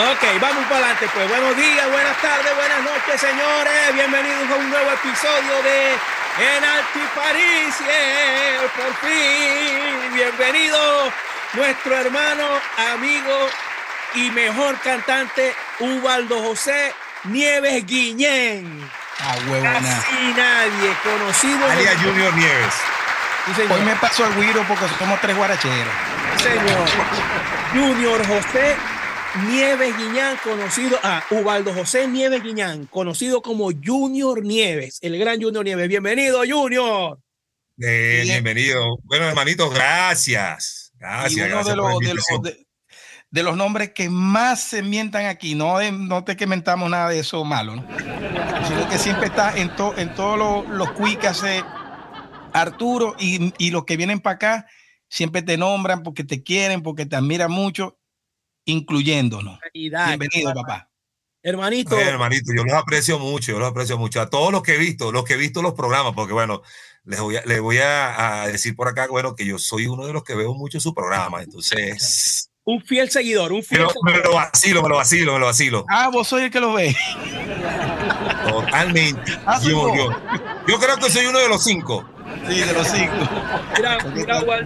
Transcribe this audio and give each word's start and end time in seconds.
Ok, 0.00 0.40
vamos 0.40 0.64
para 0.64 0.76
adelante. 0.78 1.10
Pues 1.12 1.28
buenos 1.28 1.54
días, 1.58 1.90
buenas 1.90 2.16
tardes, 2.22 2.56
buenas 2.56 2.82
noches, 2.84 3.20
señores. 3.20 3.92
Bienvenidos 3.92 4.50
a 4.50 4.54
un 4.56 4.70
nuevo 4.70 4.90
episodio 4.92 5.62
de 5.62 5.92
En 6.40 6.64
Alti 6.64 7.00
París. 7.14 7.74
por 8.76 8.94
fin, 9.06 10.14
bienvenido 10.14 11.12
nuestro 11.52 11.98
hermano, 11.98 12.46
amigo 12.94 13.50
y 14.14 14.30
mejor 14.30 14.78
cantante, 14.78 15.54
Ubaldo 15.80 16.44
José 16.44 16.94
Nieves 17.24 17.84
Guiñén. 17.84 18.90
Ah, 19.20 19.34
Casi 19.62 20.32
nadie 20.34 20.96
conocido. 21.04 21.70
Alia 21.70 21.92
Junior 21.98 22.32
Nieves. 22.34 22.74
Hoy 23.70 23.82
me 23.82 23.96
pasó 23.96 24.24
el 24.24 24.34
guiro 24.34 24.64
porque 24.66 24.86
somos 24.98 25.20
tres 25.20 25.36
guaracheros. 25.36 25.92
Señor. 26.42 26.88
Junior 27.74 28.26
José 28.26 28.76
Nieves 29.46 29.96
Guiñán, 29.96 30.36
conocido 30.42 30.98
a 31.04 31.18
ah, 31.18 31.24
Ubaldo 31.30 31.72
José 31.72 32.08
Nieves 32.08 32.42
Guiñán, 32.42 32.86
conocido 32.86 33.40
como 33.42 33.70
Junior 33.70 34.44
Nieves, 34.44 34.98
el 35.02 35.16
gran 35.18 35.40
Junior 35.40 35.64
Nieves. 35.64 35.88
Bienvenido, 35.88 36.40
Junior. 36.48 37.18
bienvenido. 37.76 38.98
Bueno, 39.04 39.26
hermanitos, 39.26 39.72
gracias. 39.72 40.92
Gracias. 40.98 41.48
uno 41.48 41.64
de, 41.64 41.76
los, 41.76 42.26
de, 43.30 43.42
los, 43.42 43.56
nombres 43.56 43.92
que 43.94 44.10
más 44.10 44.64
se 44.64 44.82
mientan 44.82 45.26
aquí, 45.26 45.54
no, 45.54 45.80
no 45.92 46.24
te 46.24 46.36
que 46.36 46.48
mentamos 46.48 46.90
nada 46.90 47.10
de 47.10 47.20
eso 47.20 47.44
malo, 47.44 47.76
¿no? 47.76 47.86
sino 48.66 48.88
que 48.88 48.98
siempre 48.98 49.26
está 49.26 49.56
en, 49.56 49.70
en 49.96 50.14
todos 50.14 50.38
los, 50.38 50.68
los 50.68 50.88
hace 51.24 51.62
Arturo 52.52 53.14
y, 53.18 53.54
y 53.58 53.70
los 53.70 53.84
que 53.84 53.96
vienen 53.96 54.18
para 54.18 54.34
acá, 54.34 54.66
siempre 55.08 55.40
te 55.42 55.56
nombran 55.56 56.02
porque 56.02 56.24
te 56.24 56.42
quieren, 56.42 56.82
porque 56.82 57.06
te 57.06 57.14
admiran 57.14 57.52
mucho 57.52 57.99
incluyéndonos. 58.70 59.58
Bienvenido, 59.72 60.54
papá. 60.54 60.90
Hermanito. 61.42 61.98
hermanito, 61.98 62.52
yo 62.54 62.64
los 62.64 62.74
aprecio 62.74 63.18
mucho, 63.18 63.52
yo 63.52 63.58
los 63.58 63.70
aprecio 63.70 63.96
mucho. 63.96 64.20
A 64.20 64.28
todos 64.28 64.52
los 64.52 64.62
que 64.62 64.74
he 64.74 64.78
visto, 64.78 65.10
los 65.10 65.24
que 65.24 65.34
he 65.34 65.38
visto 65.38 65.62
los 65.62 65.72
programas, 65.72 66.12
porque 66.14 66.34
bueno, 66.34 66.62
les 67.04 67.20
voy 67.20 67.36
a, 67.36 67.42
les 67.46 67.60
voy 67.60 67.78
a, 67.78 68.46
decir 68.46 68.76
por 68.76 68.88
acá, 68.88 69.06
bueno, 69.08 69.34
que 69.34 69.46
yo 69.46 69.58
soy 69.58 69.86
uno 69.86 70.06
de 70.06 70.12
los 70.12 70.22
que 70.22 70.34
veo 70.34 70.54
mucho 70.54 70.80
su 70.80 70.94
programa, 70.94 71.42
entonces... 71.42 72.46
Un 72.62 72.82
fiel 72.82 73.10
seguidor, 73.10 73.52
un 73.52 73.62
fiel 73.62 73.86
me 74.04 74.18
lo, 74.18 74.34
vacilo, 74.34 74.82
me 74.82 74.90
lo 74.90 74.96
vacilo, 74.96 75.32
me 75.32 75.38
lo 75.40 75.46
vacilo. 75.46 75.86
Ah, 75.88 76.10
vos 76.12 76.28
soy 76.28 76.44
el 76.44 76.50
que 76.50 76.60
lo 76.60 76.74
ve. 76.74 76.94
Totalmente. 78.46 79.32
Ah, 79.46 79.58
yo, 79.62 79.96
yo, 79.96 80.10
yo 80.68 80.78
creo 80.78 80.96
que 80.98 81.10
soy 81.10 81.24
uno 81.24 81.38
de 81.38 81.48
los 81.48 81.64
cinco. 81.64 82.04
Sí, 82.48 82.60
de 82.60 82.72
los 82.72 82.86
cinco. 82.88 83.14
Mira, 83.76 83.98
mira, 84.14 84.64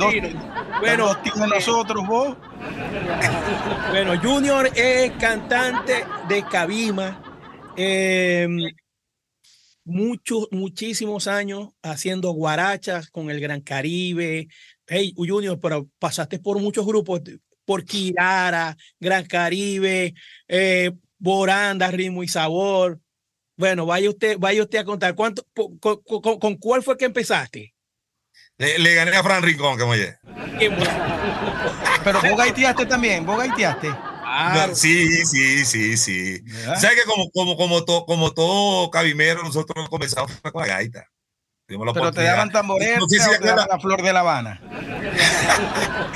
Bueno, 0.81 1.17
nosotros, 1.49 2.07
vos. 2.07 2.37
Bueno, 3.91 4.21
Junior 4.21 4.71
es 4.75 5.13
cantante 5.13 6.05
de 6.29 6.45
Cabima. 6.45 7.23
Em, 7.77 8.61
muchos, 9.85 10.49
muchísimos 10.51 11.27
años 11.27 11.71
haciendo 11.83 12.31
guarachas 12.31 13.11
con 13.11 13.31
el 13.31 13.41
Gran 13.41 13.61
Caribe. 13.61 14.49
Hey, 14.87 15.15
Junior, 15.17 15.59
pero 15.61 15.89
pasaste 15.99 16.39
por 16.39 16.59
muchos 16.61 16.87
grupos, 16.87 17.21
por 17.65 17.85
Kirara, 17.85 18.77
Gran 19.01 19.25
Caribe, 19.27 20.15
eh, 20.49 20.93
Boranda, 21.19 21.91
Ritmo 21.91 22.23
y 22.23 22.29
Sabor. 22.29 23.01
Bueno, 23.57 23.87
vaya 23.87 24.11
usted, 24.11 24.37
vaya 24.39 24.63
usted 24.63 24.79
a 24.79 24.85
contar 24.85 25.15
cuánto, 25.15 25.47
con, 25.55 26.57
cuál 26.59 26.83
fue 26.83 26.97
que 26.97 27.05
empezaste. 27.05 27.74
Le, 28.57 28.95
gané 28.95 29.17
a 29.17 29.23
Fran 29.23 29.43
Rincón, 29.43 29.77
que 29.77 29.85
me 29.85 30.19
Pero 32.05 32.21
vos 32.23 32.37
gaiteaste 32.37 32.87
también, 32.87 33.27
vos 33.27 33.39
gaiteaste. 33.39 33.93
sí, 34.75 35.27
sí, 35.27 35.65
sí, 35.65 35.97
sí. 35.97 36.45
¿Sabes 36.65 37.01
que 37.01 37.05
como, 37.05 37.31
como, 37.31 37.57
como, 37.57 38.07
como 38.07 38.33
todo 38.33 38.91
cabimero, 38.91 39.43
nosotros 39.43 39.89
comenzamos 39.89 40.31
con 40.41 40.63
la 40.63 40.69
gaita? 40.69 41.09
Pero 41.67 42.13
te 42.13 42.23
daban 42.23 42.51
tamborero 42.53 43.01
no 43.01 43.07
la 43.67 43.79
flor 43.81 44.03
de 44.03 44.13
La 44.13 44.21
Habana. 44.21 44.61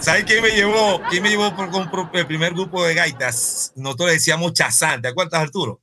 ¿Sabes 0.00 0.24
quién 0.24 0.42
me 0.42 0.50
llevó? 0.50 1.00
¿Quién 1.08 1.22
me 1.22 1.30
llevó 1.30 1.56
por, 1.56 1.70
por, 1.90 2.10
el 2.12 2.26
primer 2.26 2.52
grupo 2.52 2.84
de 2.84 2.92
gaitas? 2.94 3.72
Nosotros 3.74 4.10
decíamos 4.10 4.52
Chazán, 4.52 5.00
¿te 5.00 5.08
acuerdas, 5.08 5.40
Arturo? 5.40 5.80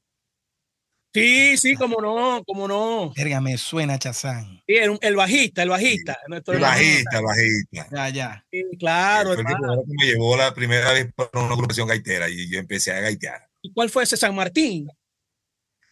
Sí, 1.13 1.57
sí, 1.57 1.75
como 1.75 1.99
no, 1.99 2.41
como 2.45 2.67
no. 2.67 3.11
Verga, 3.15 3.41
me 3.41 3.57
suena 3.57 3.99
Chazán. 3.99 4.63
Sí, 4.65 4.75
el, 4.75 5.15
bajista, 5.15 5.63
el 5.63 5.69
bajista. 5.69 6.17
el 6.27 6.59
bajista, 6.59 7.17
el 7.17 7.23
bajista. 7.23 7.87
Ya, 7.91 8.09
ya. 8.09 8.45
Sí, 8.49 8.63
claro. 8.79 9.33
Fue 9.33 9.43
me 9.43 10.05
llevó 10.05 10.37
la 10.37 10.53
primera 10.53 10.93
vez 10.93 11.11
para 11.13 11.43
una 11.43 11.53
agrupación 11.53 11.89
gaitera 11.89 12.29
y 12.29 12.49
yo 12.49 12.59
empecé 12.59 12.93
a 12.93 13.01
gaitear. 13.01 13.49
¿Y 13.61 13.73
cuál 13.73 13.89
fue 13.89 14.03
ese 14.03 14.15
San 14.15 14.33
Martín? 14.33 14.87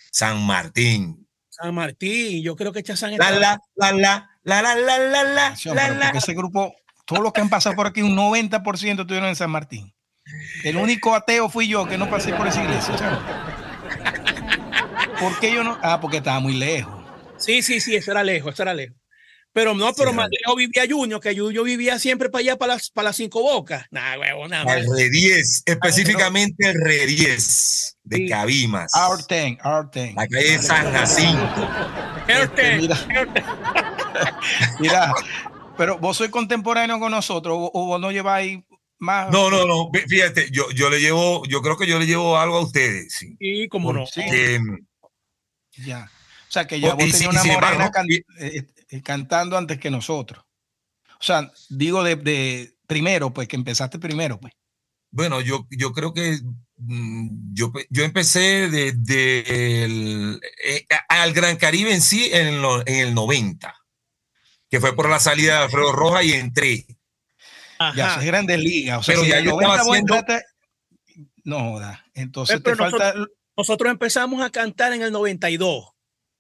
San 0.10 0.42
Martín. 0.42 1.28
San 1.50 1.76
Martín, 1.76 2.42
yo 2.42 2.56
creo 2.56 2.72
que 2.72 2.82
Chazán 2.82 3.18
La, 3.18 3.32
la, 3.32 3.60
la, 3.76 3.92
la, 3.92 4.30
la, 4.44 4.62
la, 4.62 4.76
la, 4.76 4.98
la, 4.98 5.24
la, 5.24 5.74
la, 5.74 5.90
la. 5.90 6.10
Ese 6.12 6.34
grupo, 6.34 6.74
todos 7.06 7.22
los 7.22 7.34
que 7.34 7.42
han 7.42 7.50
pasado 7.50 7.76
por 7.76 7.88
aquí, 7.88 8.02
un 8.02 8.16
90% 8.16 9.02
estuvieron 9.02 9.28
en 9.28 9.36
San 9.36 9.52
Martín. 9.52 9.94
El 10.64 10.78
único 10.78 11.14
ateo 11.14 11.50
fui 11.50 11.68
yo 11.68 11.86
que 11.88 11.98
no 11.98 12.10
pasé 12.10 12.34
por 12.34 12.48
esa 12.48 12.64
iglesia. 12.64 12.96
¿Por 15.20 15.40
qué 15.40 15.54
yo 15.54 15.64
no? 15.64 15.78
Ah, 15.82 16.00
porque 16.00 16.18
estaba 16.18 16.40
muy 16.40 16.54
lejos. 16.54 16.94
Sí, 17.38 17.62
sí, 17.62 17.80
sí, 17.80 17.96
eso 17.96 18.12
era 18.12 18.24
lejos, 18.24 18.54
eso 18.54 18.64
era 18.64 18.74
lejos. 18.74 19.00
Pero 19.52 19.74
no, 19.74 19.92
pero 19.94 20.14
más 20.14 20.30
lejos 20.30 20.56
vivía 20.56 20.84
Junior, 20.88 21.20
que 21.20 21.34
yo, 21.34 21.64
vivía 21.64 21.98
siempre 21.98 22.30
para 22.30 22.42
allá, 22.42 22.58
para 22.58 22.76
las, 22.76 22.92
para 22.92 23.10
las 23.10 23.16
cinco 23.16 23.42
bocas. 23.42 23.86
Nah, 23.90 24.18
huevo, 24.20 24.48
nada. 24.48 24.78
El 24.78 24.86
Re 24.86 25.10
10, 25.10 25.64
específicamente 25.66 26.70
el 26.70 26.76
Re 26.80 27.08
10 27.08 27.98
de 28.04 28.30
Cabimas. 28.30 28.92
Arten, 28.94 29.58
Arten. 29.62 30.16
La 30.16 30.28
calle 30.28 30.60
San 30.60 30.92
Jacinto. 30.94 31.70
Este, 32.28 32.78
mira, 32.78 32.98
mira, 34.80 35.14
pero 35.76 35.98
vos 35.98 36.16
sois 36.16 36.30
contemporáneo 36.30 37.00
con 37.00 37.12
nosotros, 37.12 37.58
o, 37.58 37.86
vos 37.88 38.00
no 38.00 38.12
lleváis 38.12 38.60
más. 39.00 39.32
No, 39.32 39.50
no, 39.50 39.66
no. 39.66 39.90
Fíjate, 40.08 40.50
yo, 40.52 40.70
yo 40.72 40.92
le 40.92 41.00
llevo, 41.00 41.44
yo 41.48 41.62
creo 41.64 41.76
que 41.76 41.88
yo 41.88 41.98
le 41.98 42.06
llevo 42.06 42.38
algo 42.38 42.58
a 42.58 42.62
ustedes. 42.62 43.14
Sí, 43.14 43.36
y 43.40 43.68
como 43.68 43.94
no. 43.94 44.06
Sí. 44.06 44.22
Ya. 45.86 46.10
O 46.50 46.52
sea, 46.52 46.66
que 46.66 46.80
ya 46.80 46.96
vos 46.96 47.12
tenías 47.12 47.28
una 47.28 47.44
morena 47.44 47.92
eh, 48.40 48.66
eh, 48.90 49.02
cantando 49.04 49.56
antes 49.56 49.78
que 49.78 49.92
nosotros. 49.92 50.44
O 51.20 51.24
sea, 51.24 51.52
digo 51.70 52.04
de, 52.04 52.74
primero, 52.88 53.32
pues, 53.32 53.48
que 53.48 53.56
empezaste 53.56 54.00
primero, 54.00 54.40
pues. 54.40 54.54
Bueno, 55.12 55.42
yo, 55.42 55.68
yo 55.70 55.92
creo 55.92 56.14
que 56.14 56.40
mm, 56.78 57.54
yo, 57.54 57.72
yo 57.90 58.04
empecé 58.04 58.70
desde 58.70 59.84
el, 59.84 60.40
eh, 60.66 60.88
al 61.08 61.34
Gran 61.34 61.58
Caribe 61.58 61.94
en 61.94 62.02
sí 62.02 62.30
en 62.32 62.48
el, 62.48 62.66
en 62.86 63.08
el 63.08 63.14
90, 63.14 63.76
que 64.70 64.80
fue 64.80 64.96
por 64.96 65.10
la 65.10 65.20
salida 65.20 65.58
de 65.58 65.64
Alfredo 65.66 65.92
Roja 65.92 66.24
y 66.24 66.34
entré. 66.34 66.86
Ya, 67.96 68.16
es 68.16 68.26
grandes 68.26 68.60
ligas. 68.60 69.00
O 69.00 69.04
sea, 69.04 69.16
Pero 69.16 69.28
ya 69.28 69.40
yo 69.40 69.60
estaba 69.60 69.80
haciendo... 69.80 70.16
No, 71.44 71.80
entonces 72.14 72.62
te 72.62 72.76
falta... 72.76 73.14
Nosotros 73.14 73.39
empezamos 73.90 74.42
a 74.42 74.50
cantar 74.50 74.94
en 74.94 75.02
el 75.02 75.12
92 75.12 75.90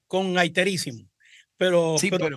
con 0.08 0.34
Gaiterísimo. 0.34 1.10
Pero, 1.58 1.98
sí, 1.98 2.10
pero, 2.10 2.30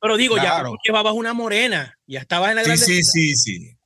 pero, 0.00 0.16
digo, 0.16 0.36
ya 0.36 0.64
llevabas 0.82 1.12
una 1.12 1.34
morena, 1.34 1.98
ya 2.06 2.20
estabas 2.20 2.50
en 2.50 2.56
la 2.56 2.64
Sí, 2.64 2.76
sí, 2.76 3.02
sí, 3.02 3.36
sí. 3.36 3.76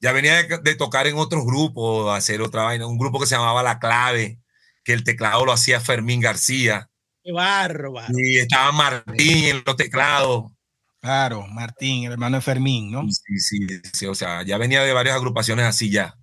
Ya 0.00 0.12
venía 0.12 0.44
de, 0.44 0.74
tocar 0.76 1.06
en 1.08 1.16
otros 1.16 1.44
grupos, 1.44 2.16
hacer 2.16 2.40
otra 2.40 2.62
vaina, 2.62 2.86
un 2.86 2.96
grupo 2.96 3.18
que 3.18 3.26
se 3.26 3.34
llamaba 3.34 3.62
La 3.62 3.78
Clave, 3.78 4.38
que 4.84 4.92
el 4.92 5.04
teclado 5.04 5.44
lo 5.44 5.52
hacía 5.52 5.80
Fermín 5.80 6.20
García. 6.20 6.88
Qué 7.22 7.32
bárbaro. 7.32 8.14
Y 8.16 8.38
estaba 8.38 8.72
Martín 8.72 9.44
en 9.44 9.62
los 9.66 9.76
teclados. 9.76 10.52
Claro, 11.00 11.46
Martín, 11.48 12.04
el 12.04 12.12
hermano 12.12 12.36
de 12.36 12.42
Fermín, 12.42 12.92
¿no? 12.92 13.02
Sí, 13.10 13.38
sí, 13.38 13.66
sí, 13.92 14.06
o 14.06 14.14
sea, 14.14 14.42
ya 14.42 14.58
venía 14.58 14.82
de 14.82 14.92
varias 14.92 15.16
agrupaciones 15.16 15.66
así 15.66 15.90
ya. 15.90 16.19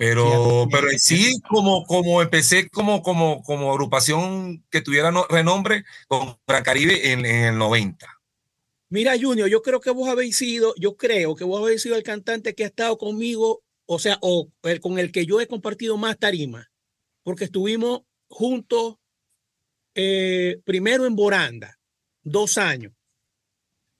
Pero, 0.00 0.66
pero 0.72 0.88
sí, 0.96 1.38
como, 1.46 1.84
como 1.84 2.22
empecé 2.22 2.70
como, 2.70 3.02
como, 3.02 3.42
como 3.42 3.70
agrupación 3.70 4.64
que 4.70 4.80
tuviera 4.80 5.12
renombre 5.28 5.84
con 6.08 6.38
Gran 6.46 6.62
Caribe 6.62 7.12
en, 7.12 7.26
en, 7.26 7.44
el 7.44 7.58
90. 7.58 8.06
Mira, 8.88 9.12
Junior, 9.20 9.46
yo 9.50 9.60
creo 9.60 9.78
que 9.78 9.90
vos 9.90 10.08
habéis 10.08 10.38
sido, 10.38 10.74
yo 10.78 10.96
creo 10.96 11.36
que 11.36 11.44
vos 11.44 11.60
habéis 11.60 11.82
sido 11.82 11.96
el 11.96 12.02
cantante 12.02 12.54
que 12.54 12.64
ha 12.64 12.68
estado 12.68 12.96
conmigo, 12.96 13.62
o 13.84 13.98
sea, 13.98 14.16
o 14.22 14.48
el, 14.62 14.80
con 14.80 14.98
el 14.98 15.12
que 15.12 15.26
yo 15.26 15.38
he 15.38 15.46
compartido 15.46 15.98
más 15.98 16.18
tarima, 16.18 16.72
porque 17.22 17.44
estuvimos 17.44 18.00
juntos 18.30 18.96
eh, 19.94 20.62
primero 20.64 21.04
en 21.04 21.14
Boranda, 21.14 21.78
dos 22.22 22.56
años. 22.56 22.94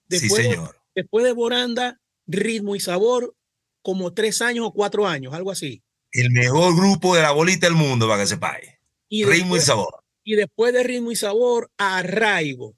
Después, 0.09 0.33
sí, 0.33 0.51
señor. 0.51 0.81
Después 0.95 1.27
de 1.27 1.33
Boranda, 1.33 2.01
ritmo 2.27 2.75
y 2.75 2.81
sabor, 2.81 3.35
como 3.83 4.15
tres 4.15 4.41
años 4.41 4.67
o 4.67 4.73
cuatro 4.73 5.07
años, 5.07 5.35
algo 5.35 5.51
así 5.51 5.83
el 6.13 6.31
mejor 6.31 6.75
grupo 6.77 7.15
de 7.17 7.23
la 7.23 7.31
bolita 7.33 7.67
del 7.67 7.77
mundo, 7.77 8.09
para 8.09 8.23
que 8.23 8.27
sepáis. 8.29 8.69
Y 9.09 9.25
Ritmo 9.25 9.57
y 9.57 9.61
sabor. 9.61 10.03
Y 10.25 10.35
después 10.37 10.73
de 10.73 10.83
ritmo 10.83 11.11
y 11.11 11.17
sabor, 11.17 11.71
arraigo. 11.79 12.75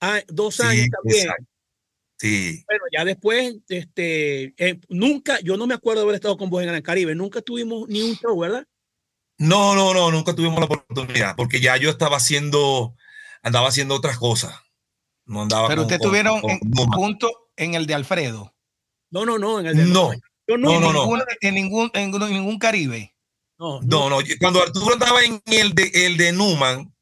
Ah, 0.00 0.20
dos 0.28 0.60
años 0.60 0.86
también. 0.90 1.28
Sí. 2.20 2.64
Bueno, 2.66 2.82
ya 2.92 3.04
después, 3.04 3.56
este, 3.68 4.54
eh, 4.56 4.80
nunca, 4.88 5.38
yo 5.40 5.56
no 5.56 5.66
me 5.66 5.74
acuerdo 5.74 6.00
de 6.00 6.04
haber 6.04 6.14
estado 6.16 6.36
con 6.36 6.50
vos 6.50 6.62
en 6.62 6.68
el 6.68 6.82
Caribe, 6.82 7.14
nunca 7.14 7.40
tuvimos 7.42 7.88
ni 7.88 8.02
un 8.02 8.16
show, 8.16 8.38
¿verdad? 8.38 8.66
No, 9.38 9.74
no, 9.76 9.94
no, 9.94 10.10
nunca 10.10 10.34
tuvimos 10.34 10.58
la 10.58 10.64
oportunidad, 10.66 11.36
porque 11.36 11.60
ya 11.60 11.76
yo 11.76 11.90
estaba 11.90 12.16
haciendo, 12.16 12.96
andaba 13.42 13.68
haciendo 13.68 13.94
otras 13.94 14.18
cosas. 14.18 14.54
No 15.26 15.42
andaba 15.42 15.68
Pero 15.68 15.82
con- 15.82 15.84
ustedes 15.86 16.00
con- 16.00 16.06
estuvieron 16.06 16.40
con 16.40 16.50
en, 16.50 16.60
Numa. 16.64 16.96
junto 16.96 17.50
en 17.56 17.74
el 17.74 17.86
de 17.86 17.94
Alfredo. 17.94 18.54
No, 19.10 19.24
no, 19.24 19.38
no, 19.38 19.60
en 19.60 19.66
el 19.66 19.76
de 19.76 19.84
No, 19.84 20.10
Yo 20.48 20.56
No, 20.56 20.72
en, 20.72 20.80
no, 20.80 20.92
no. 20.92 21.00
ningún, 21.02 21.22
en, 21.42 21.54
ningún, 21.54 21.90
en 21.94 22.10
ningún 22.10 22.58
Caribe. 22.58 23.14
no, 23.58 23.80
no, 23.82 24.08
no. 24.10 24.18
Cuando 24.40 24.62
Arturo 24.62 24.94
andaba 24.94 25.22
en 25.22 25.42
el 25.46 25.74
de, 25.74 25.90
el 26.06 26.16
de 26.16 26.32
Numan, 26.32 26.92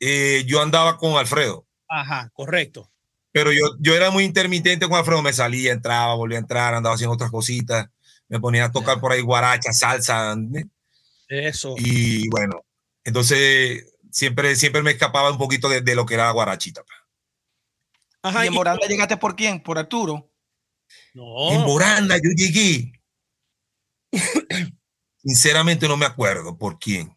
eh, 0.00 0.42
yo 0.46 0.60
andaba 0.60 0.98
con 0.98 1.16
Alfredo. 1.16 1.66
Ajá, 1.88 2.30
correcto. 2.34 2.90
Pero 3.30 3.52
yo, 3.52 3.76
yo 3.80 3.94
era 3.94 4.10
muy 4.10 4.24
intermitente 4.24 4.88
con 4.88 4.98
Alfredo, 4.98 5.22
me 5.22 5.32
salía, 5.32 5.72
entraba, 5.72 6.14
volvía 6.14 6.38
a 6.38 6.40
entrar, 6.40 6.74
andaba 6.74 6.94
haciendo 6.94 7.14
otras 7.14 7.30
cositas, 7.30 7.88
me 8.28 8.40
ponía 8.40 8.66
a 8.66 8.72
tocar 8.72 9.00
por 9.00 9.12
ahí 9.12 9.20
guaracha, 9.22 9.72
salsa, 9.72 10.34
¿eh? 10.54 10.64
Eso. 11.28 11.74
y 11.78 12.28
bueno, 12.28 12.64
entonces 13.02 13.92
siempre, 14.10 14.54
siempre 14.56 14.82
me 14.82 14.90
escapaba 14.92 15.30
un 15.30 15.38
poquito 15.38 15.68
de, 15.68 15.80
de 15.80 15.94
lo 15.94 16.06
que 16.06 16.14
era 16.14 16.26
la 16.26 16.32
guarachita. 16.32 16.84
Ajá, 18.22 18.44
¿Y 18.44 18.48
en 18.48 18.52
y- 18.52 18.56
Moranda 18.56 18.86
llegaste 18.86 19.16
por 19.16 19.34
quién? 19.36 19.60
Por 19.62 19.78
Arturo. 19.78 20.30
No, 21.14 21.52
En 21.52 21.60
Moranda 21.62 22.16
yo 22.16 22.30
llegué. 22.36 22.92
Sinceramente 25.22 25.88
no 25.88 25.96
me 25.96 26.06
acuerdo 26.06 26.56
por 26.58 26.78
quién. 26.78 27.16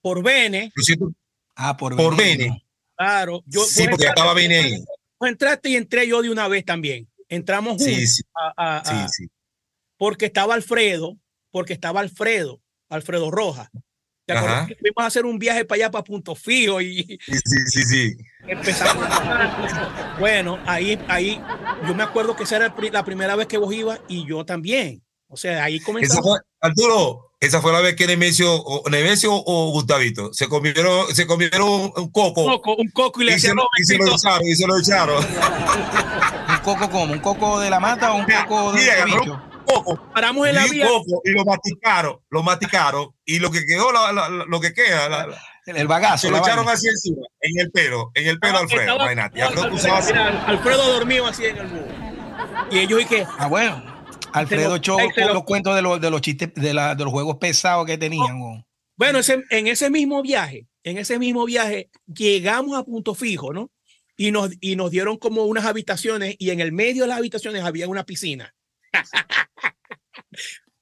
por 0.00 0.22
Bene, 0.22 0.72
siento- 0.76 1.12
Ah, 1.54 1.76
por, 1.76 1.94
Por. 1.96 2.16
Bene. 2.16 2.64
claro. 2.96 3.42
Yo, 3.46 3.64
sí, 3.64 3.86
porque 3.88 4.06
estaba 4.06 4.34
ahí. 4.34 4.82
vos 5.20 5.28
entraste 5.28 5.68
y 5.68 5.76
entré 5.76 6.08
yo 6.08 6.22
de 6.22 6.30
una 6.30 6.48
vez 6.48 6.64
también. 6.64 7.08
Entramos 7.28 7.74
juntos. 7.76 7.86
Sí, 7.94 8.06
sí, 8.06 8.22
a- 8.34 8.52
a- 8.56 8.78
a- 8.78 9.08
sí, 9.08 9.24
sí. 9.24 9.30
porque 9.98 10.26
estaba 10.26 10.54
Alfredo, 10.54 11.18
porque 11.50 11.72
estaba 11.74 12.00
Alfredo, 12.00 12.60
Alfredo 12.88 13.30
Rojas. 13.30 13.68
¿Te 14.26 14.32
acuerdas 14.34 14.68
que 14.68 14.76
fuimos 14.76 15.02
a 15.02 15.06
hacer 15.06 15.26
un 15.26 15.38
viaje 15.38 15.64
para 15.64 15.76
allá, 15.76 15.90
para 15.90 16.04
Punto 16.04 16.34
Fijo 16.34 16.80
y 16.80 17.02
Sí, 17.02 17.18
sí, 17.44 17.56
sí, 17.66 17.82
sí. 17.84 18.16
Empezamos? 18.46 19.06
bueno, 20.18 20.58
ahí, 20.66 20.98
ahí, 21.08 21.40
yo 21.86 21.94
me 21.94 22.02
acuerdo 22.02 22.36
que 22.36 22.44
esa 22.44 22.56
era 22.56 22.74
la 22.92 23.04
primera 23.04 23.36
vez 23.36 23.46
que 23.46 23.58
vos 23.58 23.72
ibas 23.74 24.00
y 24.08 24.26
yo 24.26 24.44
también. 24.44 25.02
O 25.28 25.36
sea, 25.36 25.64
ahí 25.64 25.80
fue, 25.80 26.02
Arturo, 26.60 27.32
esa 27.40 27.62
fue 27.62 27.72
la 27.72 27.80
vez 27.80 27.96
que 27.96 28.06
Nemesio 28.06 28.54
o, 28.54 28.88
Nemesio 28.90 29.32
o 29.34 29.70
Gustavito 29.72 30.32
se 30.34 30.46
comieron, 30.46 31.06
se 31.14 31.26
comieron 31.26 31.68
un, 31.68 31.92
un 31.96 32.10
coco, 32.12 32.42
Un 32.42 32.50
coco, 32.58 32.74
un 32.76 32.88
coco 32.90 33.22
y 33.22 33.24
le 33.24 33.30
y, 33.32 33.40
se, 33.40 33.46
hacían 33.48 33.56
lo- 33.56 33.68
y 33.78 33.84
se 33.84 33.96
lo 33.96 34.06
echaron, 34.14 34.46
y 34.46 34.54
se 34.54 34.66
lo 34.66 34.78
echaron. 34.78 35.24
¿Un 36.50 36.58
coco 36.62 36.90
como? 36.90 37.12
¿Un 37.14 37.20
coco 37.20 37.60
de 37.60 37.70
la 37.70 37.80
mata 37.80 38.12
o 38.12 38.16
un 38.18 38.26
coco 38.26 38.72
de 38.72 39.04
bicho? 39.06 39.40
Coco, 39.64 39.98
Paramos 40.12 40.46
en 40.48 40.54
la 40.56 40.66
vía. 40.66 40.86
coco, 40.86 41.22
y 41.24 41.30
lo 41.30 41.44
maticaron, 41.46 42.18
lo 42.28 42.42
maticaron, 42.42 43.08
y 43.24 43.38
lo 43.38 43.50
que 43.50 43.64
quedó, 43.64 43.90
la- 43.90 44.12
la- 44.12 44.28
la- 44.28 44.44
lo 44.44 44.60
que 44.60 44.74
queda, 44.74 45.08
la- 45.08 45.26
la- 45.28 45.42
El, 45.66 45.76
el 45.76 45.86
bagazo. 45.86 46.26
se 46.26 46.30
lo 46.30 46.38
echaron 46.38 46.64
vaina. 46.64 46.72
así 46.72 46.88
encima, 46.88 47.22
en 47.40 47.60
el 47.60 47.70
pelo, 47.70 48.10
en 48.14 48.26
el 48.26 48.38
pelo, 48.40 48.54
Estaba- 48.62 48.62
Alfredo, 48.64 48.82
estaba- 48.82 49.02
imagínate. 49.12 49.38
Y 49.38 49.42
Alfredo 49.42 49.74
usaba 49.74 49.98
así. 49.98 50.12
Mira, 50.12 50.44
Alfredo 50.46 50.92
dormido 50.92 51.26
así 51.26 51.44
en 51.46 51.56
el 51.58 51.66
bus. 51.68 51.82
Y 52.70 52.78
ellos 52.80 53.02
y 53.02 53.04
que 53.06 53.26
Ah, 53.38 53.46
bueno. 53.48 54.04
Alfredo 54.32 54.76
echó 54.76 54.96
lo- 54.98 55.34
los 55.34 55.44
cuentos 55.44 55.74
de 55.76 55.82
los, 55.82 56.00
de 56.00 56.10
los 56.10 56.20
chistes, 56.20 56.52
de, 56.54 56.72
la- 56.74 56.94
de 56.94 57.04
los 57.04 57.12
juegos 57.12 57.36
pesados 57.36 57.86
que 57.86 57.98
tenían. 57.98 58.40
weón. 58.40 58.64
Bueno, 58.96 59.18
ese, 59.18 59.42
en 59.50 59.66
ese 59.66 59.90
mismo 59.90 60.22
viaje, 60.22 60.66
en 60.84 60.98
ese 60.98 61.18
mismo 61.18 61.44
viaje, 61.44 61.90
llegamos 62.06 62.76
a 62.78 62.82
punto 62.84 63.14
fijo, 63.14 63.52
¿no? 63.52 63.70
Y 64.16 64.30
nos, 64.30 64.50
y 64.60 64.76
nos 64.76 64.90
dieron 64.90 65.16
como 65.16 65.44
unas 65.44 65.64
habitaciones 65.64 66.34
y 66.38 66.50
en 66.50 66.60
el 66.60 66.72
medio 66.72 67.02
de 67.02 67.08
las 67.08 67.18
habitaciones 67.18 67.62
había 67.64 67.88
una 67.88 68.04
piscina. 68.04 68.54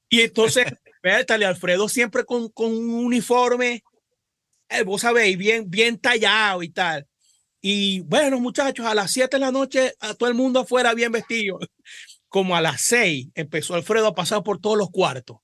y 0.09 0.21
entonces, 0.23 0.67
vértale, 1.03 1.47
Alfredo 1.47 1.88
siempre 1.88 2.25
con, 2.25 2.49
con 2.50 2.71
un 2.73 2.91
uniforme, 3.05 3.82
eh, 4.70 4.82
vos 4.84 5.02
sabéis, 5.02 5.37
bien, 5.37 5.69
bien 5.69 5.99
tallado 5.99 6.62
y 6.62 6.70
tal. 6.70 7.06
Y 7.61 8.00
bueno, 8.00 8.40
muchachos, 8.40 8.87
a 8.87 8.94
las 8.94 9.11
7 9.11 9.37
de 9.37 9.40
la 9.40 9.52
noche, 9.52 9.94
a 10.00 10.14
todo 10.14 10.28
el 10.28 10.34
mundo 10.34 10.61
afuera 10.61 10.94
bien 10.94 11.12
vestido. 11.12 11.58
Como 12.28 12.55
a 12.56 12.61
las 12.61 12.81
6 12.82 13.28
empezó 13.34 13.75
Alfredo 13.75 14.06
a 14.06 14.14
pasar 14.14 14.43
por 14.43 14.58
todos 14.61 14.78
los 14.78 14.90
cuartos. 14.90 15.38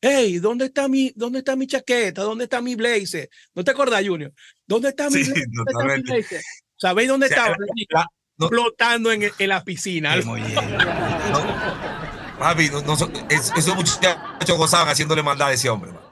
Hey, 0.00 0.38
¿dónde 0.38 0.66
está 0.66 0.88
mi, 0.88 1.12
dónde 1.14 1.38
está 1.40 1.56
mi 1.56 1.66
chaqueta? 1.66 2.22
¿Dónde 2.22 2.44
está 2.44 2.60
mi 2.60 2.74
blazer? 2.74 3.28
¿No 3.54 3.62
te 3.64 3.70
acordás, 3.70 4.06
Junior? 4.06 4.32
¿Dónde 4.66 4.88
está 4.90 5.08
mi, 5.10 5.22
Sí, 5.24 5.30
blazer? 5.30 5.46
¿Dónde 5.52 5.72
está 5.72 5.84
mi 5.96 6.02
blazer? 6.02 6.42
¿Sabéis 6.76 7.08
dónde 7.08 7.26
O 7.26 7.28
sea, 7.28 7.38
estaba? 7.38 7.56
la- 7.90 8.06
no- 8.38 8.48
Flotando 8.48 9.12
en, 9.12 9.22
en 9.38 9.48
la 9.48 9.64
piscina. 9.64 10.14
Muy 10.24 10.40
bien. 10.42 10.54
No, 10.54 12.38
papi, 12.38 12.68
no, 12.70 12.82
no, 12.82 12.92
es- 13.30 13.52
esos 13.56 13.74
muchachos 13.74 14.58
gozaban 14.58 14.88
haciéndole 14.88 15.22
maldad 15.22 15.48
a 15.48 15.52
ese 15.52 15.68
hombre. 15.70 15.92
man. 15.92 16.02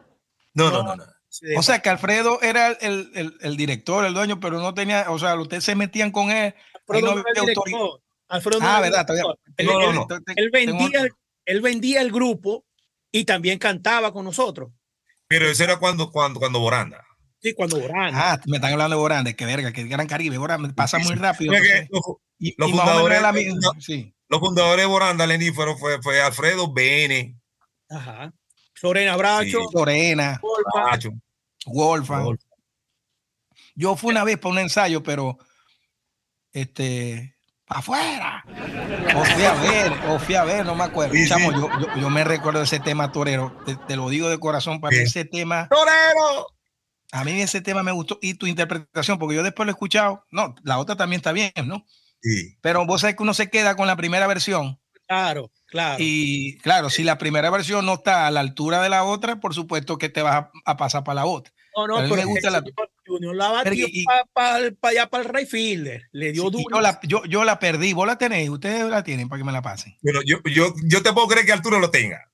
No, 0.54 0.70
no, 0.70 0.82
no, 0.82 0.96
no. 0.96 1.04
O 1.56 1.62
sea 1.62 1.80
que 1.80 1.88
Alfredo 1.88 2.40
era 2.42 2.68
el, 2.72 3.10
el- 3.14 3.36
el 3.40 3.56
director, 3.56 4.04
el 4.04 4.14
dueño, 4.14 4.40
pero 4.40 4.60
no 4.60 4.74
tenía, 4.74 5.10
o 5.10 5.18
sea, 5.18 5.34
ustedes 5.36 5.64
se 5.64 5.74
metían 5.74 6.10
con 6.10 6.30
él. 6.30 6.54
Alfredo 6.88 7.06
no 7.06 7.14
no 7.14 7.20
era 7.20 7.30
había 7.30 7.40
director. 7.42 7.68
autoridad. 7.68 8.00
Alfredo 8.28 8.60
no 8.60 8.66
Ah, 8.66 8.70
era 8.70 8.80
verdad, 8.80 9.06
director. 9.06 9.16
todavía- 9.16 9.54
Él, 9.56 9.66
No, 9.66 9.72
no, 9.80 9.90
él- 9.90 9.94
no. 10.26 10.32
Él 10.36 10.50
vendía, 10.52 11.06
él 11.46 11.60
vendía 11.60 12.00
el 12.00 12.12
grupo 12.12 12.64
y 13.12 13.24
también 13.24 13.58
cantaba 13.58 14.12
con 14.12 14.24
nosotros. 14.24 14.70
Pero 15.28 15.46
eso 15.46 15.64
era 15.64 15.78
cuando, 15.78 16.10
cuando, 16.10 16.38
cuando 16.40 16.60
Boranda. 16.60 17.04
Sí, 17.40 17.52
cuando 17.54 17.78
Borana. 17.78 18.32
Ah, 18.32 18.40
me 18.46 18.56
están 18.56 18.72
hablando 18.72 18.96
de 18.96 19.00
Borande, 19.00 19.36
que 19.36 19.44
verga, 19.44 19.72
que 19.72 19.84
Gran 19.84 20.06
Caribe, 20.06 20.38
Borande, 20.38 20.72
pasa 20.72 20.98
muy 20.98 21.14
rápido. 21.14 21.52
Los, 21.52 21.62
y, 22.38 22.48
y 22.50 22.54
fundadores- 22.56 23.20
la 23.22 23.32
sí. 23.80 24.14
los 24.28 24.40
fundadores 24.40 24.82
de 24.82 24.86
Boranda, 24.86 25.26
Lenny, 25.26 25.50
fueron, 25.50 25.78
fue, 25.78 26.00
fue 26.02 26.20
Alfredo 26.22 26.72
Bene, 26.72 27.36
Ajá. 27.90 28.32
Lorena 28.84 29.16
Bracho. 29.16 29.60
Sí. 29.60 29.66
Lorena. 29.72 30.40
Wolfgang. 30.42 32.24
Wolf. 32.24 32.40
Yo 33.74 33.96
fui 33.96 34.10
una 34.10 34.24
vez 34.24 34.38
para 34.38 34.52
un 34.52 34.58
ensayo, 34.58 35.02
pero 35.02 35.38
este 36.52 37.34
afuera. 37.66 38.44
O 39.16 39.24
fui 39.24 39.44
a 39.44 39.54
ver, 39.54 39.92
o 40.10 40.18
fui 40.18 40.34
a 40.34 40.44
ver, 40.44 40.66
no 40.66 40.74
me 40.74 40.84
acuerdo. 40.84 41.14
Sí, 41.14 41.26
Chamo, 41.26 41.50
sí. 41.50 41.56
Yo, 41.56 41.68
yo, 41.80 41.96
yo 41.96 42.10
me 42.10 42.24
recuerdo 42.24 42.58
de 42.58 42.66
ese 42.66 42.78
tema 42.78 43.10
torero. 43.10 43.58
Te, 43.64 43.74
te 43.74 43.96
lo 43.96 44.10
digo 44.10 44.28
de 44.28 44.38
corazón, 44.38 44.80
para 44.82 44.94
mí 44.94 45.02
ese 45.02 45.24
tema, 45.24 45.66
¡Torero! 45.68 46.46
a 47.12 47.24
mí 47.24 47.40
ese 47.40 47.62
tema 47.62 47.82
me 47.82 47.92
gustó 47.92 48.18
y 48.20 48.34
tu 48.34 48.46
interpretación, 48.46 49.18
porque 49.18 49.36
yo 49.36 49.42
después 49.42 49.66
lo 49.66 49.70
he 49.70 49.74
escuchado. 49.74 50.26
No, 50.30 50.54
la 50.62 50.78
otra 50.78 50.94
también 50.94 51.20
está 51.20 51.32
bien, 51.32 51.52
¿no? 51.64 51.86
Sí. 52.20 52.58
Pero 52.60 52.84
vos 52.84 53.00
sabés 53.00 53.16
que 53.16 53.22
uno 53.22 53.32
se 53.32 53.48
queda 53.48 53.76
con 53.76 53.86
la 53.86 53.96
primera 53.96 54.26
versión. 54.26 54.78
Claro, 55.06 55.50
claro. 55.74 55.96
Y 55.98 56.56
claro, 56.58 56.88
si 56.88 57.02
la 57.02 57.18
primera 57.18 57.50
versión 57.50 57.84
no 57.84 57.94
está 57.94 58.26
a 58.28 58.30
la 58.30 58.38
altura 58.40 58.80
de 58.80 58.88
la 58.88 59.02
otra, 59.04 59.40
por 59.40 59.54
supuesto 59.54 59.98
que 59.98 60.08
te 60.08 60.22
vas 60.22 60.36
a, 60.36 60.50
a 60.64 60.76
pasar 60.76 61.02
para 61.02 61.16
la 61.16 61.26
otra. 61.26 61.52
no, 61.76 61.88
no, 61.88 61.96
a 61.98 62.02
mí 62.02 62.08
pero 62.08 62.22
me 62.22 62.26
gusta 62.26 62.50
la- 62.50 62.62
Junior, 63.06 63.34
la 63.34 63.50
batió 63.50 63.72
Pero 63.72 63.86
y- 63.90 64.04
para 64.32 64.70
allá, 64.82 65.10
para 65.10 65.22
el 65.24 65.28
Ray 65.28 65.46
Fielder. 65.46 66.04
Le 66.12 66.32
dio 66.32 66.44
Sí, 66.44 66.50
duro. 66.52 66.76
yo, 66.76 66.80
la, 66.80 67.00
yo, 67.02 67.24
yo 67.26 67.44
la 67.44 67.58
perdí, 67.58 67.92
vos 67.92 68.06
la 68.06 68.16
tenéis, 68.16 68.48
ustedes 68.48 68.84
la 68.84 69.02
tienen 69.04 69.28
para 69.28 69.40
que 69.40 69.44
me 69.44 69.52
la 69.52 69.60
pasen. 69.62 69.94
Bueno, 70.00 70.20
yo, 70.24 70.38
yo, 70.44 70.72
yo 70.84 71.02
te 71.02 71.12
puedo 71.12 71.26
creer 71.28 71.44
que 71.44 71.52
Arturo 71.52 71.80
lo 71.80 71.90
tenga. 71.90 72.30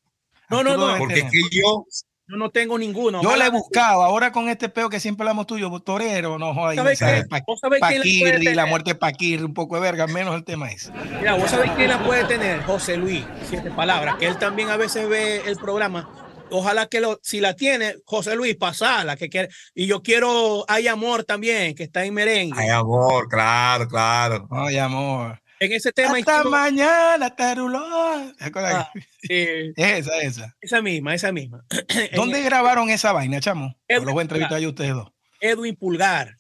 No, 0.51 0.63
no, 0.63 0.71
Arturo 0.73 0.93
no, 0.93 0.99
Porque 0.99 1.21
es 1.21 1.31
que 1.31 1.41
yo, 1.51 1.85
Yo 2.31 2.37
no 2.37 2.51
tengo 2.51 2.79
ninguno. 2.79 3.21
Yo 3.23 3.35
la 3.35 3.47
he 3.47 3.51
buscado, 3.51 4.05
ahora 4.05 4.31
con 4.31 4.49
este 4.49 4.69
peo 4.69 4.89
que 4.89 5.01
siempre 5.01 5.25
hablamos 5.25 5.49
tuyo, 5.49 5.69
torero, 5.81 6.39
no 6.39 6.55
jodas, 6.55 6.77
¿Vos 6.77 6.97
sabés 6.97 7.01
quién 7.01 7.29
la 7.29 7.45
puede 7.59 7.81
Paquirri, 7.81 8.55
la 8.55 8.67
muerte 8.67 8.91
de 8.91 8.95
Paquirri, 8.95 9.43
un 9.43 9.53
poco 9.53 9.75
de 9.75 9.81
verga, 9.81 10.07
menos 10.07 10.37
el 10.37 10.45
tema 10.45 10.71
ese. 10.71 10.93
Mira, 11.19 11.35
vos 11.35 11.51
sabés 11.51 11.73
quién 11.73 11.89
la 11.89 12.05
puede 12.05 12.25
tener, 12.25 12.63
José 12.63 12.97
Luis, 12.97 13.25
siete 13.49 13.73
palabras, 13.73 14.15
que 14.17 14.27
él 14.27 14.39
también 14.39 14.69
a 14.69 14.77
veces 14.77 15.09
ve 15.09 15.43
el 15.45 15.57
programa. 15.57 16.09
Ojalá 16.53 16.87
que 16.87 17.01
lo, 17.01 17.19
si 17.21 17.41
la 17.41 17.55
tiene, 17.55 17.97
José 18.05 18.37
Luis, 18.37 18.55
pasala, 18.55 19.17
que 19.17 19.29
quiere. 19.29 19.49
Y 19.75 19.87
yo 19.87 20.01
quiero, 20.01 20.65
hay 20.69 20.87
amor 20.87 21.25
también, 21.25 21.75
que 21.75 21.83
está 21.83 22.05
en 22.05 22.15
merengue. 22.15 22.55
ay, 22.57 22.69
amor, 22.69 23.29
claro, 23.29 23.89
claro. 23.89 24.47
Ay, 24.53 24.79
amor. 24.79 25.41
En 25.61 25.73
ese 25.73 25.93
tema, 25.93 26.17
Hasta 26.19 26.39
hicimos- 26.39 26.51
mañana, 26.51 27.37
Taruló. 27.37 28.33
¿Te 28.39 28.45
acuerdas? 28.47 28.75
Ah, 28.75 28.93
eh, 29.29 29.73
Esa, 29.77 30.19
esa. 30.23 30.57
esa 30.61 30.83
misma, 30.83 31.15
esa 31.15 31.31
misma. 31.33 31.65
En 31.89 32.17
¿Dónde 32.17 32.43
grabaron 32.43 32.91
esa 32.91 33.13
vaina, 33.13 33.41
chamo? 33.41 33.77
Edwin 33.87 34.05
los 34.07 34.15
voy 34.15 34.21
a 34.21 34.23
entrevistar 34.23 34.63
a 34.65 34.69
ustedes 34.69 34.93
dos. 34.95 35.13
Edwin 35.41 35.77
Pulgar. 35.77 36.37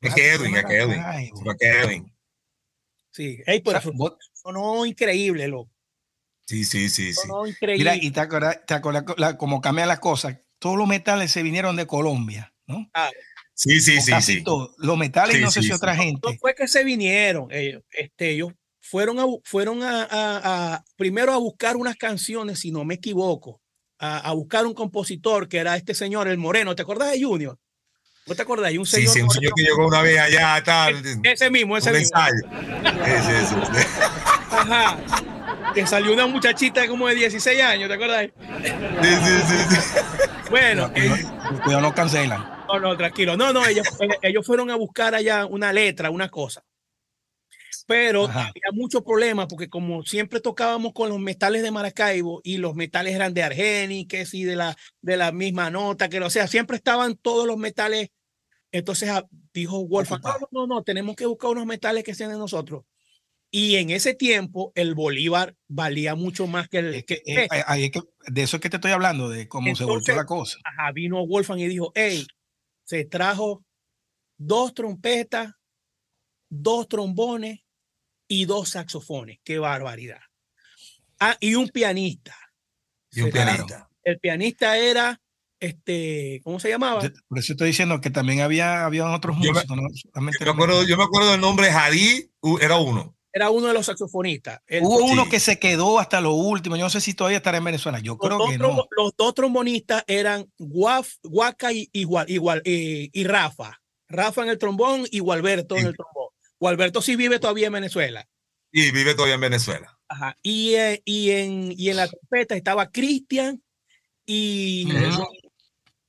Es 0.00 0.14
que 0.14 0.30
Edwin, 0.32 0.54
es 0.56 0.64
que 0.64 0.76
Edwin. 0.76 1.00
Ay, 1.04 1.30
Es 1.34 1.56
que 1.58 1.68
Edwin. 1.68 2.14
Sí, 3.10 3.38
Ey, 3.46 3.60
pero 3.60 3.78
O 3.78 3.80
sea, 3.80 3.90
eso 3.90 3.98
vos- 3.98 4.16
sonó 4.32 4.86
increíble, 4.86 5.48
loco. 5.48 5.72
Sí, 6.46 6.64
sí, 6.64 6.88
sí, 6.88 7.12
sí. 7.12 7.14
Sonó 7.14 7.46
increíble. 7.46 7.78
Mira, 7.92 7.96
y 7.96 8.10
te 8.10 8.20
acuerdas, 8.20 8.60
te 8.66 8.74
acuerdas 8.74 9.04
la- 9.16 9.36
cómo 9.36 9.60
cambian 9.60 9.88
las 9.88 9.98
cosas. 9.98 10.38
Todos 10.60 10.76
los 10.78 10.86
metales 10.88 11.30
se 11.32 11.42
vinieron 11.42 11.74
de 11.76 11.86
Colombia, 11.86 12.54
¿no? 12.66 12.88
Sí, 13.60 13.80
sí, 13.80 14.00
sí, 14.00 14.12
sí. 14.22 14.44
Los 14.78 14.96
metales, 14.96 15.34
Sí, 15.34 15.42
no 15.42 15.50
sé 15.50 15.58
sí, 15.60 15.64
si 15.64 15.68
sí. 15.70 15.74
otra 15.74 15.94
no 15.96 16.00
gente. 16.02 16.38
fue 16.38 16.54
que 16.54 16.68
se 16.68 16.84
vinieron 16.84 17.48
ellos, 17.50 17.82
este, 17.90 18.30
ellos 18.30 18.52
fueron 18.80 19.18
a, 19.18 19.24
fueron 19.42 19.82
a, 19.82 20.02
a- 20.04 20.74
a- 20.74 20.84
primero 20.96 21.32
a 21.32 21.38
buscar 21.38 21.76
unas 21.76 21.96
canciones, 21.96 22.60
si 22.60 22.70
no 22.70 22.84
me 22.84 22.94
equivoco, 22.94 23.60
a, 23.98 24.18
a 24.18 24.32
buscar 24.32 24.64
un 24.64 24.74
compositor 24.74 25.48
que 25.48 25.58
era 25.58 25.74
este 25.76 25.92
señor, 25.94 26.28
el 26.28 26.38
Moreno, 26.38 26.76
¿te 26.76 26.82
acordás 26.82 27.10
de 27.10 27.20
Junior? 27.20 27.58
¿No 28.26 28.34
te 28.36 28.42
acuerdas? 28.42 28.68
Hay 28.68 28.78
un 28.78 28.86
Sí, 28.86 28.98
señor. 28.98 29.12
sí, 29.12 29.20
un 29.22 29.30
señor 29.30 29.52
que 29.56 29.62
llegó 29.62 29.88
una 29.88 30.02
vez 30.02 30.20
allá, 30.20 30.62
tal. 30.62 31.02
Ese 31.24 31.50
mismo, 31.50 31.76
ese 31.76 31.90
un 31.90 31.98
mismo. 31.98 32.16
ensayo. 32.16 33.02
Ese, 33.06 33.42
ese, 33.42 33.54
ese. 33.60 33.86
Ajá. 34.52 34.98
Que 35.74 35.84
salió 35.84 36.12
una 36.12 36.28
muchachita 36.28 36.86
como 36.86 37.08
de 37.08 37.16
16 37.16 37.60
años, 37.60 37.88
¿te 37.88 37.94
acuerdas? 37.94 38.28
Sí, 38.62 39.08
sí, 39.24 39.32
sí, 39.48 39.76
sí. 39.76 39.98
Bueno, 40.48 40.92
eh, 40.94 41.24
cuidado, 41.64 41.80
no 41.82 41.92
cancelan. 41.94 42.57
No, 42.68 42.80
no, 42.80 42.96
tranquilo. 42.96 43.36
No, 43.36 43.52
no, 43.52 43.66
ellos, 43.66 43.86
eh, 44.00 44.08
ellos 44.22 44.46
fueron 44.46 44.70
a 44.70 44.76
buscar 44.76 45.14
allá 45.14 45.46
una 45.46 45.72
letra, 45.72 46.10
una 46.10 46.28
cosa. 46.28 46.64
Pero 47.86 48.26
Ajá. 48.26 48.48
había 48.48 48.72
muchos 48.72 49.02
problemas 49.02 49.46
porque 49.48 49.68
como 49.68 50.02
siempre 50.02 50.40
tocábamos 50.40 50.92
con 50.92 51.08
los 51.08 51.18
metales 51.18 51.62
de 51.62 51.70
Maracaibo 51.70 52.40
y 52.44 52.58
los 52.58 52.74
metales 52.74 53.14
eran 53.14 53.32
de 53.34 53.42
Argenis, 53.42 54.06
y 54.34 54.44
de 54.44 54.56
la, 54.56 54.76
de 55.00 55.16
la 55.16 55.32
misma 55.32 55.70
nota, 55.70 56.08
que 56.08 56.20
o 56.20 56.30
sea, 56.30 56.46
siempre 56.46 56.76
estaban 56.76 57.16
todos 57.16 57.46
los 57.46 57.56
metales. 57.56 58.10
Entonces 58.72 59.08
ah, 59.08 59.26
dijo 59.54 59.86
Wolfgang, 59.86 60.20
no, 60.22 60.28
Ocupado. 60.30 60.48
no, 60.52 60.66
no, 60.66 60.82
tenemos 60.82 61.16
que 61.16 61.24
buscar 61.24 61.50
unos 61.50 61.64
metales 61.66 62.04
que 62.04 62.14
sean 62.14 62.30
de 62.30 62.36
nosotros. 62.36 62.84
Y 63.50 63.76
en 63.76 63.88
ese 63.88 64.12
tiempo 64.12 64.72
el 64.74 64.94
Bolívar 64.94 65.56
valía 65.68 66.14
mucho 66.14 66.46
más 66.46 66.68
que 66.68 66.78
el 66.80 66.94
Es 66.94 67.04
que, 67.06 67.22
que, 67.22 67.44
eh, 67.44 67.48
es 67.78 67.90
que- 67.90 68.02
de 68.26 68.42
eso 68.42 68.56
es 68.56 68.62
que 68.62 68.68
te 68.68 68.76
estoy 68.76 68.92
hablando, 68.92 69.30
de 69.30 69.48
cómo 69.48 69.74
se 69.74 69.84
volteó 69.84 70.12
Entonces- 70.12 70.16
la 70.16 70.26
cosa. 70.26 70.58
Ajá, 70.64 70.92
vino 70.92 71.26
Wolfgang 71.26 71.60
y 71.60 71.68
dijo, 71.68 71.90
hey, 71.94 72.26
se 72.88 73.04
trajo 73.04 73.62
dos 74.38 74.72
trompetas, 74.72 75.52
dos 76.48 76.88
trombones 76.88 77.60
y 78.26 78.46
dos 78.46 78.70
saxofones. 78.70 79.38
Qué 79.44 79.58
barbaridad. 79.58 80.20
Ah, 81.20 81.36
y 81.38 81.54
un 81.54 81.68
pianista. 81.68 82.34
Y 83.12 83.20
un 83.20 83.26
Se 83.26 83.32
trajo. 83.32 83.46
pianista. 83.66 83.90
El 84.04 84.18
pianista 84.20 84.78
era, 84.78 85.20
este, 85.60 86.40
¿cómo 86.42 86.58
se 86.58 86.70
llamaba? 86.70 87.02
Yo- 87.02 87.10
Por 87.28 87.38
eso 87.38 87.52
estoy 87.52 87.68
diciendo 87.68 88.00
que 88.00 88.08
también 88.08 88.40
había, 88.40 88.86
había 88.86 89.04
otros 89.10 89.36
Yo 89.36 89.42
me- 89.42 89.48
músicos. 89.50 89.76
no 89.76 89.82
Yo 90.40 90.46
me 90.46 90.50
acuerdo, 90.52 90.82
yo 90.84 90.96
me 90.96 91.04
acuerdo 91.04 91.32
del 91.32 91.40
nombre 91.42 91.70
u- 92.40 92.58
era 92.58 92.78
uno. 92.78 93.17
Era 93.38 93.50
uno 93.50 93.68
de 93.68 93.74
los 93.74 93.86
saxofonistas. 93.86 94.60
El- 94.66 94.82
Hubo 94.82 95.04
uno 95.04 95.22
Sí. 95.24 95.30
que 95.30 95.38
se 95.38 95.60
quedó 95.60 96.00
hasta 96.00 96.20
lo 96.20 96.32
último. 96.32 96.74
Yo 96.76 96.82
no 96.82 96.90
sé 96.90 97.00
si 97.00 97.14
todavía 97.14 97.36
estará 97.36 97.58
en 97.58 97.64
Venezuela. 97.64 98.00
Yo 98.00 98.14
los, 98.14 98.18
creo 98.20 98.38
dos 98.38 98.50
que 98.50 98.58
no. 98.58 98.84
los 98.96 99.12
dos 99.16 99.32
trombonistas 99.34 100.02
eran 100.08 100.50
Guaf, 100.58 101.08
Guaca 101.22 101.72
y, 101.72 101.88
igual, 101.92 102.28
igual, 102.28 102.62
y, 102.64 103.10
y 103.12 103.24
Rafa. 103.24 103.80
Rafa 104.08 104.42
en 104.42 104.48
el 104.48 104.58
trombón 104.58 105.06
y 105.08 105.20
Gualberto 105.20 105.76
en 105.76 105.86
el 105.86 105.94
trombón. 105.96 106.30
Gualberto 106.58 107.00
sí 107.00 107.14
vive 107.14 107.38
todavía 107.38 107.68
en 107.68 107.74
Venezuela. 107.74 108.26
Y 108.72 108.90
vive 108.90 109.14
todavía 109.14 109.36
en 109.36 109.40
Venezuela. 109.42 109.96
Ajá. 110.08 110.36
Y, 110.42 110.74
eh, 110.74 111.00
y, 111.04 111.30
en, 111.30 111.72
y 111.76 111.90
en 111.90 111.96
la 111.96 112.08
trompeta 112.08 112.56
estaba 112.56 112.90
Cristian 112.90 113.62
y, 114.26 114.88
Ujú. 114.92 115.26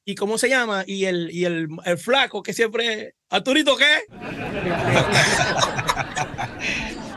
y 0.04 0.16
¿cómo 0.16 0.40
se 0.40 0.50
llama? 0.50 0.84
Y 0.88 1.06
el, 1.06 1.30
y 1.32 1.46
el, 1.46 1.68
el 1.86 1.98
flaco 2.00 2.42
que 2.42 2.54
siempre, 2.54 3.14
¿Arturito 3.30 3.78
qué? 3.78 4.00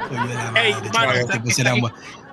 Ey, 0.56 0.74
mano, 0.92 1.12
esa- 1.12 1.42
esa- 1.46 1.74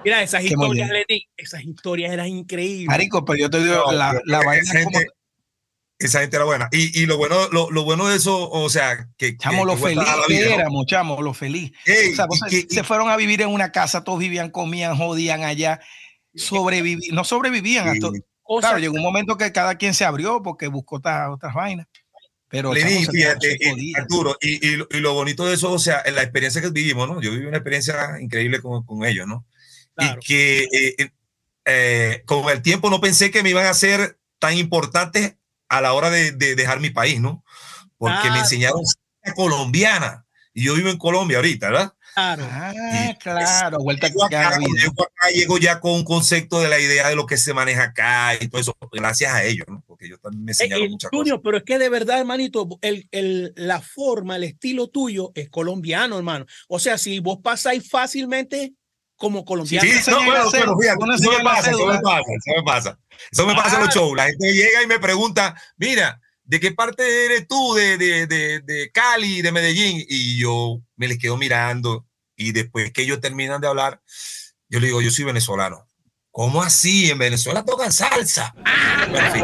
Mira, 0.04 0.24
esas 0.24 0.42
Qué 0.42 0.48
historias, 0.48 0.90
esas 1.36 1.64
historias 1.64 2.14
eran 2.14 2.28
increíbles. 2.28 2.88
Marico, 2.88 3.26
pero 3.26 3.38
yo 3.38 3.50
te 3.50 3.62
digo, 3.62 3.84
No, 3.88 3.92
la, 3.92 4.12
pero 4.12 4.22
la 4.26 4.38
esa 4.38 4.46
vaina 4.48 4.62
es 4.80 4.86
como, 4.86 5.00
gente- 5.00 5.14
Esa 6.02 6.22
gente 6.22 6.38
era 6.38 6.46
buena. 6.46 6.70
Y, 6.72 7.02
y 7.02 7.06
lo 7.06 7.18
bueno, 7.18 7.36
lo, 7.52 7.70
lo 7.72 7.84
bueno 7.84 8.08
de 8.08 8.16
eso, 8.16 8.50
o 8.50 8.70
sea, 8.70 9.10
que. 9.18 9.36
chamo, 9.36 9.60
que- 9.60 9.66
lo 9.66 9.76
que 9.76 9.82
feliz 9.82 10.06
que 10.28 10.46
¿no? 10.46 10.56
éramos, 10.56 10.86
chamo, 10.86 11.22
lo 11.22 11.34
feliz. 11.34 11.74
Ey, 11.86 12.14
O 12.14 12.16
sea, 12.16 12.26
vos 12.26 12.38
y 12.38 12.40
sabés, 12.40 12.66
que- 12.68 12.74
se 12.74 12.84
fueron 12.86 13.10
a 13.10 13.18
vivir 13.18 13.42
en 13.42 13.50
una 13.50 13.74
casa, 13.74 14.02
todos 14.06 14.20
vivían, 14.20 14.50
comían, 14.50 14.96
jodían 14.96 15.44
allá, 15.44 15.82
sobrevivían, 16.34 17.14
no 17.16 17.24
sobrevivían. 17.26 18.00
Cosas- 18.00 18.22
claro, 18.62 18.80
llegó 18.80 18.96
un 18.96 19.04
momento 19.04 19.38
que 19.38 19.52
cada 19.52 19.76
quien 19.76 19.94
se 19.94 20.06
abrió 20.06 20.42
porque 20.42 20.68
buscó 20.68 20.96
otras, 20.96 21.30
otras 21.30 21.54
vainas. 21.54 21.86
Pero 22.50 22.72
fíjate, 22.74 23.58
y-. 23.78 23.94
Arturo, 23.96 24.38
y, 24.42 24.68
y, 24.68 24.76
lo- 24.78 24.88
y 24.92 25.00
lo 25.00 25.14
bonito 25.14 25.46
de 25.46 25.54
eso, 25.54 25.72
o 25.72 25.80
sea, 25.80 26.02
en 26.06 26.16
la 26.16 26.24
experiencia 26.24 26.62
que 26.62 26.70
vivimos, 26.72 27.08
¿no? 27.08 27.22
Yo 27.22 27.32
viví 27.32 27.46
una 27.46 27.58
experiencia 27.58 28.20
increíble 28.20 28.60
con, 28.62 28.84
con 28.86 29.06
ellos, 29.06 29.28
¿no? 29.28 29.46
claro. 29.96 30.20
Y 30.22 30.26
que 30.26 30.64
eh, 30.64 30.96
eh, 30.98 31.10
eh, 31.66 32.24
con 32.26 32.50
el 32.50 32.62
tiempo 32.62 32.90
no 32.90 33.00
pensé 33.02 33.32
que 33.32 33.44
me 33.44 33.52
iban 33.52 33.66
a 33.68 33.74
ser 33.74 34.18
tan 34.40 34.58
importantes 34.58 35.36
a 35.68 35.82
la 35.82 35.94
hora 35.94 36.10
de, 36.10 36.32
de 36.32 36.56
dejar 36.56 36.80
mi 36.80 36.90
país, 36.90 37.20
¿no? 37.22 37.44
Porque 37.98 38.16
Claro. 38.22 38.34
me 38.34 38.40
enseñaron 38.40 38.82
salsa 38.86 39.36
colombiana. 39.36 40.26
Y 40.54 40.64
yo 40.64 40.74
vivo 40.74 40.90
en 40.90 40.98
Colombia 40.98 41.38
ahorita, 41.38 41.70
¿verdad? 41.70 41.94
Claro. 42.20 42.48
Ah, 42.52 43.16
claro, 43.20 43.78
vuelta 43.80 44.10
la 44.14 44.26
acá, 44.26 44.58
llego 44.60 45.04
acá, 45.04 45.30
llego 45.34 45.58
ya 45.58 45.80
con 45.80 45.94
un 45.94 46.04
concepto 46.04 46.60
de 46.60 46.70
la 46.70 46.80
idea 46.80 47.08
de 47.10 47.16
lo 47.16 47.26
que 47.26 47.38
se 47.38 47.54
maneja 47.54 47.84
acá 47.84 48.36
y 48.40 48.48
todo 48.48 48.60
eso, 48.62 48.76
gracias 48.92 49.34
a 49.34 49.44
ellos, 49.44 49.66
¿no? 49.70 49.84
Porque 49.88 50.06
ellos 50.08 50.20
también 50.22 50.44
me 50.46 50.52
Eh, 50.52 50.54
enseñaron 50.54 50.86
eh, 50.86 50.90
muchas 50.90 51.10
Junior, 51.12 51.36
cosas. 51.38 51.42
pero 51.44 51.58
es 51.58 51.64
que 51.64 51.80
de 51.80 51.90
verdad, 51.90 52.20
hermanito, 52.20 52.68
el, 52.82 53.08
el, 53.12 53.54
la 53.56 53.82
forma, 53.82 54.36
el 54.36 54.44
estilo 54.44 54.88
tuyo 54.88 55.32
es 55.36 55.50
colombiano, 55.50 56.18
hermano. 56.18 56.46
O 56.68 56.80
sea, 56.80 56.98
si 56.98 57.20
vos 57.20 57.40
pasáis 57.44 57.90
fácilmente 57.90 58.74
como 59.16 59.44
colombiano. 59.46 59.88
Sí, 59.90 60.04
te 60.04 60.12
no, 60.12 60.24
bueno, 60.26 60.46
pero 60.52 60.78
fíjate, 60.78 61.04
eso 61.16 61.32
me 61.32 61.44
pasa, 61.44 61.72
eso 61.72 61.86
me 61.88 62.00
pasa, 62.00 62.22
eso 62.22 62.56
me 62.58 62.64
pasa. 62.64 63.00
Eso 63.32 63.48
me 63.48 63.56
pasa 63.56 63.76
en 63.78 63.86
los 63.86 63.94
shows. 63.94 64.16
La 64.16 64.26
gente 64.28 64.54
llega 64.54 64.82
y 64.84 64.88
me 64.88 64.98
pregunta, 65.00 65.56
mira, 65.78 66.20
¿de 66.44 66.60
qué 66.60 66.72
parte 66.72 67.26
eres 67.26 67.48
tú? 67.48 67.74
De, 67.76 67.98
de, 67.98 68.28
de, 68.28 68.60
de 68.62 68.92
Cali, 68.92 69.42
de 69.42 69.52
Medellín. 69.52 70.04
Y 70.08 70.40
yo 70.40 70.80
me 70.96 71.08
les 71.10 71.18
quedo 71.18 71.36
mirando 71.38 72.06
y 72.40 72.54
después 72.54 72.92
que 72.94 73.02
ellos 73.02 73.20
terminan 73.20 73.60
de 73.60 73.68
hablar, 73.68 74.02
yo 74.70 74.80
le 74.80 74.88
digo, 74.88 75.02
yo 75.02 75.12
soy 75.12 75.26
venezolano. 75.26 75.86
¿Cómo 76.32 76.64
así? 76.64 77.12
En 77.12 77.18
Venezuela 77.18 77.66
tocan 77.66 77.92
salsa. 77.92 78.54
Ah, 78.64 79.06
bueno, 79.10 79.28
en 79.28 79.34
fin. 79.34 79.44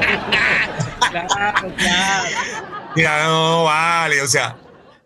Claro, 1.12 1.75
claro. 1.78 2.38
Mira, 2.96 3.24
no, 3.25 3.66
vale, 3.66 4.22
o 4.22 4.28
sea, 4.28 4.58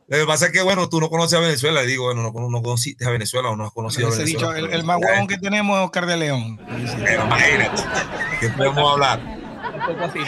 lo 0.07 0.17
que 0.17 0.25
pasa 0.25 0.47
es 0.47 0.51
que, 0.51 0.61
bueno, 0.61 0.87
tú 0.87 0.99
no 0.99 1.09
conoces 1.09 1.39
a 1.39 1.41
Venezuela. 1.41 1.81
Le 1.81 1.87
digo, 1.87 2.05
bueno, 2.05 2.21
no, 2.21 2.49
no 2.49 2.61
conociste 2.61 3.05
a 3.05 3.09
Venezuela 3.09 3.49
o 3.49 3.55
no 3.55 3.65
has 3.65 3.71
conocido 3.71 4.07
a 4.07 4.11
Venezuela. 4.11 4.53
dicho, 4.53 4.53
el, 4.53 4.71
el 4.73 4.83
más 4.83 4.97
huevón 5.01 5.27
que 5.27 5.37
tenemos 5.37 5.79
es 5.79 5.85
Oscar 5.85 6.05
de 6.05 6.17
León. 6.17 6.59
Pero 7.03 7.25
imagínate, 7.25 7.83
¿qué 8.39 8.49
podemos 8.49 8.91
hablar? 8.91 9.19
Así. 10.01 10.19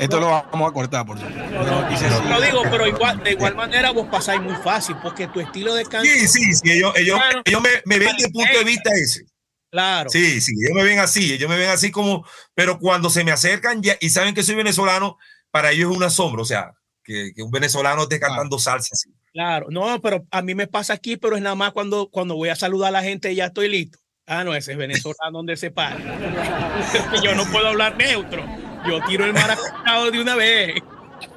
Esto 0.00 0.18
lo 0.18 0.26
vamos 0.28 0.70
a 0.70 0.72
cortar, 0.72 1.04
por 1.06 1.18
supuesto. 1.18 1.50
No, 1.50 2.30
lo 2.30 2.40
digo, 2.40 2.62
pero 2.70 2.86
igual, 2.86 3.22
de 3.22 3.32
igual 3.32 3.54
manera 3.54 3.90
vos 3.90 4.06
pasáis 4.10 4.40
muy 4.40 4.54
fácil, 4.56 4.96
porque 5.02 5.26
tu 5.28 5.40
estilo 5.40 5.74
de 5.74 5.84
canto, 5.84 6.08
Sí, 6.08 6.26
sí, 6.26 6.54
sí, 6.54 6.70
ellos, 6.72 6.92
ellos, 6.96 7.18
Claro. 7.18 7.42
ellos 7.44 7.60
me, 7.62 7.68
me 7.84 7.98
ven 7.98 8.12
desde 8.16 8.26
el 8.28 8.32
punto 8.32 8.58
de 8.58 8.64
vista 8.64 8.90
ese. 8.94 9.24
claro. 9.70 10.08
Sí, 10.10 10.40
sí, 10.40 10.52
ellos 10.64 10.74
me 10.74 10.84
ven 10.84 10.98
así, 10.98 11.32
ellos 11.34 11.48
me 11.50 11.56
ven 11.58 11.68
así 11.70 11.90
como, 11.90 12.24
pero 12.54 12.78
cuando 12.78 13.10
se 13.10 13.24
me 13.24 13.30
acercan 13.30 13.82
ya, 13.82 13.96
y 14.00 14.08
saben 14.10 14.34
que 14.34 14.42
soy 14.42 14.54
venezolano, 14.54 15.18
para 15.50 15.70
ellos 15.72 15.90
es 15.90 15.96
un 15.96 16.02
asombro, 16.02 16.42
o 16.42 16.46
sea, 16.46 16.72
que, 17.04 17.32
que 17.34 17.42
un 17.42 17.50
venezolano 17.50 18.02
esté 18.02 18.18
cantando 18.18 18.58
salsa 18.58 18.88
así. 18.92 19.10
Claro, 19.32 19.66
no, 19.70 20.00
pero 20.00 20.24
a 20.30 20.42
mí 20.42 20.54
me 20.54 20.66
pasa 20.66 20.94
aquí, 20.94 21.16
pero 21.16 21.36
es 21.36 21.42
nada 21.42 21.54
más 21.54 21.72
cuando, 21.72 22.08
cuando 22.10 22.34
voy 22.36 22.48
a 22.48 22.56
saludar 22.56 22.88
a 22.88 22.92
la 22.92 23.02
gente 23.02 23.34
ya 23.34 23.46
estoy 23.46 23.68
listo. 23.68 23.98
Ah, 24.26 24.44
no, 24.44 24.54
ese 24.54 24.72
es 24.72 24.78
venezolano 24.78 25.30
donde 25.38 25.56
se 25.56 25.70
para. 25.72 25.96
Yo 27.22 27.34
no 27.34 27.44
puedo 27.46 27.66
hablar 27.68 27.96
neutro. 27.96 28.44
Yo 28.86 29.02
tiro 29.04 29.24
el 29.24 29.32
maracujá 29.32 30.10
de 30.10 30.20
una 30.20 30.34
vez. 30.36 30.82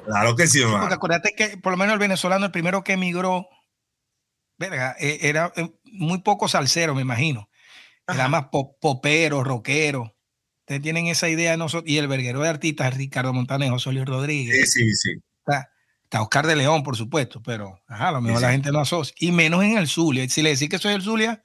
Claro 0.06 0.34
que 0.36 0.46
sí, 0.46 0.60
Porque 0.60 0.74
hermano. 0.74 0.94
acuérdate 0.94 1.34
que 1.36 1.56
por 1.58 1.72
lo 1.72 1.76
menos 1.76 1.92
el 1.94 1.98
venezolano, 1.98 2.46
el 2.46 2.52
primero 2.52 2.82
que 2.84 2.92
emigró, 2.94 3.46
verga, 4.58 4.96
eh, 4.98 5.18
era 5.22 5.52
eh, 5.56 5.70
muy 5.84 6.18
poco 6.22 6.48
salsero, 6.48 6.94
me 6.94 7.02
imagino. 7.02 7.48
Era 8.06 8.20
Ajá. 8.24 8.28
más 8.28 8.44
pop- 8.50 8.76
popero, 8.80 9.42
rockero. 9.44 10.14
Ustedes 10.60 10.82
tienen 10.82 11.06
esa 11.06 11.28
idea 11.28 11.52
de 11.52 11.56
nosotros. 11.56 11.90
Y 11.90 11.98
el 11.98 12.08
verguero 12.08 12.40
de 12.40 12.48
artistas, 12.48 12.94
Ricardo 12.96 13.32
Montanejo, 13.32 13.78
Solís 13.78 14.04
Rodríguez. 14.04 14.72
Sí, 14.72 14.84
sí, 14.84 14.94
sí. 14.94 15.10
Está, 15.46 15.68
está 16.02 16.22
Oscar 16.22 16.46
de 16.46 16.56
León, 16.56 16.82
por 16.82 16.96
supuesto, 16.96 17.42
pero 17.42 17.78
ajá, 17.86 18.08
a 18.08 18.12
lo 18.12 18.20
mejor 18.20 18.38
Sí, 18.38 18.42
la 18.42 18.48
sí. 18.48 18.54
gente 18.54 18.72
no 18.72 18.80
asocia. 18.80 19.14
Y 19.18 19.32
menos 19.32 19.62
en 19.64 19.76
el 19.78 19.88
Zulia. 19.88 20.26
Si 20.28 20.42
le 20.42 20.50
decís 20.50 20.68
que 20.70 20.78
soy 20.78 20.94
el 20.94 21.02
Zulia 21.02 21.42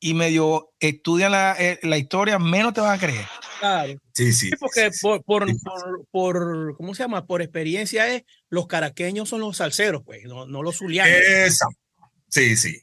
y 0.00 0.12
medio 0.14 0.70
estudian 0.80 1.32
la, 1.32 1.54
eh, 1.58 1.78
la 1.82 1.96
historia, 1.96 2.38
menos 2.38 2.74
te 2.74 2.80
van 2.82 2.92
a 2.94 2.98
creer. 2.98 3.26
Claro. 3.64 3.98
Sí, 4.12 4.32
sí. 4.32 4.50
Sí, 4.50 4.56
porque 4.60 4.90
por, 5.00 5.24
por, 5.24 5.48
Sí. 5.48 5.56
por, 5.64 6.06
por- 6.10 6.76
¿cómo 6.76 6.94
se 6.94 7.02
llama? 7.02 7.26
Por 7.26 7.40
experiencia 7.40 8.12
es, 8.14 8.24
los 8.50 8.66
caraqueños 8.66 9.28
son 9.28 9.40
los 9.40 9.56
salseros, 9.56 10.02
pues, 10.04 10.24
no, 10.24 10.46
no 10.46 10.62
los 10.62 10.76
zulianos. 10.76 11.14
Esa. 11.16 11.66
Sí, 12.28 12.56
sí. 12.56 12.80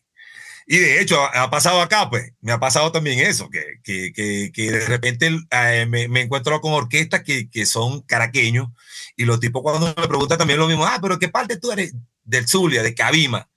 Y 0.65 0.77
de 0.77 1.01
hecho, 1.01 1.21
ha, 1.21 1.43
ha 1.43 1.49
pasado 1.51 1.81
acá, 1.81 2.09
pues, 2.09 2.31
me 2.39 2.51
ha 2.51 2.59
pasado 2.59 2.91
también 2.91 3.19
eso, 3.19 3.49
que, 3.49 3.63
que, 3.83 4.11
que, 4.13 4.51
que 4.53 4.71
de 4.71 4.85
repente 4.87 5.29
eh, 5.51 5.85
me, 5.87 6.07
me 6.07 6.21
encuentro 6.21 6.59
con 6.61 6.73
orquestas 6.73 7.21
que, 7.23 7.49
que 7.49 7.65
son 7.65 8.01
caraqueños 8.01 8.69
y 9.15 9.25
los 9.25 9.39
tipos 9.39 9.61
cuando 9.61 9.87
me 9.87 10.07
preguntan 10.07 10.37
también 10.37 10.59
lo 10.59 10.67
mismo, 10.67 10.85
ah, 10.85 10.97
pero 11.01 11.19
¿qué 11.19 11.29
parte 11.29 11.57
tú 11.57 11.71
eres? 11.71 11.93
Del 12.23 12.47
Zulia, 12.47 12.81
de 12.83 12.95
Cabima. 12.95 13.49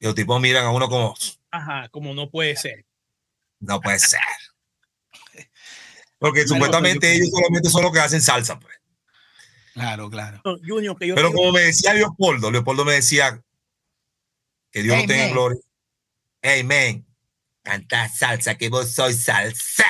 Y 0.00 0.06
los 0.06 0.14
tipos 0.14 0.40
miran 0.40 0.64
a 0.64 0.70
uno 0.70 0.88
como, 0.88 1.14
Ajá, 1.50 1.88
como 1.90 2.14
no 2.14 2.30
puede 2.30 2.56
ser. 2.56 2.84
no 3.60 3.80
puede 3.80 3.98
ser. 3.98 4.20
Porque 6.18 6.46
supuestamente 6.46 7.00
pero 7.00 7.12
yo- 7.12 7.22
ellos 7.22 7.30
solamente 7.30 7.70
son 7.70 7.82
los 7.82 7.92
que 7.92 8.00
hacen 8.00 8.20
salsa, 8.20 8.58
pues. 8.58 8.76
Claro, 9.74 10.10
claro. 10.10 10.40
No, 10.44 10.56
Junior, 10.66 10.98
que 10.98 11.06
yo 11.06 11.14
Pero 11.14 11.32
como 11.32 11.52
me 11.52 11.60
decía 11.60 11.94
Leopoldo, 11.94 12.50
Leopoldo 12.50 12.84
me 12.84 12.94
decía 12.94 13.40
que 14.72 14.82
Dios 14.82 14.96
lo 14.96 15.06
tenga 15.06 15.26
en 15.26 15.32
gloria. 15.32 15.60
Man, 16.64 17.06
canta 17.62 18.08
salsa, 18.08 18.56
que 18.56 18.68
vos 18.68 18.90
sois 18.90 19.22
salsero. 19.22 19.86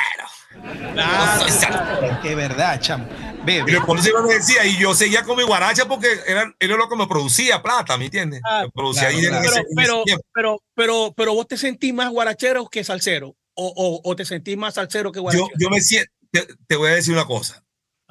Claro, 0.92 1.32
Vos 1.32 1.40
sois 1.40 1.54
salsero. 1.54 2.02
Es 2.02 2.18
que 2.18 2.35
verdad, 2.35 2.80
chamo. 2.80 3.08
Y 3.47 3.73
después 3.73 4.02
se 4.02 4.12
me 4.12 4.35
decía, 4.35 4.66
y 4.66 4.76
yo 4.76 4.94
seguía 4.94 5.23
con 5.25 5.37
mi 5.37 5.42
guaracha 5.42 5.87
porque 5.87 6.08
era, 6.26 6.54
él 6.58 6.70
lo 6.70 6.88
que 6.88 6.97
me 6.97 7.06
producía 7.06 7.62
plata, 7.62 7.97
¿me 7.97 8.06
entiendes? 8.06 8.42
Ah, 8.44 8.66
producía 8.75 9.08
pero, 9.75 10.04
pero, 10.35 10.62
pero, 10.75 11.14
pero, 11.16 11.35
vos 11.35 11.47
te 11.49 11.56
sentís 11.56 11.94
más 11.94 12.11
guarachero 12.11 12.66
que 12.68 12.85
salsero, 12.85 13.37
o, 13.54 14.00
o, 14.04 14.16
te 14.16 14.25
sentís 14.25 14.56
más 14.56 14.75
salsero 14.75 15.12
que 15.12 15.20
guarachero. 15.20 15.49
Yo, 15.58 15.66
yo 15.66 15.70
me 15.70 15.80
siento, 15.80 16.12
te, 16.30 16.76
voy 16.76 16.90
a 16.90 16.94
decir 16.94 17.14
una 17.14 17.26
cosa, 17.26 17.64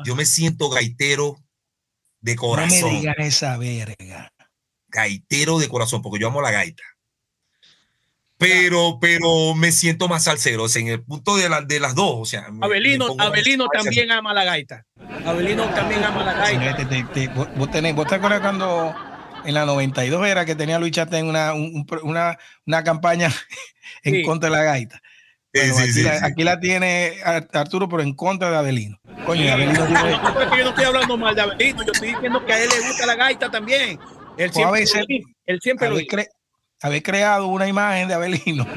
yo 0.03 0.15
me 0.15 0.25
siento 0.25 0.69
gaitero 0.69 1.37
de 2.21 2.35
corazón. 2.35 2.81
No 2.81 2.87
me 2.87 2.99
digan 2.99 3.15
esa 3.19 3.57
verga. 3.57 4.31
Gaitero 4.87 5.59
de 5.59 5.67
corazón, 5.69 6.01
porque 6.01 6.19
yo 6.19 6.27
amo 6.27 6.41
la 6.41 6.51
gaita 6.51 6.83
pero, 8.37 8.99
pero 9.01 9.55
me 9.55 9.71
siento 9.71 10.07
más 10.07 10.25
salsero, 10.25 10.63
o 10.63 10.69
sea, 10.69 10.81
en 10.81 10.89
el 10.89 11.03
punto 11.03 11.35
de, 11.37 11.49
la, 11.49 11.61
de 11.61 11.79
las 11.79 11.95
dos, 11.95 12.15
o 12.15 12.25
sea. 12.25 12.47
Abelino, 12.61 13.15
Abelino 13.17 13.67
también 13.67 14.11
ama 14.11 14.33
la 14.33 14.43
gaita. 14.43 14.85
Abelino 15.25 15.65
también 15.73 16.03
ama 16.03 16.23
la 16.23 16.33
gaita. 16.33 17.33
vos, 17.55 17.71
tenés, 17.71 17.95
vos 17.95 18.07
te 18.07 18.15
acuerdas 18.15 18.41
cuando 18.41 18.93
en 19.43 19.53
la 19.53 19.65
92 19.65 20.27
era 20.27 20.45
que 20.45 20.55
tenía 20.55 20.77
Luis 20.77 20.91
Chate 20.91 21.23
una, 21.23 21.53
una, 21.53 22.37
una 22.65 22.83
campaña 22.83 23.33
en 24.03 24.23
contra 24.23 24.49
de 24.49 24.55
la 24.55 24.63
gaita. 24.63 25.01
Aquí, 26.21 26.43
la, 26.43 26.59
tiene 26.59 27.17
Arturo, 27.53 27.87
pero 27.89 28.01
en 28.01 28.13
contra 28.13 28.49
de 28.51 28.57
Abelino. 28.57 28.99
Coño, 29.25 29.51
Abelino 29.51 29.87
yo 29.87 30.63
no 30.63 30.69
estoy 30.69 30.85
hablando 30.85 31.17
mal 31.17 31.35
de 31.35 31.41
Abelino, 31.41 31.83
yo 31.83 31.91
estoy 31.91 32.13
diciendo 32.13 32.45
que 32.45 32.53
a 32.53 32.63
él 32.63 32.69
le 32.69 32.87
gusta 32.87 33.05
la 33.05 33.15
gaita 33.15 33.49
también. 33.49 33.99
Él 34.37 34.51
siempre, 34.51 34.83
él 35.45 35.59
siempre 35.61 35.89
lo 35.89 35.97
dice 35.97 36.29
haber 36.81 37.01
creado 37.01 37.47
una 37.47 37.67
imagen 37.67 38.07
de 38.07 38.13
Abelino. 38.13 38.65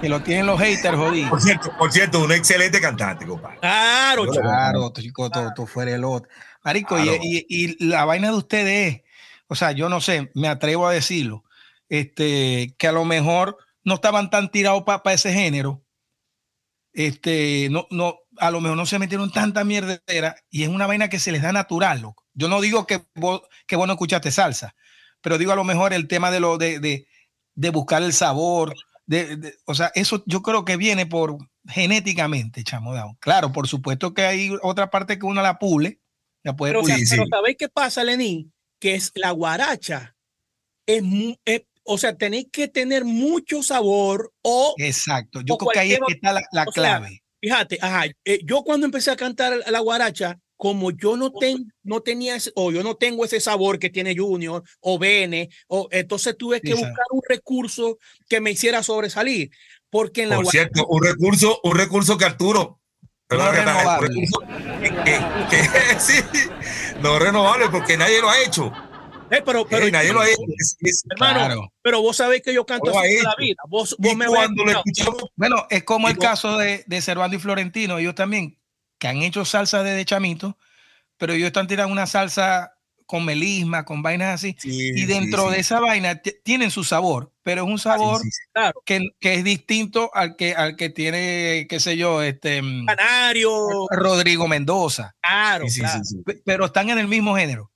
que 0.00 0.08
lo 0.08 0.22
tienen 0.22 0.46
los 0.46 0.60
haters 0.60 0.96
jodidos. 0.96 1.30
Por 1.30 1.40
cierto, 1.40 1.70
por 1.78 1.92
cierto, 1.92 2.20
un 2.20 2.32
excelente 2.32 2.80
cantante, 2.80 3.26
compadre. 3.26 3.58
Claro, 3.60 4.26
claro, 4.26 4.92
chico, 4.92 5.30
todo, 5.30 5.66
fuera 5.66 5.94
el 5.94 6.04
otro. 6.04 6.28
Marico, 6.62 6.98
y, 6.98 7.46
y, 7.48 7.84
la 7.86 8.04
vaina 8.04 8.28
de 8.30 8.36
ustedes 8.36 8.94
es, 8.94 9.02
o 9.48 9.54
sea, 9.54 9.72
yo 9.72 9.88
no 9.88 10.00
sé, 10.00 10.30
me 10.34 10.48
atrevo 10.48 10.86
a 10.86 10.92
decirlo, 10.92 11.44
este, 11.88 12.74
que 12.78 12.88
a 12.88 12.92
lo 12.92 13.04
mejor 13.04 13.58
no 13.84 13.94
estaban 13.94 14.30
tan 14.30 14.50
tirados 14.50 14.82
para 14.84 15.12
ese 15.12 15.32
género. 15.32 15.84
Este, 16.92 17.68
no, 17.70 17.86
no, 17.90 18.18
a 18.38 18.50
lo 18.50 18.60
mejor 18.60 18.76
no 18.76 18.86
se 18.86 18.98
metieron 18.98 19.32
tanta 19.32 19.64
mierdera 19.64 20.36
y 20.48 20.62
es 20.62 20.68
una 20.68 20.86
vaina 20.86 21.08
que 21.08 21.18
se 21.18 21.32
les 21.32 21.42
da 21.42 21.52
natural, 21.52 22.00
loco. 22.00 22.24
Yo 22.34 22.48
no 22.48 22.60
digo 22.60 22.86
que 22.86 23.04
vos, 23.14 23.42
que 23.66 23.76
vos 23.76 23.86
no 23.86 23.94
escuchaste 23.94 24.30
salsa, 24.30 24.74
pero 25.20 25.38
digo 25.38 25.52
a 25.52 25.56
lo 25.56 25.64
mejor 25.64 25.92
el 25.92 26.08
tema 26.08 26.30
de 26.30 26.40
lo 26.40 26.56
de, 26.56 26.78
de, 26.78 27.06
de 27.54 27.70
buscar 27.70 28.02
el 28.02 28.12
sabor, 28.12 28.74
de, 29.06 29.56
o 29.66 29.74
sea, 29.74 29.90
eso 29.94 30.22
yo 30.26 30.42
creo 30.42 30.64
que 30.64 30.76
viene 30.76 31.04
por 31.06 31.36
genéticamente, 31.66 32.64
chamo. 32.64 32.92
Claro, 33.20 33.52
por 33.52 33.68
supuesto 33.68 34.14
que 34.14 34.22
hay 34.22 34.50
otra 34.62 34.90
parte 34.90 35.18
que 35.18 35.26
uno 35.26 35.42
la 35.42 35.58
pule, 35.58 36.00
la 36.42 36.54
puede 36.54 36.72
pero, 36.72 36.84
pero 36.84 37.26
¿sabéis 37.28 37.56
qué 37.58 37.68
pasa, 37.68 38.04
Lenín? 38.04 38.52
Que 38.78 38.94
es 38.94 39.12
la 39.14 39.30
guaracha. 39.30 40.16
Es, 40.86 41.02
o 41.84 41.98
sea, 41.98 42.16
tenéis 42.16 42.46
que 42.50 42.68
tener 42.68 43.04
mucho 43.04 43.62
sabor 43.62 44.32
o... 44.42 44.74
Exacto, 44.78 45.40
yo 45.42 45.56
creo 45.56 45.70
que 45.70 45.78
ahí 45.78 45.98
está 46.08 46.32
la, 46.32 46.66
clave. 46.66 47.22
fíjate, 47.40 47.78
ajá, 47.80 48.06
eh, 48.24 48.40
yo 48.44 48.62
cuando 48.62 48.86
empecé 48.86 49.10
a 49.10 49.16
cantar 49.16 49.60
la 49.66 49.80
guaracha, 49.80 50.38
como 50.56 50.90
yo 50.92 51.16
no, 51.16 51.30
ten, 51.30 51.72
no 51.82 52.00
tenía 52.00 52.36
o 52.54 52.70
yo 52.70 52.82
no 52.82 52.94
tengo 52.96 53.24
ese 53.24 53.40
sabor 53.40 53.78
que 53.78 53.90
tiene 53.90 54.16
Junior 54.16 54.62
o 54.80 54.98
Bene, 54.98 55.50
o 55.68 55.88
entonces 55.90 56.36
tuve 56.38 56.60
que 56.60 56.74
buscar 56.74 57.06
un 57.10 57.20
recurso 57.28 57.98
que 58.28 58.40
me 58.40 58.52
hiciera 58.52 58.82
sobresalir. 58.82 59.50
Porque 59.90 60.22
en 60.22 60.30
la 60.30 60.36
Por 60.36 60.46
cierto, 60.46 60.86
un 60.86 61.04
recurso, 61.04 61.60
un 61.64 61.76
recurso 61.76 62.16
que 62.16 62.24
Arturo, 62.24 62.80
no 63.30 63.52
renovable. 63.52 64.26
sí, 65.98 66.14
no 67.00 67.18
renovable 67.18 67.68
porque 67.70 67.96
nadie 67.96 68.20
lo 68.20 68.30
ha 68.30 68.42
hecho. 68.42 68.72
Eh, 69.34 69.42
pero, 69.44 69.66
pero 69.66 69.90
nadie 69.90 70.12
lo 70.12 70.22
hermano, 71.10 71.72
pero 71.82 72.00
vos 72.00 72.16
sabés 72.16 72.42
que 72.42 72.54
yo 72.54 72.64
canto 72.64 72.96
así 72.98 73.22
la 73.22 73.34
vida. 73.38 73.62
Vos, 73.68 73.96
vos 73.98 74.16
me 74.16 74.26
Bueno, 75.36 75.66
es 75.70 75.84
como 75.84 76.08
el 76.08 76.18
caso 76.18 76.58
de, 76.58 76.84
de 76.86 77.02
Cervando 77.02 77.36
y 77.36 77.40
Florentino, 77.40 77.98
ellos 77.98 78.14
también 78.14 78.58
que 78.98 79.08
han 79.08 79.22
hecho 79.22 79.44
salsa 79.44 79.82
de 79.82 80.04
chamito, 80.04 80.56
pero 81.18 81.32
ellos 81.32 81.48
están 81.48 81.66
tirando 81.66 81.92
una 81.92 82.06
salsa 82.06 82.74
con 83.06 83.24
melisma, 83.24 83.84
con 83.84 84.02
vainas 84.02 84.34
así, 84.34 84.56
y 84.62 85.04
dentro 85.04 85.50
de 85.50 85.60
esa 85.60 85.78
vaina 85.78 86.20
tienen 86.42 86.70
su 86.70 86.84
sabor, 86.84 87.32
pero 87.42 87.64
es 87.64 87.68
un 87.68 87.78
sabor 87.78 88.22
que, 88.84 89.10
que, 89.20 89.34
es 89.34 89.44
distinto 89.44 90.10
al 90.14 90.36
que, 90.36 90.54
al 90.54 90.76
que 90.76 90.88
tiene, 90.88 91.66
qué 91.68 91.80
sé 91.80 91.96
yo, 91.96 92.22
este 92.22 92.62
mm, 92.62 92.86
Canario, 92.86 93.86
Rodrigo 93.90 94.48
Mendoza. 94.48 95.14
Claro, 95.20 95.66
pero 96.44 96.66
están 96.66 96.88
en 96.90 96.98
el 96.98 97.08
mismo 97.08 97.36
género. 97.36 97.70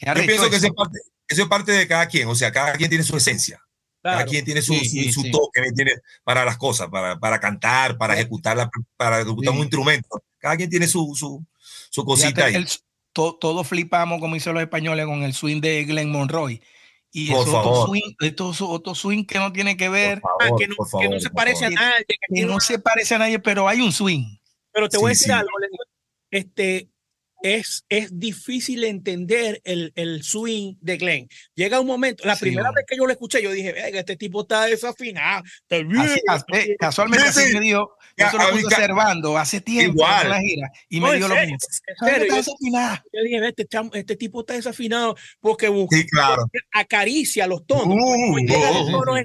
Yo 0.00 0.14
pienso 0.14 0.48
que 0.50 0.56
eso 0.56 0.66
es, 0.66 0.72
parte, 0.72 0.98
eso 1.28 1.42
es, 1.42 1.48
parte, 1.48 1.72
de 1.72 1.86
cada 1.86 2.06
quien, 2.06 2.26
o 2.28 2.34
sea, 2.34 2.50
cada 2.50 2.72
quien 2.72 2.88
tiene 2.88 3.04
su 3.04 3.16
esencia. 3.16 3.60
Cada 4.02 4.24
quien 4.24 4.44
tiene 4.44 4.62
su, 4.62 4.74
su, 4.74 5.30
toque 5.30 5.60
tiene 5.76 5.92
para 6.24 6.44
las 6.44 6.56
cosas, 6.56 6.88
para, 6.88 7.18
para 7.18 7.38
cantar, 7.38 7.98
para 7.98 8.14
ejecutar, 8.14 8.70
para 8.96 9.20
ejecutar 9.20 9.52
un 9.52 9.58
instrumento. 9.58 10.22
Cada 10.38 10.56
quien 10.56 10.70
tiene 10.70 10.86
su, 10.86 11.14
su, 11.14 11.44
su 11.90 12.04
cosita 12.04 12.46
ahí. 12.46 12.64
todos 13.12 13.68
flipamos, 13.68 14.18
como 14.20 14.34
dicen 14.34 14.54
los 14.54 14.62
españoles, 14.62 15.04
con 15.04 15.22
el 15.22 15.34
swing 15.34 15.60
de 15.60 15.84
Glenn 15.84 16.10
Monroy. 16.10 16.62
Y 17.12 17.32
es 17.32 17.38
otro 17.38 17.86
swing, 17.86 18.14
otro 18.60 18.94
swing 18.94 19.24
que 19.24 19.38
no 19.38 19.52
tiene 19.52 19.76
que 19.76 19.88
ver, 19.88 20.22
ah, 20.24 20.48
que, 20.56 20.68
no, 20.68 21.20
se 21.20 21.30
parece 21.30 21.66
a 21.66 21.70
nadie. 21.70 22.04
Que, 22.06 22.46
no 22.46 22.60
se 22.60 22.78
parece 22.78 23.16
a 23.16 23.18
nadie, 23.18 23.38
pero 23.40 23.68
hay 23.68 23.80
un 23.80 23.92
swing. 23.92 24.38
Pero 24.72 24.88
te 24.88 24.96
voy 24.96 25.08
a 25.08 25.10
decir 25.10 25.32
algo, 25.32 25.50
este, 26.30 26.89
es, 27.42 27.84
es 27.88 28.18
difícil 28.18 28.84
entender 28.84 29.60
el, 29.64 29.92
el, 29.96 30.22
swing 30.22 30.74
de 30.80 30.96
Glenn. 30.96 31.28
Llega 31.54 31.80
un 31.80 31.86
momento, 31.86 32.24
la 32.26 32.36
primera 32.36 32.70
vez 32.72 32.84
que 32.86 32.96
yo 32.96 33.06
lo 33.06 33.12
escuché, 33.12 33.42
yo 33.42 33.50
dije, 33.52 33.74
este 33.98 34.16
tipo 34.16 34.42
está 34.42 34.66
desafinado. 34.66 35.42
Así, 36.28 36.76
casualmente 36.78 37.28
así 37.28 37.54
me 37.54 37.60
dijo, 37.60 37.96
yo 38.16 38.38
lo 38.38 38.50
puse 38.50 38.66
observando 38.66 39.38
hace 39.38 39.60
tiempo 39.60 40.02
Igual. 40.02 40.24
en 40.24 40.30
la 40.30 40.40
gira 40.40 40.70
y 40.88 41.00
me 41.00 41.16
dio 41.16 41.28
lo 41.28 41.34
mismo. 41.34 41.56
Yo, 42.00 43.22
dije, 43.22 43.48
este, 43.48 43.68
este, 43.94 44.16
tipo 44.16 44.40
está 44.40 44.54
desafinado 44.54 45.16
porque, 45.40 45.68
sí, 45.90 46.06
claro. 46.06 46.50
acaricia 46.72 47.46
los 47.46 47.66
tonos. 47.66 47.96
Uh, 47.96 48.36
uh, 48.36 49.24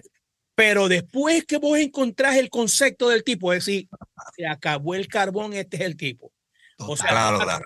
pero 0.55 0.87
después 0.87 1.45
que 1.45 1.57
vos 1.57 1.77
encontrás 1.77 2.37
el 2.37 2.49
concepto 2.49 3.09
del 3.09 3.25
tipo, 3.25 3.51
es 3.51 3.65
decir, 3.65 3.89
se 4.37 4.47
acabó 4.47 4.95
el 4.95 5.07
carbón, 5.07 5.53
este 5.53 5.77
es 5.77 5.83
el 5.83 5.97
tipo. 5.97 6.31
O 6.79 6.95
sea, 6.95 7.09
claro, 7.09 7.39
claro. 7.39 7.65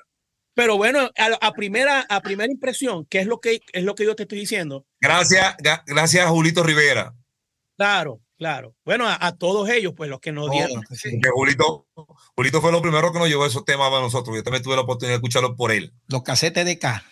Pero 0.54 0.78
bueno, 0.78 1.10
a, 1.42 1.54
primera, 1.54 2.06
a 2.10 2.22
primera 2.22 2.52
impresión, 2.52 3.06
¿qué 3.06 3.20
es 3.20 3.28
lo 3.28 3.40
que 3.40 3.62
es 3.72 3.84
lo 3.84 3.96
que 3.96 4.04
yo 4.04 4.16
te 4.16 4.24
estoy 4.24 4.40
diciendo? 4.40 4.86
Gracias, 5.00 5.56
gracias 5.86 6.26
a 6.26 6.30
Julito 6.30 6.64
Rivera. 6.64 7.16
Claro, 7.78 8.20
claro. 8.38 8.76
Bueno, 8.84 9.06
a, 9.08 9.38
todos 9.38 9.70
ellos, 9.70 9.94
pues 9.96 10.10
los 10.10 10.20
que 10.20 10.34
nos 10.34 10.52
dieron. 10.52 10.84
Julito, 11.34 11.88
Julito 12.36 12.62
fue 12.62 12.74
lo 12.74 12.82
primero 12.82 13.14
que 13.14 13.20
nos 13.20 13.30
llevó 13.30 13.46
esos 13.46 13.64
temas 13.64 13.90
para 13.90 14.02
nosotros. 14.02 14.36
Yo 14.36 14.44
también 14.44 14.62
tuve 14.62 14.76
la 14.76 14.82
oportunidad 14.82 15.14
de 15.14 15.16
escucharlos 15.16 15.56
por 15.56 15.72
él. 15.72 15.94
Los 16.08 16.24
casetes 16.24 16.66
de 16.66 16.78
K. 16.78 17.06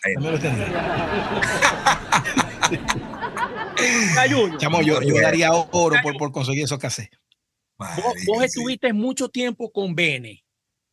Chamo, 4.57 4.81
yo, 4.81 5.01
yo, 5.01 5.21
daría 5.21 5.53
oro 5.53 5.95
por, 6.03 6.17
por 6.17 6.31
conseguir 6.33 6.65
esos 6.65 6.79
casetes. 6.79 7.17
Vos, 7.77 8.43
estuviste 8.43 8.91
mucho 8.91 9.29
tiempo 9.29 9.71
con 9.71 9.95
Bene. 9.95 10.43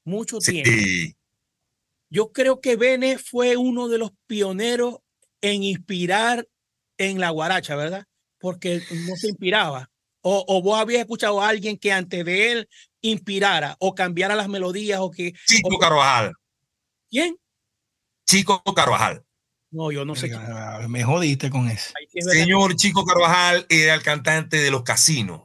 Mucho 0.04 0.38
tiempo. 0.38 0.70
Yo 2.14 2.30
creo 2.30 2.60
que 2.60 2.76
Bene 2.76 3.18
fue 3.18 3.56
uno 3.56 3.88
de 3.88 3.98
los 3.98 4.12
pioneros 4.28 4.98
en 5.40 5.64
inspirar 5.64 6.46
en 6.96 7.18
la 7.18 7.30
guaracha, 7.30 7.74
¿verdad? 7.74 8.06
Porque 8.38 8.80
no 9.08 9.16
se 9.16 9.30
inspiraba. 9.30 9.90
O, 10.20 10.62
vos 10.62 10.78
habías 10.78 11.00
escuchado 11.00 11.42
a 11.42 11.48
alguien 11.48 11.76
que 11.76 11.90
antes 11.90 12.24
de 12.24 12.52
él 12.52 12.68
inspirara 13.00 13.74
o 13.80 13.96
cambiara 13.96 14.36
las 14.36 14.48
melodías 14.48 15.00
o 15.00 15.10
que... 15.10 15.32
Chico 15.44 15.76
Carvajal. 15.76 16.34
¿Quién? 17.10 17.36
Chico 18.24 18.62
Carvajal. 18.62 19.24
No, 19.72 19.90
yo 19.90 20.04
no 20.04 20.14
sé. 20.14 20.30
Me 20.86 21.02
jodiste 21.02 21.50
con 21.50 21.68
eso. 21.68 21.92
Señor 22.30 22.76
Chico 22.76 23.04
Carvajal 23.04 23.66
era 23.68 23.92
el 23.92 24.04
cantante 24.04 24.58
de 24.58 24.70
los 24.70 24.84
casinos. 24.84 25.42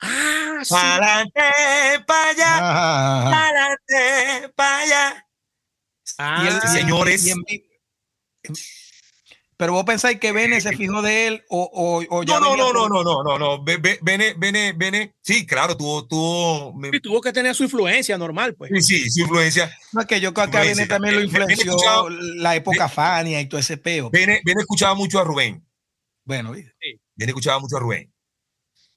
Ah, 0.00 0.60
sí. 0.62 0.72
Pa'lante, 0.72 2.04
para 2.06 2.30
allá. 2.30 2.60
Para 4.54 4.78
allá. 4.78 5.25
Ah, 6.18 6.60
señores. 6.72 7.30
pero 9.56 9.72
vos 9.72 9.84
pensáis 9.84 10.18
que 10.18 10.32
Bene 10.32 10.60
se 10.60 10.76
fijó 10.76 11.02
de 11.02 11.26
él 11.26 11.44
o, 11.48 11.70
o, 12.10 12.22
ya 12.22 12.40
no, 12.40 12.56
no, 12.56 12.72
no, 12.72 12.88
no, 12.88 13.02
no, 13.02 13.22
no, 13.22 13.38
no, 13.38 13.62
Bene, 13.62 14.34
Bene, 14.36 14.72
Bene, 14.72 15.14
sí, 15.22 15.46
claro, 15.46 15.76
tuvo, 15.76 16.06
tuvo, 16.06 16.74
tuvo 17.02 17.20
que 17.20 17.32
tener 17.32 17.54
su 17.54 17.64
influencia 17.64 18.16
normal, 18.18 18.54
pues. 18.54 18.70
Sí, 18.86 18.98
sí, 19.00 19.10
su 19.10 19.20
influencia. 19.20 19.74
No 19.92 20.02
es 20.02 20.06
que 20.06 20.20
yo 20.20 20.32
creo 20.32 20.50
que 20.50 20.58
Bene 20.58 20.86
también 20.86 21.16
lo 21.16 21.22
influenció 21.22 22.08
la 22.08 22.54
época 22.54 22.88
Fania 22.88 23.40
y 23.40 23.48
todo 23.48 23.60
ese 23.60 23.76
peo. 23.76 24.10
Bene, 24.10 24.40
Bene 24.44 24.60
escuchaba 24.60 24.94
mucho 24.94 25.18
a 25.20 25.24
Rubén. 25.24 25.66
Bueno, 26.24 26.54
sí. 26.54 27.00
Bene 27.14 27.30
escuchaba 27.30 27.58
mucho 27.58 27.76
a 27.76 27.80
Rubén. 27.80 28.12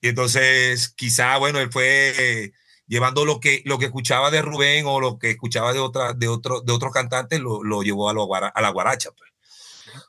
Y 0.01 0.07
entonces, 0.07 0.93
quizá, 0.95 1.37
bueno, 1.37 1.59
él 1.59 1.71
fue 1.71 2.53
llevando 2.89 3.23
lo 3.23 3.39
que, 3.39 3.61
lo 3.65 3.77
que 3.77 3.85
escuchaba 3.85 4.31
de 4.31 4.41
Rubén 4.41 4.85
o 4.85 4.99
lo 4.99 5.17
que 5.17 5.29
escuchaba 5.29 5.71
de, 5.71 5.79
otra, 5.79 6.13
de, 6.13 6.27
otro, 6.27 6.59
de 6.61 6.73
otros 6.73 6.91
cantantes, 6.91 7.39
lo, 7.39 7.63
lo 7.63 7.83
llevó 7.83 8.09
a, 8.09 8.13
lo, 8.13 8.27
a 8.35 8.61
la 8.61 8.69
guaracha. 8.71 9.11
Pues. 9.11 9.29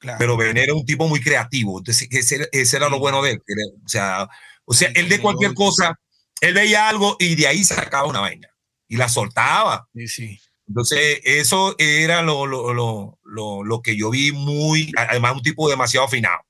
Claro. 0.00 0.18
Pero 0.18 0.36
Ben 0.36 0.56
era 0.56 0.74
un 0.74 0.84
tipo 0.84 1.06
muy 1.06 1.20
creativo, 1.20 1.78
entonces 1.78 2.08
ese, 2.10 2.48
ese 2.50 2.76
era 2.76 2.88
lo 2.88 2.98
bueno 2.98 3.22
de 3.22 3.32
él. 3.32 3.42
O 3.84 3.88
sea, 3.88 4.28
o 4.64 4.74
sea, 4.74 4.90
él 4.94 5.08
de 5.08 5.20
cualquier 5.20 5.54
cosa, 5.54 5.98
él 6.40 6.54
veía 6.54 6.88
algo 6.88 7.16
y 7.20 7.34
de 7.34 7.46
ahí 7.46 7.62
sacaba 7.62 8.08
una 8.08 8.20
vaina 8.20 8.48
y 8.88 8.96
la 8.96 9.08
soltaba. 9.08 9.88
Sí, 9.94 10.08
sí. 10.08 10.40
Entonces, 10.66 11.20
eso 11.24 11.74
era 11.78 12.22
lo, 12.22 12.46
lo, 12.46 12.72
lo, 12.72 13.18
lo, 13.24 13.64
lo 13.64 13.82
que 13.82 13.96
yo 13.96 14.10
vi 14.10 14.32
muy, 14.32 14.92
además 14.96 15.34
un 15.34 15.42
tipo 15.42 15.68
demasiado 15.68 16.06
afinado. 16.06 16.40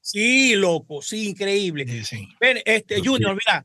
Sí, 0.00 0.56
loco, 0.56 1.00
sí, 1.02 1.28
increíble. 1.28 1.86
Sí, 1.86 2.04
sí. 2.04 2.28
Ven, 2.40 2.60
este, 2.64 3.00
Junior, 3.00 3.32
mira, 3.34 3.64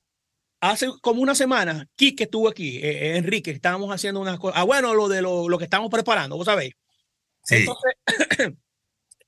hace 0.72 0.88
como 1.02 1.22
una 1.22 1.36
semana, 1.36 1.88
Kike 1.96 2.26
estuvo 2.26 2.48
aquí, 2.48 2.78
eh, 2.78 3.18
Enrique, 3.18 3.52
estábamos 3.52 3.92
haciendo 3.92 4.20
unas 4.20 4.40
cosas. 4.40 4.60
Ah, 4.60 4.64
bueno, 4.64 4.94
lo 4.94 5.08
de 5.08 5.22
lo, 5.22 5.50
lo 5.50 5.58
que 5.58 5.66
estamos 5.66 5.90
preparando, 5.90 6.38
vos 6.38 6.46
sabéis. 6.46 6.74
Sí. 7.44 7.56
Entonces, 7.56 7.94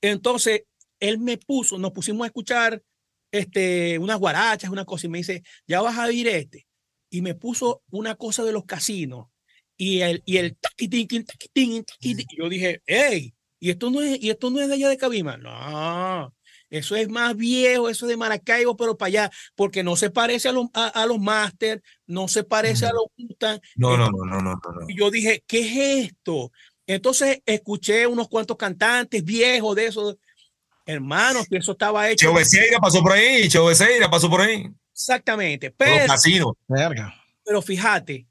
entonces, 0.00 0.62
él 1.00 1.18
me 1.18 1.38
puso, 1.38 1.78
nos 1.78 1.92
pusimos 1.92 2.24
a 2.24 2.28
escuchar 2.28 2.82
este, 3.30 3.98
unas 3.98 4.18
guarachas, 4.18 4.70
una 4.70 4.84
cosa, 4.84 5.06
y 5.06 5.10
me 5.10 5.18
dice, 5.18 5.42
ya 5.66 5.80
vas 5.80 5.96
a 5.98 6.06
oír 6.06 6.28
este. 6.28 6.66
Y 7.10 7.22
me 7.22 7.34
puso 7.34 7.82
una 7.90 8.16
cosa 8.16 8.44
de 8.44 8.52
los 8.52 8.64
casinos. 8.64 9.28
Y 9.76 10.00
el, 10.00 10.22
y 10.26 10.38
el 10.38 10.56
taquitín, 10.56 11.24
taquitín, 11.24 11.84
taquitín. 11.84 12.26
Yo 12.36 12.48
dije, 12.48 12.82
hey, 12.86 13.32
y 13.60 13.70
esto 13.70 13.90
no 13.90 14.02
es, 14.02 14.20
y 14.22 14.30
esto 14.30 14.50
no 14.50 14.60
es 14.60 14.68
de 14.68 14.74
allá 14.74 14.88
de 14.88 14.96
Cabima. 14.96 15.36
No, 15.36 16.34
eso 16.70 16.96
es 16.96 17.08
más 17.08 17.36
viejo, 17.36 17.88
eso 17.88 18.06
es 18.06 18.10
de 18.10 18.16
Maracaibo, 18.16 18.76
pero 18.76 18.96
para 18.96 19.08
allá, 19.08 19.30
porque 19.54 19.82
no 19.82 19.96
se 19.96 20.10
parece 20.10 20.48
a 20.48 20.52
los, 20.52 20.66
a, 20.74 20.88
a 20.88 21.06
los 21.06 21.18
Masters, 21.18 21.82
no 22.06 22.28
se 22.28 22.44
parece 22.44 22.86
a 22.86 22.92
los 22.92 23.04
Mustang. 23.16 23.60
No, 23.76 23.96
no, 23.96 24.10
no, 24.10 24.24
no, 24.24 24.40
no, 24.40 24.54
no. 24.54 24.88
Y 24.88 24.98
yo 24.98 25.10
dije, 25.10 25.42
¿qué 25.46 25.60
es 25.60 26.10
esto? 26.10 26.52
Entonces 26.86 27.42
escuché 27.44 28.06
unos 28.06 28.28
cuantos 28.28 28.56
cantantes 28.56 29.24
viejos 29.24 29.76
de 29.76 29.86
esos. 29.86 30.16
Hermanos, 30.86 31.46
que 31.50 31.58
eso 31.58 31.72
estaba 31.72 32.08
hecho. 32.08 32.26
Cheo 32.26 32.34
Becerra 32.34 32.78
pasó 32.80 33.02
por 33.02 33.12
ahí, 33.12 33.46
Cheo 33.48 33.66
Becerra 33.66 34.10
pasó 34.10 34.30
por 34.30 34.40
ahí. 34.40 34.66
Exactamente. 34.90 35.68
Los 35.68 35.76
Pero, 35.76 37.12
pero 37.44 37.62
fíjate, 37.62 38.26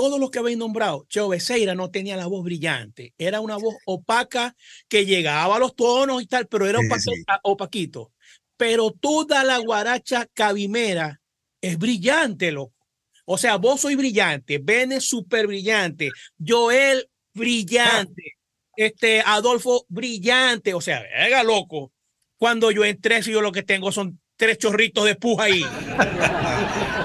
todos 0.00 0.20
los 0.20 0.30
que 0.30 0.38
habéis 0.38 0.58
nombrado, 0.58 1.04
Cheo 1.08 1.28
Becerra 1.28 1.74
no 1.74 1.90
tenía 1.90 2.16
la 2.16 2.26
voz 2.26 2.44
brillante, 2.44 3.14
era 3.18 3.40
una 3.40 3.56
voz 3.56 3.74
opaca 3.86 4.54
que 4.88 5.04
llegaba 5.06 5.56
a 5.56 5.58
los 5.58 5.74
tonos 5.74 6.22
y 6.22 6.26
tal, 6.26 6.46
pero 6.46 6.66
era 6.66 6.78
Sí, 6.80 6.86
opaque- 6.86 7.14
sí. 7.16 7.22
a- 7.26 7.40
opaquito. 7.42 8.12
Pero 8.56 8.90
toda 8.92 9.44
la 9.44 9.58
guaracha 9.58 10.26
cabimera 10.34 11.20
es 11.60 11.78
brillante, 11.78 12.50
loco. 12.52 12.74
O 13.24 13.36
sea, 13.38 13.56
vos 13.56 13.80
soy 13.80 13.94
brillante, 13.96 14.58
Ben 14.62 14.92
es 14.92 15.04
súper 15.04 15.46
brillante, 15.46 16.10
Joel 16.44 17.08
brillante, 17.34 18.36
este 18.76 19.20
Adolfo 19.24 19.84
brillante, 19.88 20.74
o 20.74 20.80
sea, 20.80 21.02
venga, 21.02 21.42
loco. 21.42 21.92
Cuando 22.36 22.70
yo 22.70 22.84
entré, 22.84 23.22
si 23.22 23.32
yo 23.32 23.40
lo 23.40 23.50
que 23.52 23.62
tengo 23.64 23.90
son 23.92 24.20
tres 24.36 24.58
chorritos 24.58 25.04
de 25.04 25.16
puja 25.16 25.44
ahí. 25.44 25.64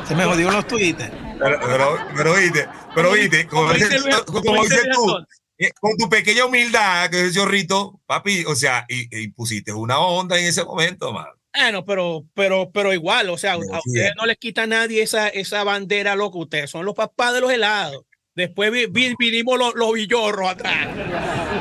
Se 0.07 0.15
me 0.15 0.25
jodió 0.25 0.51
los 0.51 0.67
tweets. 0.67 1.03
Pero, 1.39 1.59
pero, 1.65 1.97
pero 2.15 2.33
viste, 2.35 2.67
pero 2.95 3.11
viste, 3.13 3.47
como, 3.47 3.63
Como 3.63 3.73
dice 3.73 3.85
dices- 3.89 4.03
Luis- 4.03 4.21
como 4.23 4.41
como 4.41 4.61
dice 4.63 4.75
dices 4.75 4.87
Luis 4.87 4.97
tú, 4.97 5.25
eh, 5.57 5.71
con 5.79 5.97
tu 5.97 6.09
pequeña 6.09 6.45
humildad, 6.45 7.09
que 7.09 7.25
es 7.27 7.33
chorrito, 7.35 7.99
papi, 8.05 8.43
o 8.45 8.55
sea, 8.55 8.85
y, 8.89 9.07
y 9.17 9.27
pusiste 9.29 9.71
una 9.73 9.99
onda 9.99 10.37
en 10.39 10.45
ese 10.45 10.63
momento, 10.63 11.11
man. 11.13 11.27
Bueno, 11.55 11.85
pero, 11.85 12.23
pero, 12.33 12.71
pero 12.71 12.91
igual, 12.93 13.29
o 13.29 13.37
sea, 13.37 13.53
a 13.53 13.57
ustedes 13.57 14.09
eh. 14.09 14.13
no 14.17 14.25
les 14.25 14.37
quita 14.37 14.63
a 14.63 14.67
nadie 14.67 15.03
esa, 15.03 15.27
esa 15.27 15.63
bandera, 15.63 16.15
loco. 16.15 16.39
Ustedes 16.39 16.69
son 16.71 16.83
los 16.85 16.95
papás 16.95 17.33
de 17.33 17.41
los 17.41 17.51
helados. 17.51 18.03
Después 18.35 18.71
vi- 18.71 18.87
vi- 18.87 19.13
vinimos 19.19 19.59
los, 19.59 19.75
los 19.75 19.93
villorros 19.93 20.49
atrás. 20.49 20.87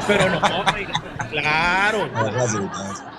Pero 0.07 0.31
no, 0.31 0.41
claro. 1.31 2.09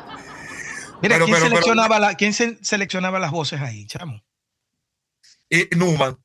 Mira, 1.01 1.15
Pero- 1.15 1.25
¿quién, 1.25 1.35
pero- 1.37 1.47
seleccionaba 1.49 1.99
la- 1.99 2.15
¿quién 2.15 2.33
se- 2.33 2.57
seleccionaba 2.63 3.19
las 3.19 3.29
voces 3.31 3.61
ahí, 3.61 3.85
chamo? 3.85 4.19
Eh, 5.51 5.69
Numan, 5.75 6.17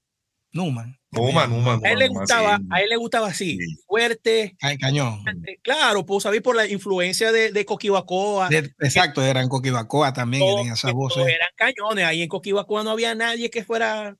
Numan. 0.52 0.98
Numan, 1.10 1.50
Numan. 1.50 1.80
A 1.84 1.90
él 1.92 1.98
le 1.98 2.08
gustaba, 2.08 2.56
sí. 2.58 2.64
a 2.70 2.80
él 2.80 2.88
le 2.90 2.96
gustaba 2.96 3.28
así, 3.28 3.58
Sí. 3.58 3.76
fuerte. 3.86 4.56
Ca- 4.58 4.76
Cañón. 4.78 5.22
Claro, 5.62 6.04
pues 6.04 6.22
sabéis 6.22 6.42
por 6.42 6.54
la 6.56 6.66
influencia 6.66 7.32
de, 7.32 7.50
de 7.52 7.64
Coquibacoa. 7.64 8.48
De- 8.48 8.72
exacto, 8.80 9.22
eran 9.22 9.48
Coquibacoa 9.48 10.12
también, 10.12 10.42
tenían 10.56 10.74
esas 10.74 10.92
voces. 10.92 11.26
eran 11.26 11.48
cañones. 11.56 12.04
Ahí 12.04 12.22
en 12.22 12.28
Coquibacoa 12.28 12.82
no 12.84 12.90
había 12.90 13.14
nadie 13.14 13.50
que 13.50 13.64
fuera 13.64 14.16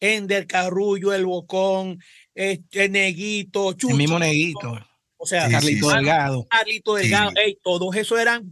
Ender 0.00 0.46
Carrullo, 0.46 1.12
el 1.12 1.26
Bocón, 1.26 1.98
este, 2.34 2.88
Neguito, 2.88 3.72
Chucho. 3.74 3.90
El 3.92 3.98
mismo 3.98 4.18
neguito, 4.18 4.78
O 5.18 5.26
sea, 5.26 5.46
Sí, 5.46 5.52
Carlito 5.52 5.88
sí. 5.90 5.94
Delgado. 5.96 6.46
Carlito 6.48 6.96
Sí. 6.96 7.02
Delgado, 7.02 7.30
ey, 7.44 7.58
todos 7.62 7.94
esos 7.96 8.18
eran 8.18 8.50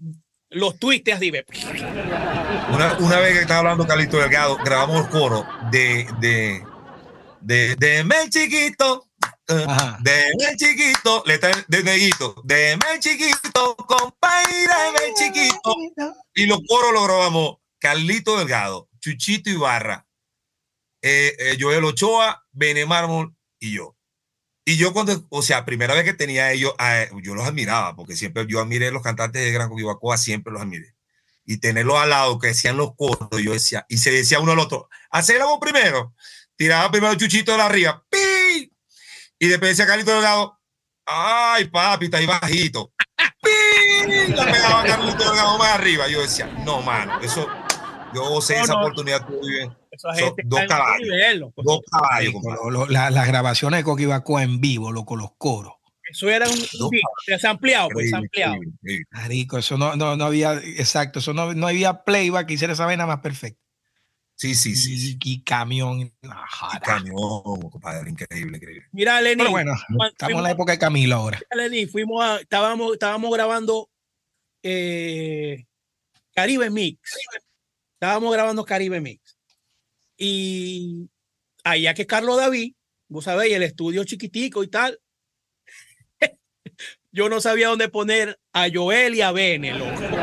los 0.51 0.79
así, 1.13 1.31
ve. 1.31 1.45
Una, 2.73 2.97
una 2.99 3.19
vez 3.21 3.33
que 3.35 3.41
estaba 3.41 3.61
hablando 3.61 3.87
Carlito 3.87 4.19
Delgado, 4.19 4.57
grabamos 4.65 5.05
el 5.07 5.11
coro 5.11 5.47
de, 5.71 6.07
de, 6.21 6.63
de, 7.49 7.77
de 7.77 8.05
Me 8.05 8.29
Chiquito, 8.29 9.09
eh, 9.49 9.65
Ajá. 9.67 9.97
de 10.03 10.35
Me 10.39 10.55
Chiquito, 10.55 11.23
letra 11.25 11.51
de 11.67 11.83
Neguito, 11.83 12.43
de 12.45 12.77
Me 12.77 13.01
Chiquito, 13.01 13.75
compadre, 13.75 14.53
Me 14.93 15.15
Chiquito. 15.15 15.75
Y 16.35 16.45
los 16.45 16.61
coros 16.69 16.93
lo 16.93 17.05
grabamos 17.05 17.57
Carlito 17.79 18.37
Delgado, 18.37 18.91
Chuchito 19.01 19.49
Ibarra, 19.49 20.07
eh, 21.01 21.35
eh, 21.39 21.57
Joel 21.59 21.85
Ochoa, 21.85 22.45
Bene 22.53 22.85
Mármol 22.85 23.35
y 23.59 23.73
yo. 23.73 23.97
Y 24.67 24.77
yo 24.77 24.93
cuando, 24.93 25.27
o 25.31 25.41
sea, 25.41 25.65
primera 25.65 25.95
vez 25.95 26.05
que 26.05 26.13
tenía 26.13 26.53
ellos, 26.53 26.75
yo 27.23 27.35
los 27.35 27.47
admiraba, 27.47 27.97
porque 27.97 28.15
siempre 28.15 28.45
yo 28.47 28.61
admiré 28.61 28.91
los 28.91 29.03
cantantes 29.03 29.41
de 29.43 29.53
Gran 29.53 29.71
Coquibacoa, 29.71 30.19
siempre 30.19 30.53
los 30.53 30.61
admiré. 30.61 30.95
Y 31.47 31.57
tenerlos 31.57 31.97
al 31.97 32.11
lado, 32.11 32.39
que 32.39 32.49
decían 32.49 32.77
los 32.77 32.95
coros, 32.95 33.31
yo 33.43 33.55
decía, 33.55 33.87
y 33.89 33.97
se 33.97 34.11
decía 34.11 34.39
uno 34.39 34.53
al 34.53 34.59
otro, 34.59 34.91
hacer 35.09 35.39
la 35.39 35.47
voz 35.47 35.59
primero, 35.59 36.15
tiraba 36.59 36.91
primero 36.91 37.13
el 37.13 37.19
chuchito 37.19 37.53
de 37.53 37.59
la 37.59 37.67
arriba, 37.67 38.05
¡pi! 38.11 38.71
Y 39.39 39.47
después 39.47 39.71
decía 39.71 39.87
Carlito 39.87 40.11
Delgado, 40.13 40.59
ay 41.07 41.65
papi, 41.67 42.07
está 42.07 42.19
ahí 42.19 42.27
bajito, 42.27 42.93
¡pi! 43.43 44.33
La 44.35 44.45
pegaba 44.45 44.85
Carlito 44.85 45.25
Delgado 45.25 45.57
más 45.59 45.71
arriba. 45.75 46.09
Yo 46.09 46.21
decía, 46.21 46.47
no, 46.65 46.83
mano, 46.83 47.21
eso, 47.21 47.47
yo 48.15 48.25
No, 48.31 48.39
esa 48.41 48.67
no. 48.75 48.81
oportunidad 48.81 49.27
Son 49.97 50.15
gente 50.15 50.43
dos 50.45 50.61
caballos. 50.69 51.01
nivel. 51.09 51.45
Dos 51.57 51.81
caballos, 51.91 52.91
la- 52.91 53.11
las 53.11 53.27
grabaciones 53.29 53.79
de 53.81 53.85
Coquibacoa 53.85 54.43
en 54.43 54.61
vivo, 54.61 54.91
loco, 54.93 55.17
los 55.17 55.31
coros. 55.39 55.75
Eso 56.11 56.29
era 56.31 56.49
un, 56.49 56.57
sea, 57.39 57.51
ampliado, 57.51 57.91
pues 57.93 58.11
ampliado. 58.15 58.57
Marico, 59.11 59.59
eso 59.59 59.77
no, 59.77 59.95
no, 59.95 60.17
no 60.17 60.25
había, 60.25 60.55
exacto, 60.55 61.19
eso 61.19 61.35
no, 61.35 61.53
no 61.53 61.67
había 61.69 62.03
playback 62.03 62.47
que 62.47 62.55
hiciera 62.55 62.73
esa 62.73 62.87
vaina 62.87 63.07
más 63.07 63.21
perfecta. 63.21 63.61
Sí, 64.39 64.55
sí, 64.55 64.77
sí. 64.77 64.97
sí. 64.97 65.19
Y, 65.21 65.33
y 65.33 65.43
camión. 65.43 66.01
Y 66.01 66.13
camión, 66.85 67.69
compadre, 67.71 68.09
increíble, 68.09 68.57
increíble. 68.57 68.87
Mira, 68.93 69.21
Lenny, 69.21 69.39
Pero 69.39 69.51
bueno, 69.51 69.73
estamos 70.07 70.37
en 70.37 70.43
la 70.45 70.51
época 70.53 70.73
de 70.73 70.79
Camilo 70.79 71.17
ahora. 71.17 71.41
Lenny, 71.57 71.87
fuimos 71.87 72.25
a, 72.25 72.37
estábamos, 72.37 72.93
estábamos 72.93 73.33
grabando 73.33 73.91
eh, 74.63 75.67
Caribe 76.33 76.71
Mix. 76.71 77.01
Estábamos 77.95 78.33
grabando 78.33 78.65
Caribe 78.65 79.01
Mix. 79.01 79.37
Y 80.17 81.11
allá 81.65 81.95
que 81.95 82.07
Carlos 82.07 82.37
David, 82.37 82.75
vos 83.09 83.25
sabéis, 83.25 83.57
el 83.57 83.65
estudio 83.65 84.05
chiquitico 84.05 84.63
y 84.63 84.69
tal. 84.69 85.01
Yo 87.11 87.29
no 87.29 87.41
sabía 87.41 87.69
dónde 87.69 87.89
poner 87.89 88.39
a 88.53 88.69
Joel 88.73 89.17
y 89.17 89.21
a 89.21 89.33
Bene, 89.33 89.73
loco. 89.73 90.18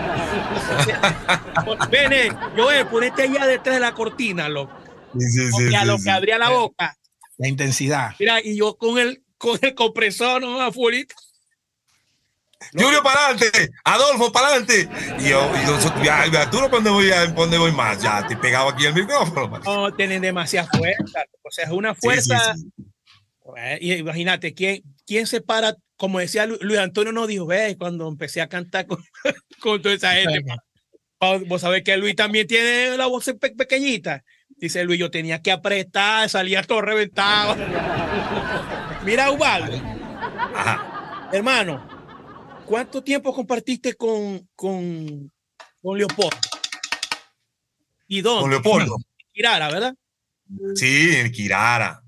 Bene, 1.89 2.29
Joel, 2.55 2.87
ponete 2.87 3.23
allá 3.23 3.45
detrás 3.47 3.75
de 3.75 3.79
la 3.81 3.93
cortina, 3.93 4.49
loco. 4.49 4.73
Sí, 5.17 5.29
sí, 5.29 5.51
sí, 5.51 5.63
y 5.71 5.75
a 5.75 5.81
sí, 5.81 5.87
lo 5.87 5.97
sí. 5.97 6.03
que 6.05 6.11
abría 6.11 6.37
la 6.37 6.49
boca. 6.49 6.97
La 7.37 7.47
intensidad. 7.47 8.11
Mira, 8.19 8.41
y 8.41 8.57
yo 8.57 8.77
con 8.77 8.97
el, 8.97 9.23
con 9.37 9.57
el 9.61 9.75
compresor, 9.75 10.41
no, 10.41 10.61
afuera. 10.61 10.97
Julio 12.73 13.03
para 13.03 13.27
adelante, 13.27 13.69
Adolfo 13.83 14.31
para 14.31 14.47
adelante. 14.47 14.89
Y 15.19 15.29
yo, 15.29 15.51
y 15.61 15.67
yo 15.67 16.03
ya, 16.03 16.25
ya, 16.27 16.49
tú 16.49 16.59
no 16.59 16.67
dónde 16.69 16.89
voy, 16.89 17.11
a- 17.11 17.27
dónde 17.27 17.57
voy 17.57 17.71
más. 17.71 18.01
Ya 18.01 18.19
estoy 18.19 18.37
pegado 18.37 18.69
aquí 18.69 18.85
al 18.87 18.93
micrófono. 18.95 19.59
No, 19.59 19.93
tienen 19.93 20.21
demasiada 20.21 20.67
fuerza. 20.67 21.23
O 21.43 21.51
sea, 21.51 21.65
es 21.65 21.71
una 21.71 21.93
Sí, 21.93 21.99
sí, 22.01 22.05
fuerza. 22.07 22.55
sí. 22.55 22.71
Eh, 23.57 23.97
Imagínate, 23.99 24.53
¿quién, 24.53 24.81
¿quién 25.05 25.27
se 25.27 25.41
para? 25.41 25.75
Como 25.97 26.19
decía 26.19 26.45
Lu- 26.45 26.57
Luis 26.61 26.79
Antonio, 26.79 27.11
nos 27.13 27.27
dijo, 27.27 27.45
ve, 27.45 27.75
cuando 27.77 28.07
empecé 28.07 28.41
a 28.41 28.47
cantar 28.49 28.85
con, 28.87 29.03
con 29.59 29.81
toda 29.81 29.95
esa 29.95 30.13
gente. 30.13 30.43
Vos 31.47 31.61
sabés 31.61 31.83
que 31.83 31.95
Luis 31.97 32.15
también 32.15 32.45
tiene 32.45 32.97
la 32.97 33.07
voz 33.07 33.25
pe- 33.39 33.55
pequeñita. 33.55 34.23
Dice 34.49 34.83
Luis, 34.83 34.99
yo 34.99 35.09
tenía 35.09 35.41
que 35.41 35.51
apretar, 35.51 36.29
salía 36.29 36.61
todo 36.63 36.81
reventado. 36.81 37.55
Mira, 39.05 39.31
Ubaldo, 39.31 39.75
Ajá. 40.55 41.29
hermano, 41.31 41.87
¿cuánto 42.65 43.03
tiempo 43.03 43.33
compartiste 43.33 43.95
con, 43.95 44.47
con, 44.55 45.31
con 45.81 45.97
Leopoldo? 45.97 46.37
¿Y 48.07 48.21
dónde? 48.21 48.41
Con 48.41 48.49
Leopoldo. 48.51 48.97
Tirara, 49.33 49.69
¿verdad? 49.69 49.95
Sí, 50.75 51.09
en 51.15 51.31
Kirara. 51.31 52.01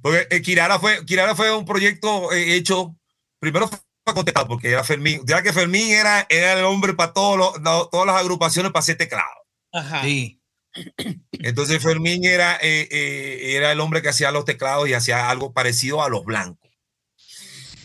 Porque 0.00 0.26
eh, 0.30 0.42
Kirara, 0.42 0.78
fue, 0.78 1.04
Kirara 1.04 1.34
fue 1.34 1.54
un 1.54 1.64
proyecto 1.64 2.32
eh, 2.32 2.54
hecho, 2.54 2.96
primero 3.38 3.68
fue 3.68 4.14
contestado 4.14 4.48
porque 4.48 4.70
era 4.70 4.84
Fermín, 4.84 5.22
ya 5.26 5.42
que 5.42 5.52
Fermín 5.52 5.90
era, 5.90 6.26
era 6.28 6.54
el 6.54 6.64
hombre 6.64 6.94
para 6.94 7.12
todos 7.12 7.52
todas 7.90 8.06
las 8.06 8.16
agrupaciones 8.16 8.72
para 8.72 8.80
hacer 8.80 8.96
teclado. 8.96 9.28
Ajá. 9.72 10.02
Sí. 10.02 10.40
Entonces 11.32 11.82
Fermín 11.82 12.24
era, 12.24 12.56
eh, 12.56 12.88
eh, 12.90 13.56
era 13.56 13.72
el 13.72 13.80
hombre 13.80 14.02
que 14.02 14.08
hacía 14.08 14.30
los 14.30 14.44
teclados 14.44 14.88
y 14.88 14.94
hacía 14.94 15.30
algo 15.30 15.52
parecido 15.52 16.02
a 16.02 16.08
los 16.08 16.24
blancos. 16.24 16.70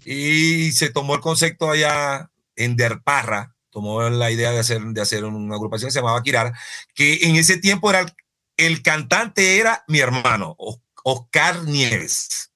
Y 0.05 0.71
se 0.73 0.89
tomó 0.89 1.15
el 1.15 1.21
concepto 1.21 1.71
allá 1.71 2.29
en 2.55 2.75
Derparra, 2.75 3.55
tomó 3.69 4.01
la 4.09 4.31
idea 4.31 4.51
de 4.51 4.59
hacer, 4.59 4.81
de 4.81 5.01
hacer 5.01 5.23
una 5.23 5.55
agrupación 5.55 5.87
que 5.87 5.93
se 5.93 5.99
llamaba 5.99 6.21
Kirara, 6.23 6.53
que 6.93 7.19
en 7.23 7.35
ese 7.35 7.57
tiempo 7.57 7.89
era 7.89 8.01
el, 8.01 8.13
el 8.57 8.81
cantante 8.81 9.57
era 9.57 9.83
mi 9.87 9.99
hermano, 9.99 10.55
Oscar 11.03 11.63
Nieves. 11.63 12.51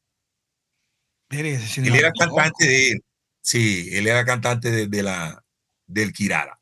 Él 1.29 1.95
era 1.95 2.11
cantante 2.13 2.65
de, 2.65 3.01
sí, 3.41 3.89
él 3.91 4.07
era 4.07 4.25
cantante 4.25 4.71
de, 4.71 4.87
de 4.87 5.03
la, 5.03 5.43
del 5.85 6.13
Kirara. 6.13 6.59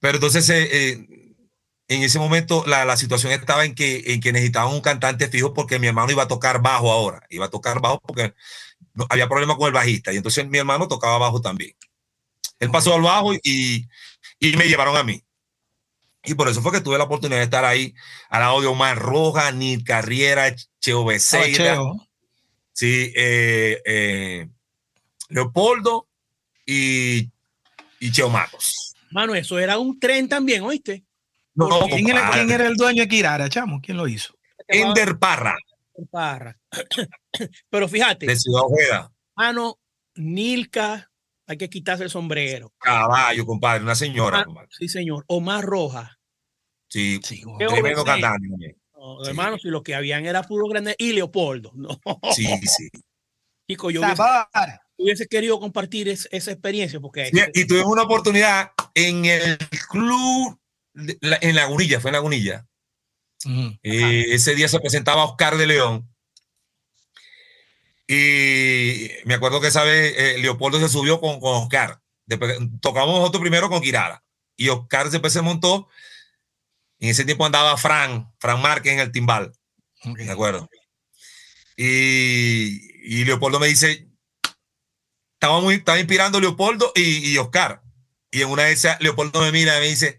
Pero 0.00 0.16
entonces, 0.16 0.48
eh, 0.50 0.68
eh, 0.70 1.34
en 1.88 2.02
ese 2.02 2.18
momento, 2.18 2.64
la, 2.66 2.84
la 2.84 2.96
situación 2.96 3.32
estaba 3.32 3.64
en 3.64 3.74
que, 3.74 4.02
en 4.06 4.20
que 4.20 4.32
necesitaban 4.32 4.74
un 4.74 4.80
cantante 4.80 5.28
fijo 5.28 5.54
porque 5.54 5.78
mi 5.78 5.86
hermano 5.86 6.10
iba 6.10 6.24
a 6.24 6.28
tocar 6.28 6.60
bajo 6.60 6.90
ahora. 6.90 7.24
Iba 7.30 7.46
a 7.46 7.50
tocar 7.50 7.80
bajo 7.80 8.00
porque 8.00 8.34
había 9.08 9.28
problemas 9.28 9.56
con 9.56 9.68
el 9.68 9.72
bajista. 9.72 10.12
Y 10.12 10.16
entonces 10.16 10.48
mi 10.48 10.58
hermano 10.58 10.88
tocaba 10.88 11.18
bajo 11.18 11.40
también. 11.40 11.76
Él 12.58 12.70
pasó 12.70 12.94
al 12.94 13.02
bajo 13.02 13.34
y, 13.34 13.88
y 14.38 14.56
me 14.56 14.66
llevaron 14.66 14.96
a 14.96 15.04
mí. 15.04 15.22
Y 16.24 16.34
por 16.34 16.48
eso 16.48 16.62
fue 16.62 16.72
que 16.72 16.80
tuve 16.80 16.96
la 16.98 17.04
oportunidad 17.04 17.38
de 17.38 17.44
estar 17.44 17.64
ahí 17.64 17.94
al 18.30 18.40
lado 18.40 18.60
de 18.60 18.66
Omar 18.66 18.98
Roja, 18.98 19.50
Nid 19.52 19.82
Carriera, 19.84 20.54
Cheo 20.80 21.02
Ah, 21.02 21.06
Becerra. 21.06 21.78
Sí, 22.72 23.12
eh, 23.14 23.80
eh, 23.84 24.48
Leopoldo 25.28 26.08
y, 26.66 27.30
y 28.00 28.10
Cheo 28.12 28.30
Matos. 28.30 28.94
Mano, 29.10 29.34
eso 29.34 29.58
era 29.58 29.78
un 29.78 29.98
tren 30.00 30.28
también, 30.28 30.62
¿oíste? 30.62 31.04
No, 31.54 31.68
¿Quién 31.86 32.08
era, 32.08 32.20
compadre. 32.22 32.38
quién 32.46 32.50
era 32.50 32.66
el 32.68 32.74
dueño 32.74 33.02
de 33.02 33.08
Kirara, 33.08 33.48
chamo? 33.48 33.80
¿Quién 33.80 33.96
lo 33.96 34.08
hizo? 34.08 34.34
Ender 34.66 35.18
Parra, 35.18 35.56
Parra. 36.10 36.58
Pero 37.70 37.86
fíjate, 37.88 38.26
de 38.26 38.34
Ciudad 38.36 38.62
Ojeda. 38.64 39.12
mano, 39.36 39.78
Nilka, 40.16 41.10
hay 41.46 41.56
que 41.56 41.68
quitarse 41.68 42.04
el 42.04 42.10
sombrero. 42.10 42.72
Caballo, 42.78 43.44
compadre, 43.46 43.82
una 43.82 43.94
señora. 43.94 44.40
Ah, 44.40 44.44
compadre. 44.44 44.68
Sí, 44.70 44.88
señor. 44.88 45.24
Omar 45.28 45.64
Roja. 45.64 46.18
Sí, 46.88 47.20
Sí, 47.22 47.42
tremendo 47.68 48.04
cantante. 48.04 48.76
No, 48.94 49.22
Sí. 49.24 49.30
Hermano, 49.30 49.58
si 49.58 49.68
lo 49.68 49.82
que 49.82 49.94
habían 49.94 50.24
era 50.26 50.42
puro 50.42 50.66
grande. 50.68 50.94
Y 50.98 51.12
Leopoldo. 51.12 51.72
No, 51.74 51.98
Sí, 52.34 52.46
sí. 52.62 52.88
chico, 53.68 53.90
yo 53.90 54.00
hubiese, 54.96 55.26
querido 55.26 55.58
compartir 55.60 56.08
es- 56.08 56.28
esa 56.30 56.52
experiencia 56.52 57.00
porque 57.00 57.30
Y, 57.32 57.60
y 57.60 57.66
tuvimos 57.66 57.88
una 57.92 58.02
oportunidad 58.02 58.70
en 58.94 59.24
el 59.24 59.58
club, 59.90 60.58
en 60.94 61.54
Lagunilla, 61.56 62.00
fue 62.00 62.10
en 62.10 62.14
Lagunilla. 62.14 62.66
Eh, 63.82 64.26
ese 64.30 64.54
día 64.54 64.68
se 64.68 64.80
presentaba 64.80 65.24
Oscar 65.24 65.56
de 65.56 65.66
León. 65.66 66.13
Y 68.06 69.10
me 69.24 69.34
acuerdo 69.34 69.60
que 69.60 69.68
esa 69.68 69.82
vez 69.82 70.14
eh, 70.16 70.38
Leopoldo 70.38 70.78
se 70.78 70.88
subió 70.88 71.20
con, 71.20 71.40
con 71.40 71.62
Oscar. 71.62 72.00
Después, 72.26 72.58
tocamos 72.80 73.18
nosotros 73.18 73.40
primero 73.40 73.68
con 73.68 73.80
Kirara. 73.80 74.22
Y 74.56 74.68
Oscar 74.68 75.10
después 75.10 75.32
se 75.32 75.42
montó. 75.42 75.88
En 77.00 77.10
ese 77.10 77.24
tiempo 77.24 77.44
andaba 77.44 77.76
Fran, 77.76 78.32
Fran 78.38 78.60
Márquez 78.60 78.92
en 78.92 79.00
el 79.00 79.12
timbal. 79.12 79.52
Ok. 80.04 80.18
¿De 80.18 80.30
acuerdo? 80.30 80.68
Y, 81.76 83.18
y 83.18 83.24
Leopoldo 83.24 83.58
me 83.58 83.66
dice, 83.66 84.08
estaba, 85.34 85.60
muy, 85.60 85.76
estaba 85.76 85.98
inspirando 85.98 86.40
Leopoldo 86.40 86.92
y, 86.94 87.32
y 87.32 87.38
Oscar. 87.38 87.82
Y 88.30 88.42
en 88.42 88.48
una 88.48 88.64
de 88.64 88.72
esas, 88.72 89.00
Leopoldo 89.00 89.40
me 89.40 89.52
mira 89.52 89.76
y 89.76 89.80
me 89.80 89.88
dice, 89.88 90.18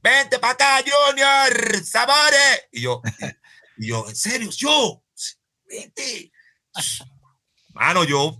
vente 0.00 0.38
para 0.38 0.52
acá, 0.52 0.84
Junior, 0.84 1.84
sabores. 1.84 2.68
Y 2.72 2.82
yo, 2.82 3.02
y 3.78 3.88
yo, 3.88 4.08
en 4.08 4.16
serio, 4.16 4.50
yo, 4.50 5.04
vente. 5.68 6.32
Mano, 7.74 8.04
yo 8.04 8.36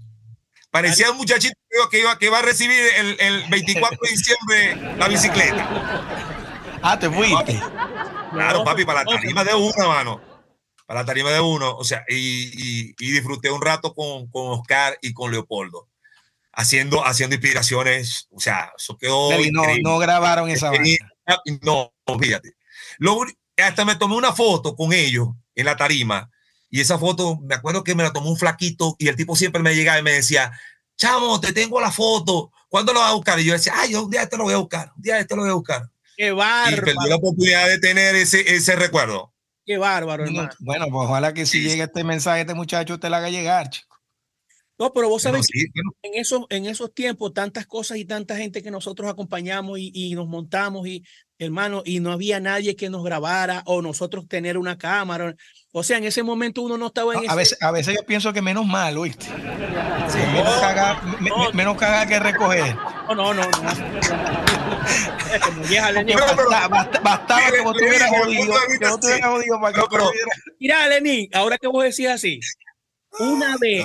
parecía 0.70 1.10
un 1.10 1.16
muchachito 1.16 1.54
que 1.70 1.76
iba- 1.78 1.88
que 1.90 1.98
iba, 2.00 2.18
que 2.18 2.26
iba 2.26 2.38
a 2.38 2.42
recibir 2.42 2.80
el, 2.98 3.16
el 3.20 3.44
24 3.50 3.98
de 4.02 4.10
diciembre 4.10 4.96
la 4.98 5.08
bicicleta. 5.08 5.68
Ah, 6.82 6.98
te 6.98 7.08
fuiste. 7.10 7.60
Claro, 8.32 8.64
papi, 8.64 8.84
para 8.84 9.04
la 9.04 9.10
tarima 9.10 9.44
de 9.44 9.54
uno, 9.54 9.88
mano. 9.88 10.20
Para 10.86 11.00
la 11.00 11.06
tarima 11.06 11.30
de 11.30 11.40
uno. 11.40 11.76
O 11.76 11.84
sea, 11.84 12.04
y, 12.08 12.16
y- 12.16 12.94
y 12.98 13.10
disfruté 13.12 13.50
un 13.50 13.62
rato 13.62 13.94
con, 13.94 14.26
con 14.28 14.48
Oscar 14.50 14.98
y 15.00 15.12
con 15.12 15.30
Leopoldo. 15.30 15.88
Haciendo, 16.52 17.06
haciendo 17.06 17.34
inspiraciones. 17.36 18.26
O 18.30 18.40
sea, 18.40 18.72
eso 18.76 18.96
quedó. 18.98 19.30
No, 19.30 19.40
increíble. 19.40 19.82
no 19.82 19.98
grabaron 19.98 20.50
esa 20.50 20.70
vaina. 20.70 21.08
No, 21.62 21.92
fíjate. 22.20 22.54
Lo 22.98 23.20
hasta 23.56 23.84
me 23.84 23.96
tomé 23.96 24.16
una 24.16 24.32
foto 24.32 24.74
con 24.74 24.92
ellos 24.92 25.28
en 25.54 25.66
la 25.66 25.76
tarima. 25.76 26.30
Y 26.72 26.80
esa 26.80 26.98
foto, 26.98 27.38
me 27.42 27.54
acuerdo 27.54 27.84
que 27.84 27.94
me 27.94 28.02
la 28.02 28.12
tomó 28.12 28.30
un 28.30 28.36
flaquito 28.38 28.96
y 28.98 29.06
el 29.08 29.14
tipo 29.14 29.36
siempre 29.36 29.62
me 29.62 29.76
llegaba 29.76 29.98
y 29.98 30.02
me 30.02 30.12
decía, 30.12 30.50
chamo, 30.96 31.38
te 31.38 31.52
tengo 31.52 31.80
la 31.80 31.92
foto. 31.92 32.50
¿Cuándo 32.68 32.92
lo 32.94 33.00
vas 33.00 33.10
a 33.10 33.14
buscar? 33.14 33.38
Y 33.38 33.44
yo 33.44 33.52
decía, 33.52 33.74
ay, 33.76 33.92
yo 33.92 34.04
un 34.04 34.10
día 34.10 34.26
te 34.28 34.38
lo 34.38 34.44
voy 34.44 34.54
a 34.54 34.56
buscar. 34.56 34.90
Un 34.96 35.02
día 35.02 35.24
te 35.26 35.36
lo 35.36 35.42
voy 35.42 35.50
a 35.50 35.54
buscar. 35.54 35.90
Qué 36.16 36.28
Y 36.28 36.30
bárbaro. 36.30 36.82
perdí 36.82 37.08
la 37.08 37.16
oportunidad 37.16 37.68
de 37.68 37.78
tener 37.78 38.14
ese, 38.16 38.54
ese 38.54 38.74
recuerdo. 38.74 39.34
Qué 39.66 39.76
bárbaro, 39.76 40.24
hermano. 40.24 40.48
Bueno, 40.60 40.86
pues 40.90 41.08
ojalá 41.08 41.34
que 41.34 41.44
si 41.46 41.58
Sí, 41.58 41.62
sí. 41.64 41.68
llegue 41.68 41.82
este 41.84 42.04
mensaje, 42.04 42.40
este 42.40 42.54
muchacho 42.54 42.98
te 42.98 43.10
la 43.10 43.18
haga 43.18 43.28
llegar, 43.30 43.68
chico. 43.70 43.91
No, 44.82 44.92
pero 44.92 45.08
vos 45.08 45.22
sabés 45.22 45.46
sí, 45.46 45.64
en 46.02 46.14
esos, 46.20 46.42
en 46.50 46.66
esos 46.66 46.92
tiempos, 46.92 47.32
tantas 47.32 47.66
cosas 47.66 47.98
y 47.98 48.04
tanta 48.04 48.36
gente 48.36 48.62
que 48.64 48.70
nosotros 48.72 49.08
acompañamos 49.08 49.78
y, 49.78 49.92
y 49.94 50.14
nos 50.16 50.26
montamos 50.26 50.86
y 50.88 51.04
hermano, 51.38 51.82
y 51.84 52.00
no 52.00 52.12
había 52.12 52.38
nadie 52.40 52.74
que 52.76 52.88
nos 52.90 53.02
grabara 53.04 53.62
o 53.66 53.80
nosotros 53.82 54.26
tener 54.28 54.56
una 54.58 54.78
cámara. 54.78 55.34
O 55.72 55.82
sea, 55.82 55.98
en 55.98 56.04
ese 56.04 56.22
momento 56.22 56.62
uno 56.62 56.76
no 56.78 56.86
estaba 56.88 57.12
en 57.14 57.18
No, 57.18 57.22
ese. 57.24 57.32
a, 57.32 57.34
veces, 57.36 57.58
a 57.62 57.70
veces 57.72 57.94
yo 57.96 58.04
pienso 58.06 58.32
que 58.32 58.42
menos 58.42 58.64
mal, 58.66 58.96
¿oíste? 58.98 59.26
menos, 59.28 60.54
no, 60.54 60.60
cagar, 60.60 61.20
me- 61.20 61.30
no. 61.30 61.38
me- 61.38 61.52
menos 61.52 61.76
que 61.76 62.18
recoger. 62.20 62.74
No, 63.08 63.14
no, 63.14 63.34
no. 63.34 63.42
bastaba 67.02 67.50
que 67.50 67.60
vos 67.62 67.76
tuvieras 67.76 68.08
jodido, 68.10 68.54
que 68.80 68.88
vos 68.88 69.00
tuvieras 69.00 69.30
jodido 69.30 69.60
para 69.60 69.72
que. 69.88 69.96
Mira, 70.60 70.86
Lenín, 70.88 71.28
ahora 71.32 71.58
que 71.58 71.66
vos 71.68 71.84
decías 71.84 72.14
así, 72.14 72.40
una 73.18 73.56
vez, 73.58 73.84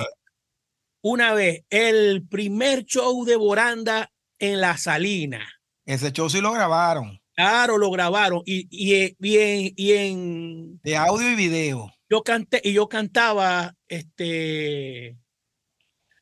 una 1.02 1.32
vez, 1.34 1.64
el 1.70 2.26
primer 2.28 2.84
show 2.84 3.24
de 3.24 3.36
Boranda 3.36 4.10
en 4.38 4.60
La 4.60 4.76
Salina. 4.76 5.46
Ese 5.86 6.12
show 6.12 6.28
sí 6.28 6.40
lo 6.40 6.52
grabaron, 6.52 7.20
Claro, 7.34 7.78
lo 7.78 7.90
grabaron 7.90 8.42
y, 8.44 8.66
y, 8.70 9.14
y 9.20 9.38
en, 9.38 9.72
y 9.76 9.92
en- 9.92 10.80
de 10.82 10.96
audio 10.96 11.30
y 11.30 11.34
video. 11.36 11.92
yo 12.10 12.22
canté 12.22 12.60
y 12.64 12.72
yo 12.72 12.88
cantaba 12.88 13.74
este 13.86 15.16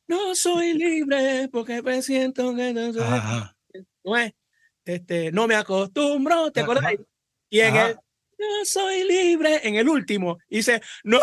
no 0.08 0.34
soy 0.34 0.74
libre 0.74 1.48
porque 1.50 1.82
me 1.82 2.02
siento 2.02 2.54
que 2.54 2.72
no 2.72 2.92
soy 2.92 3.02
Ajá. 3.02 3.56
no 4.04 4.16
es, 4.16 4.32
este 4.84 5.32
no 5.32 5.46
me 5.48 5.54
acostumbro 5.56 6.50
te 6.52 6.60
acuerdas 6.60 6.92
y 7.50 7.60
en 7.60 7.76
Ajá. 7.76 7.88
el 7.90 7.94
no 8.38 8.64
soy 8.66 9.04
libre 9.04 9.66
en 9.66 9.76
el 9.76 9.88
último 9.88 10.38
dice 10.48 10.80
no 11.02 11.18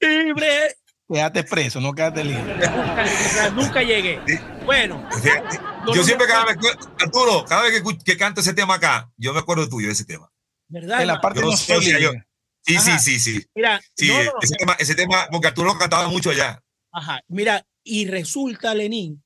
soy 0.00 0.24
libre 0.24 0.74
Quédate 1.08 1.42
preso, 1.44 1.80
no 1.80 1.94
quédate 1.94 2.22
libre. 2.22 2.54
nunca, 2.54 3.04
o 3.04 3.28
sea, 3.28 3.50
nunca 3.50 3.82
llegué 3.82 4.20
bueno 4.66 5.08
yo 5.94 6.04
siempre 6.04 6.26
me 6.26 6.32
cada 6.32 6.44
vez 6.44 6.56
que, 6.58 7.04
Arturo, 7.04 7.44
cada 7.46 7.62
vez 7.62 7.82
que, 7.82 7.98
que 8.04 8.16
canto 8.16 8.40
ese 8.40 8.54
tema 8.54 8.74
acá, 8.74 9.10
yo 9.16 9.32
me 9.32 9.40
acuerdo 9.40 9.68
tuyo 9.68 9.86
de 9.86 9.94
ese 9.94 10.04
tema. 10.04 10.30
verdad 10.68 11.00
En 11.00 11.06
la 11.06 11.20
parte 11.20 11.40
Yo 11.40 11.46
no 11.46 11.56
sé, 11.56 12.00
yo-. 12.00 12.12
Sí, 12.62 12.76
Ajá. 12.76 12.98
sí, 12.98 13.18
sí, 13.18 13.40
sí. 13.40 13.46
mira 13.54 13.80
Sí, 13.96 14.08
no, 14.08 14.24
no, 14.24 14.32
ese, 14.42 14.56
tema, 14.56 14.76
ese 14.78 14.94
tema, 14.94 15.28
porque 15.30 15.46
Arturo 15.46 15.72
lo 15.72 15.78
cantaba 15.78 16.08
mucho 16.08 16.30
allá. 16.30 16.62
Ajá, 16.92 17.22
mira, 17.28 17.66
y 17.82 18.06
resulta, 18.06 18.74
Lenín, 18.74 19.22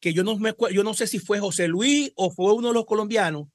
que 0.00 0.12
yo 0.12 0.22
no 0.22 0.38
me 0.38 0.54
yo 0.72 0.84
no 0.84 0.94
sé 0.94 1.06
si 1.06 1.18
fue 1.18 1.40
José 1.40 1.66
Luis 1.66 2.12
o 2.14 2.30
fue 2.30 2.52
uno 2.52 2.68
de 2.68 2.74
los 2.74 2.86
colombianos. 2.86 3.48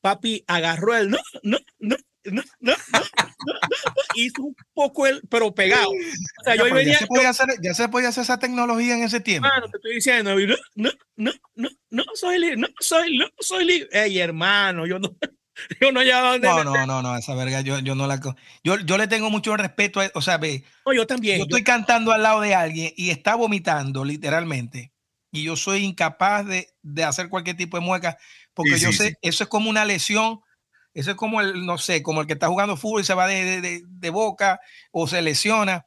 Papi 0.00 0.44
agarró 0.46 0.94
el 0.94 1.10
no, 1.10 1.18
no, 1.42 1.58
no, 1.78 1.96
no, 2.32 2.42
no, 2.60 2.72
no, 2.72 2.76
no, 2.92 3.00
no, 3.46 3.52
no, 3.52 4.02
hizo 4.14 4.42
un 4.42 4.56
poco 4.74 5.06
el, 5.06 5.22
pero 5.30 5.54
pegado. 5.54 5.88
O 5.90 6.44
sea, 6.44 6.54
Ya, 6.54 6.56
yo 6.56 6.62
pero 6.64 6.76
venía, 6.76 6.92
ya, 6.94 6.98
se 7.00 7.06
podía 7.06 7.28
hacer, 7.30 7.46
ya 7.62 7.74
se 7.74 7.88
podía 7.88 8.08
hacer 8.08 8.22
esa 8.22 8.38
tecnología 8.38 8.94
en 8.96 9.02
ese 9.04 9.20
tiempo. 9.20 9.46
hermano, 9.48 9.70
te 9.70 9.76
estoy 9.78 9.94
diciendo, 9.94 10.34
no, 10.34 10.56
no, 10.74 10.90
no, 11.16 11.32
no, 11.54 11.68
no 11.90 12.04
soy 12.14 12.38
libre, 12.38 12.56
no 12.56 12.68
soy, 12.80 13.16
no 13.16 13.26
soy 13.38 13.64
libre. 13.64 13.88
Ey, 13.92 14.18
hermano, 14.18 14.86
yo 14.86 14.98
no, 14.98 15.16
yo 15.80 15.92
no 15.92 16.00
hallaba 16.00 16.32
dónde 16.32 16.48
No, 16.48 16.64
no, 16.64 16.86
no, 16.86 17.02
no, 17.02 17.16
esa 17.16 17.34
verga 17.34 17.60
yo, 17.62 17.78
yo 17.80 17.94
no 17.94 18.06
la... 18.06 18.20
Yo, 18.62 18.78
yo 18.78 18.98
le 18.98 19.08
tengo 19.08 19.30
mucho 19.30 19.56
respeto, 19.56 20.00
a, 20.00 20.10
o 20.14 20.22
sea, 20.22 20.38
ve, 20.38 20.64
No, 20.84 20.92
yo 20.92 21.06
también. 21.06 21.38
yo 21.38 21.44
yo- 21.44 21.44
estoy 21.46 21.64
cantando 21.64 22.12
al 22.12 22.22
lado 22.22 22.40
de 22.40 22.54
alguien 22.54 22.92
y 22.96 23.10
está 23.10 23.34
vomitando 23.34 24.04
literalmente 24.04 24.92
y 25.32 25.42
yo 25.44 25.56
soy 25.56 25.84
incapaz 25.84 26.46
de, 26.46 26.68
de 26.82 27.04
hacer 27.04 27.28
cualquier 27.28 27.56
tipo 27.56 27.76
de 27.78 27.84
mueca 27.84 28.16
porque 28.54 28.76
Sí, 28.78 28.80
yo 28.84 28.92
sí, 28.92 28.98
sé, 28.98 29.08
sí. 29.10 29.14
eso 29.22 29.44
es 29.44 29.50
como 29.50 29.68
una 29.68 29.84
lesión, 29.84 30.40
eso 30.98 31.10
es 31.10 31.16
como 31.16 31.40
el, 31.40 31.64
no 31.66 31.78
sé, 31.78 32.02
como 32.02 32.20
el 32.20 32.26
que 32.26 32.32
está 32.32 32.48
jugando 32.48 32.76
fútbol 32.76 33.02
y 33.02 33.04
se 33.04 33.14
va 33.14 33.26
de, 33.26 33.44
de- 33.44 33.60
de- 33.60 33.82
de 33.84 34.10
boca 34.10 34.60
o 34.90 35.06
se 35.06 35.22
lesiona. 35.22 35.86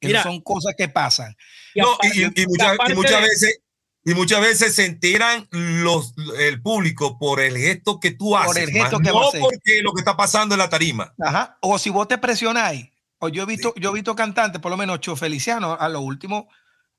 Mira, 0.00 0.22
son 0.22 0.40
cosas 0.40 0.74
que 0.76 0.88
pasan. 0.88 1.36
No, 1.76 1.96
y, 2.02 2.24
muchas, 2.46 2.76
y 2.88 2.94
muchas 2.94 3.20
veces 3.22 3.58
y 4.04 4.14
muchas 4.14 4.40
veces 4.40 4.74
se 4.74 4.84
enteran 4.84 5.46
los, 5.52 6.14
el 6.38 6.60
público 6.60 7.18
por 7.18 7.38
el 7.40 7.56
gesto 7.56 8.00
que 8.00 8.10
tú 8.10 8.36
haces. 8.36 8.48
Por 8.48 8.58
el 8.58 8.70
gesto 8.70 8.98
que 8.98 9.10
no 9.10 9.30
porque 9.40 9.80
lo 9.82 9.92
que 9.92 10.00
está 10.00 10.16
pasando 10.16 10.56
en 10.56 10.58
la 10.58 10.68
tarima. 10.68 11.14
Ajá. 11.20 11.56
O 11.60 11.78
si 11.78 11.90
vos 11.90 12.08
te 12.08 12.18
presionáis. 12.18 12.88
O 13.18 13.28
yo 13.28 13.44
he 13.44 13.46
visto, 13.46 13.72
yo 13.76 13.90
he 13.90 13.94
visto 13.94 14.16
cantantes, 14.16 14.60
por 14.60 14.72
lo 14.72 14.76
menos 14.76 14.98
Cho 14.98 15.14
Feliciano, 15.14 15.76
a 15.78 15.88
lo 15.88 16.00
último, 16.00 16.48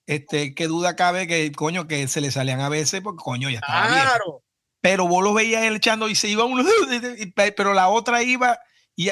este, 0.05 0.55
qué 0.55 0.67
duda 0.67 0.95
cabe 0.95 1.27
que 1.27 1.51
coño, 1.51 1.85
que 1.87 2.07
se 2.07 2.21
le 2.21 2.31
salían 2.31 2.61
a 2.61 2.69
veces, 2.69 3.01
porque 3.01 3.21
coño, 3.21 3.49
ya 3.49 3.59
estaba 3.59 3.87
claro. 3.87 4.41
Pero 4.83 5.07
vos 5.07 5.23
lo 5.23 5.33
veías 5.33 5.63
él 5.63 5.77
echando 5.77 6.09
y 6.09 6.15
se 6.15 6.27
iba 6.27 6.43
uno, 6.43 6.61
pero 7.55 7.73
la 7.73 7.87
otra 7.87 8.21
iba 8.21 8.59
y 8.97 9.09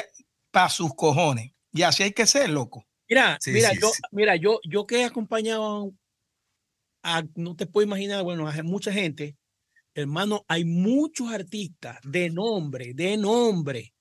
para 0.50 0.68
sus 0.68 0.94
cojones. 0.94 1.52
Y 1.72 1.80
así 1.80 2.02
hay 2.02 2.12
que 2.12 2.26
ser, 2.26 2.50
loco. 2.50 2.84
Mira, 3.08 3.38
mira, 3.46 3.72
yo, 3.80 3.90
mira, 4.10 4.36
yo, 4.36 4.60
yo 4.68 4.86
que 4.86 5.00
he 5.00 5.04
acompañado 5.04 5.94
no 7.36 7.56
te 7.56 7.66
puedo 7.66 7.86
imaginar, 7.86 8.22
bueno, 8.22 8.46
hay 8.46 8.62
mucha 8.62 8.92
gente, 8.92 9.38
hermano, 9.94 10.44
hay 10.46 10.66
muchos 10.66 11.32
artistas 11.32 11.98
de 12.04 12.28
nombre, 12.28 12.92
de 12.92 13.16
nombre, 13.16 13.94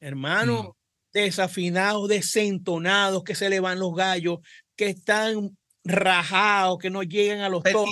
hermano, 0.00 0.62
mm. 0.62 0.72
desafinados, 1.12 2.08
desentonados, 2.08 3.24
que 3.24 3.34
se 3.34 3.50
le 3.50 3.60
van 3.60 3.78
los 3.78 3.94
gallos, 3.94 4.38
que 4.74 4.88
están 4.88 5.56
rajados, 5.84 6.78
que 6.78 6.88
no 6.88 7.02
llegan 7.02 7.40
a 7.40 7.50
los 7.50 7.62
pero, 7.62 7.84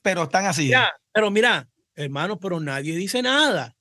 pero 0.00 0.22
están 0.22 0.46
así. 0.46 0.70
pero 1.12 1.30
mira, 1.30 1.68
hermano, 1.94 2.38
pero 2.38 2.60
nadie 2.60 2.96
dice 2.96 3.22
nada. 3.22 3.76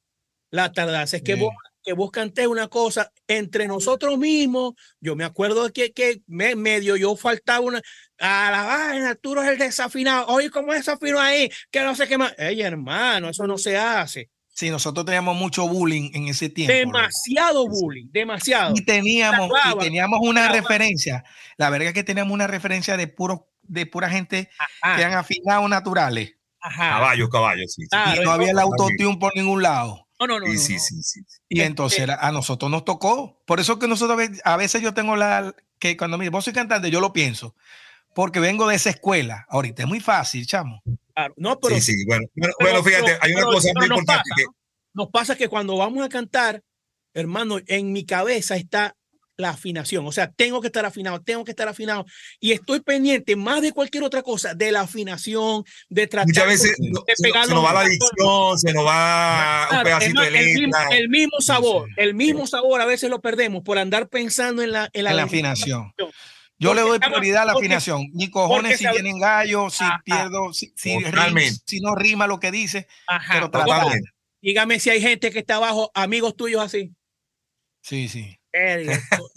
La 0.49 0.71
tardanza 0.71 1.17
es 1.17 1.23
que 1.23 1.35
vos 1.35 1.53
que 1.83 1.93
vos 1.93 2.11
canté 2.11 2.47
una 2.47 2.67
cosa 2.67 3.11
entre 3.27 3.67
nosotros 3.67 4.17
mismos. 4.17 4.73
Yo 4.99 5.15
me 5.15 5.23
acuerdo 5.23 5.71
que, 5.71 5.91
que 5.91 6.21
me, 6.27 6.55
medio 6.55 6.95
yo 6.95 7.15
faltaba 7.15 7.59
una. 7.59 7.81
A 8.19 8.51
la 8.51 8.63
vaina, 8.63 9.09
Arturo 9.09 9.41
es 9.43 9.49
el 9.49 9.57
desafinado. 9.57 10.27
Oye, 10.27 10.49
¿cómo 10.49 10.73
desafinó 10.73 11.19
ahí? 11.19 11.49
Que 11.71 11.81
no 11.81 11.95
sé 11.95 12.07
qué 12.07 12.17
más. 12.17 12.33
Ey, 12.37 12.61
hermano, 12.61 13.29
eso 13.29 13.47
no 13.47 13.57
se 13.57 13.77
hace. 13.77 14.29
Sí, 14.53 14.69
nosotros 14.69 15.05
teníamos 15.05 15.35
mucho 15.35 15.67
bullying 15.67 16.11
en 16.13 16.27
ese 16.27 16.49
tiempo. 16.49 16.73
Demasiado 16.73 17.67
bullying, 17.67 18.07
demasiado. 18.11 18.73
Y 18.75 18.83
teníamos, 18.83 19.49
y 19.73 19.79
teníamos 19.79 20.19
una 20.21 20.51
referencia. 20.51 21.23
La 21.57 21.69
verdad 21.69 21.89
es 21.89 21.93
que 21.93 22.03
teníamos 22.03 22.33
una 22.33 22.47
referencia 22.47 22.97
de 22.97 23.07
puro, 23.07 23.49
de 23.63 23.85
pura 23.85 24.09
gente 24.09 24.49
que 24.95 25.03
han 25.03 25.13
afinado 25.13 25.67
naturales. 25.67 26.35
Caballos, 26.61 27.29
caballos, 27.29 27.73
sí. 27.73 27.83
y 27.91 28.19
no 28.23 28.31
había 28.31 28.51
el 28.51 28.59
autotune 28.59 29.17
por 29.17 29.35
ningún 29.35 29.63
lado. 29.63 30.07
No, 30.19 30.27
no, 30.27 30.39
no. 30.39 30.45
Sí, 30.45 30.77
sí, 30.77 31.01
sí, 31.01 31.21
Y 31.49 31.61
entonces 31.61 32.07
a 32.07 32.31
nosotros 32.31 32.69
nos 32.69 32.85
tocó. 32.85 33.41
Por 33.45 33.59
eso 33.59 33.79
que 33.79 33.87
nosotros 33.87 34.19
a 34.43 34.57
veces 34.57 34.81
yo 34.81 34.93
tengo 34.93 35.15
la 35.15 35.55
que 35.79 35.97
cuando 35.97 36.19
me 36.19 36.29
vos 36.29 36.45
soy 36.45 36.53
cantante, 36.53 36.91
yo 36.91 37.01
lo 37.01 37.11
pienso. 37.11 37.55
Porque 38.13 38.39
vengo 38.39 38.67
de 38.67 38.75
esa 38.75 38.91
escuela. 38.91 39.47
Ahorita 39.49 39.81
es 39.81 39.87
muy 39.87 39.99
fácil, 39.99 40.45
chamo. 40.45 40.83
Claro, 41.15 41.33
no, 41.37 41.59
pero. 41.59 41.75
Sí, 41.75 41.81
sí, 41.81 42.05
bueno, 42.05 42.27
bueno, 42.59 42.83
fíjate, 42.83 43.17
hay 43.19 43.33
una 43.33 43.45
cosa 43.45 43.69
muy 43.75 43.85
importante 43.87 44.29
que. 44.35 44.45
Nos 44.93 45.07
pasa 45.07 45.35
que 45.35 45.47
cuando 45.47 45.77
vamos 45.77 46.03
a 46.05 46.09
cantar, 46.09 46.61
hermano, 47.13 47.57
en 47.65 47.91
mi 47.91 48.05
cabeza 48.05 48.57
está 48.57 48.95
la 49.41 49.49
afinación. 49.49 50.07
O 50.07 50.11
sea, 50.11 50.31
tengo 50.31 50.61
que 50.61 50.67
estar 50.67 50.85
afinado, 50.85 51.21
tengo 51.21 51.43
que 51.43 51.51
estar 51.51 51.67
afinado. 51.67 52.05
Y 52.39 52.51
estoy 52.51 52.79
pendiente 52.79 53.35
más 53.35 53.61
de 53.61 53.71
cualquier 53.71 54.03
otra 54.03 54.21
cosa, 54.21 54.53
de 54.53 54.71
la 54.71 54.81
afinación, 54.81 55.63
de 55.89 56.07
tratar 56.07 56.27
Muchas 56.27 56.47
veces 56.47 56.77
de, 56.77 57.15
se, 57.15 57.53
nos 57.53 57.65
va 57.65 57.73
la 57.73 57.79
adicción, 57.81 58.59
se 58.59 58.73
nos 58.73 58.85
va 58.85 59.67
un 59.71 59.83
pedacito 59.83 60.21
de 60.21 60.31
letra. 60.31 60.87
El, 60.91 61.09
mismo, 61.09 61.41
sabor, 61.41 61.89
el 61.97 62.13
mismo 62.13 62.47
sabor 62.47 62.81
a 62.81 62.85
veces 62.85 63.09
lo 63.09 63.19
perdemos 63.19 63.63
por 63.63 63.77
andar 63.77 64.07
pensando 64.07 64.61
en 64.61 64.71
la, 64.71 64.89
en 64.93 65.03
la, 65.03 65.23
afinación. 65.23 65.93
Yo 66.57 66.75
le 66.75 66.81
doy 66.81 66.99
prioridad 66.99 67.41
a 67.41 67.45
la 67.45 67.53
afinación. 67.53 68.07
Ni 68.13 68.29
cojones 68.29 68.77
si 68.77 68.87
vienen 68.87 69.19
gallos, 69.19 69.73
si 69.73 69.83
pierdo, 70.05 70.53
si, 70.53 70.71
si, 70.75 70.95
si, 71.65 71.79
no 71.79 71.95
rima 71.95 72.27
lo 72.27 72.39
que 72.39 72.51
dice. 72.51 72.87
Pero 73.31 73.49
Dígame 74.41 74.79
si 74.79 74.89
hay 74.89 75.01
gente 75.01 75.29
que 75.31 75.39
está 75.39 75.55
abajo, 75.57 75.91
amigos 75.93 76.35
tuyos 76.35 76.61
así. 76.63 76.91
Sí, 77.81 78.07
sí. 78.09 78.40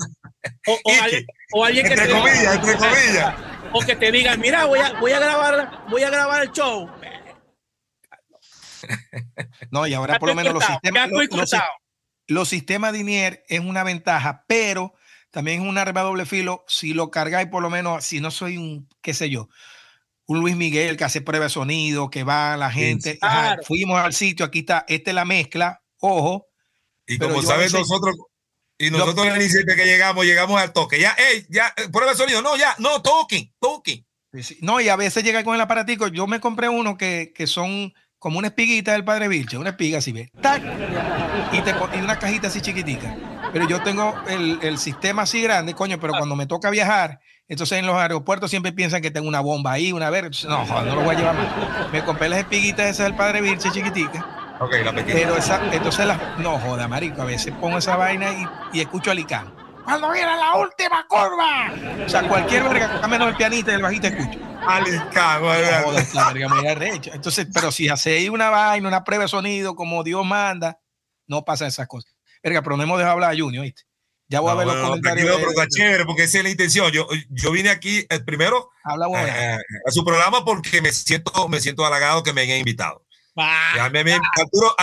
O, 1.53 1.64
alguien, 1.64 1.87
que 1.87 1.94
te 1.94 2.07
diga, 2.07 3.70
o 3.72 3.81
que 3.81 3.96
te 3.96 4.12
diga, 4.12 4.37
mira, 4.37 4.64
voy 4.64 4.79
a, 4.79 4.98
voy 4.98 5.12
a 5.12 5.18
grabar, 5.18 5.85
voy 5.88 6.03
a 6.03 6.11
grabar 6.11 6.42
el 6.42 6.50
show. 6.53 6.90
No, 9.70 9.87
y 9.87 9.94
ahora 9.94 10.18
por 10.18 10.29
lo 10.29 10.35
menos 10.35 10.53
los 10.53 10.64
sistemas, 10.64 11.09
los, 12.27 12.48
sistemas 12.48 12.92
de 12.92 12.98
INIER 12.98 13.44
es 13.48 13.61
una 13.61 13.83
ventaja, 13.83 14.44
pero 14.46 14.94
también 15.31 15.62
es 15.62 15.68
un 15.68 15.79
arma 15.79 16.03
doble 16.03 16.27
filo. 16.27 16.64
Si 16.68 16.92
lo 16.92 17.11
cargáis 17.11 17.48
por 17.48 17.62
lo 17.62 17.70
menos, 17.70 18.05
si 18.05 18.20
no 18.20 18.31
soy 18.31 18.59
un, 18.59 18.88
qué 19.00 19.14
sé 19.14 19.31
yo, 19.31 19.48
un 20.27 20.40
Luis 20.40 20.57
Miguel 20.57 20.96
que 20.96 21.05
hace 21.05 21.22
prueba 21.22 21.46
de 21.46 21.50
sonido, 21.50 22.11
que 22.11 22.24
va 22.24 22.55
a 22.55 22.57
la 22.57 22.70
gente, 22.70 23.18
fuimos 23.66 23.98
al 23.98 24.12
sitio, 24.12 24.44
aquí 24.46 24.61
está, 24.61 24.85
esta 24.87 25.11
es 25.11 25.14
la 25.14 25.24
mezcla, 25.24 25.83
ojo. 25.98 26.46
Y 27.07 27.18
como 27.18 27.42
sabes, 27.42 27.72
nosotros, 27.72 28.14
y 28.79 28.91
nosotros 28.91 29.27
en 29.27 29.41
el 29.41 29.77
que 29.77 29.85
llegamos, 29.85 30.25
llegamos 30.25 30.61
al 30.61 30.73
toque. 30.73 30.99
Ya, 30.99 31.15
hey, 31.17 31.47
ya, 31.49 31.73
eh, 31.77 31.89
prueba 31.93 32.13
de 32.13 32.19
sonido. 32.19 32.43
No, 32.43 32.57
ya, 32.57 32.75
no, 32.79 33.03
toque, 33.03 33.53
toque. 33.61 34.05
No, 34.61 34.81
y 34.81 34.89
a 34.89 34.97
veces 34.97 35.23
llega 35.23 35.45
con 35.45 35.55
el 35.55 35.61
aparatico. 35.61 36.09
Yo 36.09 36.27
me 36.27 36.41
compré 36.41 36.69
uno 36.69 36.97
que, 36.97 37.33
que 37.35 37.47
son 37.47 37.95
como 38.19 38.39
una 38.39 38.49
espiguita 38.49 38.93
del 38.93 39.05
padre 39.05 39.29
Vilche, 39.29 39.59
una 39.59 39.71
espiga 39.71 39.99
así, 39.99 40.11
ve. 40.11 40.31
¡Tac! 40.41 40.63
Y, 41.53 41.61
te, 41.61 41.71
y 41.71 42.01
una 42.01 42.19
cajita 42.19 42.49
así 42.49 42.61
chiquitica. 42.61 43.17
Pero 43.53 43.69
yo 43.69 43.81
tengo 43.83 44.15
el, 44.29 44.59
el, 44.63 44.79
sistema 44.79 45.23
así 45.23 45.41
grande, 45.41 45.75
coño, 45.75 46.01
pero 46.01 46.15
cuando 46.15 46.35
me 46.35 46.47
toca 46.47 46.71
viajar, 46.71 47.21
entonces 47.47 47.79
en 47.79 47.87
los 47.87 47.95
aeropuertos 47.97 48.51
siempre 48.51 48.73
piensan 48.73 49.03
que 49.03 49.13
tengo 49.13 49.29
una 49.29 49.41
bomba 49.41 49.73
ahí, 49.73 49.93
una 49.93 50.11
verde. 50.11 50.31
No, 50.49 50.67
joder, 50.67 50.87
no 50.87 50.97
lo 50.97 51.03
voy 51.03 51.15
a 51.15 51.19
llevar 51.19 51.37
más. 51.37 51.93
Me 51.93 52.03
compré 52.03 52.29
las 52.29 52.41
espiguitas 52.41 52.87
esas 52.87 53.07
del 53.07 53.15
padre 53.15 53.41
Vilche 53.41 53.71
chiquitica 53.71 54.44
Ok, 54.61 54.75
la 54.85 54.93
pequeña. 54.93 55.21
Pero 55.21 55.37
esa, 55.37 55.61
entonces 55.75 56.07
la, 56.07 56.37
no 56.38 56.59
joda, 56.59 56.88
marico, 56.88 57.23
a 57.23 57.25
veces 57.25 57.53
pongo 57.61 57.79
esa 57.79 57.97
vaina 57.97 58.33
y, 58.33 58.79
y 58.79 58.81
escucho 58.81 59.11
a 59.11 59.14
Licán. 59.14 59.53
Cuando 59.85 60.11
viene 60.12 60.35
la 60.37 60.57
última 60.57 61.07
curva. 61.07 61.73
O 62.05 62.09
sea, 62.09 62.27
cualquier 62.27 62.64
verga, 62.64 63.01
que 63.01 63.09
menos 63.09 63.29
el 63.29 63.37
pianista 63.37 63.73
y 63.73 63.75
el 63.75 63.83
bajista 63.83 64.09
escucho. 64.09 64.38
Alicán, 64.67 65.43
Entonces, 67.12 67.47
pero 67.53 67.71
si 67.71 67.88
hacéis 67.88 68.31
una 68.31 68.49
vaina, 68.49 68.88
una 68.88 69.05
prueba 69.05 69.25
de 69.25 69.29
sonido 69.29 69.75
como 69.77 70.03
Dios 70.03 70.25
manda, 70.25 70.81
no 71.27 71.45
pasa 71.45 71.67
esas 71.67 71.87
cosas. 71.87 72.14
Verga, 72.43 72.62
pero 72.62 72.77
no 72.77 72.83
hemos 72.83 72.99
dejado 72.99 73.14
hablar 73.14 73.33
a 73.33 73.37
Junior, 73.37 73.62
¿viste? 73.62 73.83
Ya 74.29 74.40
voy 74.40 74.53
a 74.53 74.55
ver 74.55 74.67
los 74.67 74.77
comentarios. 74.77 75.29
No, 75.29 75.37
pero 75.37 75.51
está 75.51 75.69
chévere 75.69 76.07
porque 76.07 76.25
esa 76.25 76.38
es 76.38 76.45
la 76.45 76.51
intención. 76.51 76.90
Yo, 76.90 77.07
yo 77.29 77.53
vine 77.53 77.69
aquí 77.69 78.07
eh, 78.09 78.21
primero 78.21 78.71
Habla 78.83 79.07
eh, 79.27 79.59
a 79.87 79.90
su 79.90 80.03
programa 80.03 80.45
porque 80.45 80.81
me 80.81 80.93
siento, 80.93 81.47
me 81.49 81.61
siento 81.61 81.85
halagado 81.85 82.23
que 82.23 82.33
me 82.33 82.40
hayan 82.40 82.59
invitado. 82.59 83.04
Arturo, 84.38 84.75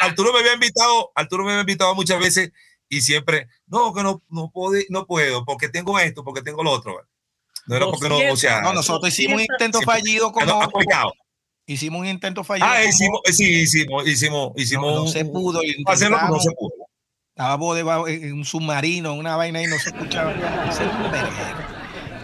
Arturo, 0.00 0.32
me 0.32 0.40
había 0.40 0.54
invitado, 0.54 1.12
Arturo 1.14 1.44
me 1.44 1.50
había 1.52 1.60
invitado 1.60 1.94
muchas 1.94 2.18
veces 2.18 2.52
y 2.88 3.02
siempre, 3.02 3.48
no, 3.66 3.92
que 3.92 4.02
no, 4.02 4.22
no, 4.30 4.50
puedo, 4.50 4.80
no 4.88 5.06
puedo, 5.06 5.44
porque 5.44 5.68
tengo 5.68 5.98
esto, 5.98 6.24
porque 6.24 6.42
tengo 6.42 6.62
lo 6.62 6.70
otro. 6.70 7.06
No 7.66 7.76
era 7.76 7.84
porque 7.86 8.08
no, 8.08 8.18
o 8.32 8.36
sea. 8.36 8.62
No, 8.62 8.72
nosotros 8.72 9.12
hicimos 9.12 9.36
un 9.36 9.42
intento 9.42 9.82
fallido 9.82 10.32
como. 10.32 10.70
hicimos 11.66 12.00
un 12.00 12.06
intento 12.06 12.42
fallido. 12.42 12.66
Ah, 12.66 12.82
hicimos, 12.82 13.20
sí, 13.26 13.60
hicimos, 13.62 14.06
hicimos, 14.06 14.52
hicimos. 14.56 14.94
No, 14.94 15.06
se 15.06 15.24
pudo. 15.26 15.60
Hacerlo, 15.86 16.18
no 16.28 16.40
se 16.40 16.50
pudo. 16.52 16.72
Estábamos 17.28 17.76
debajo 17.76 18.08
en 18.08 18.32
un 18.32 18.44
submarino, 18.44 19.12
en 19.12 19.18
una 19.20 19.36
vaina 19.36 19.62
y 19.62 19.66
no 19.66 19.78
se 19.78 19.90
escuchaba. 19.90 20.34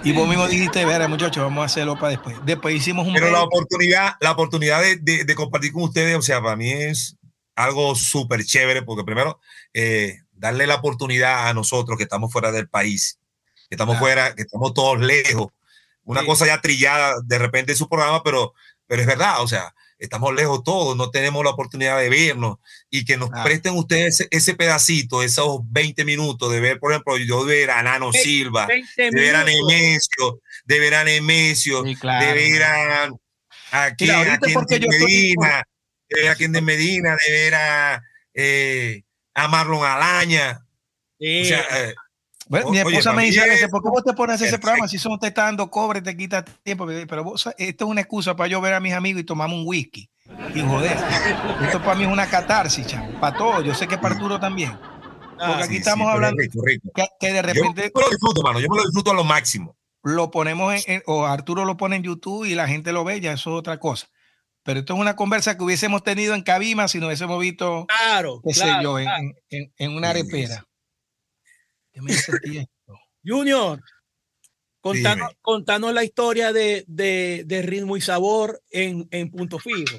Y 0.05 0.13
vos 0.13 0.29
mismo 0.29 0.47
dijiste, 0.47 0.85
ver, 0.85 1.09
muchachos, 1.09 1.43
vamos 1.43 1.63
a 1.63 1.65
hacerlo 1.65 1.99
para 1.99 2.11
después. 2.11 2.37
Después 2.45 2.75
hicimos 2.75 3.07
un... 3.07 3.15
Pero 3.15 3.31
la 3.31 3.43
oportunidad, 3.43 4.17
la 4.21 4.33
oportunidad 4.33 4.83
de, 4.83 5.25
de, 5.25 5.35
compartir 5.35 5.73
con 5.73 5.85
ustedes, 5.85 6.15
o 6.15 6.21
sea, 6.21 6.43
para 6.43 6.57
mí 6.57 6.71
es 6.71 7.17
algo 7.57 7.95
súper 7.95 8.45
chévere, 8.45 8.83
porque 8.83 9.03
primero, 9.03 9.41
eh, 9.73 10.19
darle 10.33 10.67
la 10.67 10.75
oportunidad 10.75 11.49
a 11.49 11.55
nosotros 11.55 11.97
que 11.97 12.05
estamos 12.05 12.31
fuera 12.31 12.53
del 12.53 12.69
país, 12.69 13.19
que 13.71 13.77
estamos 13.77 13.99
fuera, 13.99 14.35
que 14.35 14.43
estamos 14.43 14.75
todos 14.75 15.01
lejos. 15.01 15.49
Una 16.05 16.27
cosa 16.27 16.45
ya 16.45 16.61
trillada 16.61 17.15
de 17.25 17.39
repente 17.39 17.73
en 17.73 17.79
su 17.79 17.89
programa, 17.89 18.23
pero, 18.23 18.53
pero 18.87 19.01
es 19.01 19.07
verdad, 19.07 19.41
o 19.41 19.49
sea, 19.49 19.75
estamos 20.05 20.35
lejos 20.35 20.63
todos, 20.65 20.97
no 20.97 21.11
tenemos 21.11 21.45
la 21.45 21.51
oportunidad 21.51 21.99
de 21.99 22.09
vernos. 22.09 22.57
Y 22.91 23.05
que 23.05 23.17
nos 23.17 23.31
presten 23.43 23.75
ustedes 23.75 24.27
ese, 24.31 24.55
pedacito, 24.55 25.23
esos 25.23 25.61
20 25.65 26.05
minutos 26.05 26.51
de 26.53 26.61
ver, 26.61 26.79
por 26.79 26.93
ejemplo, 26.93 27.17
yo 27.19 27.45
de 27.45 27.55
ver 27.55 27.71
a 27.71 27.83
Nano 27.83 28.13
Silva, 28.13 28.67
de 28.67 29.11
ver 29.13 29.37
a 29.37 29.45
Nemesio, 29.45 30.41
de 30.65 30.79
ver 30.79 30.95
a 30.95 31.05
Nemesio, 31.05 31.83
de 31.83 31.95
ver 32.01 32.63
a, 32.63 33.11
a, 33.73 33.95
quien, 33.95 34.11
de 34.11 34.89
Medina, 34.89 35.65
de 36.09 36.21
ver 36.21 36.31
a 36.31 36.35
quien 36.37 36.53
de 36.53 36.61
Medina, 36.61 37.17
de 37.17 37.33
ver 37.33 37.55
a, 37.55 38.03
eh, 38.35 39.03
a 39.35 39.49
Marlon 39.49 39.85
Alaña. 39.85 40.61
O 41.19 41.45
sea, 41.45 41.67
eh, 41.73 41.95
bueno, 42.49 42.71
mi 42.71 42.79
esposa 42.79 43.13
me 43.13 43.25
dice 43.25 43.41
a 43.65 43.69
¿por 43.69 43.83
qué 43.83 43.89
vos 43.89 44.05
te 44.05 44.13
pones 44.13 44.41
ese 44.41 44.59
programa? 44.59 44.87
Si 44.89 44.99
son 44.99 45.19
te 45.19 45.29
está 45.29 45.45
dando 45.45 45.71
cobre, 45.71 46.03
te 46.03 46.17
quita 46.17 46.45
tiempo. 46.45 46.87
Pero 46.87 47.25
vos, 47.25 47.49
esto 47.59 47.85
es 47.85 47.91
una 47.91 48.01
excusa 48.03 48.37
para 48.37 48.49
yo 48.49 48.61
ver 48.61 48.75
a 48.75 48.81
mis 48.81 48.93
amigos 48.93 49.23
y 49.23 49.25
tomamos 49.25 49.57
un 49.59 49.65
whisky. 49.67 50.09
Y 50.55 50.61
joder, 50.61 50.97
esto 51.63 51.81
para 51.83 51.95
mí 51.95 52.05
es 52.05 52.11
una 52.11 52.27
catarsis, 52.27 52.87
chavo. 52.87 53.19
Para 53.21 53.37
todos. 53.37 53.65
Yo 53.65 53.75
sé 53.75 53.87
que 53.87 53.99
para 53.99 54.15
Arturo 54.15 54.39
también. 54.41 54.77
Porque 55.37 55.63
aquí 55.65 55.77
estamos 55.77 56.09
hablando 56.09 56.43
Que, 57.21 57.33
de 57.33 57.43
repente. 57.43 57.91
Yo, 57.95 58.01
me 58.01 58.05
lo 58.05 58.11
disfruto, 58.11 58.43
mano. 58.43 58.61
Yo 58.61 58.69
me 58.69 58.77
lo 58.77 58.85
disfruto 58.85 59.11
a 59.11 59.15
lo 59.15 59.25
máximo. 59.25 59.77
lo 60.03 60.31
ponemos 60.31 60.87
en, 60.87 61.03
o 61.07 61.27
Arturo 61.27 61.65
lo 61.65 61.77
pone 61.77 61.97
en 61.97 62.03
YouTube 62.03 62.45
y 62.45 62.55
la 62.55 62.69
gente 62.69 62.93
lo 62.93 63.05
ve, 63.05 63.21
ya 63.21 63.33
eso 63.33 63.51
es 63.51 63.59
otra 63.59 63.79
cosa. 63.79 64.07
Pero 64.63 64.81
esto 64.81 64.95
es 64.95 65.01
una 65.01 65.17
conversa 65.17 65.57
que 65.57 65.65
hubiésemos 65.65 66.03
tenido 66.03 66.35
en 66.35 66.43
Cabima 66.43 66.89
si 66.89 66.99
no 66.99 67.07
hubiésemos 67.07 67.39
visto, 67.41 67.87
claro, 67.87 68.41
qué 68.45 68.55
sé 68.55 68.63
claro, 68.65 68.83
yo, 68.83 68.95
claro. 69.05 69.25
en- 69.51 69.73
en 69.77 69.91
una 69.97 70.11
arepera. 70.11 70.65
¿Qué 71.95 72.03
me 72.03 72.11
dice 72.11 72.33
esto? 72.45 72.99
Junior, 73.25 73.81
contanos, 74.81 75.31
contanos 75.41 75.95
la 75.95 76.03
historia 76.03 76.53
de, 76.53 76.85
de, 76.89 77.45
de 77.47 77.63
ritmo 77.63 77.97
y 77.97 78.01
sabor 78.01 78.61
en, 78.71 79.07
en 79.13 79.31
punto 79.31 79.61
fijo. 79.61 79.97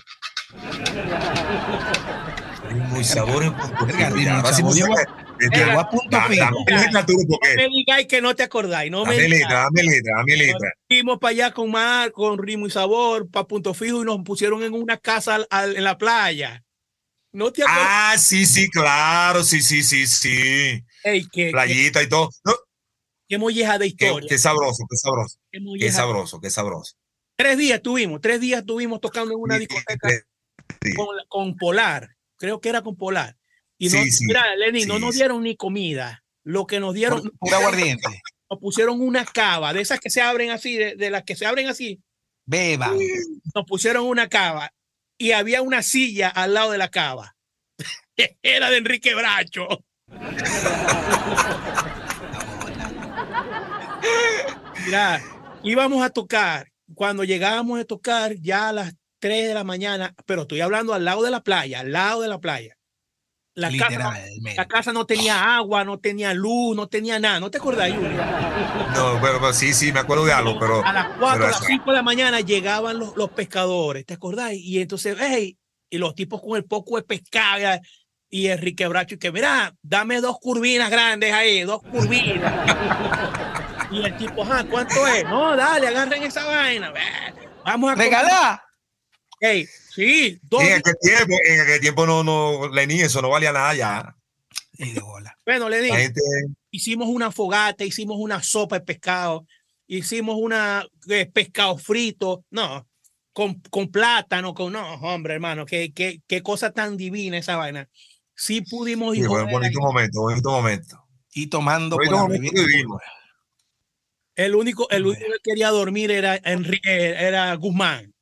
Muy 2.89 3.03
sabor 3.05 3.43
en 3.43 3.53
punto 3.55 3.87
fijo, 3.87 4.15
Ritmo 4.15 4.17
y 4.17 4.25
me 4.25 4.73
llegó- 4.73 5.79
a 5.79 5.89
punto 5.89 6.21
fijo. 6.27 6.65
No 6.67 7.55
me 7.55 7.67
digáis 7.69 8.07
que 8.07 8.21
no 8.21 8.35
te 8.35 8.43
acordáis, 8.43 8.91
no 8.91 9.05
me 9.05 9.13
Dame 9.15 9.23
digáis. 9.27 9.39
letra, 9.41 9.61
dame 9.63 9.83
letra, 9.83 10.13
dame 10.17 10.35
letra. 10.35 10.73
Fuimos 10.89 11.17
para 11.19 11.31
allá 11.31 11.51
con 11.53 11.71
Mar, 11.71 12.11
con 12.11 12.37
ritmo 12.37 12.67
y 12.67 12.71
sabor, 12.71 13.29
para 13.29 13.47
punto 13.47 13.73
fijo 13.73 14.01
y 14.01 14.05
nos 14.05 14.19
pusieron 14.23 14.63
en 14.63 14.73
una 14.73 14.97
casa 14.97 15.35
al- 15.35 15.47
al- 15.49 15.77
en 15.77 15.83
la 15.85 15.97
playa. 15.97 16.61
¿No 17.31 17.51
te 17.51 17.63
acuerdas? 17.63 17.85
Ah, 17.89 18.15
sí, 18.17 18.45
sí, 18.45 18.69
claro, 18.69 19.43
sí, 19.43 19.61
sí, 19.61 19.81
sí, 19.83 20.05
sí. 20.07 20.83
Ey, 21.05 21.23
Playita 21.51 22.01
y 22.01 22.09
todo. 22.09 22.29
No, 22.43 22.53
qué 23.29 23.37
molleja 23.37 23.77
de 23.77 23.87
historia. 23.87 24.27
qué 24.27 24.37
sabroso, 24.39 24.83
qué 24.89 24.97
sabroso, 24.97 25.39
qué 25.79 25.91
sabroso, 25.91 26.41
qué 26.41 26.49
sabroso. 26.49 26.95
Tres 27.37 27.57
días 27.57 27.81
tuvimos, 27.81 28.21
tres 28.21 28.41
días 28.41 28.65
tuvimos 28.65 28.99
tocando 29.01 29.33
en 29.33 29.39
una 29.39 29.59
discoteca 29.59 30.09
sí. 30.81 30.93
con, 30.95 31.07
con 31.27 31.55
Polar, 31.57 32.09
creo 32.37 32.59
que 32.59 32.69
era 32.69 32.81
con 32.81 32.95
Polar. 32.95 33.37
Y 33.77 33.89
no, 33.89 34.01
Sí, 34.01 34.09
sí, 34.09 34.25
mira, 34.25 34.55
Lenny, 34.55 34.85
no 34.85 34.97
nos 34.99 35.15
dieron 35.15 35.43
ni 35.43 35.55
comida. 35.55 36.23
Lo 36.43 36.65
que 36.65 36.79
nos 36.79 36.93
dieron, 36.93 37.21
Pura- 37.21 37.33
Pura 37.39 37.57
aguardiente. 37.57 38.21
nos 38.49 38.59
pusieron 38.59 39.01
una 39.01 39.25
cava, 39.25 39.73
de 39.73 39.81
esas 39.81 39.99
que 39.99 40.09
se 40.09 40.21
abren 40.21 40.49
así, 40.51 40.75
de, 40.77 40.95
de 40.95 41.09
las 41.11 41.23
que 41.23 41.35
se 41.35 41.45
abren 41.45 41.67
así, 41.67 42.01
Beban. 42.45 42.97
nos 43.53 43.65
pusieron 43.65 44.05
una 44.05 44.27
cava 44.29 44.71
y 45.17 45.31
había 45.33 45.61
una 45.61 45.83
silla 45.83 46.29
al 46.29 46.53
lado 46.53 46.71
de 46.71 46.77
la 46.77 46.89
cava. 46.89 47.35
Era 48.41 48.69
de 48.69 48.77
Enrique 48.77 49.13
Bracho. 49.13 49.67
Mira, 54.85 55.21
íbamos 55.63 56.03
a 56.03 56.09
tocar. 56.09 56.67
Cuando 56.93 57.23
llegábamos 57.23 57.79
a 57.79 57.85
tocar 57.85 58.35
ya 58.35 58.69
a 58.69 58.73
las 58.73 58.93
3 59.19 59.47
de 59.47 59.53
la 59.53 59.63
mañana, 59.63 60.13
pero 60.25 60.43
estoy 60.43 60.61
hablando 60.61 60.93
al 60.93 61.03
lado 61.03 61.23
de 61.23 61.31
la 61.31 61.41
playa, 61.41 61.79
al 61.79 61.91
lado 61.91 62.21
de 62.21 62.27
la 62.27 62.39
playa. 62.39 62.77
La 63.55 63.71
casa, 63.71 64.13
la 64.57 64.67
casa 64.67 64.91
no 64.91 65.05
tenía 65.05 65.55
agua, 65.55 65.85
no 65.85 65.97
tenía 65.97 66.33
luz, 66.33 66.75
no 66.75 66.87
tenía 66.87 67.19
nada. 67.19 67.39
¿No 67.39 67.49
te 67.49 67.57
acordás, 67.57 67.89
Julio? 67.93 68.11
No, 68.93 69.17
bueno, 69.19 69.39
pues 69.39 69.55
sí, 69.55 69.73
sí, 69.73 69.93
me 69.93 70.01
acuerdo 70.01 70.25
de 70.25 70.33
algo, 70.33 70.59
pero 70.59 70.85
A 70.85 70.91
las 70.91 71.07
4, 71.17 71.19
pero 71.19 71.45
a 71.45 71.47
las 71.47 71.55
eso- 71.61 71.65
5 71.65 71.89
de 71.91 71.95
la 71.95 72.03
mañana 72.03 72.41
llegaban 72.41 72.99
los, 72.99 73.15
los 73.15 73.29
pescadores, 73.29 74.05
¿te 74.05 74.13
acordás? 74.13 74.51
Y 74.53 74.81
entonces, 74.81 75.15
hey, 75.19 75.57
y 75.89 75.97
los 75.97 76.13
tipos 76.15 76.41
con 76.41 76.57
el 76.57 76.65
poco 76.65 76.97
de 76.97 77.03
pescado 77.03 77.79
y 78.35 78.49
Enrique 78.49 78.85
Bracho, 78.85 79.15
y 79.15 79.17
que 79.17 79.31
mira, 79.31 79.73
dame 79.81 80.19
dos 80.19 80.39
curvinas 80.41 80.91
grandes 80.91 81.31
ahí, 81.31 81.61
dos 81.61 81.81
curvinas. 81.81 82.67
y 83.91 84.03
el 84.03 84.17
tipo, 84.17 84.43
ajá, 84.43 84.65
¿cuánto 84.69 85.07
es? 85.07 85.23
No, 85.23 85.55
dale, 85.55 85.87
agarren 85.87 86.21
esa 86.21 86.43
vaina. 86.43 86.91
Vamos 87.63 87.91
a 87.91 87.93
comer". 87.93 88.09
Regalá. 88.09 88.61
Hey, 89.39 89.65
sí, 89.89 90.37
dos. 90.43 90.61
en 90.61 90.73
aquel 90.73 90.95
tiempo, 91.01 91.33
en 91.45 91.61
aquel 91.61 91.79
tiempo 91.79 92.05
no, 92.05 92.25
no, 92.25 92.67
Lenín, 92.67 93.05
eso 93.05 93.21
no 93.21 93.29
valía 93.29 93.53
nada 93.53 93.73
ya. 93.73 94.15
Y 94.73 94.91
de 94.91 94.99
bola. 94.99 95.37
Bueno, 95.45 95.69
le 95.69 95.77
La 95.77 95.83
digo, 95.83 95.95
gente, 95.95 96.21
hicimos 96.71 97.07
una 97.07 97.31
fogata, 97.31 97.85
hicimos 97.85 98.17
una 98.19 98.43
sopa 98.43 98.79
de 98.79 98.85
pescado, 98.85 99.47
hicimos 99.87 100.35
una 100.37 100.85
eh, 101.07 101.25
pescado 101.25 101.77
frito, 101.77 102.43
no, 102.49 102.85
con, 103.31 103.61
con 103.69 103.89
plátano, 103.89 104.53
con 104.53 104.73
no, 104.73 104.95
hombre, 104.95 105.35
hermano, 105.35 105.65
qué, 105.65 105.93
qué, 105.93 106.21
qué 106.27 106.43
cosa 106.43 106.73
tan 106.73 106.97
divina 106.97 107.37
esa 107.37 107.55
vaina. 107.55 107.87
Sí 108.35 108.61
pudimos 108.61 109.15
sí, 109.15 109.21
ir 109.21 109.27
fue 109.27 109.37
con 109.39 109.45
un 109.45 109.51
bonito 109.51 109.79
él. 109.79 109.85
momento, 109.85 110.21
bonito 110.21 110.49
momento. 110.51 111.07
Y 111.33 111.47
tomando 111.47 111.97
Bonito 111.97 112.17
momento. 112.17 112.51
El 114.35 114.55
único, 114.55 114.89
el 114.89 115.05
único 115.05 115.25
que 115.25 115.51
quería 115.51 115.69
dormir 115.69 116.11
era 116.11 116.35
Enrique, 116.43 117.11
era 117.11 117.53
Guzmán. 117.55 118.13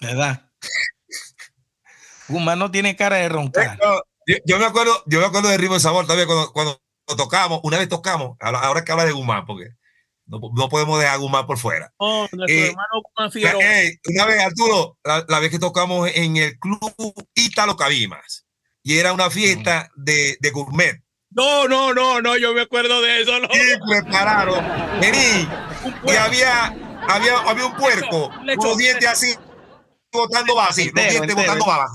¿Verdad? 0.00 0.48
Guzmán 2.28 2.58
no 2.58 2.70
tiene 2.70 2.96
cara 2.96 3.16
de 3.16 3.28
roncar. 3.28 3.78
Yo, 4.26 4.36
yo 4.46 4.58
me 4.58 4.64
acuerdo, 4.64 5.02
yo 5.06 5.20
me 5.20 5.26
acuerdo 5.26 5.48
de 5.48 5.58
Ritmo 5.58 5.74
de 5.74 5.80
Sabor 5.80 6.06
también 6.06 6.26
cuando, 6.26 6.52
cuando 6.52 6.80
tocamos, 7.16 7.60
una 7.62 7.78
vez 7.78 7.88
tocamos, 7.88 8.36
ahora, 8.40 8.60
ahora 8.60 8.80
es 8.80 8.86
que 8.86 8.92
habla 8.92 9.04
de 9.04 9.12
Guzmán, 9.12 9.44
porque 9.44 9.68
no, 10.26 10.40
no 10.54 10.68
podemos 10.68 10.98
dejar 10.98 11.16
a 11.16 11.18
Guzmán 11.18 11.46
por 11.46 11.58
fuera. 11.58 11.92
Oh, 11.98 12.26
nuestro 12.32 12.46
Eh, 12.46 12.68
hermano 12.68 13.60
ey, 13.60 13.98
una 14.06 14.24
vez, 14.24 14.40
Arturo, 14.40 14.98
la, 15.04 15.24
la 15.28 15.40
vez 15.40 15.50
que 15.50 15.58
tocamos 15.58 16.10
en 16.14 16.36
el 16.36 16.58
club 16.58 17.28
Ítalo 17.34 17.76
Cabimas, 17.76 18.43
y 18.84 18.98
era 18.98 19.12
una 19.12 19.30
fiesta 19.30 19.88
de, 19.96 20.36
de 20.40 20.50
gourmet. 20.50 21.02
No, 21.30 21.66
no, 21.66 21.92
no, 21.92 22.20
no, 22.20 22.36
yo 22.36 22.54
me 22.54 22.60
acuerdo 22.60 23.02
de 23.02 23.22
eso. 23.22 23.40
No. 23.40 23.48
Y 23.52 23.88
prepararon, 23.90 24.64
vení, 25.00 25.48
y 26.06 26.10
había, 26.12 26.66
había, 27.08 27.38
había 27.38 27.66
un 27.66 27.74
puerco 27.74 28.30
con 28.30 28.46
los 28.68 28.76
dientes 28.78 29.08
así, 29.08 29.34
botando 30.12 30.54
babas, 30.54 30.70
así, 30.72 30.92
los 30.94 31.08
dientes 31.08 31.34
botando 31.34 31.64
babas. 31.66 31.90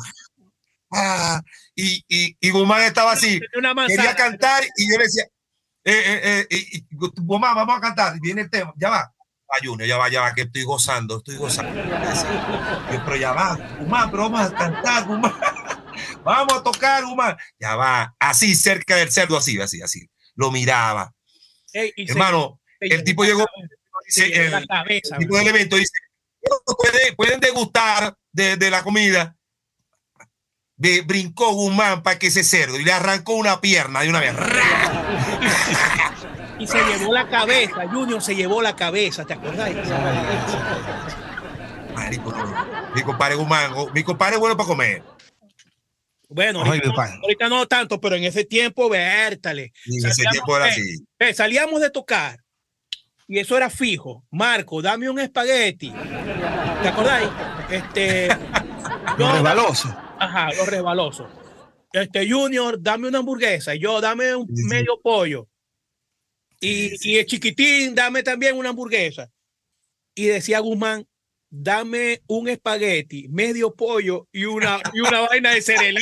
Ah, 0.92 1.40
y, 1.76 2.04
y, 2.10 2.36
y 2.42 2.50
Guzmán 2.50 2.82
estaba 2.82 3.12
así, 3.14 3.40
quería 3.88 4.16
cantar 4.16 4.64
y 4.76 4.92
yo 4.92 4.98
le 4.98 5.04
decía, 5.06 5.24
eh, 5.86 6.04
eh, 6.06 6.22
eh, 6.24 6.48
y- 6.50 6.78
y, 6.80 6.86
Guzmán, 6.92 7.56
vamos 7.56 7.78
a 7.78 7.82
cantar, 7.82 8.18
y 8.18 8.20
viene 8.20 8.42
el 8.42 8.50
tema, 8.50 8.74
ya 8.76 8.90
va. 8.90 9.14
Junior, 9.64 9.88
ya 9.88 9.98
va, 9.98 10.10
ya 10.10 10.22
va, 10.22 10.34
que 10.34 10.42
estoy 10.42 10.64
gozando, 10.64 11.18
estoy 11.18 11.38
gozando. 11.38 11.74
Yo, 12.92 13.02
pero 13.06 13.16
ya 13.16 13.32
va, 13.32 13.56
Guzmán, 13.80 14.12
pero 14.12 14.30
vamos 14.30 14.42
a 14.42 14.54
cantar, 14.54 15.06
Guzmán. 15.06 15.34
Vamos 16.24 16.54
a 16.54 16.64
tocar, 16.64 17.04
Guzmán. 17.06 17.38
Ya 17.60 17.76
va, 17.76 18.14
así 18.20 18.56
cerca 18.56 18.96
del 18.96 19.12
cerdo, 19.12 19.38
así, 19.38 19.60
así, 19.60 19.82
así. 19.82 20.08
Lo 20.36 20.52
miraba. 20.52 21.14
Ey, 21.74 21.94
y 21.96 22.06
se- 22.06 22.12
Hermano, 22.14 22.60
se 22.80 22.88
el 22.88 23.04
tipo 23.04 23.24
llegó, 23.24 23.46
dice, 24.06 24.26
el- 24.26 24.68
cabeza, 24.68 25.16
el 25.16 25.20
tipo 25.20 25.38
del 25.38 25.48
evento 25.48 25.76
dice, 25.76 25.92
pueden, 26.78 27.16
pueden 27.16 27.40
degustar 27.40 28.16
de, 28.32 28.58
de 28.58 28.72
la 28.72 28.84
comida. 28.84 29.36
De, 30.78 31.02
brincó 31.02 31.52
Guzmán 31.52 32.04
para 32.04 32.18
que 32.18 32.28
ese 32.28 32.42
cerdo 32.44 32.80
y 32.80 32.86
le 32.86 32.94
arrancó 32.94 33.34
una 33.34 33.60
pierna 33.60 34.02
de 34.02 34.10
una 34.10 34.22
vez. 34.22 34.34
y 36.60 36.68
se 36.68 36.78
llevó 36.78 37.14
la 37.14 37.28
cabeza, 37.28 37.86
Junior 37.92 38.22
se 38.22 38.34
llevó 38.34 38.62
la 38.62 38.78
cabeza, 38.78 39.26
¿te 39.26 39.34
acordás? 39.34 39.70
Mi 42.96 43.04
compadre 43.04 43.36
Guzmán, 43.36 43.74
mi 43.94 44.04
compadre 44.04 44.36
es 44.36 44.40
bueno 44.40 44.56
para 44.56 44.68
comer. 44.68 45.04
Bueno, 46.30 46.62
ahorita, 46.64 46.88
no, 46.90 46.94
pan. 46.94 47.20
ahorita 47.24 47.50
no 47.50 47.68
tanto, 47.68 48.00
pero 48.00 48.16
en 48.16 48.24
ese 48.24 48.46
tiempo, 48.46 48.88
vértale. 48.90 49.74
Y 49.86 49.98
en 50.00 50.06
ese 50.06 50.24
Salíamos, 50.24 50.32
tiempo 50.34 50.56
era 50.58 50.68
eh, 50.68 50.72
así. 50.72 50.96
eh, 51.20 51.34
salíamos 51.34 51.82
de 51.82 51.90
tocar 51.90 52.40
y 53.28 53.40
eso 53.40 53.58
era 53.58 53.70
fijo. 53.70 54.24
Marco, 54.32 54.82
dame 54.82 55.10
un 55.10 55.20
espagueti. 55.20 55.90
¿Te 55.90 56.88
acordáis? 56.88 57.30
Este, 57.70 58.28
Lo 59.18 59.26
yo, 59.28 59.34
resbaloso. 59.34 59.88
ajá, 60.20 60.50
los 60.54 60.68
resbalosos. 60.68 61.28
Este, 61.92 62.30
Junior, 62.30 62.78
dame 62.80 63.08
una 63.08 63.20
hamburguesa. 63.20 63.74
Y 63.74 63.80
yo, 63.80 64.00
dame 64.00 64.36
un 64.36 64.48
Sí, 64.48 64.56
sí. 64.56 64.64
medio 64.66 65.00
pollo. 65.02 65.48
Y, 66.62 66.90
sí. 66.98 67.12
y 67.14 67.18
el 67.18 67.26
chiquitín, 67.26 67.96
dame 67.96 68.22
también 68.22 68.56
una 68.56 68.70
hamburguesa. 68.70 69.30
Y 70.14 70.26
decía 70.26 70.60
Guzmán, 70.60 71.08
dame 71.50 72.22
un 72.28 72.48
espagueti, 72.50 73.28
medio 73.30 73.74
pollo 73.74 74.28
y 74.32 74.46
una, 74.46 74.80
y 74.94 75.00
una 75.02 75.22
vaina 75.22 75.52
de 75.54 75.62
cereal. 75.62 75.96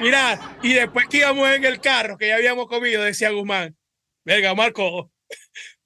Mira, 0.00 0.38
y 0.62 0.72
después 0.72 1.06
que 1.08 1.18
íbamos 1.18 1.48
en 1.50 1.64
el 1.64 1.80
carro, 1.80 2.16
que 2.18 2.28
ya 2.28 2.36
habíamos 2.36 2.66
comido, 2.66 3.02
decía 3.02 3.30
Guzmán, 3.30 3.76
venga, 4.24 4.54
Marco, 4.54 5.10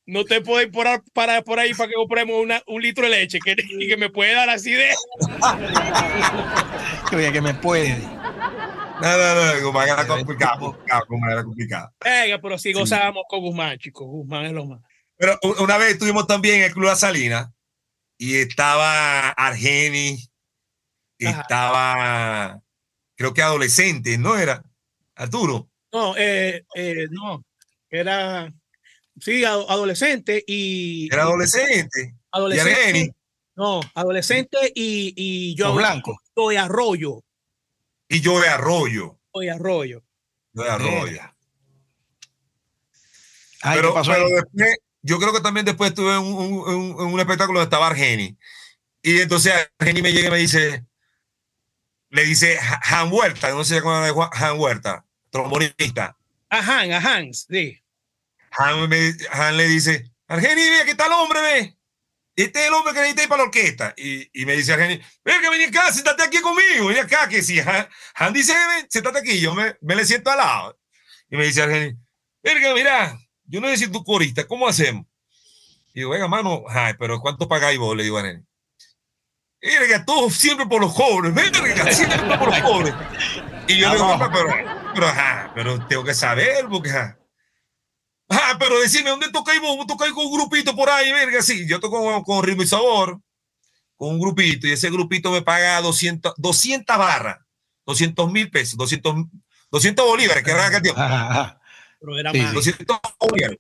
no 0.07 0.25
te 0.25 0.41
puedo 0.41 0.63
ir 0.63 0.71
por, 0.71 0.87
para, 1.13 1.43
por 1.43 1.59
ahí 1.59 1.75
para 1.75 1.89
que 1.89 1.95
compremos 1.95 2.37
una- 2.43 2.63
un 2.67 2.81
litro 2.81 3.05
de 3.05 3.11
leche, 3.11 3.39
que, 3.45 3.57
y 3.79 3.89
que 3.89 3.97
me 3.97 4.09
puede 4.11 4.33
dar 4.35 4.49
así 4.49 4.73
de... 4.73 4.89
Que 7.11 7.17
oye, 7.17 7.33
que 7.33 7.41
me 7.43 7.55
puede. 7.55 7.97
No, 7.99 9.17
no, 9.19 9.35
no, 9.55 9.61
Guzmán 9.67 9.89
era 9.89 10.07
complicado, 10.07 10.79
Guzmán 11.09 11.31
era 11.33 11.45
complicado. 11.45 11.93
Venga, 12.03 12.41
pero 12.41 12.57
si 12.59 12.73
gozábamos 12.73 13.25
con 13.29 13.41
Guzmán, 13.41 13.79
chicos, 13.79 14.07
Guzmán 14.07 14.47
es 14.47 14.53
lo 14.53 14.65
más. 14.67 14.81
Pero 15.17 15.39
una 15.61 15.79
vez 15.79 15.93
estuvimos 15.93 16.27
también 16.27 16.57
en 16.57 16.63
el 16.65 16.73
Club 16.73 16.87
La 16.87 16.97
Salina 16.97 17.53
y 18.19 18.37
estaba 18.37 19.31
Argeni, 19.31 20.19
Ajá. 21.25 21.41
estaba, 21.41 22.63
creo 23.15 23.33
que 23.33 23.43
adolescente, 23.43 24.19
¿no 24.19 24.37
era? 24.37 24.63
Arturo. 25.15 25.71
No, 25.93 26.15
eh, 26.17 26.65
eh, 26.75 27.07
no, 27.11 27.43
era, 27.89 28.53
sí, 29.19 29.45
ado- 29.45 29.71
adolescente 29.71 30.45
y... 30.47 31.07
Era 31.07 31.23
y- 31.23 31.27
adolescente. 31.27 32.15
Y 32.15 32.19
adolescente, 32.33 32.81
Argeni. 32.81 33.11
no, 33.55 33.81
adolescente 33.95 34.59
y, 34.75 35.15
y 35.17 35.55
yo... 35.55 35.69
Los 35.69 35.77
blancos. 35.77 36.17
Soy 36.35 36.57
Arroyo, 36.57 37.23
Y 38.11 38.21
yo 38.21 38.39
de 38.41 38.49
Arroyo. 38.49 39.19
soy 39.33 39.49
Arroyo. 39.49 40.03
Yo 40.53 40.63
de 40.65 40.71
Arroyo. 40.71 41.21
Ay, 43.63 43.77
pero, 43.79 43.89
¿qué 43.89 43.95
pasó 43.95 44.13
pero 44.13 44.29
después, 44.29 44.77
yo 45.07 45.19
creo 45.19 45.33
que 45.33 45.41
también 45.41 45.65
después 45.65 45.91
estuve 45.91 46.13
en 46.13 46.19
un, 46.23 46.35
un- 46.35 47.01
en 47.01 47.07
un 47.15 47.21
espectáculo 47.21 47.61
donde 47.61 47.69
estaba 47.75 47.87
Argeni. 47.89 48.37
Y 49.03 49.21
entonces 49.21 49.53
Argeni 49.79 50.03
me 50.03 50.13
llega 50.13 50.29
y 50.29 50.33
me 50.33 50.39
dice, 50.39 50.85
le 52.11 52.25
dice 52.25 52.57
"Ja- 52.59 52.81
Han 52.85 53.13
Huerta, 53.13 53.51
no 53.51 53.65
sé 53.65 53.79
acuerdan 53.79 54.05
de 54.05 54.11
Juan- 54.11 54.31
Han 54.33 54.59
Huerta, 54.59 55.05
trombonista. 55.31 56.17
A 56.51 56.59
Han, 56.59 56.93
a 56.93 56.99
Hans, 56.99 57.47
sí. 57.49 57.81
Han, 58.59 58.89
me- 58.89 59.15
Han 59.31 59.57
le 59.57 59.69
dice, 59.69 60.11
Argeni, 60.29 60.63
ve, 60.71 60.81
aquí 60.83 60.91
está 60.91 61.07
el 61.07 61.13
hombre, 61.13 61.41
ve. 61.41 61.77
Este 62.37 62.61
es 62.61 62.67
el 62.67 62.75
hombre 62.75 62.93
que 62.93 63.01
necesita 63.01 63.29
para 63.29 63.43
la 63.43 63.49
orquesta. 63.49 63.95
Y, 63.97 64.29
y 64.43 64.45
me 64.45 64.55
dice 64.57 64.73
Argeni, 64.73 65.01
ven 65.25 65.41
que 65.41 65.51
vení 65.51 65.65
acá, 65.65 65.93
siéntate 65.93 66.23
aquí 66.25 66.41
conmigo, 66.41 66.87
ven 66.89 66.99
acá, 66.99 67.29
que 67.29 67.43
si 67.43 67.61
Han, 67.61 67.89
Han 68.15 68.33
dice, 68.33 68.53
ven, 68.55 68.87
siéntate 68.91 69.21
aquí, 69.21 69.41
yo 69.41 69.55
me, 69.55 69.77
me 69.81 69.95
le 69.97 70.05
siento 70.05 70.31
al 70.31 70.39
lado. 70.39 70.79
Y 71.31 71.37
me 71.37 71.45
dice 71.47 71.63
Argeni, 71.63 71.97
verga, 72.43 72.75
mira, 72.75 73.19
yo 73.49 73.61
no 73.61 73.69
necesito 73.69 74.03
corista, 74.05 74.47
¿cómo 74.47 74.67
hacemos? 74.67 75.07
Y 75.95 76.01
digo, 76.01 76.11
venga, 76.11 76.29
mano, 76.29 76.65
ay, 76.69 76.95
pero 76.99 77.21
¿cuánto 77.21 77.49
pagáis 77.49 77.79
vos? 77.79 77.97
Le 77.97 78.03
digo 78.05 78.19
a 78.19 78.21
Argeni. 78.21 78.45
Verga, 79.63 80.05
todo 80.05 80.31
siempre 80.31 80.67
por 80.67 80.81
los 80.81 80.93
jóvenes, 80.93 81.35
verga, 81.35 81.93
siempre 81.93 82.39
por 82.39 82.49
los 82.49 82.61
jóvenes. 82.61 82.95
Y 83.69 83.79
yo 83.79 83.89
le 83.89 83.95
digo, 83.95 84.19
pero, 84.33 84.49
pero, 84.95 85.07
ajá, 85.07 85.53
pero 85.55 85.87
tengo 85.87 86.05
que 86.05 86.15
saber, 86.15 86.67
porque, 86.69 86.91
ajá. 86.91 87.19
Ah, 88.29 88.57
pero 88.59 88.81
decime, 88.81 89.11
¿dónde 89.11 89.31
tocáis 89.31 89.61
vos? 89.61 89.77
¿Vos 89.77 89.87
tocáis 89.87 90.13
con 90.13 90.27
un 90.27 90.33
grupito 90.33 90.75
por 90.75 90.91
ahí, 90.91 91.13
verga? 91.13 91.43
Sí, 91.43 91.67
yo 91.67 91.81
toco 91.81 92.03
con, 92.03 92.23
con 92.25 92.45
Ritmo 92.45 92.63
y 92.63 92.67
Sabor, 92.67 93.21
con 93.97 94.11
un 94.11 94.21
grupito, 94.21 94.67
y 94.67 94.73
ese 94.73 94.91
grupito 94.91 95.31
me 95.31 95.43
paga 95.43 95.81
200, 95.81 96.35
200 96.37 96.99
barras, 96.99 97.39
200 97.87 98.31
mil 98.31 98.51
pesos, 98.51 98.77
200, 98.77 99.27
200 99.71 100.05
bolívares, 100.05 100.45
que 100.45 100.51
era 100.51 100.83
tiempo. 100.83 101.01
Pero 102.01 102.19
era 102.19 102.31
Sí, 102.33 102.39
más. 102.41 102.49
sí. 102.51 102.55
200 102.57 102.99
bolívares. 103.21 103.59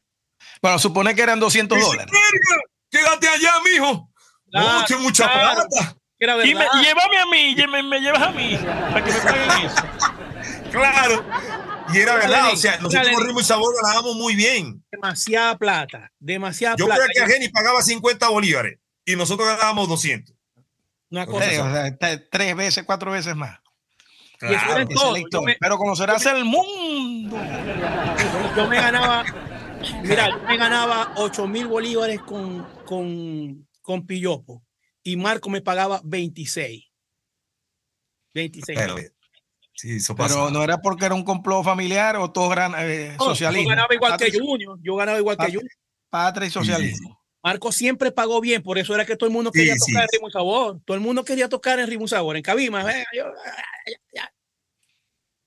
Bueno, 0.62 0.78
supone 0.78 1.14
que 1.14 1.22
eran 1.22 1.38
200 1.40 1.76
Dice, 1.78 1.88
dólares. 1.90 2.12
"Verga, 2.12 2.62
quédate 2.90 3.28
allá, 3.28 3.52
mijo. 3.64 4.10
Claro, 4.50 4.80
Mucha, 4.80 4.98
mucha 4.98 5.24
claro. 5.32 5.66
plata. 5.68 5.96
Era 6.18 6.46
Y 6.46 6.54
me, 6.54 6.64
llévame 6.82 7.18
a 7.18 7.26
mí, 7.26 7.54
me, 7.70 7.82
me 7.82 8.00
llevas 8.00 8.22
a 8.22 8.30
mí, 8.30 8.56
para 8.56 9.04
que 9.04 9.12
me 9.12 9.18
paguen 9.20 9.50
eso. 9.66 9.76
Claro. 10.70 11.24
Y 11.92 11.98
era 11.98 12.16
verdad, 12.16 12.52
o 12.52 12.56
sea, 12.56 12.76
nosotros 12.78 13.08
con 13.14 13.24
Ritmo 13.26 13.40
y 13.40 13.44
Sabor 13.44 13.74
ganábamos 13.82 14.16
muy 14.16 14.34
bien. 14.34 14.84
demasiada 14.90 15.56
plata, 15.56 16.12
demasiada 16.18 16.76
Yo 16.76 16.86
plata. 16.86 17.02
creo 17.04 17.14
que 17.14 17.22
Argeni 17.22 17.48
pagaba 17.48 17.80
50 17.82 18.28
bolívares 18.28 18.78
y 19.04 19.14
nosotros 19.16 19.46
ganábamos 19.48 19.88
200. 19.88 20.34
Una 21.10 21.24
cosa 21.26 21.46
o 21.46 21.72
sea, 21.72 21.96
tres 22.30 22.56
veces, 22.56 22.84
cuatro 22.84 23.10
veces 23.12 23.36
más. 23.36 23.58
Claro. 24.38 24.86
todo. 24.88 25.16
Yo 25.30 25.42
me, 25.42 25.56
Pero 25.58 25.78
conocerás 25.78 26.24
el 26.26 26.44
mundo. 26.44 27.36
yo 28.56 28.68
me 28.68 28.76
ganaba, 28.76 29.24
mira, 30.02 30.30
yo 30.30 30.42
me 30.46 30.56
ganaba 30.56 31.12
8 31.16 31.46
mil 31.46 31.66
bolívares 31.66 32.20
con, 32.20 32.66
con, 32.84 33.68
con 33.82 34.06
Pillopo 34.06 34.62
y 35.02 35.16
Marco 35.16 35.48
me 35.48 35.60
pagaba 35.60 36.00
26. 36.04 36.84
26. 38.34 38.78
Bueno, 38.78 38.96
sí, 39.72 39.96
eso 39.96 40.14
pasa. 40.14 40.34
Pero 40.34 40.50
no 40.50 40.62
era 40.62 40.78
porque 40.78 41.06
era 41.06 41.14
un 41.14 41.24
complot 41.24 41.64
familiar 41.64 42.16
o 42.16 42.30
todo 42.30 42.48
gran 42.48 42.74
eh, 42.76 43.14
No, 43.18 43.26
socialismo. 43.26 43.64
Yo 43.64 43.68
ganaba 43.70 43.94
igual 43.94 44.16
que 44.18 44.38
Junior, 44.38 44.78
yo 44.82 44.96
ganaba 44.96 45.18
igual 45.18 45.36
que 45.36 45.46
Junior. 45.46 45.70
Patria 46.10 46.48
y 46.48 46.50
socialismo. 46.50 47.20
Marco 47.46 47.70
siempre 47.70 48.10
pagó 48.10 48.40
bien, 48.40 48.60
por 48.60 48.76
eso 48.76 48.92
era 48.92 49.06
que 49.06 49.14
todo 49.16 49.28
el 49.28 49.32
mundo 49.32 49.52
quería 49.52 49.74
sí, 49.74 49.92
tocar 49.92 50.02
en 50.02 50.08
sí. 50.08 50.16
Ritmo 50.16 50.28
y 50.28 50.32
Sabor. 50.32 50.80
Todo 50.84 50.96
el 50.96 51.00
mundo 51.00 51.24
quería 51.24 51.48
tocar 51.48 51.78
en 51.78 51.86
Ritmo 51.86 52.06
y 52.06 52.08
Sabor, 52.08 52.36
en 52.36 52.42
Cabima. 52.42 52.82
venga, 52.82 53.04
yo- 53.14 53.26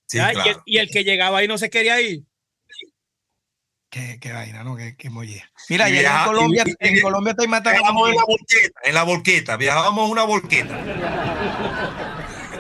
Sí, 0.08 0.18
ya, 0.18 0.32
y, 0.32 0.38
el, 0.38 0.42
claro. 0.44 0.64
y 0.66 0.78
el 0.78 0.90
que 0.90 1.04
llegaba 1.04 1.40
ahí 1.40 1.48
no 1.50 1.58
se 1.58 1.70
quería 1.70 2.00
ir. 2.00 2.24
Qué, 3.90 4.18
qué 4.22 4.32
vaina, 4.32 4.64
¿no? 4.64 4.78
Qué, 4.78 4.96
qué 4.98 5.10
molle. 5.10 5.44
Mira, 5.68 5.86
allá 5.86 5.96
en 5.98 6.02
viaja- 6.04 6.26
Colombia, 6.26 6.64
y- 6.66 6.70
y- 6.72 6.76
en 6.88 7.02
Colombia 7.02 7.34
te 7.34 7.48
matan 7.50 7.74
Viajábamos 7.74 8.10
en 8.10 8.16
la 8.16 8.24
volqueta, 8.26 8.80
en 8.86 8.94
la 8.96 9.04
volqueta, 9.04 9.58
viajábamos 9.58 10.06
en 10.06 10.12
una 10.14 10.24
volqueta. 10.24 10.80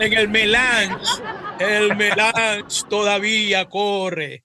En 0.01 0.13
el 0.13 0.27
melange, 0.27 0.97
el 1.59 1.95
melange 1.95 2.83
todavía 2.89 3.69
corre. 3.69 4.43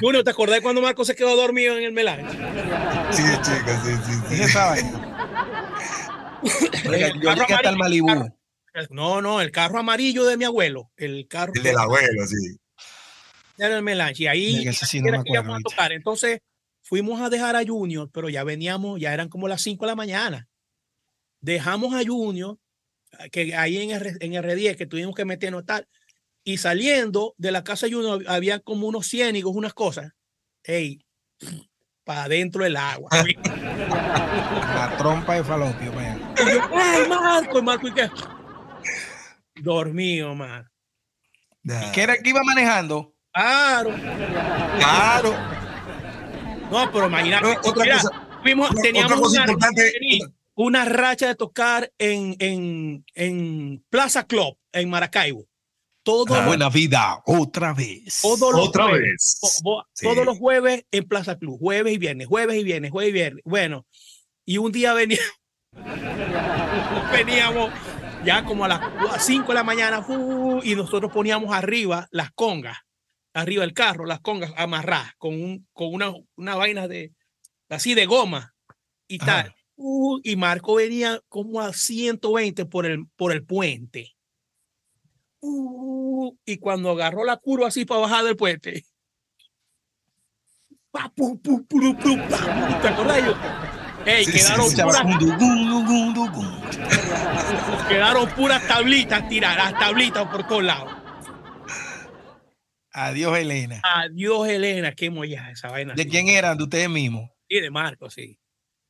Junior, 0.00 0.22
¿te 0.24 0.30
acordás 0.30 0.60
cuando 0.60 0.82
Marco 0.82 1.04
se 1.04 1.14
quedó 1.14 1.34
dormido 1.36 1.76
en 1.78 1.84
el 1.84 1.92
melange? 1.92 2.30
Sí, 3.12 3.22
chicos, 3.42 3.74
sí, 3.84 3.92
sí, 4.04 4.12
sí. 4.12 4.20
¿Qué 4.28 4.34
es 4.34 4.40
esa 4.50 4.66
vaina? 4.66 6.38
Oiga, 6.88 7.06
El 7.08 7.20
yo 7.20 7.34
llegué 7.34 7.54
hasta 7.54 7.68
el 7.70 7.76
Malibú. 7.76 8.30
No, 8.90 9.20
no, 9.20 9.40
el 9.40 9.50
carro 9.50 9.78
amarillo 9.78 10.24
de 10.24 10.36
mi 10.36 10.44
abuelo. 10.44 10.90
El 10.96 11.26
carro 11.26 11.52
El 11.54 11.62
del 11.62 11.78
abuelo, 11.78 12.26
sí. 12.26 12.56
era 13.58 13.76
el 13.76 13.82
melange. 13.82 14.24
Y 14.24 14.26
ahí 14.26 14.72
sí 14.74 15.00
no 15.00 15.08
era 15.08 15.18
me 15.18 15.24
que 15.24 15.30
íbamos 15.32 15.48
acuerdo 15.48 15.52
a 15.52 15.54
ahorita. 15.54 15.70
tocar. 15.70 15.92
Entonces 15.92 16.40
fuimos 16.82 17.20
a 17.20 17.30
dejar 17.30 17.56
a 17.56 17.64
Junior, 17.66 18.10
pero 18.12 18.28
ya 18.28 18.44
veníamos, 18.44 19.00
ya 19.00 19.12
eran 19.14 19.28
como 19.28 19.48
las 19.48 19.62
5 19.62 19.84
de 19.84 19.90
la 19.90 19.96
mañana. 19.96 20.48
Dejamos 21.40 21.94
a 21.94 22.02
Junior, 22.06 22.58
que 23.32 23.54
ahí 23.56 23.78
en, 23.78 23.90
R, 23.90 24.12
en 24.20 24.32
R10, 24.34 24.76
que 24.76 24.86
tuvimos 24.86 25.14
que 25.14 25.24
meternos 25.24 25.64
tal. 25.64 25.88
Y 26.44 26.56
saliendo 26.58 27.34
de 27.36 27.52
la 27.52 27.62
casa 27.64 27.86
de 27.86 27.92
Junior, 27.92 28.24
había 28.28 28.60
como 28.60 28.86
unos 28.88 29.06
ciénigos, 29.08 29.54
unas 29.54 29.74
cosas. 29.74 30.12
Ey, 30.64 31.04
para 32.04 32.24
adentro 32.24 32.64
del 32.64 32.76
agua. 32.76 33.10
La 33.44 34.94
trompa 34.98 35.34
de 35.34 35.44
falopio. 35.44 35.92
¡ay, 35.98 37.08
Marco! 37.08 37.58
Y 37.58 37.62
Marco, 37.62 37.88
¿y 37.88 37.92
qué? 37.94 38.10
Dormido, 39.56 40.34
man. 40.34 40.68
¿Y 41.62 41.92
¿Qué 41.92 42.02
era 42.02 42.14
el 42.14 42.22
que 42.22 42.30
iba 42.30 42.42
manejando? 42.42 43.14
Claro. 43.32 43.90
Claro. 44.78 45.34
No, 46.70 46.90
pero 46.92 47.06
imagínate. 47.08 47.44
No, 47.44 47.60
otra 47.64 47.84
mira, 47.84 47.96
cosa- 48.00 48.28
fuimos- 48.42 48.70
otra 48.70 48.82
teníamos 48.82 49.20
cosa 49.20 49.42
una, 49.42 49.52
importante- 49.52 49.92
una 50.54 50.84
racha 50.84 51.26
de 51.28 51.34
tocar 51.34 51.92
en, 51.98 52.36
en, 52.38 53.04
en 53.14 53.84
Plaza 53.90 54.24
Club, 54.26 54.56
en 54.72 54.88
Maracaibo. 54.88 55.46
Todo, 56.02 56.34
Ah. 56.34 56.46
Buena 56.46 56.70
vida, 56.70 57.20
otra 57.26 57.74
vez. 57.74 58.20
todos 58.22 58.52
los 58.54 58.68
Otra 58.68 58.84
jueves, 58.88 59.38
vez. 59.42 59.60
bo- 59.62 59.70
bo- 59.76 59.84
Sí. 59.92 60.06
todos 60.06 60.24
los 60.24 60.38
jueves 60.38 60.84
en 60.90 61.04
Plaza 61.06 61.36
Club, 61.36 61.58
jueves 61.58 61.92
y 61.94 61.98
viernes, 61.98 62.26
jueves 62.26 62.56
y 62.58 62.64
viernes, 62.64 62.90
jueves 62.90 63.10
y 63.10 63.12
viernes. 63.12 63.42
Bueno, 63.44 63.86
y 64.46 64.56
un 64.58 64.72
día 64.72 64.94
venía, 64.94 65.18
veníamos 67.12 67.70
ya 68.24 68.44
como 68.44 68.64
a 68.64 68.68
las 68.68 69.24
5 69.24 69.48
de 69.48 69.54
la 69.54 69.64
mañana 69.64 70.04
y 70.62 70.74
nosotros 70.74 71.12
poníamos 71.12 71.52
arriba 71.54 72.08
las 72.10 72.30
congas, 72.32 72.78
arriba 73.34 73.62
del 73.62 73.72
carro, 73.74 74.06
las 74.06 74.20
congas 74.20 74.52
amarradas 74.56 75.12
con, 75.18 75.34
un, 75.34 75.68
con 75.72 75.92
una, 75.94 76.12
una 76.36 76.54
vaina 76.56 76.88
de 76.88 77.12
así 77.68 77.94
de 77.94 78.06
goma 78.06 78.54
y 79.08 79.16
Ajá. 79.22 79.26
tal. 79.44 79.54
Uh, 79.76 80.18
y 80.22 80.36
Marco 80.36 80.74
venía 80.74 81.20
como 81.28 81.60
a 81.60 81.72
120 81.72 82.66
por 82.66 82.84
el, 82.86 83.06
por 83.16 83.32
el 83.32 83.44
puente. 83.44 84.12
Uh, 85.42 86.36
y 86.44 86.58
cuando 86.58 86.90
agarró 86.90 87.24
la 87.24 87.36
curva 87.38 87.68
así 87.68 87.84
para 87.84 88.00
bajar 88.02 88.24
del 88.24 88.36
puente. 88.36 88.84
pa, 90.90 91.08
pu, 91.14 91.40
pu, 91.40 91.64
puru, 91.66 91.96
pu, 91.96 92.16
pa, 92.28 92.78
¿Te 92.82 92.88
acordás? 92.88 93.24
Yo, 93.24 93.34
Ey, 94.06 94.24
Sí, 94.24 94.32
sí, 94.32 94.38
quedaron, 94.38 94.68
sí. 94.70 94.76
puras, 94.76 95.02
quedaron 97.88 98.28
tablitas 98.66 99.28
tiradas, 99.28 99.78
tablitas 99.78 100.26
por 100.28 100.46
todos 100.48 100.64
lados. 100.64 100.90
Adiós, 102.92 103.38
Elena. 103.38 103.80
Adiós, 103.84 104.48
Elena, 104.48 104.92
qué 104.94 105.10
molla 105.10 105.50
esa 105.50 105.68
vaina. 105.68 105.94
¿De 105.94 106.06
quién 106.08 106.28
eran? 106.28 106.56
De 106.56 106.64
ustedes 106.64 106.88
mismos. 106.88 107.30
Sí, 107.48 107.60
de 107.60 107.70
Marco, 107.70 108.10
sí. 108.10 108.38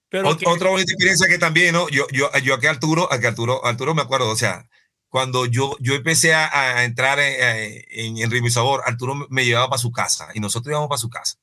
Pero 0.08 0.30
Ot- 0.30 0.38
que- 0.38 0.48
Otra 0.48 0.70
bonita 0.70 0.92
experiencia 0.92 1.28
que 1.28 1.38
también, 1.38 1.74
¿no? 1.74 1.88
Yo, 1.88 2.06
yo, 2.12 2.30
yo 2.42 2.54
aquí 2.54 2.66
Arturo, 2.66 3.12
aquí 3.12 3.26
Arturo, 3.26 3.64
Arturo 3.64 3.94
me 3.94 4.02
acuerdo, 4.02 4.30
o 4.30 4.36
sea, 4.36 4.68
cuando 5.10 5.44
yo, 5.44 5.76
yo 5.80 5.94
empecé 5.94 6.32
a, 6.32 6.48
a 6.78 6.84
entrar 6.84 7.18
en, 7.20 7.84
en, 7.90 8.18
en 8.18 8.30
Ritmo 8.30 8.46
y 8.46 8.50
Sabor, 8.50 8.82
Arturo 8.86 9.26
me- 9.28 9.44
llevaba 9.44 9.68
para 9.68 9.78
su 9.78 9.92
casa 9.92 10.28
y 10.34 10.40
nosotros 10.40 10.70
íbamos 10.72 10.88
para 10.88 10.98
su 10.98 11.10
casa. 11.10 11.36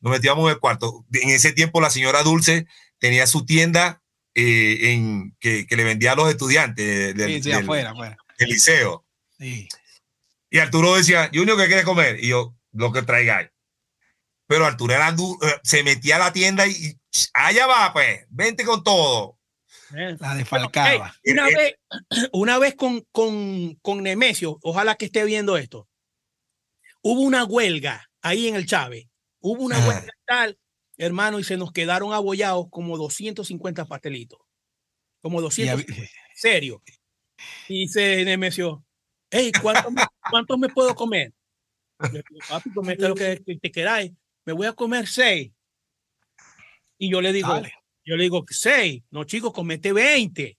Nos 0.00 0.12
metíamos 0.12 0.44
en 0.44 0.50
el 0.50 0.60
cuarto. 0.60 1.04
En 1.12 1.30
ese 1.30 1.52
tiempo 1.52 1.80
la 1.80 1.90
señora 1.90 2.22
Dulce 2.22 2.66
tenía 2.98 3.26
su 3.26 3.44
tienda 3.46 4.02
eh, 4.34 4.92
en, 4.92 5.34
que, 5.40 5.66
que 5.66 5.76
le 5.76 5.84
vendía 5.84 6.12
a 6.12 6.16
los 6.16 6.28
estudiantes 6.30 7.16
del, 7.16 7.28
Sí, 7.36 7.42
sí, 7.42 7.50
del- 7.50 7.62
afuera, 7.62 7.90
afuera. 7.90 8.16
del 8.38 8.48
liceo. 8.50 9.04
Sí. 9.38 9.68
Y 10.50 10.58
Arturo 10.58 10.94
decía, 10.94 11.30
Junior, 11.32 11.56
¿qué 11.58 11.66
quieres 11.66 11.84
comer? 11.84 12.22
Y 12.22 12.28
yo, 12.28 12.54
lo 12.72 12.92
que 12.92 13.02
traigáis. 13.02 13.48
Pero 14.46 14.66
Arturo 14.66 14.92
era 14.94 15.08
eh, 15.08 15.60
se 15.62 15.82
metía 15.82 16.16
a 16.16 16.18
la 16.18 16.32
tienda 16.32 16.66
y 16.66 17.00
allá 17.32 17.66
va, 17.66 17.92
pues, 17.94 18.26
vente 18.28 18.64
con 18.64 18.84
todo. 18.84 19.38
Eh, 19.96 20.16
una 21.32 21.48
Eh, 21.48 21.54
vez, 21.56 21.74
una 22.32 22.58
vez 22.58 22.74
con, 22.74 23.00
con, 23.12 23.74
con 23.82 24.02
Nemesio, 24.02 24.58
ojalá 24.62 24.96
que 24.96 25.06
esté 25.06 25.24
viendo 25.24 25.56
esto. 25.56 25.88
Hubo 27.02 27.20
una 27.20 27.44
huelga 27.44 28.08
ahí 28.22 28.48
en 28.48 28.56
el 28.56 28.66
Chávez. 28.66 29.06
Hubo 29.40 29.62
una 29.62 29.78
huelga 29.86 30.12
tal, 30.26 30.58
hermano, 30.96 31.38
y 31.38 31.44
se 31.44 31.56
nos 31.56 31.70
quedaron 31.72 32.12
abollados 32.14 32.66
como 32.70 32.96
250 32.96 33.84
pastelitos. 33.84 34.40
Como 35.20 35.40
Y 35.40 35.42
200, 35.42 35.80
hab- 35.86 36.10
serio. 36.34 36.82
Y 37.68 37.80
dice 37.82 38.24
Nemesio, 38.24 38.84
hey, 39.30 39.52
¿cuántos 39.60 39.92
me, 39.92 40.02
cuántos 40.30 40.58
me 40.58 40.68
puedo 40.68 40.94
comer? 40.94 41.32
Le 42.00 42.22
digo, 42.28 42.40
Papi, 42.48 42.70
comete 42.72 43.08
lo 43.08 43.14
que, 43.14 43.42
que 43.44 43.56
te 43.58 43.70
queráis. 43.70 44.12
me 44.46 44.52
voy 44.52 44.66
a 44.66 44.72
comer 44.72 45.06
seis. 45.06 45.52
Y 46.98 47.10
yo 47.10 47.20
le 47.20 47.32
digo, 47.32 47.48
Dale. 47.48 47.74
Yo 48.04 48.16
le 48.16 48.24
digo, 48.24 48.44
seis, 48.48 49.02
no 49.10 49.24
chicos, 49.24 49.52
comete 49.52 49.92
20. 49.92 50.56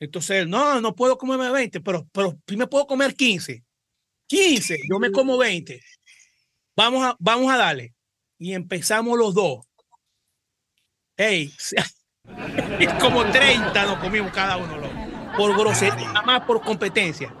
Entonces, 0.00 0.42
él, 0.42 0.50
no, 0.50 0.80
no 0.80 0.94
puedo 0.94 1.18
comerme 1.18 1.50
20, 1.50 1.80
pero, 1.80 2.08
pero 2.12 2.38
sí 2.46 2.56
me 2.56 2.66
puedo 2.66 2.86
comer 2.86 3.14
15. 3.14 3.62
15, 4.26 4.78
yo 4.88 4.98
me 4.98 5.10
como 5.10 5.36
20. 5.36 5.80
Vamos 6.76 7.04
a, 7.04 7.16
vamos 7.18 7.52
a 7.52 7.56
darle. 7.56 7.94
Y 8.38 8.54
empezamos 8.54 9.18
los 9.18 9.34
dos. 9.34 9.66
Ey, 11.16 11.52
como 13.00 13.30
30 13.30 13.84
nos 13.84 13.98
comimos 13.98 14.32
cada 14.32 14.56
uno, 14.56 14.78
loco. 14.78 14.94
Por 15.36 15.56
grosería, 15.58 16.06
nada 16.06 16.22
más 16.22 16.42
por 16.44 16.62
competencia. 16.62 17.34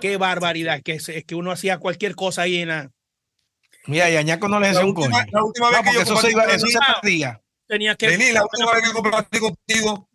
Qué 0.00 0.16
barbaridad, 0.16 0.82
que 0.82 0.92
es, 0.94 1.08
es 1.08 1.24
que 1.24 1.34
uno 1.34 1.50
hacía 1.50 1.78
cualquier 1.78 2.14
cosa 2.14 2.42
ahí 2.42 2.56
en 2.58 2.68
la. 2.68 2.90
Mira, 3.86 4.10
y 4.10 4.16
a 4.16 4.22
Ñaco 4.22 4.48
no 4.48 4.58
le 4.58 4.68
decía 4.68 4.84
un 4.84 4.94
coño. 4.94 5.10
la 5.30 5.44
última 5.44 5.70
vez 5.70 5.78
No, 5.84 5.90
que 5.90 5.94
yo 5.94 6.02
eso 6.02 6.16
se, 6.16 6.30
iba, 6.30 6.44
con 6.44 6.54
eso 6.54 6.66
se 6.66 6.72
Lenín, 6.72 7.00
perdía. 7.00 7.42
Tenía 7.66 7.96
que. 7.96 8.08
Lenín, 8.08 8.34
la 8.34 8.44
última 8.44 8.72
vez 8.72 8.82
que 8.84 8.92
compartí 8.92 9.38
contigo, 9.38 10.08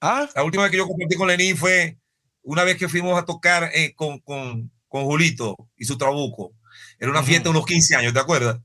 ¿Ah? 0.00 0.28
la 0.34 0.42
última 0.44 0.62
vez 0.64 0.70
que 0.72 0.78
yo 0.78 0.86
compartí 0.86 1.16
con 1.16 1.28
Lenín 1.28 1.56
fue 1.56 1.98
una 2.42 2.64
vez 2.64 2.76
que 2.76 2.88
fuimos 2.88 3.18
a 3.20 3.24
tocar 3.24 3.70
eh, 3.74 3.94
con, 3.94 4.18
con, 4.20 4.70
con 4.88 5.04
Julito 5.04 5.56
y 5.76 5.84
su 5.84 5.98
trabuco. 5.98 6.52
Era 6.98 7.10
una 7.10 7.22
fiesta 7.22 7.44
de 7.44 7.50
unos 7.50 7.66
15 7.66 7.96
años, 7.96 8.12
¿te 8.12 8.20
acuerdas? 8.20 8.58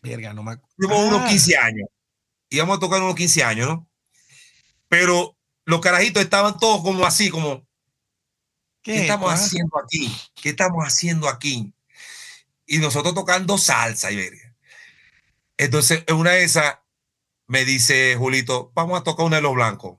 Verga, 0.00 0.32
no 0.32 0.42
me 0.42 0.56
Fuimos 0.76 0.98
Ah, 0.98 1.16
unos 1.16 1.28
15 1.28 1.56
años. 1.56 1.88
Íbamos 2.50 2.76
a 2.76 2.80
tocar 2.80 3.02
unos 3.02 3.14
15 3.14 3.42
años, 3.44 3.68
¿no? 3.68 3.88
Pero 4.88 5.36
los 5.64 5.80
carajitos 5.80 6.22
estaban 6.22 6.58
todos 6.58 6.82
como 6.82 7.06
así, 7.06 7.30
como, 7.30 7.66
¿qué, 8.82 9.02
estamos 9.02 9.30
Ah, 9.30 9.34
haciendo 9.34 9.78
aquí? 9.78 10.14
¿Qué 10.34 10.50
estamos 10.50 10.84
haciendo 10.86 11.28
aquí? 11.28 11.72
Y 12.66 12.78
nosotros 12.78 13.14
tocando 13.14 13.58
salsa 13.58 14.10
y 14.10 14.16
verga. 14.16 14.54
Entonces, 15.56 16.04
en 16.06 16.16
una 16.16 16.32
de 16.32 16.44
esas, 16.44 16.78
me 17.52 17.66
dice 17.66 18.16
Julito, 18.16 18.72
vamos 18.74 18.98
a 18.98 19.04
tocar 19.04 19.26
una 19.26 19.36
de 19.36 19.42
los 19.42 19.54
blancos. 19.54 19.98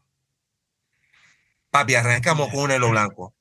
Papi, 1.70 1.94
arrancamos 1.94 2.50
con 2.50 2.62
una 2.62 2.74
de 2.74 2.80
los 2.80 2.90
blancos. 2.90 3.32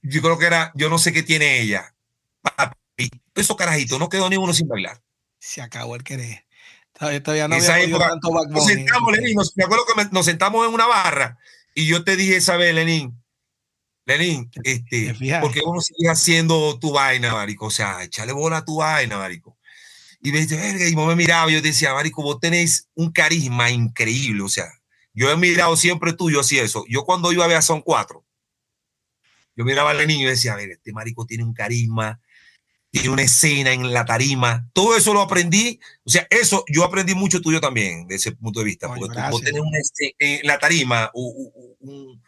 Yo 0.00 0.22
creo 0.22 0.38
que 0.38 0.46
era, 0.46 0.72
yo 0.74 0.88
no 0.88 0.96
sé 0.96 1.12
qué 1.12 1.22
tiene 1.22 1.60
ella. 1.60 1.94
Papi, 2.40 3.10
esos 3.34 3.54
carajitos, 3.58 3.98
no 3.98 4.08
quedó 4.08 4.30
ni 4.30 4.38
uno 4.38 4.54
sin 4.54 4.66
bailar. 4.66 4.98
Se 5.38 5.60
acabó 5.60 5.94
el 5.94 6.04
querer. 6.04 6.46
Todavía, 6.94 7.22
todavía 7.22 7.48
no 7.48 7.56
había 7.56 7.80
época, 7.80 8.08
tanto 8.08 8.30
Nos 8.48 8.64
sentamos, 8.66 9.12
Lenín, 9.12 9.34
nos- 9.36 9.56
me 9.58 9.64
acuerdo 9.64 9.84
que 9.84 10.02
me- 10.02 10.10
nos 10.10 10.24
sentamos 10.24 10.66
en 10.66 10.72
una 10.72 10.86
barra 10.86 11.38
y 11.74 11.86
yo 11.86 12.02
te 12.02 12.16
dije 12.16 12.36
esa 12.36 12.56
vez, 12.56 12.74
Lenín, 12.74 13.22
Lenín, 14.06 14.50
este, 14.62 15.12
porque 15.42 15.60
vos 15.60 15.74
no 15.74 15.80
sigues 15.82 16.10
haciendo 16.10 16.78
tu 16.78 16.92
vaina, 16.92 17.34
marico? 17.34 17.66
O 17.66 17.70
sea, 17.70 18.02
échale 18.04 18.32
bola 18.32 18.58
a 18.58 18.64
tu 18.64 18.76
vaina, 18.76 19.18
marico. 19.18 19.58
Y 20.24 20.32
me 20.32 20.40
dice, 20.40 20.56
verga, 20.56 20.88
y 20.88 20.96
me 20.96 21.14
miraba 21.16 21.50
y 21.50 21.54
yo 21.54 21.60
decía, 21.60 21.92
marico, 21.92 22.22
vos 22.22 22.40
tenés 22.40 22.88
un 22.94 23.12
carisma 23.12 23.70
increíble, 23.70 24.42
o 24.42 24.48
sea, 24.48 24.64
yo 25.12 25.30
he 25.30 25.36
mirado 25.36 25.76
siempre 25.76 26.14
tú, 26.14 26.30
yo 26.30 26.40
hacía 26.40 26.62
eso. 26.62 26.84
Yo 26.88 27.04
cuando 27.04 27.30
iba 27.30 27.44
a 27.44 27.48
ver 27.48 27.62
Son 27.62 27.82
Cuatro, 27.82 28.24
yo 29.54 29.64
miraba 29.66 29.90
al 29.90 29.98
Lenín 29.98 30.20
y 30.22 30.24
decía, 30.24 30.54
a 30.54 30.56
ver, 30.56 30.70
este 30.70 30.92
marico 30.94 31.26
tiene 31.26 31.44
un 31.44 31.52
carisma, 31.52 32.20
tiene 32.90 33.10
una 33.10 33.22
escena 33.22 33.72
en 33.72 33.92
la 33.92 34.04
tarima. 34.06 34.66
Todo 34.72 34.96
eso 34.96 35.12
lo 35.12 35.20
aprendí. 35.20 35.78
O 36.04 36.10
sea, 36.10 36.26
eso 36.30 36.64
yo 36.68 36.84
aprendí 36.84 37.14
mucho 37.14 37.40
tuyo 37.42 37.60
también, 37.60 38.06
de 38.08 38.14
ese 38.14 38.32
punto 38.32 38.60
de 38.60 38.64
vista. 38.64 38.88
Coño, 38.88 39.00
porque 39.00 39.20
tú- 39.20 39.30
vos 39.30 39.42
tenés 39.42 39.60
una 39.60 39.78
escena 39.78 40.12
en 40.20 40.46
la 40.46 40.58
tarima, 40.58 41.10
u- 41.12 41.52
u- 41.54 41.76
un- 41.80 42.22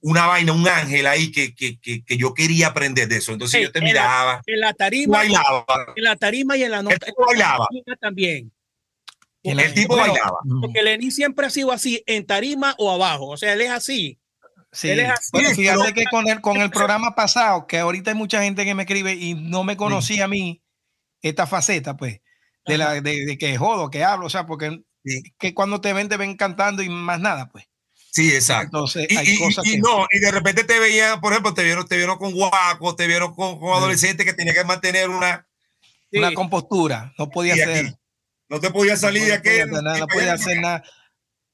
una 0.00 0.26
vaina, 0.26 0.52
un 0.52 0.66
ángel 0.68 1.06
ahí 1.06 1.30
que, 1.32 1.54
que, 1.54 1.78
que, 1.80 2.04
que 2.04 2.16
yo 2.16 2.34
quería 2.34 2.68
aprender 2.68 3.08
de 3.08 3.16
eso. 3.16 3.32
Entonces 3.32 3.62
yo 3.62 3.72
te 3.72 3.78
en 3.78 3.84
la- 3.86 3.90
miraba, 3.90 4.42
En 4.46 4.60
la 4.60 4.72
tarima, 4.74 5.18
bailaba, 5.18 5.64
en 5.96 6.04
la 6.04 6.16
tarima 6.16 6.56
y 6.56 6.62
en 6.64 6.70
la 6.70 6.82
nota. 6.82 6.94
el 6.96 7.00
tipo 7.00 7.26
bailaba, 7.26 7.66
también. 8.00 8.52
La- 9.42 9.62
el 9.62 9.74
tipo 9.74 9.94
bueno, 9.96 10.12
bailaba. 10.12 10.38
Porque 10.60 10.82
Lenín 10.82 11.10
siempre 11.12 11.46
ha 11.46 11.50
sido 11.50 11.72
así, 11.72 12.02
en 12.06 12.26
tarima 12.26 12.74
o 12.78 12.90
abajo. 12.92 13.26
O 13.28 13.36
sea, 13.36 13.52
él 13.54 13.60
es 13.62 13.70
así. 13.70 14.18
Sí. 14.70 14.90
él 14.90 15.00
es 15.00 15.10
así. 15.10 15.30
Bueno, 15.32 15.50
fíjate 15.50 15.78
pero- 15.82 15.94
que 15.94 16.04
con 16.04 16.28
el, 16.28 16.40
con 16.40 16.56
el 16.58 16.70
programa 16.70 17.14
pasado, 17.14 17.66
que 17.66 17.78
ahorita 17.78 18.10
hay 18.10 18.16
mucha 18.16 18.42
gente 18.42 18.64
que 18.64 18.74
me 18.74 18.82
escribe 18.82 19.14
y 19.14 19.34
no 19.34 19.64
me 19.64 19.76
conocía 19.76 20.24
a 20.24 20.28
mí 20.28 20.62
esta 21.22 21.46
faceta, 21.46 21.96
pues, 21.96 22.20
de, 22.66 22.78
la, 22.78 23.00
de, 23.00 23.24
de 23.24 23.38
que 23.38 23.56
jodo, 23.56 23.90
que 23.90 24.04
hablo, 24.04 24.26
o 24.26 24.30
sea, 24.30 24.46
porque 24.46 24.82
Sí. 25.04 25.22
que 25.38 25.54
cuando 25.54 25.80
te 25.80 25.92
ven, 25.94 26.08
te 26.08 26.16
ven 26.18 26.36
cantando 26.36 26.82
y 26.82 26.88
más 26.90 27.18
nada, 27.20 27.48
pues. 27.48 27.64
Sí, 28.18 28.34
exacto. 28.34 28.78
Entonces, 28.78 29.06
Y, 29.10 29.16
hay 29.16 29.28
y- 29.28 29.38
cosas 29.38 29.64
y 29.66 29.70
que... 29.72 29.78
no, 29.78 30.06
y 30.10 30.18
de 30.18 30.30
repente 30.32 30.64
te 30.64 30.78
veían, 30.80 31.20
por 31.20 31.32
ejemplo, 31.32 31.54
te 31.54 31.62
vieron, 31.62 31.86
te 31.86 31.96
vieron 31.96 32.18
con 32.18 32.32
guacos, 32.32 32.96
te 32.96 33.06
vieron 33.06 33.32
con, 33.34 33.60
con 33.60 33.70
Sí. 33.70 33.78
adolescentes 33.78 34.26
que 34.26 34.32
tenían 34.32 34.56
que 34.56 34.64
mantener 34.64 35.08
una, 35.08 35.46
Sí. 36.10 36.18
Una 36.18 36.32
compostura, 36.32 37.12
no 37.18 37.28
podía 37.28 37.54
y 37.54 37.58
ser. 37.58 37.68
aquí, 37.86 37.94
no 38.48 38.58
te 38.60 38.70
podía 38.70 38.96
salir 38.96 39.24
de 39.24 39.36
no 39.36 39.42
podía 39.42 39.62
aquel. 39.64 39.70
nada, 39.84 39.98
no 39.98 40.06
podía 40.06 40.32
hacer 40.32 40.58
nada. 40.60 40.82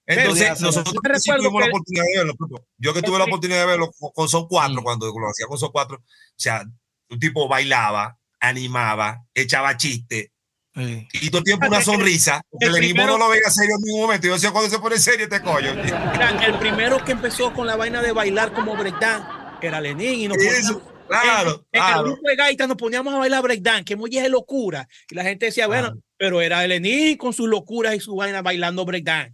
Entonces, 0.06 0.60
nosotros 0.60 0.94
sí 1.22 1.30
tuvimos 1.36 1.60
la 1.60 1.66
que- 1.66 1.70
oportunidad 1.70 2.04
de 2.04 2.18
verlo. 2.18 2.34
Yo 2.78 2.94
que 2.94 3.02
tuve 3.02 3.18
la 3.18 3.24
oportunidad 3.24 3.60
de 3.60 3.66
verlo 3.66 3.90
con, 4.14 4.28
Son 4.28 4.46
4, 4.48 4.80
Mm. 4.80 4.84
cuando 4.84 5.06
lo 5.06 5.28
hacía 5.28 5.46
con 5.48 5.58
Son 5.58 5.70
4, 5.72 5.96
o 5.98 6.02
sea, 6.36 6.62
un 7.10 7.18
tipo 7.18 7.48
bailaba, 7.48 8.16
animaba, 8.38 9.24
echaba 9.34 9.76
chistes, 9.76 10.28
Sí. 10.76 11.06
y 11.12 11.28
todo 11.30 11.38
el 11.38 11.44
tiempo 11.44 11.66
una 11.68 11.80
sonrisa. 11.80 12.42
Porque 12.50 12.66
El 12.66 12.74
el 12.74 12.78
primero- 12.80 13.12
no 13.12 13.18
lo 13.18 13.28
veía 13.28 13.48
serio 13.48 13.76
en 13.76 13.82
ningún 13.84 14.00
momento. 14.02 14.26
Yo 14.26 14.34
decía, 14.34 14.50
cuando 14.50 14.68
se 14.68 14.78
pone 14.80 14.98
serio 14.98 15.24
este 15.24 15.40
coño. 15.40 15.70
El 15.70 16.58
primero 16.58 17.04
que 17.04 17.12
empezó 17.12 17.52
con 17.52 17.66
la 17.66 17.76
vaina 17.76 18.02
de 18.02 18.10
bailar 18.12 18.52
como 18.52 18.76
breakdance 18.76 19.28
era 19.62 19.80
Lenín 19.80 20.20
y 20.20 20.28
nos 20.28 20.36
poníamos- 20.36 20.82
claro, 21.08 21.66
en, 21.70 21.80
en 21.82 21.88
el 21.96 22.02
grupo 22.02 22.28
de 22.28 22.36
gaitas 22.36 22.66
nos 22.68 22.76
poníamos 22.76 23.14
a 23.14 23.18
bailar 23.18 23.42
breakdance, 23.42 23.84
que 23.84 23.94
muy 23.96 24.16
es 24.18 24.28
locura. 24.28 24.88
Y 25.08 25.14
la 25.14 25.22
gente 25.22 25.46
decía, 25.46 25.66
bueno, 25.68 25.88
Claro. 25.92 26.00
pero 26.18 26.40
era 26.40 26.66
Lenín 26.66 27.16
con 27.18 27.32
sus 27.32 27.48
locuras 27.48 27.94
y 27.94 28.00
su 28.00 28.16
vaina 28.16 28.42
bailando 28.42 28.84
breakdance. 28.84 29.32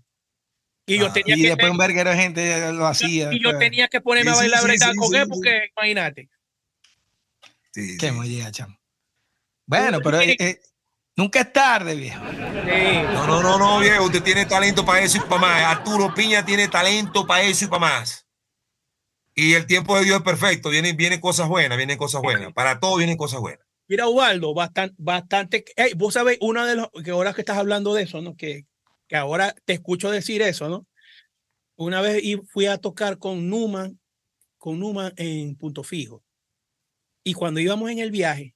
Y 0.86 0.94
yo 0.98 1.06
Claro. 1.06 1.12
tenía 1.14 1.36
Y 1.36 1.42
que 1.42 1.48
después 1.48 1.70
un 1.70 1.78
verguero 1.78 2.10
de 2.10 2.16
gente 2.16 2.72
lo 2.72 2.86
hacía. 2.86 3.32
y 3.32 3.42
yo 3.42 3.50
pues. 3.50 3.60
tenía 3.60 3.88
que 3.88 4.00
ponerme 4.02 4.30
Sí, 4.32 4.36
a 4.36 4.40
bailar 4.40 4.60
sí, 4.60 4.66
breakdance 4.66 4.96
con 4.96 5.08
sí, 5.08 5.16
él, 5.16 5.24
sí. 5.24 5.30
porque 5.30 5.68
imagínate. 5.76 6.28
Sí, 7.72 7.96
Qué 7.98 8.08
sí. 8.08 8.12
molleja, 8.12 8.50
chamo. 8.50 8.76
Bueno, 9.66 10.00
pero 10.02 10.20
eh, 10.20 10.36
eh, 10.38 10.60
nunca 11.20 11.40
es 11.40 11.52
tarde, 11.52 11.94
viejo. 11.94 12.24
Sí. 12.30 13.02
No, 13.12 13.26
no, 13.26 13.42
no, 13.42 13.58
no, 13.58 13.78
viejo. 13.80 14.04
Usted 14.04 14.22
tiene 14.22 14.46
talento 14.46 14.84
para 14.84 15.02
eso 15.02 15.18
y 15.18 15.20
para 15.20 15.40
más. 15.40 15.62
Arturo 15.64 16.14
Piña 16.14 16.44
tiene 16.44 16.68
talento 16.68 17.26
para 17.26 17.42
eso 17.42 17.66
y 17.66 17.68
para 17.68 17.80
más. 17.80 18.26
Y 19.34 19.52
el 19.54 19.66
tiempo 19.66 19.96
de 19.98 20.04
Dios 20.04 20.18
es 20.18 20.22
perfecto. 20.22 20.70
Vienen, 20.70 20.96
vienen 20.96 21.20
cosas 21.20 21.48
buenas, 21.48 21.76
vienen 21.76 21.98
cosas 21.98 22.22
buenas. 22.22 22.52
Para 22.52 22.80
todo 22.80 22.96
vienen 22.96 23.16
cosas 23.16 23.40
buenas. 23.40 23.64
Mira, 23.86 24.08
Ubaldo, 24.08 24.54
bastante, 24.54 24.94
bastante. 24.98 25.64
Ey, 25.76 25.92
vos 25.94 26.14
sabés, 26.14 26.38
una 26.40 26.66
de 26.66 26.76
las 26.76 26.88
que 27.04 27.10
ahora 27.10 27.34
que 27.34 27.42
estás 27.42 27.58
hablando 27.58 27.92
de 27.92 28.04
eso, 28.04 28.20
¿no? 28.22 28.34
Que, 28.36 28.66
que 29.06 29.16
ahora 29.16 29.54
te 29.64 29.74
escucho 29.74 30.10
decir 30.10 30.42
eso, 30.42 30.68
¿no? 30.68 30.86
Una 31.76 32.00
vez 32.00 32.22
fui 32.48 32.66
a 32.66 32.78
tocar 32.78 33.18
con 33.18 33.48
Numan, 33.48 33.98
con 34.58 34.78
Numan 34.78 35.12
en 35.16 35.56
Punto 35.56 35.82
Fijo. 35.82 36.22
Y 37.24 37.34
cuando 37.34 37.60
íbamos 37.60 37.90
en 37.90 37.98
el 37.98 38.10
viaje, 38.10 38.54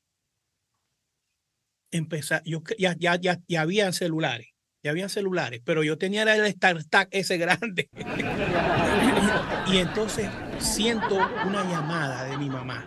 empezar, 1.97 2.43
yo 2.45 2.63
ya, 2.79 2.97
ya, 2.99 3.17
ya, 3.17 3.41
ya 3.47 3.61
habían 3.61 3.93
celulares, 3.93 4.49
ya 4.83 4.91
habían 4.91 5.09
celulares, 5.09 5.63
pero 5.65 5.83
yo 5.85 5.97
tenía 5.97 6.23
el 6.23 6.53
StarTAC 6.53 7.09
ese 7.13 7.39
grande. 7.39 7.89
y 9.73 9.79
entonces 9.79 10.29
siento 10.59 11.15
una 11.15 11.65
llamada 11.65 12.25
de 12.25 12.37
mi 12.37 12.51
mamá. 12.51 12.87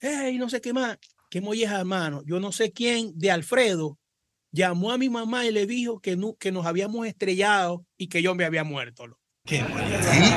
Hey, 0.00 0.38
no 0.38 0.48
sé 0.48 0.60
qué 0.60 0.72
más, 0.72 0.98
qué 1.30 1.40
molleja, 1.40 1.80
hermano. 1.80 2.22
Yo 2.26 2.38
no 2.40 2.52
sé 2.52 2.72
quién 2.72 3.12
de 3.16 3.30
Alfredo 3.30 3.98
llamó 4.52 4.92
a 4.92 4.98
mi 4.98 5.08
mamá 5.08 5.46
y 5.46 5.52
le 5.52 5.66
dijo 5.66 6.00
que, 6.00 6.16
no, 6.16 6.34
que 6.34 6.52
nos 6.52 6.66
habíamos 6.66 7.06
estrellado 7.06 7.86
y 7.96 8.08
que 8.08 8.22
yo 8.22 8.34
me 8.34 8.44
había 8.44 8.64
muerto. 8.64 9.04
Qué. 9.48 9.56
¿Sí? 9.58 10.34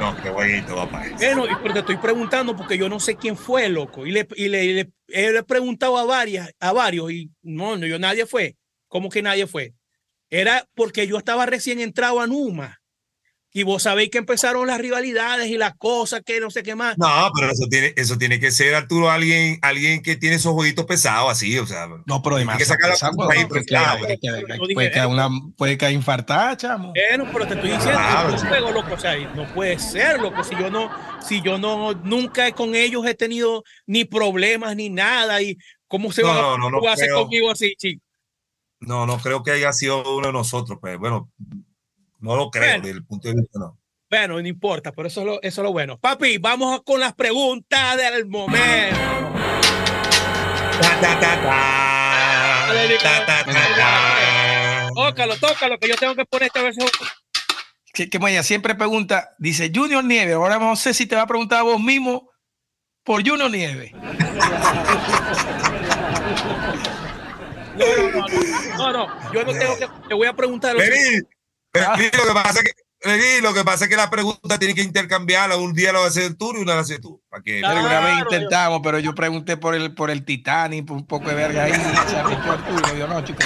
No, 0.00 0.16
qué 0.22 0.30
bonito, 0.30 0.74
papá. 0.74 1.04
Bueno, 1.16 1.46
y 1.46 1.50
pero 1.62 1.74
te 1.74 1.80
estoy 1.80 1.96
preguntando 1.98 2.56
porque 2.56 2.76
yo 2.76 2.88
no 2.88 2.98
sé 2.98 3.16
quién 3.16 3.36
fue, 3.36 3.68
loco. 3.68 4.04
Y 4.06 4.10
le, 4.10 4.26
y 4.34 4.48
le, 4.48 4.64
y 4.64 4.72
le- 4.74 4.92
he 5.08 5.30
le 5.32 5.38
he 5.38 5.42
preguntado 5.44 5.96
a 5.96 6.04
varias, 6.04 6.50
a 6.58 6.72
varios, 6.72 7.12
y 7.12 7.30
no, 7.42 7.76
no, 7.76 7.86
yo 7.86 7.98
nadie 7.98 8.26
fue. 8.26 8.56
¿Cómo 8.88 9.08
que 9.10 9.22
nadie 9.22 9.46
fue? 9.46 9.74
Era 10.28 10.66
porque 10.74 11.06
yo 11.06 11.18
estaba 11.18 11.46
recién 11.46 11.80
entrado 11.80 12.20
a 12.20 12.26
Numa. 12.26 12.80
Y 13.56 13.62
vos 13.62 13.84
sabéis 13.84 14.10
que 14.10 14.18
empezaron 14.18 14.66
las 14.66 14.78
rivalidades 14.78 15.46
y 15.46 15.56
las 15.56 15.74
cosas 15.76 16.20
que 16.22 16.40
no 16.40 16.50
sé 16.50 16.62
qué 16.62 16.74
más. 16.74 16.98
No, 16.98 17.30
pero 17.34 17.50
eso 17.50 17.66
tiene, 17.70 17.94
eso 17.96 18.18
tiene 18.18 18.38
que 18.38 18.50
ser, 18.50 18.74
Arturo, 18.74 19.10
alguien, 19.10 19.58
alguien 19.62 20.02
que 20.02 20.14
tiene 20.14 20.36
esos 20.36 20.52
jueguitos 20.52 20.84
pesados 20.84 21.32
así, 21.32 21.56
o 21.58 21.66
sea. 21.66 21.86
No, 22.04 22.20
pero 22.22 22.36
Hay 22.36 22.44
que 22.44 22.50
además. 22.50 22.68
sacar 22.68 22.90
la 22.90 23.10
culpa 23.12 23.32
ahí, 23.32 23.46
pues, 23.46 23.62
que- 23.62 23.66
claro. 23.68 24.06
que- 24.06 24.18
que- 24.18 24.44
que- 24.68 24.74
Puede 24.74 24.90
caer 24.90 25.06
una, 25.06 25.30
puede 25.56 25.78
caer 25.78 25.94
infartada, 25.94 26.54
chamo. 26.58 26.92
Bueno, 27.08 27.30
pero 27.32 27.46
te 27.48 27.54
estoy 27.54 27.70
diciendo, 27.70 27.98
Claro, 27.98 28.34
es 28.34 28.42
un 28.42 28.48
juego, 28.48 28.70
loco, 28.72 28.92
o 28.94 28.98
sea, 28.98 29.16
no 29.34 29.46
puede 29.54 29.78
ser, 29.78 30.20
loco, 30.20 30.44
si 30.44 30.54
yo 30.54 30.70
no, 30.70 30.90
si 31.26 31.40
yo 31.40 31.56
no, 31.58 31.94
nunca 31.94 32.52
con 32.52 32.74
ellos 32.74 33.06
he 33.06 33.14
tenido 33.14 33.64
ni 33.86 34.04
problemas 34.04 34.76
ni 34.76 34.90
nada, 34.90 35.40
y 35.40 35.56
cómo 35.88 36.12
se 36.12 36.20
No, 36.20 36.28
va 36.28 36.34
no, 36.34 36.58
no, 36.58 36.70
no 36.70 36.86
a 36.86 36.92
hacer 36.92 37.06
creo. 37.06 37.22
conmigo 37.22 37.50
así, 37.50 37.72
chico. 37.78 38.02
No, 38.80 39.06
no 39.06 39.16
creo 39.16 39.42
que 39.42 39.52
haya 39.52 39.72
sido 39.72 40.02
uno 40.14 40.26
de 40.26 40.32
nosotros, 40.34 40.76
pues 40.78 40.98
bueno, 40.98 41.30
no 42.18 42.36
lo 42.36 42.50
creo 42.50 42.64
Bueno. 42.64 42.82
desde 42.84 42.98
el 42.98 43.04
punto 43.04 43.28
de 43.28 43.34
vista, 43.34 43.58
no. 43.58 43.78
Bueno, 44.08 44.34
no 44.40 44.46
importa, 44.48 44.92
pero 44.92 45.08
eso 45.08 45.20
es 45.20 45.26
lo, 45.26 45.42
eso 45.42 45.60
es 45.60 45.64
lo 45.64 45.72
bueno. 45.72 45.98
Papi, 45.98 46.38
vamos 46.38 46.82
con 46.84 47.00
las 47.00 47.12
preguntas 47.14 47.96
del 47.96 48.26
momento. 48.26 48.96
Ta, 50.80 51.00
ta, 51.00 51.20
ta, 51.20 51.42
ta. 51.42 52.68
ta, 53.02 53.26
ta, 53.26 53.44
ta, 53.44 53.52
ta. 53.76 54.88
Tócalo, 54.94 55.36
tócalo, 55.38 55.78
que 55.78 55.88
yo 55.88 55.96
tengo 55.96 56.14
que 56.14 56.24
poner 56.24 56.46
esta 56.46 56.62
versión. 56.62 56.88
Que, 57.92 58.08
que 58.08 58.18
Maya 58.18 58.42
siempre 58.42 58.74
pregunta, 58.76 59.30
dice 59.38 59.72
Junior 59.74 60.04
Nieve. 60.04 60.34
Ahora 60.34 60.58
no 60.58 60.76
sé 60.76 60.94
si 60.94 61.06
te 61.06 61.16
va 61.16 61.22
a 61.22 61.26
preguntar 61.26 61.60
a 61.60 61.62
vos 61.62 61.80
mismo 61.80 62.30
por 63.02 63.26
Junior 63.28 63.50
Nieve. 63.50 63.92
No, 67.76 67.84
no, 67.84 68.10
no, 68.10 68.26
no, 68.26 68.92
no, 68.92 68.92
no, 68.92 69.32
yo 69.34 69.44
no 69.44 69.52
tengo 69.52 69.76
que. 69.76 69.86
Te 70.08 70.14
voy 70.14 70.26
a 70.26 70.32
preguntar. 70.32 70.74
Vení, 70.76 71.20
Lo 71.80 72.26
que 72.26 72.34
pasa 72.34 72.60
es 72.60 72.64
que 72.64 72.86
lo 73.42 73.54
que 73.54 73.64
pasa 73.64 73.84
es 73.84 73.90
que 73.90 73.96
la 73.96 74.10
pregunta 74.10 74.58
tiene 74.58 74.74
que 74.74 74.82
intercambiarla. 74.82 75.56
Un 75.56 75.74
día 75.74 75.92
lo 75.92 76.00
va 76.00 76.06
a 76.06 76.08
hacer 76.08 76.34
tú 76.34 76.52
y 76.56 76.62
una 76.62 76.74
la 76.74 76.80
haces 76.80 77.00
tú. 77.00 77.22
Para 77.28 77.42
que 77.42 77.60
Claro. 77.60 77.80
Una 77.80 78.00
vez 78.00 78.18
intentamos, 78.20 78.80
pero 78.82 78.98
yo 78.98 79.14
pregunté 79.14 79.56
por 79.56 79.74
el, 79.74 79.94
por 79.94 80.10
el 80.10 80.24
Titanic, 80.24 80.86
por 80.86 80.96
un 80.96 81.06
poco 81.06 81.28
de 81.28 81.34
verga 81.34 81.64
ahí. 81.64 81.72
Arturo. 81.72 82.96
Yo 82.96 83.06
no, 83.06 83.22
chico. 83.22 83.38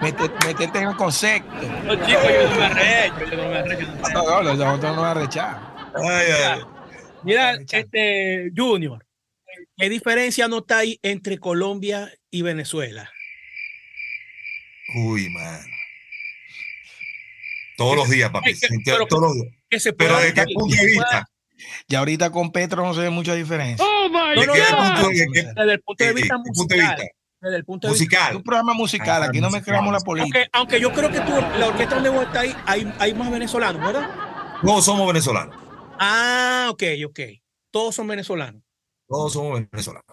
Métete, 0.00 0.78
en 0.78 0.88
el 0.88 0.96
concepto. 0.96 1.52
No, 1.84 1.94
chico, 2.06 2.20
yo 2.22 2.48
no 2.48 2.56
me 2.56 2.64
arrecho, 2.64 3.30
yo 3.30 3.36
no 3.36 3.48
me 3.50 3.58
arrecho. 3.58 3.86
no. 3.86 4.22
No, 4.22 4.42
no, 4.42 4.54
los 4.54 4.78
otros 4.78 4.96
no 4.96 5.04
ay. 6.02 6.60
Mira, 7.22 7.52
este, 7.70 8.50
Junior, 8.56 9.04
¿qué 9.76 9.90
diferencia 9.90 10.48
notáis 10.48 10.98
entre 11.02 11.38
Colombia 11.38 12.10
y 12.30 12.40
Venezuela? 12.40 13.10
Uy, 14.94 15.28
man. 15.28 15.60
Todos 17.80 17.96
los 17.96 18.10
días, 18.10 18.30
papi. 18.30 18.50
Ay, 18.50 18.54
que- 18.60 18.66
sí, 18.68 18.74
pero- 18.84 19.06
todos 19.06 19.22
los 19.22 19.34
días. 19.34 19.54
Que 19.70 19.80
se 19.80 19.92
Pero 19.94 20.14
pueda- 20.16 20.26
¿de 20.26 20.34
qué 20.34 20.44
punto 20.54 20.76
de 20.76 20.86
vista? 20.86 21.26
Y 21.88 21.94
ahorita 21.94 22.30
con 22.30 22.52
Petro 22.52 22.84
no 22.84 22.92
se 22.92 23.00
ve 23.00 23.08
mucha 23.10 23.34
diferencia. 23.34 23.84
Oh 23.88 24.08
my 24.10 24.38
¿De 24.38 24.46
no, 24.46 24.52
qué 24.52 24.60
no, 24.70 24.76
punto 24.76 25.08
de 25.08 25.14
qué- 25.32 25.42
Desde 25.56 25.72
el 25.72 25.80
punto 25.80 26.04
de 26.04 26.12
vista 26.12 26.34
de 26.34 26.40
musical. 26.50 26.78
vista? 26.78 27.02
Desde 27.40 27.56
el 27.56 27.64
punto 27.64 27.86
de 27.88 27.92
vista. 27.94 28.04
Es 28.04 28.10
Musical. 28.10 28.36
un 28.36 28.42
programa 28.42 28.74
musical, 28.74 29.22
Ah, 29.22 29.26
aquí 29.26 29.40
no 29.40 29.46
musical. 29.48 29.60
mezclamos 29.62 29.92
la 29.94 30.00
política. 30.00 30.38
Aunque, 30.38 30.50
aunque 30.52 30.80
yo 30.80 30.92
creo 30.92 31.10
que 31.10 31.20
tú, 31.20 31.32
la 31.58 31.68
orquesta 31.68 31.94
donde 31.94 32.10
vos 32.10 32.22
estáis, 32.26 32.54
hay, 32.66 32.92
hay 32.98 33.14
más 33.14 33.30
venezolanos, 33.30 33.80
¿verdad? 33.82 34.10
Todos 34.62 34.84
somos 34.84 35.06
venezolanos. 35.06 35.56
Ah, 35.98 36.68
ok, 36.70 36.82
ok. 37.06 37.20
Todos 37.70 37.94
son 37.94 38.06
venezolanos. 38.08 38.62
Todos 39.08 39.32
somos 39.32 39.58
venezolanos. 39.70 40.04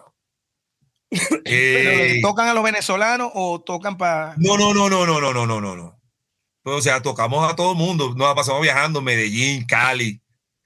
Eh, 1.44 2.20
¿Tocan 2.22 2.48
a 2.48 2.54
los 2.54 2.62
venezolanos 2.64 3.30
o 3.34 3.60
tocan 3.60 3.96
para.? 3.96 4.34
no, 4.38 4.56
no, 4.58 4.72
no, 4.74 4.88
no, 4.88 5.06
no, 5.06 5.20
no, 5.20 5.32
no, 5.32 5.46
no, 5.46 5.60
no, 5.60 5.76
no. 5.76 5.97
Pues, 6.68 6.78
o 6.78 6.82
sea, 6.82 7.00
tocamos 7.02 7.50
a 7.50 7.56
todo 7.56 7.72
el 7.72 7.78
mundo. 7.78 8.14
Nos 8.14 8.28
la 8.28 8.34
pasamos 8.34 8.60
viajando, 8.62 9.00
Medellín, 9.02 9.64
Cali, 9.66 10.20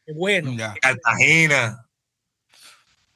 Qué 0.05 0.12
bueno. 0.12 0.57
Cartagena. 0.80 1.86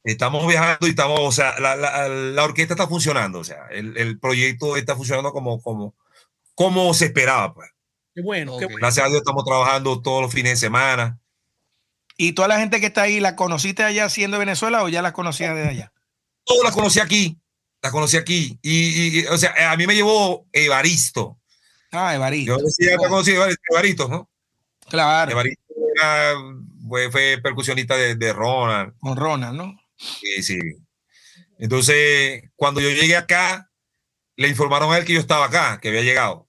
Estamos 0.05 0.47
viajando 0.47 0.87
y 0.87 0.91
estamos, 0.91 1.19
o 1.21 1.33
sea, 1.33 1.59
la, 1.59 1.75
la- 1.75 2.09
la 2.09 2.45
orquesta 2.45 2.75
está 2.75 2.87
funcionando, 2.87 3.41
o 3.41 3.45
sea, 3.45 3.67
el, 3.73 3.97
el 3.97 4.21
proyecto 4.21 4.77
está 4.77 4.95
funcionando 4.95 5.33
como, 5.33 5.61
como, 5.61 5.95
como 6.55 6.95
se 6.95 7.07
esperaba, 7.07 7.53
pues. 7.53 7.71
Qué 8.15 8.23
bueno. 8.23 8.53
qué 8.59 8.67
Ok. 8.67 8.71
bueno. 8.73 8.87
Gracias 8.87 9.05
a 9.05 9.09
Dios 9.09 9.19
estamos 9.19 9.45
trabajando 9.45 10.01
todos 10.01 10.23
los 10.23 10.33
fines 10.33 10.53
de 10.53 10.57
semana. 10.59 11.19
¿Y 12.17 12.33
toda 12.33 12.47
la 12.49 12.59
gente 12.61 12.79
que 12.81 12.87
está 12.87 13.03
ahí, 13.03 13.19
la 13.19 13.35
conociste 13.35 13.83
allá 13.83 14.09
siendo 14.09 14.37
de 14.39 14.45
Venezuela 14.45 14.85
o 14.85 14.89
ya 14.89 15.03
las 15.03 15.13
conocías 15.13 15.55
de 15.57 15.67
allá? 15.69 15.93
Todas 16.45 16.63
las 16.63 16.73
conocí 16.73 17.01
aquí, 17.01 17.37
las 17.83 17.91
conocí 17.93 18.17
aquí. 18.17 18.59
Y, 18.63 19.19
y- 19.23 19.27
o 19.27 19.37
sea, 19.37 19.73
a 19.73 19.77
mí 19.77 19.89
me 19.89 19.95
llevó 19.97 20.47
Evaristo. 20.53 21.37
Ah, 21.93 22.15
Evaristo. 22.15 22.59
Yo 22.59 22.65
decía 22.65 22.91
que 22.91 23.09
conocí 23.09 23.33
a 23.33 23.49
Evaristo, 23.71 24.09
¿no? 24.09 24.31
Claro, 24.89 25.33
Evaristo 25.33 25.63
era, 25.97 26.35
fue, 26.89 27.11
fue 27.11 27.39
percusionista 27.43 27.97
de, 27.97 28.15
de 28.15 28.33
Ronald. 28.33 28.95
con 28.99 29.17
Ronald, 29.17 29.57
¿no? 29.57 29.81
Sí, 29.97 30.43
sí. 30.43 30.59
Entonces, 31.59 32.43
cuando 32.55 32.81
yo 32.81 32.91
llegué 32.91 33.17
acá, 33.17 33.71
le 34.37 34.49
informaron 34.49 34.93
a 34.93 34.99
él 34.99 35.05
que 35.05 35.15
yo 35.15 35.21
estaba 35.21 35.47
acá, 35.47 35.81
que 35.81 35.89
había 35.89 36.03
llegado. 36.03 36.47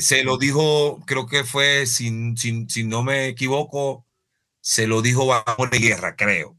Se 0.00 0.24
lo 0.24 0.38
dijo, 0.38 1.02
creo 1.06 1.26
que 1.26 1.44
fue, 1.44 1.86
si, 1.86 2.34
si, 2.36 2.66
si 2.68 2.84
no 2.84 3.02
me 3.02 3.26
equivoco, 3.26 4.06
se 4.60 4.86
lo 4.86 5.02
dijo 5.02 5.26
Valmore 5.26 5.78
Guerra, 5.78 6.16
creo. 6.16 6.56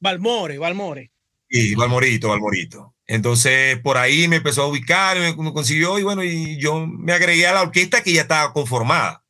Valmore, 0.00 0.56
Valmore. 0.56 1.12
Y 1.50 1.74
Valmorito, 1.74 2.28
Valmorito. 2.28 2.94
Entonces, 3.12 3.76
por 3.80 3.98
ahí 3.98 4.28
me 4.28 4.36
empezó 4.36 4.62
a 4.62 4.66
ubicar, 4.68 5.18
me, 5.18 5.34
me 5.34 5.52
consiguió 5.52 5.98
y 5.98 6.04
bueno, 6.04 6.22
y 6.22 6.58
yo 6.60 6.86
me 6.86 7.12
agregué 7.12 7.44
a 7.48 7.52
la 7.52 7.62
orquesta 7.62 8.04
que 8.04 8.12
ya 8.12 8.22
estaba 8.22 8.52
conformada. 8.52 9.24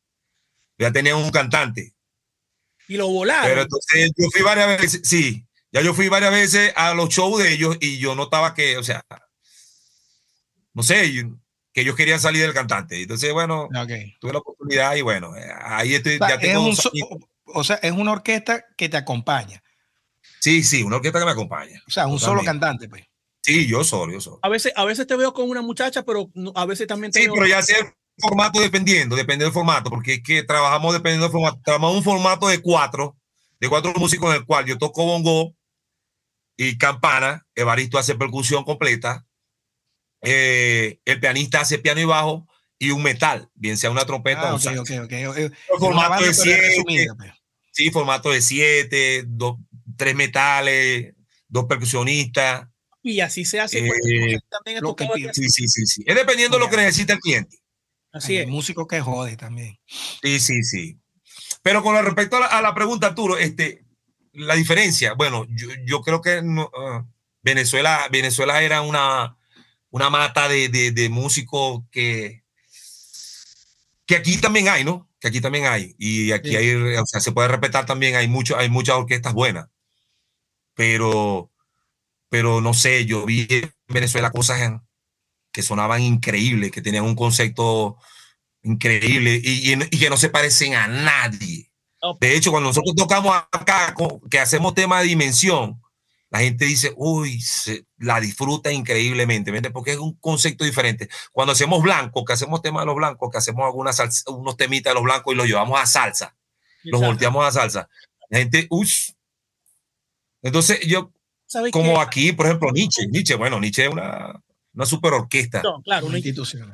Ya 0.77 0.91
tenía 0.91 1.15
un 1.15 1.31
cantante. 1.31 1.95
Y 2.87 2.97
lo 2.97 3.07
volaron. 3.07 3.43
Pero 3.49 3.61
entonces 3.63 4.11
yo 4.15 4.29
fui 4.31 4.43
varias 4.43 4.67
veces, 4.79 5.01
sí, 5.03 5.47
ya 5.71 5.81
yo 5.81 5.95
fui 5.95 6.09
varias 6.09 6.31
veces 6.31 6.71
a 6.75 6.93
los 6.93 7.09
shows 7.09 7.41
de 7.41 7.53
ellos 7.53 7.75
y 7.79 7.97
yo 7.97 8.13
notaba 8.13 8.53
que, 8.53 8.77
o 8.77 8.83
sea, 8.83 9.03
no 10.73 10.83
sé, 10.83 11.11
yo- 11.11 11.39
que 11.73 11.81
ellos 11.81 11.95
querían 11.95 12.19
salir 12.19 12.41
del 12.43 12.53
cantante. 12.53 13.01
Entonces, 13.01 13.33
bueno, 13.33 13.67
tuve 14.19 14.33
la 14.33 14.39
oportunidad 14.39 14.93
y 14.95 15.01
bueno, 15.01 15.35
eh, 15.37 15.49
ahí 15.63 15.95
estoy, 15.95 16.15
O 16.15 16.17
sea, 16.19 16.27
ya 16.29 16.35
es 16.35 16.41
tengo 16.41 16.65
un 16.67 16.75
so- 16.75 16.91
años. 16.93 17.23
o 17.45 17.63
sea, 17.63 17.77
es 17.77 17.93
una 17.93 18.11
orquesta 18.11 18.63
que 18.77 18.89
te 18.89 18.97
acompaña. 18.97 19.63
Sí, 20.39 20.61
sí, 20.63 20.83
una 20.83 20.97
orquesta 20.97 21.17
que 21.17 21.25
me 21.25 21.31
acompaña. 21.31 21.81
O 21.87 21.91
sea, 21.91 22.05
un 22.05 22.19
solo 22.19 22.43
cantante, 22.43 22.87
pues. 22.87 23.03
Sí, 23.43 23.67
yo 23.67 23.83
solo, 23.83 24.13
yo 24.13 24.21
solo. 24.21 24.39
A 24.43 24.49
veces, 24.49 24.71
a 24.75 24.85
veces 24.85 25.07
te 25.07 25.15
veo 25.15 25.33
con 25.33 25.49
una 25.49 25.61
muchacha, 25.61 26.03
pero 26.03 26.29
a 26.55 26.65
veces 26.65 26.87
también 26.87 27.11
te 27.11 27.19
Sí, 27.19 27.25
veo. 27.25 27.33
pero 27.35 27.47
ya 27.47 27.61
sé 27.63 27.73
el 27.79 27.85
formato 28.19 28.59
dependiendo, 28.61 29.15
dependiendo 29.15 29.45
del 29.45 29.53
formato, 29.53 29.89
porque 29.89 30.15
es 30.15 30.23
que 30.23 30.43
trabajamos 30.43 30.93
dependiendo 30.93 31.25
del 31.25 31.31
formato. 31.31 31.59
Trabajamos 31.63 31.95
un 31.97 32.03
formato 32.03 32.47
de 32.47 32.61
cuatro, 32.61 33.17
de 33.59 33.67
cuatro 33.69 33.93
músicos 33.95 34.29
en 34.35 34.41
el 34.41 34.45
cual 34.45 34.65
yo 34.65 34.77
toco 34.77 35.05
bongo 35.05 35.55
y 36.55 36.77
campana, 36.77 37.45
Evaristo 37.55 37.97
hace 37.97 38.13
percusión 38.15 38.63
completa, 38.63 39.25
eh, 40.21 40.99
el 41.05 41.19
pianista 41.19 41.61
hace 41.61 41.79
piano 41.79 41.99
y 42.01 42.05
bajo 42.05 42.47
y 42.77 42.91
un 42.91 43.01
metal, 43.01 43.49
bien 43.55 43.77
sea 43.77 43.89
una 43.91 44.05
trompeta 44.05 44.49
Ah, 44.49 44.53
o 44.53 44.55
ok, 44.57 44.61
sax. 44.61 44.79
ok, 44.79 44.91
ok. 45.29 45.37
El 45.37 45.53
formato 45.79 46.09
banda, 46.11 46.17
de 46.17 46.21
pero 46.31 46.33
siete, 46.33 46.61
resumida, 46.61 47.15
pues. 47.15 47.31
sí, 47.71 47.89
formato 47.91 48.29
de 48.29 48.41
siete, 48.41 49.23
dos, 49.25 49.57
tres 49.97 50.15
metales, 50.15 51.13
dos 51.47 51.65
percusionistas. 51.65 52.67
Y 53.03 53.19
así 53.19 53.45
se 53.45 53.59
hace. 53.59 53.79
Eh, 53.79 53.87
porque 53.87 54.39
también 54.49 54.83
lo 54.83 54.95
que. 54.95 55.07
Sí, 55.33 55.49
sí, 55.49 55.67
sí, 55.67 55.85
sí. 55.85 56.03
Es 56.05 56.15
dependiendo 56.15 56.57
de 56.57 56.63
lo 56.63 56.69
que 56.69 56.77
necesita 56.77 57.13
el 57.13 57.19
cliente. 57.19 57.57
Así 58.11 58.37
Hay 58.37 58.43
es. 58.43 58.47
músico 58.49 58.87
que 58.87 58.99
jode 59.01 59.37
también. 59.37 59.79
Sí, 60.21 60.39
sí, 60.39 60.63
sí. 60.63 60.99
Pero 61.63 61.81
con 61.81 61.95
respecto 62.03 62.37
a 62.37 62.41
la, 62.41 62.45
a 62.47 62.61
la 62.61 62.73
pregunta, 62.75 63.07
Arturo, 63.07 63.37
este, 63.37 63.85
la 64.33 64.55
diferencia, 64.55 65.13
bueno, 65.13 65.45
yo, 65.49 65.67
yo 65.85 66.01
creo 66.01 66.21
que 66.21 66.41
no, 66.41 66.69
ah, 66.77 67.05
Venezuela, 67.41 68.07
Venezuela 68.11 68.61
era 68.61 68.81
una, 68.81 69.37
una 69.89 70.09
mata 70.09 70.47
de, 70.49 70.69
de, 70.69 70.91
de 70.91 71.09
músicos 71.09 71.83
que, 71.91 72.43
que 74.05 74.15
aquí 74.15 74.37
también 74.39 74.67
hay, 74.69 74.83
¿no? 74.83 75.09
Que 75.19 75.27
aquí 75.29 75.39
también 75.41 75.65
hay. 75.65 75.95
Y 75.97 76.31
aquí 76.31 76.49
Sí. 76.49 76.55
hay, 76.55 76.73
o 76.75 77.05
sea, 77.05 77.19
se 77.21 77.31
puede 77.31 77.47
respetar 77.47 77.85
también, 77.85 78.15
hay, 78.15 78.27
mucho, 78.27 78.57
hay 78.57 78.69
muchas 78.69 78.95
orquestas 78.95 79.33
buenas. 79.33 79.67
Pero, 80.73 81.50
pero 82.31 82.61
no 82.61 82.73
sé, 82.73 83.05
yo 83.05 83.25
vi 83.25 83.45
en 83.49 83.73
Venezuela 83.89 84.31
cosas 84.31 84.79
que 85.51 85.61
sonaban 85.61 86.01
increíbles, 86.01 86.71
que 86.71 86.81
tenían 86.81 87.03
un 87.03 87.13
concepto 87.13 87.97
increíble 88.63 89.41
y, 89.43 89.73
y- 89.73 89.87
y 89.91 89.99
que 89.99 90.09
no 90.09 90.15
se 90.15 90.29
parecen 90.29 90.75
a 90.75 90.87
nadie. 90.87 91.69
De 92.21 92.33
hecho, 92.37 92.51
cuando 92.51 92.69
nosotros 92.69 92.95
tocamos 92.95 93.35
acá, 93.51 93.93
que 94.29 94.39
hacemos 94.39 94.73
tema 94.73 95.01
de 95.01 95.07
dimensión, 95.07 95.81
la 96.29 96.39
gente 96.39 96.63
dice, 96.63 96.93
uy, 96.95 97.41
se- 97.41 97.85
la 97.97 98.21
disfruta 98.21 98.71
increíblemente, 98.71 99.49
¿entiendes? 99.49 99.73
Porque 99.73 99.91
es 99.91 99.97
un 99.97 100.13
concepto 100.13 100.63
diferente. 100.63 101.09
Cuando 101.33 101.51
hacemos 101.51 101.83
blanco, 101.83 102.23
que 102.23 102.31
hacemos 102.31 102.61
tema 102.61 102.79
de 102.79 102.85
los 102.85 102.95
blancos, 102.95 103.29
que 103.29 103.39
hacemos 103.39 103.65
algunas 103.65 103.99
salsa- 103.99 104.31
unos 104.33 104.55
temitas 104.55 104.91
de 104.91 104.95
los 104.95 105.03
blancos 105.03 105.33
y 105.33 105.37
los 105.37 105.47
llevamos 105.47 105.77
a 105.77 105.85
salsa, 105.85 106.37
los 106.83 107.01
volteamos 107.07 107.45
a 107.45 107.51
salsa, 107.51 107.89
la 108.29 108.37
gente, 108.39 108.67
uy. 108.69 108.89
Entonces, 110.41 110.79
yo, 110.87 111.11
¿Sabes 111.11 111.20
como 111.71 111.93
qué? 111.95 111.99
aquí, 112.01 112.31
por 112.33 112.45
ejemplo, 112.45 112.71
Nietzsche, 112.71 113.07
Nietzsche, 113.07 113.35
bueno, 113.35 113.59
Nietzsche 113.59 113.85
es 113.85 113.91
una, 113.91 114.41
una 114.73 114.85
super 114.85 115.13
orquesta. 115.13 115.61
No, 115.63 115.81
claro, 115.81 116.05
Una 116.07 116.17
institución. 116.17 116.71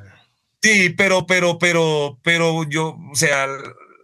Sí, 0.62 0.90
pero, 0.90 1.26
pero, 1.26 1.56
pero, 1.58 2.18
pero 2.22 2.64
yo, 2.68 2.96
o 3.12 3.14
sea, 3.14 3.46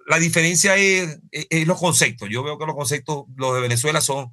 la 0.07 0.19
diferencia 0.19 0.77
es, 0.77 1.19
es- 1.33 1.47
es 1.51 1.67
los 1.67 1.79
conceptos. 1.79 2.29
Yo 2.31 2.43
veo 2.45 2.59
que 2.59 2.67
los 2.67 2.77
conceptos, 2.77 3.25
los 3.37 3.55
de 3.55 3.61
Venezuela, 3.61 4.01
son, 4.01 4.33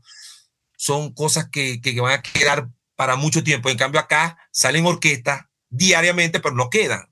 son 0.77 1.13
cosas 1.13 1.49
que, 1.51 1.81
que 1.81 1.99
van 1.99 2.13
a 2.19 2.21
quedar 2.21 2.67
para 2.95 3.15
mucho 3.15 3.43
tiempo. 3.43 3.69
En 3.69 3.77
cambio, 3.77 3.99
acá 3.99 4.37
salen 4.51 4.85
orquestas 4.85 5.45
diariamente, 5.69 6.39
pero 6.39 6.53
no 6.53 6.69
quedan. 6.69 7.07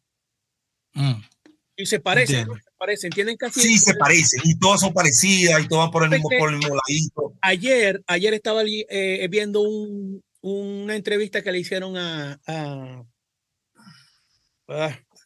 Mm. 0.94 1.22
Y 1.78 1.86
se 1.86 2.00
parecen. 2.00 2.48
¿no? 2.48 2.54
Se 2.80 2.86
parecen, 2.86 3.12
tienen 3.12 3.36
casi. 3.38 3.60
Sí, 3.60 3.78
se 3.78 3.94
parecen 3.96 4.42
y 4.46 4.58
todas 4.58 4.80
son 4.80 4.94
parecidas 4.94 5.62
y 5.62 5.68
todas 5.68 5.86
van 5.88 5.92
por 5.92 6.04
el 6.04 6.14
Es 6.14 6.20
mismo, 6.20 6.30
por 6.40 6.50
el 6.50 6.58
mismo 6.58 6.76
ladito. 6.76 7.34
Ayer, 7.42 8.02
ayer 8.08 8.34
estaba 8.34 8.64
eh, 8.66 9.28
viendo 9.30 9.62
un- 9.62 10.24
una 10.42 10.96
entrevista 10.96 11.42
que 11.42 11.52
le 11.52 11.60
hicieron 11.60 11.98
a, 11.98 12.40
a- 12.48 13.04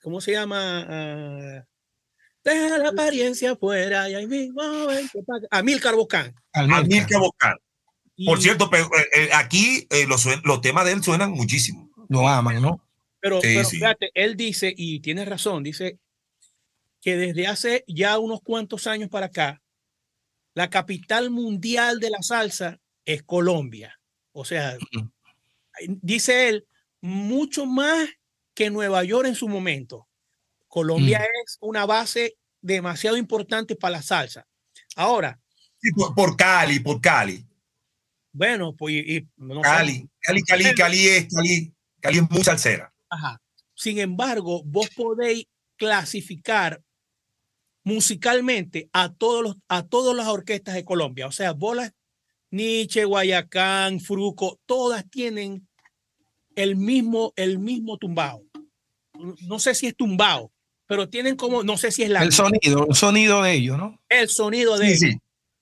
¿cómo 0.02 0.20
se 0.22 0.32
llama? 0.32 1.64
Deja 2.44 2.78
la 2.78 2.90
apariencia 2.90 3.52
afuera 3.52 4.10
y 4.10 4.16
ahí 4.16 4.28
mismo 4.28 4.88
ven 4.88 5.08
que 5.14 5.22
pasa. 5.24 5.46
a 5.52 5.62
Milcar 5.64 5.96
Bocán. 5.96 6.34
Almilcar. 6.52 6.84
Amilcar 6.86 7.20
Bocán. 7.20 7.56
Por 8.26 8.42
cierto, 8.42 8.70
pero, 8.70 8.86
eh, 8.86 9.08
eh, 9.24 9.30
aquí 9.34 9.88
eh, 9.90 10.06
los, 10.08 10.28
temas 10.62 10.86
de 10.86 10.92
él 10.92 11.04
suenan 11.04 11.32
muchísimo. 11.32 11.90
lo 12.10 12.28
aman, 12.28 12.62
¿no? 12.62 12.86
Pero, 13.20 13.40
Sí, 13.42 13.48
pero 13.54 13.64
sí. 13.64 13.76
fíjate, 13.78 14.12
él 14.14 14.36
dice, 14.36 14.74
y 14.76 15.00
tiene 15.00 15.24
razón, 15.26 15.64
dice 15.64 15.98
que 17.04 17.18
desde 17.18 17.48
hace 17.48 17.84
ya 17.88 18.18
unos 18.18 18.42
cuantos 18.42 18.88
años 18.88 19.10
para 19.10 19.26
acá, 19.28 19.62
la 20.56 20.70
capital 20.70 21.30
mundial 21.30 22.00
de 22.00 22.10
la 22.10 22.22
salsa 22.24 22.80
es 23.06 23.24
Colombia. 23.24 24.00
O 24.32 24.46
sea, 24.46 24.78
dice 25.88 26.50
él, 26.50 26.66
mucho 27.02 27.66
más 27.66 28.08
que 28.56 28.70
Nueva 28.70 29.04
York 29.04 29.28
en 29.28 29.36
su 29.36 29.48
momento. 29.50 30.08
Colombia 30.68 31.20
Mm. 31.20 31.24
es 31.46 31.58
una 31.60 31.86
base 31.86 32.38
demasiado 32.62 33.18
importante 33.18 33.76
para 33.76 33.98
la 33.98 34.02
salsa. 34.02 34.48
Ahora, 34.96 35.40
Sí, 35.82 35.92
por, 35.92 36.16
por 36.16 36.38
Cali, 36.38 36.80
por 36.80 37.02
Cali. 37.02 37.46
bueno, 38.32 38.74
pues 38.74 38.96
y- 38.96 39.28
no 39.36 39.60
Cali, 39.60 40.08
Cali, 40.22 40.42
Cali, 40.44 40.64
Cali 40.74 41.08
es, 41.08 41.28
Cali, 41.34 41.74
Cali 42.00 42.18
es 42.20 42.32
muy 42.32 42.44
salsera. 42.44 42.94
Ajá. 43.10 43.42
Sin 43.76 44.00
embargo, 44.00 44.64
vos 44.64 44.90
podéis 44.96 45.46
clasificar 45.76 46.82
musicalmente 47.84 48.90
a 48.94 49.14
todos 49.14 49.44
los, 49.44 49.56
a 49.68 49.84
todas 49.84 50.16
las 50.16 50.28
orquestas 50.28 50.76
de 50.76 50.86
Colombia. 50.86 51.28
O 51.28 51.32
sea, 51.32 51.52
bolas, 51.54 51.92
Nietzsche, 52.52 53.06
Guayacán, 53.06 54.00
Fruco, 54.00 54.60
todas 54.66 55.10
tienen 55.10 55.68
el 56.56 56.76
mismo, 56.76 57.34
el 57.36 57.60
mismo 57.60 57.98
tumbao. 57.98 58.44
No 59.48 59.60
sé 59.60 59.74
si 59.76 59.88
es 59.88 59.96
tumbao, 59.96 60.52
pero 60.86 61.10
tienen 61.10 61.36
como, 61.36 61.64
no 61.64 61.78
sé 61.78 61.92
si 61.92 62.04
es 62.04 62.10
la, 62.10 62.24
El 62.24 62.32
sonido, 62.32 62.86
el 62.90 62.96
sonido 62.96 63.42
de 63.44 63.54
ellos, 63.54 63.78
¿no? 63.78 64.00
el 64.10 64.30
sonido 64.30 64.78
de 64.78 64.96
Sí, 64.96 65.06
ellos. 65.06 65.14
sí. 65.14 65.20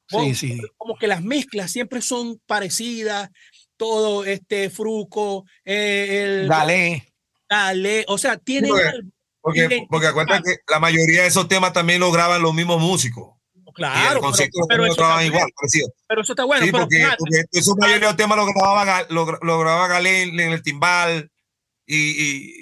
Como- 0.09 0.25
Sí, 0.25 0.35
sí. 0.35 0.61
Como 0.77 0.97
que 0.97 1.07
las 1.07 1.23
mezclas 1.23 1.71
siempre 1.71 2.01
son 2.01 2.41
parecidas, 2.45 3.29
todo 3.77 4.25
este 4.25 4.69
Fruco, 4.69 5.45
eh, 5.63 6.23
el 6.41 6.47
Galé. 6.49 7.13
Dale, 7.49 8.05
o 8.07 8.17
sea, 8.17 8.37
tienen 8.37 8.71
Porque, 9.41 9.85
porque 9.89 10.07
acuérdate 10.07 10.43
que 10.43 10.57
la 10.71 10.79
mayoría 10.79 11.23
de 11.23 11.27
esos 11.27 11.47
temas 11.47 11.73
también 11.73 11.99
lo 11.99 12.11
graban 12.11 12.41
los 12.41 12.53
mismos 12.53 12.79
músicos. 12.79 13.33
y 13.55 13.67
el 13.69 13.73
claro, 13.73 14.21
pero, 14.21 14.67
pero 14.67 14.83
no 14.83 14.87
eso 14.87 14.95
trabajan 14.95 15.23
está 15.25 15.35
igual, 15.35 15.49
pero 16.07 16.21
eso 16.21 16.33
está 16.33 16.43
bueno, 16.43 16.65
sí, 16.65 16.71
pero 16.71 16.83
porque, 16.83 17.45
esos 17.51 17.75
mayoría 17.77 17.99
de 18.01 18.05
los 18.07 18.17
temas 18.17 18.37
lo 18.37 18.45
grababa, 18.45 19.05
lo, 19.09 19.25
gra- 19.25 19.39
lo 19.41 19.59
grababa 19.59 19.87
Galé 19.87 20.23
en, 20.23 20.39
en 20.39 20.51
el 20.51 20.61
timbal. 20.61 21.31
Y, 21.87 21.95
y, 21.95 22.53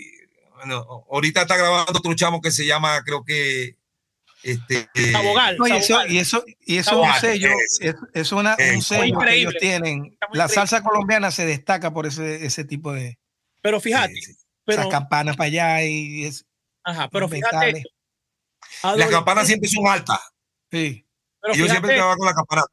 bueno, 0.55 1.05
ahorita 1.11 1.41
está 1.41 1.57
grabando 1.57 1.91
otro 1.99 2.13
chamo 2.15 2.41
que 2.41 2.51
se 2.51 2.65
llama, 2.65 3.01
creo 3.03 3.23
que. 3.23 3.75
Este, 4.41 4.87
eh, 4.95 5.11
Sabogal, 5.11 5.57
No, 5.57 5.67
y 5.67 5.71
eso, 5.73 5.99
y 6.07 6.17
eso, 6.19 6.45
y 6.65 6.77
eso 6.77 7.03
es 7.03 7.09
un 7.09 7.19
sello, 7.19 7.49
es- 7.59 7.79
es, 7.81 7.95
es 8.13 8.31
una, 8.31 8.55
un 8.73 8.81
sello 8.81 9.19
que 9.19 9.35
ellos 9.35 9.53
tienen. 9.59 10.15
La 10.31 10.45
increíble. 10.45 10.53
salsa 10.55 10.81
colombiana 10.81 11.29
se 11.31 11.45
destaca 11.45 11.91
por 11.93 12.05
ese, 12.05 12.45
ese 12.45 12.63
tipo 12.63 12.93
de 12.93 13.19
pero 13.61 13.81
fíjate, 13.81 14.13
sí. 14.15 14.33
pero, 14.63 14.81
esas 14.83 14.91
campanas 14.91 15.35
para 15.35 15.47
allá 15.47 15.83
y 15.83 16.23
es, 16.23 16.45
ajá, 16.83 17.09
pero 17.09 17.27
fíjate, 17.29 17.83
Las 18.95 19.09
campanas 19.09 19.47
siempre 19.47 19.69
son 19.69 19.87
altas. 19.87 20.19
Sí. 20.71 21.05
pero 21.41 21.53
Y 21.55 21.57
yo 21.57 21.67
siempre 21.67 21.95
trabajaba 21.95 22.17
con 22.17 22.25
la 22.27 22.33
campana. 22.33 22.63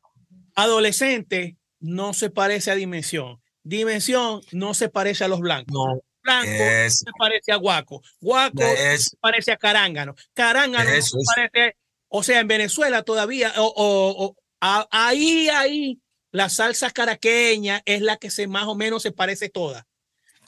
adolescente 0.54 1.56
no 1.80 2.14
se 2.14 2.30
parece 2.30 2.70
a 2.70 2.74
Dimensión, 2.74 3.40
Dimensión 3.62 4.40
no 4.52 4.74
se 4.74 4.88
parece 4.88 5.24
a 5.24 5.28
los 5.28 5.40
blancos, 5.40 5.72
No, 5.72 6.00
Blanco 6.22 6.50
es, 6.50 6.98
se 7.00 7.10
parece 7.18 7.52
a 7.52 7.56
Guaco, 7.56 8.02
Guaco 8.20 8.62
es, 8.62 9.04
se 9.06 9.16
parece 9.18 9.52
a 9.52 9.56
Carángano, 9.56 10.14
Carángano 10.34 10.84
no 10.90 10.96
Eso 10.96 11.16
se 11.18 11.22
es. 11.22 11.26
parece, 11.52 11.76
o 12.08 12.22
sea, 12.22 12.40
en 12.40 12.48
Venezuela 12.48 13.02
todavía, 13.02 13.52
o, 13.58 13.64
o- 13.64 14.24
o- 14.26 14.36
a- 14.60 14.86
ahí, 14.90 15.48
ahí, 15.48 16.00
la 16.32 16.48
salsa 16.48 16.90
caraqueña 16.90 17.82
es 17.84 18.00
la 18.02 18.16
que 18.16 18.30
se 18.30 18.46
más 18.46 18.64
o 18.66 18.74
menos 18.74 19.02
se 19.02 19.12
parece 19.12 19.48
toda. 19.48 19.86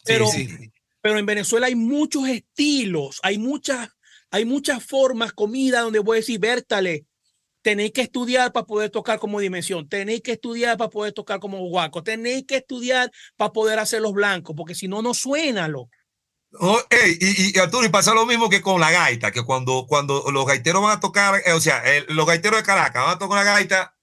Pero, 0.04 0.26
sí, 0.26 0.48
sí. 0.48 0.72
Pero 1.00 1.18
en 1.18 1.26
Venezuela 1.26 1.66
hay 1.66 1.74
muchos 1.74 2.28
estilos, 2.28 3.20
hay 3.22 3.38
muchas, 3.38 3.88
hay 4.30 4.44
muchas 4.44 4.84
formas, 4.84 5.32
comida 5.32 5.80
donde 5.80 5.98
voy 6.00 6.16
a 6.18 6.20
decir, 6.20 6.38
Bertale, 6.40 7.06
tenéis 7.62 7.92
que 7.92 8.02
estudiar 8.02 8.52
para 8.52 8.66
poder 8.66 8.90
tocar 8.90 9.18
como 9.18 9.40
dimensión, 9.40 9.88
tenéis 9.88 10.22
que 10.22 10.32
estudiar 10.32 10.76
para 10.76 10.90
poder 10.90 11.12
tocar 11.12 11.40
como 11.40 11.58
guaco, 11.68 12.02
tenéis 12.02 12.44
que 12.46 12.56
estudiar 12.56 13.10
para 13.36 13.52
poder 13.52 13.78
hacer 13.78 14.00
los 14.00 14.12
blancos, 14.12 14.54
porque 14.56 14.74
si 14.74 14.88
no, 14.88 15.02
no 15.02 15.14
suena 15.14 15.68
lo. 15.68 15.88
Oh, 16.60 16.80
ey, 16.88 17.18
y, 17.20 17.54
y, 17.54 17.60
Arturo, 17.60 17.84
y 17.84 17.90
pasa 17.90 18.14
lo 18.14 18.24
mismo 18.24 18.48
que 18.48 18.62
con 18.62 18.80
la 18.80 18.90
gaita, 18.90 19.30
que 19.30 19.42
cuando, 19.44 19.84
cuando 19.86 20.24
los 20.32 20.46
gaiteros 20.46 20.80
van 20.82 20.96
a 20.96 21.00
tocar, 21.00 21.42
eh, 21.44 21.52
o 21.52 21.60
sea, 21.60 21.80
el- 21.94 22.06
los 22.08 22.26
gaiteros 22.26 22.58
de 22.60 22.64
Caracas 22.64 23.04
van 23.04 23.16
a 23.16 23.18
tocar 23.18 23.44
la 23.44 23.52
gaita, 23.52 23.97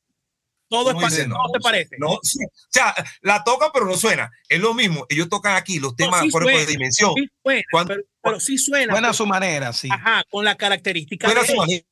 Todo 0.68 0.90
es 0.90 0.94
¿cómo 0.96 1.02
parecido, 1.02 1.26
dicen? 1.26 1.30
no, 1.30 1.52
te 1.52 1.60
parece. 1.60 1.96
no, 2.00 2.20
sí, 2.24 2.40
o 2.44 2.50
sea, 2.70 2.94
la 3.22 3.44
tocan 3.44 3.70
pero 3.74 3.86
no 3.86 3.96
suena. 3.96 4.32
Es 4.50 4.60
lo 4.60 4.74
mismo, 4.74 5.06
ellos 5.10 5.30
tocan 5.30 5.56
aquí 5.56 5.80
los 5.80 5.96
temas 5.96 6.22
sí 6.22 6.30
por 6.32 6.42
ejemplo 6.42 6.58
de 6.60 6.66
suena, 6.66 6.78
dimensión. 6.80 7.14
Sí 7.16 7.30
suena, 7.44 7.62
Cuando- 7.72 7.94
pero, 7.94 8.04
pero 8.24 8.40
sí 8.40 8.58
suena. 8.58 8.94
Buena 8.94 9.10
a 9.10 9.14
su 9.14 9.26
manera, 9.28 9.72
sí. 9.74 9.90
ajá, 9.92 10.24
con 10.30 10.44
la 10.44 10.56
característica. 10.56 11.28
Suena 11.28 11.42
a 11.42 11.46
su 11.46 11.56
manera. 11.56 11.84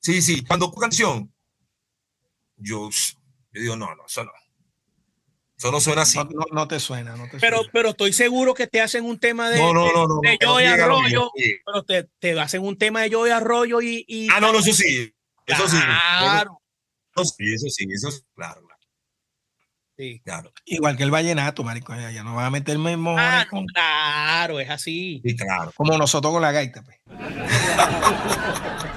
Sí, 0.00 0.20
sí, 0.20 0.44
cuando 0.44 0.72
canción, 0.72 1.32
yo, 2.56 2.90
yo 3.52 3.60
digo, 3.62 3.76
no, 3.76 3.94
no, 3.94 4.04
eso 4.06 4.24
no. 4.24 4.32
Eso 5.56 5.70
no 5.70 5.80
suena 5.80 6.02
así. 6.02 6.18
No, 6.18 6.24
no- 6.24 6.44
no 6.50 6.66
te 6.68 6.80
suena, 6.80 7.14
no 7.16 7.28
te 7.30 7.38
Pero, 7.38 7.58
suena. 7.58 7.70
pero 7.72 7.88
estoy 7.90 8.12
seguro 8.12 8.52
que 8.52 8.66
te 8.66 8.80
hacen 8.80 9.04
un 9.04 9.18
tema 9.20 9.48
de, 9.48 9.58
No, 9.58 9.72
no, 9.72 9.84
de- 9.86 9.92
no, 9.92 10.06
no. 10.08 10.20
de 10.20 10.36
Joey 10.44 10.66
Arroyo, 10.66 11.30
pero 11.64 11.84
te, 11.84 12.04
te 12.18 12.38
hacen 12.40 12.62
un 12.62 12.76
tema 12.76 13.02
de 13.02 13.12
Joey 13.14 13.30
Arroyo 13.30 13.80
y, 13.80 14.04
y 14.08 14.28
Ah, 14.32 14.40
no, 14.40 14.52
no, 14.52 14.58
eso 14.58 14.72
sí. 14.72 15.14
Eso 15.46 15.68
sí. 15.68 15.76
Claro. 15.76 16.58
Eso 17.16 17.24
sí, 17.24 17.54
eso 17.54 17.66
sí, 17.68 17.86
eso 17.92 18.10
sí, 18.10 18.20
claro, 18.34 18.62
claro, 18.66 18.80
Sí. 19.98 20.20
claro. 20.24 20.52
Igual 20.64 20.96
que 20.96 21.02
el 21.02 21.10
vallenato, 21.10 21.62
marico, 21.62 21.94
ya, 21.94 22.10
ya 22.10 22.22
no 22.24 22.34
van 22.34 22.46
a 22.46 22.50
meter 22.50 22.78
mismo 22.78 23.14
Ah, 23.18 23.44
no, 23.52 23.62
claro, 23.74 24.58
es 24.60 24.70
así. 24.70 25.20
Sí, 25.24 25.36
claro. 25.36 25.70
como 25.76 25.96
nosotros 25.98 26.32
con 26.32 26.40
la 26.42 26.52
gaita. 26.52 26.82
Pues. 26.82 26.98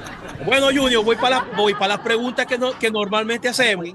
Bueno, 0.45 0.67
Junior, 0.67 1.03
voy 1.03 1.15
para 1.15 1.37
la, 1.37 1.43
voy 1.55 1.73
para 1.73 1.95
las 1.95 1.99
preguntas 2.01 2.45
que, 2.45 2.57
no- 2.57 2.77
que 2.77 2.91
normalmente 2.91 3.47
hacemos. 3.49 3.87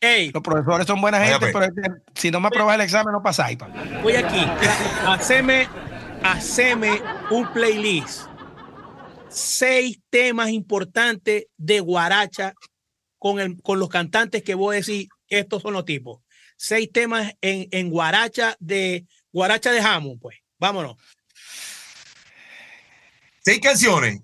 Ey, 0.00 0.30
Los 0.30 0.42
profesores 0.42 0.86
son 0.86 1.00
buena 1.00 1.18
gente, 1.24 1.50
pues. 1.50 1.70
pero 1.74 1.96
si 2.14 2.30
no 2.30 2.38
me 2.40 2.48
aprobas 2.48 2.74
el 2.76 2.82
examen, 2.82 3.12
no 3.12 3.22
pasáis. 3.22 3.56
pa. 3.56 3.68
voy 4.02 4.14
aquí. 4.14 4.46
Haceme, 5.06 5.66
haceme 6.22 7.00
un 7.30 7.50
playlist. 7.52 8.26
Seis 9.36 10.00
temas 10.08 10.48
importantes 10.48 11.44
de 11.58 11.80
guaracha 11.80 12.54
con, 13.18 13.38
el, 13.38 13.60
con 13.62 13.78
los 13.78 13.90
cantantes 13.90 14.42
que 14.42 14.54
voy 14.54 14.76
a 14.76 14.78
decir, 14.78 15.08
estos 15.28 15.60
son 15.60 15.74
los 15.74 15.84
tipos. 15.84 16.22
Seis 16.56 16.90
temas 16.90 17.34
en, 17.42 17.68
en 17.70 17.90
guaracha 17.90 18.56
de 18.60 19.04
guaracha 19.30 19.72
de 19.72 19.82
jamón, 19.82 20.18
pues. 20.18 20.38
Vámonos. 20.58 20.96
Seis 23.44 23.60
canciones. 23.60 24.20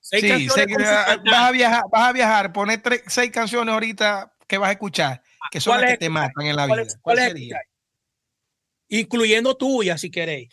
Seis 0.00 0.22
Sí, 0.22 0.28
canciones 0.30 0.76
ah, 0.80 1.18
vas 1.24 1.48
a 1.48 1.50
viajar, 1.52 1.82
vas 1.92 2.08
a 2.08 2.12
viajar, 2.12 2.52
poner 2.52 2.80
tres, 2.82 3.02
seis 3.06 3.30
canciones 3.30 3.72
ahorita 3.72 4.34
que 4.46 4.56
vas 4.58 4.70
a 4.70 4.72
escuchar, 4.72 5.22
que 5.50 5.60
son 5.60 5.72
¿Cuál 5.72 5.80
las 5.82 5.90
es 5.90 5.94
que 5.98 6.04
te 6.06 6.10
matan 6.10 6.46
en 6.46 6.56
la 6.56 6.66
¿Cuál 6.66 6.78
vida. 6.80 6.88
es- 6.88 6.98
¿Cuál 7.02 7.16
cuál 7.16 7.18
es 7.18 7.32
sería? 7.32 7.60
Incluyendo 8.88 9.56
tuya, 9.56 9.96
si 9.98 10.10
queréis. 10.10 10.48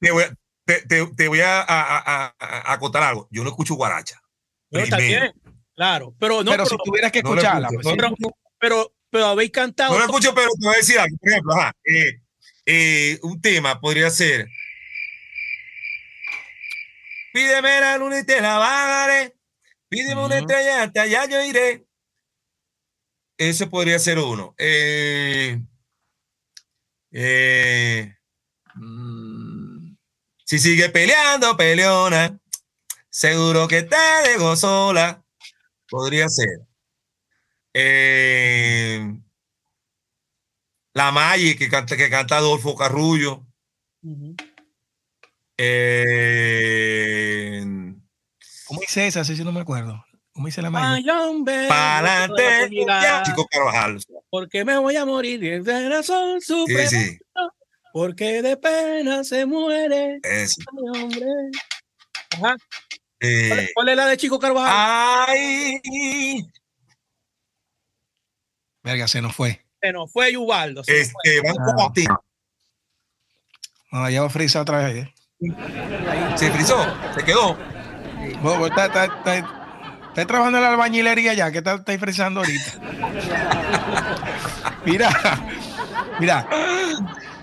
Te 0.00 0.10
voy 0.10 0.24
a, 0.24 0.34
te, 0.64 0.82
te- 0.86 1.06
te 1.16 1.28
voy 1.28 1.40
a, 1.40 1.60
a, 1.60 1.98
a- 1.98 2.36
a- 2.38 2.72
a 2.72 2.78
contar 2.78 3.02
algo. 3.02 3.28
Yo 3.30 3.42
no 3.42 3.50
escucho 3.50 3.74
guaracha. 3.74 4.20
Pero 4.70 4.84
está 4.84 4.96
bien, 4.98 5.32
claro. 5.74 6.14
Pero 6.18 6.42
no, 6.42 6.50
pero, 6.50 6.64
pero, 6.64 6.66
si 6.66 6.76
tuvieras 6.84 7.12
que 7.12 7.22
no 7.22 7.30
escucharla, 7.30 7.68
escucho, 7.68 7.82
pues, 7.82 7.96
no 7.96 8.14
pero, 8.16 8.36
pero, 8.58 8.94
pero 9.10 9.26
habéis 9.26 9.50
cantado. 9.50 9.92
No 9.92 9.98
lo 9.98 10.04
escucho, 10.04 10.34
pero 10.34 10.48
te 10.58 10.66
voy 10.66 10.74
a 10.74 10.78
decir 10.78 10.98
algo. 10.98 11.16
Por 11.20 11.30
ejemplo, 11.30 11.52
ajá, 11.54 11.72
eh, 11.84 12.20
eh, 12.66 13.18
un 13.22 13.40
tema 13.40 13.80
podría 13.80 14.08
ser. 14.10 14.48
Pídeme 17.32 17.80
la 17.80 17.96
luna 17.98 18.20
y 18.20 18.24
te 18.24 18.40
la 18.40 18.58
bajaré. 18.58 19.34
Pídeme 19.88 20.24
una 20.24 20.36
Ujú. 20.36 20.44
estrella, 20.46 20.82
hasta 20.82 21.02
allá 21.02 21.26
yo 21.26 21.42
iré. 21.42 21.86
Ese 23.38 23.66
podría 23.66 23.98
ser 23.98 24.18
uno. 24.18 24.54
Eh, 24.58 25.58
eh, 27.10 28.14
mm, 28.74 29.31
si 30.52 30.58
sigue 30.58 30.90
peleando, 30.90 31.56
peleona, 31.56 32.38
seguro 33.08 33.66
que 33.66 33.84
te 33.84 33.96
dejo 34.28 34.54
sola. 34.54 35.24
Podría 35.88 36.28
ser. 36.28 36.60
Eh, 37.72 39.02
la 40.92 41.10
Maggi 41.10 41.56
que 41.56 41.70
canta, 41.70 41.96
que 41.96 42.10
canta 42.10 42.36
Adolfo 42.36 42.76
Carrullo. 42.76 43.46
Eh, 45.56 47.62
¿Cómo 48.66 48.80
dice 48.82 49.06
esa? 49.06 49.24
Sí, 49.24 49.34
sí, 49.34 49.44
no 49.44 49.52
me 49.52 49.60
acuerdo. 49.60 50.04
¿Cómo 50.34 50.48
dice 50.48 50.60
la 50.60 50.68
hombre, 50.68 51.66
para 51.66 52.24
adelante, 52.24 52.68
Chico 53.24 53.46
Carvajal. 53.50 54.04
Porque 54.28 54.66
me 54.66 54.76
voy 54.76 54.96
a 54.96 55.06
morir 55.06 55.64
de 55.64 55.88
razón 55.88 56.42
Sí, 56.42 56.46
suprema. 56.46 56.90
sí, 56.90 57.18
Porque 57.92 58.40
de 58.42 58.56
pena 58.56 59.22
se 59.24 59.44
muere. 59.46 60.20
eso. 60.22 60.62
Ay, 60.72 60.78
hombre. 61.02 61.26
Ajá. 62.34 62.40
¿Cuál, 62.40 62.58
Eh, 63.20 63.62
es- 63.64 63.70
cuál 63.74 63.88
es 63.90 63.96
la 63.96 64.06
de 64.06 64.16
Chico 64.16 64.38
Carvajal? 64.38 65.26
ay, 65.28 65.80
Verga, 68.82 69.06
se 69.06 69.20
nos 69.22 69.36
fue. 69.36 69.64
Se 69.80 69.92
nos 69.92 70.10
fue 70.10 70.32
Yubaldo. 70.32 70.82
se 70.82 71.04
fue. 71.04 71.12
Este, 71.24 71.40
van 71.46 71.54
Ah. 71.60 71.64
como 71.76 71.92
ti- 71.92 72.06
No, 73.92 74.08
ya 74.10 74.22
va 74.22 74.26
a 74.26 74.30
frizar 74.30 74.62
otra 74.62 74.78
vez. 74.78 75.06
¿eh? 75.06 75.14
Se 76.36 76.50
frizó, 76.50 76.78
se 77.14 77.24
quedó. 77.24 77.56
Está- 78.66 78.86
está- 78.86 79.04
está- 79.04 79.38
está 80.08 80.26
trabajando 80.26 80.58
en 80.58 80.64
la 80.64 80.70
albañilería 80.70 81.34
ya, 81.34 81.52
que 81.52 81.58
está, 81.58 81.74
está 81.74 81.96
frizando 81.98 82.40
ahorita. 82.40 82.80
mira, 84.86 85.10
mira. 86.18 86.48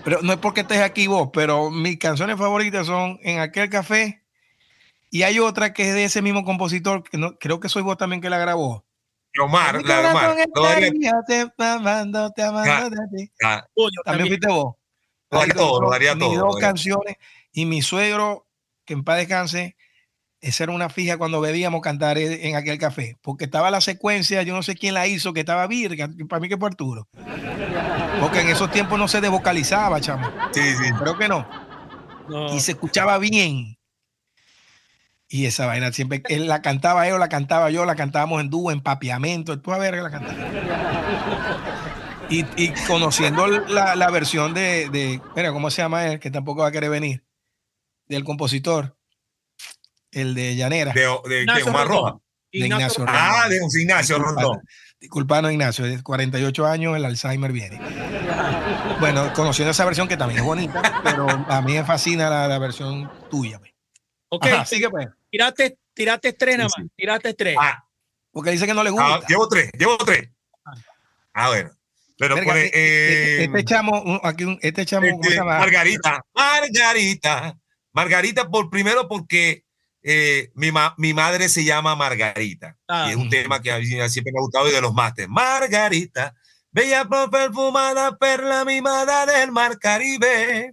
Pero 0.04 0.20
no 0.22 0.32
es 0.32 0.38
porque 0.38 0.62
estés 0.62 0.80
aquí 0.80 1.06
vos, 1.06 1.30
pero 1.32 1.70
mis 1.70 1.98
canciones 1.98 2.36
favoritas 2.36 2.86
son 2.86 3.18
En 3.22 3.40
aquel 3.40 3.68
café. 3.68 4.22
Y 5.10 5.22
hay 5.22 5.40
otra 5.40 5.72
que 5.72 5.88
es 5.88 5.94
de 5.94 6.04
ese 6.04 6.22
mismo 6.22 6.44
compositor, 6.44 7.02
que 7.02 7.18
no, 7.18 7.36
creo 7.38 7.58
que 7.58 7.68
soy 7.68 7.82
vos 7.82 7.96
también 7.96 8.22
que 8.22 8.30
la 8.30 8.38
grabó. 8.38 8.84
Omar, 9.40 9.82
la 9.84 10.02
de 10.02 10.08
Omar. 10.08 10.36
Ah. 10.38 10.46
ah, 13.44 13.66
También 13.74 14.02
también. 14.04 14.28
fuiste 14.28 14.48
vos. 14.48 14.74
Lo 15.30 15.38
daría 15.38 15.54
Ahí 15.54 15.58
todo, 15.58 15.80
lo 15.80 15.90
daría 15.90 16.14
mis 16.14 16.24
todo, 16.24 16.34
dos 16.34 16.38
lo 16.40 16.52
daría. 16.54 16.68
canciones. 16.68 17.16
Y 17.52 17.66
mi 17.66 17.82
suegro, 17.82 18.46
que 18.84 18.94
en 18.94 19.04
paz 19.04 19.18
descanse, 19.18 19.76
esa 20.40 20.64
era 20.64 20.72
una 20.72 20.88
fija 20.88 21.18
cuando 21.18 21.40
bebíamos 21.40 21.80
cantar 21.82 22.18
en 22.18 22.56
aquel 22.56 22.78
café. 22.78 23.16
Porque 23.20 23.44
estaba 23.44 23.70
la 23.70 23.80
secuencia, 23.80 24.42
yo 24.42 24.54
no 24.54 24.62
sé 24.62 24.74
quién 24.74 24.94
la 24.94 25.06
hizo, 25.06 25.32
que 25.32 25.40
estaba 25.40 25.66
virga, 25.66 26.08
para 26.28 26.40
mí 26.40 26.48
que 26.48 26.56
fue 26.56 26.68
Arturo. 26.68 27.08
Porque 28.20 28.40
en 28.40 28.48
esos 28.48 28.70
tiempos 28.70 28.98
no 28.98 29.08
se 29.08 29.20
desvocalizaba, 29.20 30.00
chamo. 30.00 30.30
Sí, 30.52 30.60
sí. 30.60 30.92
Creo 30.98 31.16
que 31.16 31.28
no. 31.28 31.48
No. 32.28 32.54
Y 32.54 32.60
se 32.60 32.72
escuchaba 32.72 33.18
bien. 33.18 33.76
Y 35.28 35.46
esa 35.46 35.66
vaina 35.66 35.92
siempre, 35.92 36.22
él 36.28 36.48
la 36.48 36.60
cantaba 36.60 37.06
él 37.06 37.14
o 37.14 37.18
la 37.18 37.28
cantaba 37.28 37.70
yo, 37.70 37.84
la 37.84 37.94
cantábamos 37.94 38.40
en 38.40 38.50
dúo, 38.50 38.72
en 38.72 38.80
papiamento, 38.80 39.60
tú 39.60 39.72
a 39.72 39.78
ver 39.78 39.94
que 39.94 40.00
la 40.00 40.10
cantaba. 40.10 40.36
Y, 42.28 42.44
y 42.56 42.72
conociendo 42.86 43.46
la, 43.46 43.94
la 43.94 44.10
versión 44.10 44.54
de, 44.54 44.88
de, 44.90 45.20
mira, 45.36 45.52
¿cómo 45.52 45.70
se 45.70 45.82
llama 45.82 46.06
él? 46.06 46.20
Que 46.20 46.30
tampoco 46.30 46.62
va 46.62 46.68
a 46.68 46.72
querer 46.72 46.90
venir. 46.90 47.24
Del 48.08 48.24
compositor, 48.24 48.96
el 50.10 50.34
de 50.34 50.56
Llanera. 50.56 50.92
De, 50.92 51.02
de, 51.28 51.44
de 51.44 51.62
Omar. 51.62 51.86
Roja. 51.86 52.18
de 52.52 52.58
Ignacio 52.58 53.06
Rondón. 53.06 53.16
Ah, 53.16 53.48
de 53.48 53.60
José 53.60 53.82
Ignacio 53.82 54.18
Rondón. 54.18 54.60
Disculpanos, 55.00 55.50
Ignacio, 55.50 55.86
de 55.86 56.02
48 56.02 56.66
años, 56.66 56.94
el 56.96 57.04
Alzheimer 57.06 57.52
viene. 57.52 57.80
Bueno, 59.00 59.32
conociendo 59.32 59.70
esa 59.70 59.84
versión 59.86 60.06
que 60.06 60.16
también 60.18 60.40
es 60.40 60.44
bonita, 60.44 61.00
pero 61.02 61.26
a 61.26 61.62
mí 61.62 61.72
me 61.72 61.84
fascina 61.84 62.28
la, 62.28 62.46
la 62.46 62.58
versión 62.58 63.10
tuya. 63.30 63.58
pues. 63.58 63.72
Ok, 64.28 64.46
Ajá, 64.46 64.64
sigue 64.66 64.90
pues. 64.90 65.08
tiraste, 65.30 65.78
tiraste 65.94 66.32
tres 66.34 66.58
nada 66.58 66.68
Sí, 66.74 66.82
más. 66.82 66.90
Tiraste 66.96 67.34
tres. 67.34 67.56
Ah, 67.58 67.82
Porque 68.30 68.50
dice 68.50 68.66
que 68.66 68.74
no 68.74 68.84
le 68.84 68.90
ah, 68.90 68.92
gusta. 68.92 69.26
llevo 69.26 69.48
tres, 69.48 69.70
llevo 69.78 69.96
tres. 69.98 70.28
A 71.32 71.48
ver. 71.48 71.70
Pero 72.18 72.34
Verga, 72.34 72.50
pone. 72.52 72.64
este, 72.66 73.40
eh, 73.40 73.44
este 73.44 73.64
chamo, 73.64 74.02
un- 74.02 74.20
aquí 74.22 74.44
un- 74.44 74.58
este 74.60 74.84
chamo, 74.84 75.08
¿cómo 75.10 75.22
se 75.22 75.28
este, 75.30 75.40
llama? 75.40 75.58
Margarita. 75.58 76.20
Margarita. 76.34 77.56
Margarita, 77.92 78.48
por 78.50 78.68
primero 78.68 79.08
porque 79.08 79.64
eh, 80.02 80.50
mi, 80.54 80.72
ma- 80.72 80.94
mi 80.98 81.12
madre 81.14 81.48
se 81.48 81.64
llama 81.64 81.94
Margarita. 81.96 82.76
Ah. 82.88 83.06
y 83.08 83.10
es 83.10 83.16
un 83.16 83.28
tema 83.30 83.60
que 83.60 83.70
a 83.72 83.78
mí 83.78 83.86
siempre 83.86 84.32
me 84.32 84.38
ha 84.38 84.42
gustado 84.42 84.68
y 84.68 84.72
de 84.72 84.80
los 84.80 84.92
másteres. 84.94 85.28
Margarita, 85.28 86.34
bella 86.70 87.06
perfumada 87.30 88.16
perla 88.18 88.64
mimada 88.64 89.26
del 89.26 89.52
mar 89.52 89.78
Caribe. 89.78 90.72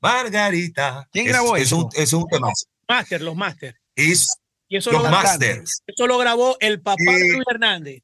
Margarita. 0.00 1.08
¿Quién 1.12 1.26
grabó 1.26 1.56
es, 1.56 1.64
eso? 1.64 1.76
Un, 1.84 1.88
es 1.94 2.12
un 2.12 2.26
tema. 2.28 2.48
Master, 2.88 3.22
los 3.22 3.36
Master. 3.36 3.76
Es 3.94 4.36
Y 4.68 4.76
eso 4.78 4.90
los 4.90 5.02
lo, 5.02 5.10
masters. 5.10 5.82
eso 5.86 6.06
lo 6.06 6.18
grabó 6.18 6.56
el 6.60 6.80
papá 6.82 7.02
de 7.04 7.28
Luis 7.34 7.44
Hernández. 7.48 8.02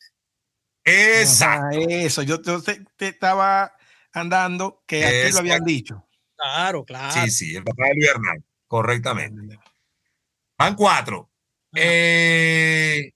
Exacto. 0.85 1.77
Eso, 1.89 2.23
yo 2.23 2.41
te, 2.41 2.61
te- 2.63 2.85
te 2.97 3.09
estaba 3.09 3.75
andando 4.13 4.83
que 4.87 5.05
aquí 5.05 5.17
Exacto. 5.17 5.35
lo 5.35 5.41
habían 5.41 5.65
dicho. 5.65 6.09
Claro, 6.37 6.85
claro. 6.85 7.13
Sí, 7.21 7.31
sí, 7.31 7.57
el 7.57 7.65
papá 7.65 7.85
de 7.87 7.95
Luis 7.95 8.09
Hernández. 8.11 8.45
Correctamente. 8.67 9.59
Van 10.59 10.75
cuatro. 10.75 11.31
Eh, 11.75 13.13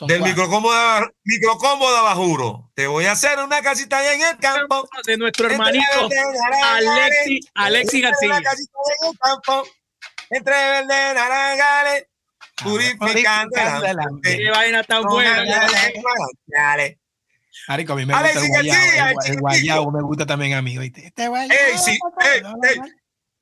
del 0.00 0.18
cuatro. 0.18 0.26
microcómoda, 0.26 1.10
microcómoda 1.24 2.02
bajuro. 2.02 2.70
Te 2.74 2.86
voy 2.88 3.04
a 3.04 3.12
hacer 3.12 3.38
una 3.38 3.62
casita 3.62 3.98
allá 3.98 4.14
en 4.14 4.22
el 4.22 4.38
campo. 4.38 4.88
De 5.06 5.16
nuestro 5.16 5.48
hermanito 5.48 6.08
Alexi, 6.62 7.40
Alexi 7.54 8.00
García. 8.00 8.28
la 8.28 8.42
casita 8.42 8.78
en 9.02 9.10
el 9.10 9.18
campo, 9.18 9.68
entre 10.30 10.52
verde, 10.54 11.14
naranjales, 11.14 12.06
purificando. 12.62 13.54
Qué 14.22 14.50
vaina 14.50 14.82
tan 14.82 15.04
buena. 15.04 15.44
Marico, 17.68 17.92
a 17.92 17.96
mí 17.96 18.06
me 18.06 18.14
gusta 18.14 18.30
el 18.30 18.48
guayabo. 18.48 18.70
García, 18.70 19.10
el 19.10 19.32
el 19.32 19.40
guayabo 19.40 19.92
me 19.92 20.02
gusta 20.02 20.26
también 20.26 20.54
a 20.54 20.62
mí. 20.62 20.78
¿oíste? 20.78 21.06
Este 21.06 21.28
guayabo. 21.28 21.52
Ey, 21.52 21.78
sí, 21.78 21.98
ey, 22.20 22.42
ey. 22.62 22.80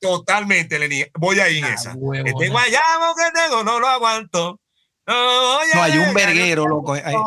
Totalmente, 0.00 0.78
Lenny. 0.78 1.04
Voy 1.14 1.40
ahí 1.40 1.58
en 1.58 1.64
Ah, 1.64 1.74
esa. 1.74 1.94
huevona. 1.96 2.30
Este 2.30 2.48
guayabo 2.48 3.14
que 3.16 3.30
tengo 3.40 3.64
no 3.64 3.80
lo 3.80 3.88
aguanto. 3.88 4.60
No, 5.06 5.64
No, 5.74 5.82
hay 5.82 5.98
un 5.98 6.12
verguero, 6.14 6.66
loco. 6.66 6.92
Hay- 6.94 7.14
No. 7.14 7.22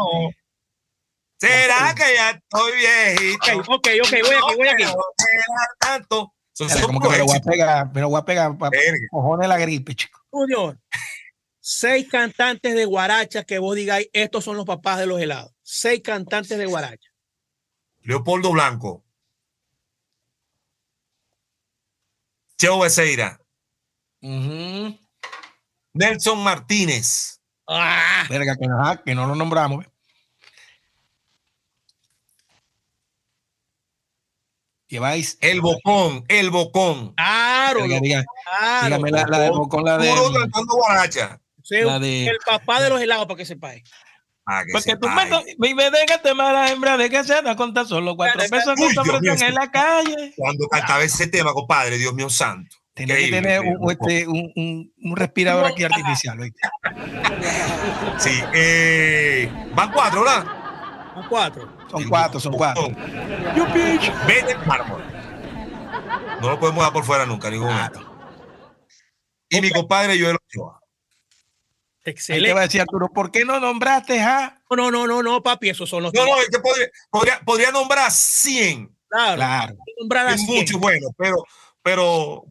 ¿Será 1.40 1.96
que 1.96 2.04
ya 2.16 2.32
estoy 2.32 2.72
viejito? 2.78 3.60
Ok, 3.60 3.70
ok, 3.70 3.88
ok, 4.04 4.12
voy 4.12 4.36
aquí, 4.36 4.56
voy 4.58 4.68
aquí. 4.68 4.84
Tanto. 5.80 6.34
Son- 6.52 6.82
como 6.82 7.00
que 7.00 7.08
me 7.10 7.18
lo 7.20 7.26
voy 7.26 7.38
a 7.38 7.42
pegar, 7.42 7.94
me 7.94 8.02
lo 8.02 8.10
voy 8.10 8.20
a 8.20 8.26
pegar 8.26 8.58
para 8.58 8.78
cojones 9.10 9.48
la 9.48 9.58
gripe, 9.58 9.96
chico. 9.96 10.20
Junior, 10.30 10.78
seis 11.62 12.08
cantantes 12.10 12.76
de 12.76 12.84
guaracha 12.84 13.46
que 13.46 13.60
vos 13.60 13.76
digáis, 13.78 14.10
estos 14.12 14.44
son 14.44 14.58
los 14.58 14.66
papás 14.66 15.00
de 15.00 15.06
los 15.06 15.22
helados. 15.22 15.54
Seis 15.64 16.02
cantantes 16.04 16.58
de 16.58 16.66
guaracha. 16.66 17.10
Leopoldo 18.02 18.52
Blanco. 18.52 19.06
Cheo 22.60 22.80
Becerra. 22.80 23.40
Nelson 25.94 26.44
Martínez. 26.44 27.40
Ah, 27.68 28.26
Verga, 28.30 28.56
que, 28.58 28.66
ajá, 28.66 29.02
que 29.04 29.16
no 29.16 29.26
lo 29.28 29.36
nombramos. 29.36 29.86
Lleváis. 34.88 35.38
El 35.40 35.62
Bocón. 35.62 36.26
El 36.28 36.50
Bocón. 36.50 37.14
claro, 37.14 37.82
diga- 37.86 38.26
claro. 38.44 38.86
dígame 38.86 39.12
la, 39.12 39.26
la 39.28 39.40
de 39.40 39.52
con 39.70 39.86
la 39.86 39.98
de. 39.98 40.10
Puro 40.10 40.34
cantando 40.34 40.74
guaracha. 40.76 41.40
Sí, 41.64 41.82
la 41.82 42.00
de- 42.00 42.26
El 42.28 42.38
papá 42.46 42.82
de 42.82 42.90
los 42.90 43.00
helados, 43.00 43.26
para 43.28 43.38
que 43.38 43.46
sepáis. 43.46 43.84
Ah, 44.52 44.64
que 44.66 44.72
Porque 44.74 44.96
tú 44.96 45.08
me, 45.60 45.76
me 45.76 45.92
déjate 45.92 46.34
mala 46.34 46.72
hembra 46.72 46.98
de 46.98 47.08
que 47.08 47.24
se 47.24 47.40
da 47.42 47.56
contar 47.56 47.86
solo 47.86 48.16
cuatro 48.16 48.42
Uy, 48.42 48.50
pesos 48.50 48.74
que 48.76 48.94
te 48.94 49.00
ofrecen 49.00 49.48
en 49.50 49.54
la 49.54 49.70
calle. 49.70 50.34
Cuando 50.36 50.68
cantaba 50.68 51.04
ese 51.04 51.28
tema, 51.28 51.54
compadre, 51.54 51.98
Dios 52.00 52.14
mío 52.16 52.30
santo. 52.30 52.76
Tenía 52.96 53.16
que 53.18 53.30
tener 53.30 53.62
un, 53.62 53.92
este, 53.92 54.28
un, 54.28 54.52
un- 54.56 54.94
un 55.04 55.16
respirador 55.16 55.68
aquí 55.68 55.84
artificial. 55.84 56.40
¿oíste? 56.40 56.60
Sí, 58.18 58.42
eh, 58.54 59.52
van 59.74 59.92
cuatro, 59.92 60.24
¿verdad? 60.24 60.46
A 61.16 61.26
cuatro. 61.30 61.70
Son 61.92 62.10
cuatro, 62.10 62.40
son 62.40 62.54
cuatro. 62.54 62.88
Vete 64.28 64.52
el 64.52 64.66
mármol. 64.66 65.04
No 66.42 66.50
lo 66.50 66.60
podemos 66.60 66.84
dar 66.84 66.92
por 66.92 67.04
fuera 67.04 67.26
nunca, 67.26 67.50
ningún 67.50 67.68
momento. 67.68 68.06
Y 69.50 69.62
mi 69.62 69.70
compadre 69.70 70.20
Joel 70.20 70.38
Ochoa. 70.48 70.79
Ahí 72.10 72.14
te 72.16 72.20
Excelente. 72.22 72.54
va 72.54 72.60
a 72.62 72.64
decir 72.64 72.82
Arturo, 72.82 73.10
¿por 73.14 73.32
qué 73.32 73.46
no 73.46 73.60
nombraste 73.60 74.20
a? 74.22 74.62
No, 74.70 74.90
no, 74.92 75.08
no, 75.08 75.22
no, 75.24 75.42
papi, 75.44 75.70
esos 75.70 75.90
son 75.90 76.04
los 76.04 76.14
No, 76.14 76.26
no, 76.26 76.40
es 76.42 76.50
que 76.50 76.60
podría, 76.60 76.88
podría, 77.10 77.40
podría 77.42 77.72
nombrar 77.72 78.12
100. 78.12 78.96
Claro, 79.08 79.36
Claro. 79.38 79.78
nombrar 80.00 80.28
a 80.28 80.32
Hay 80.32 80.38
cien. 80.38 80.58
muchos 80.60 80.80
buenos, 80.80 81.12
pero, 81.18 81.44
pero 81.82 82.46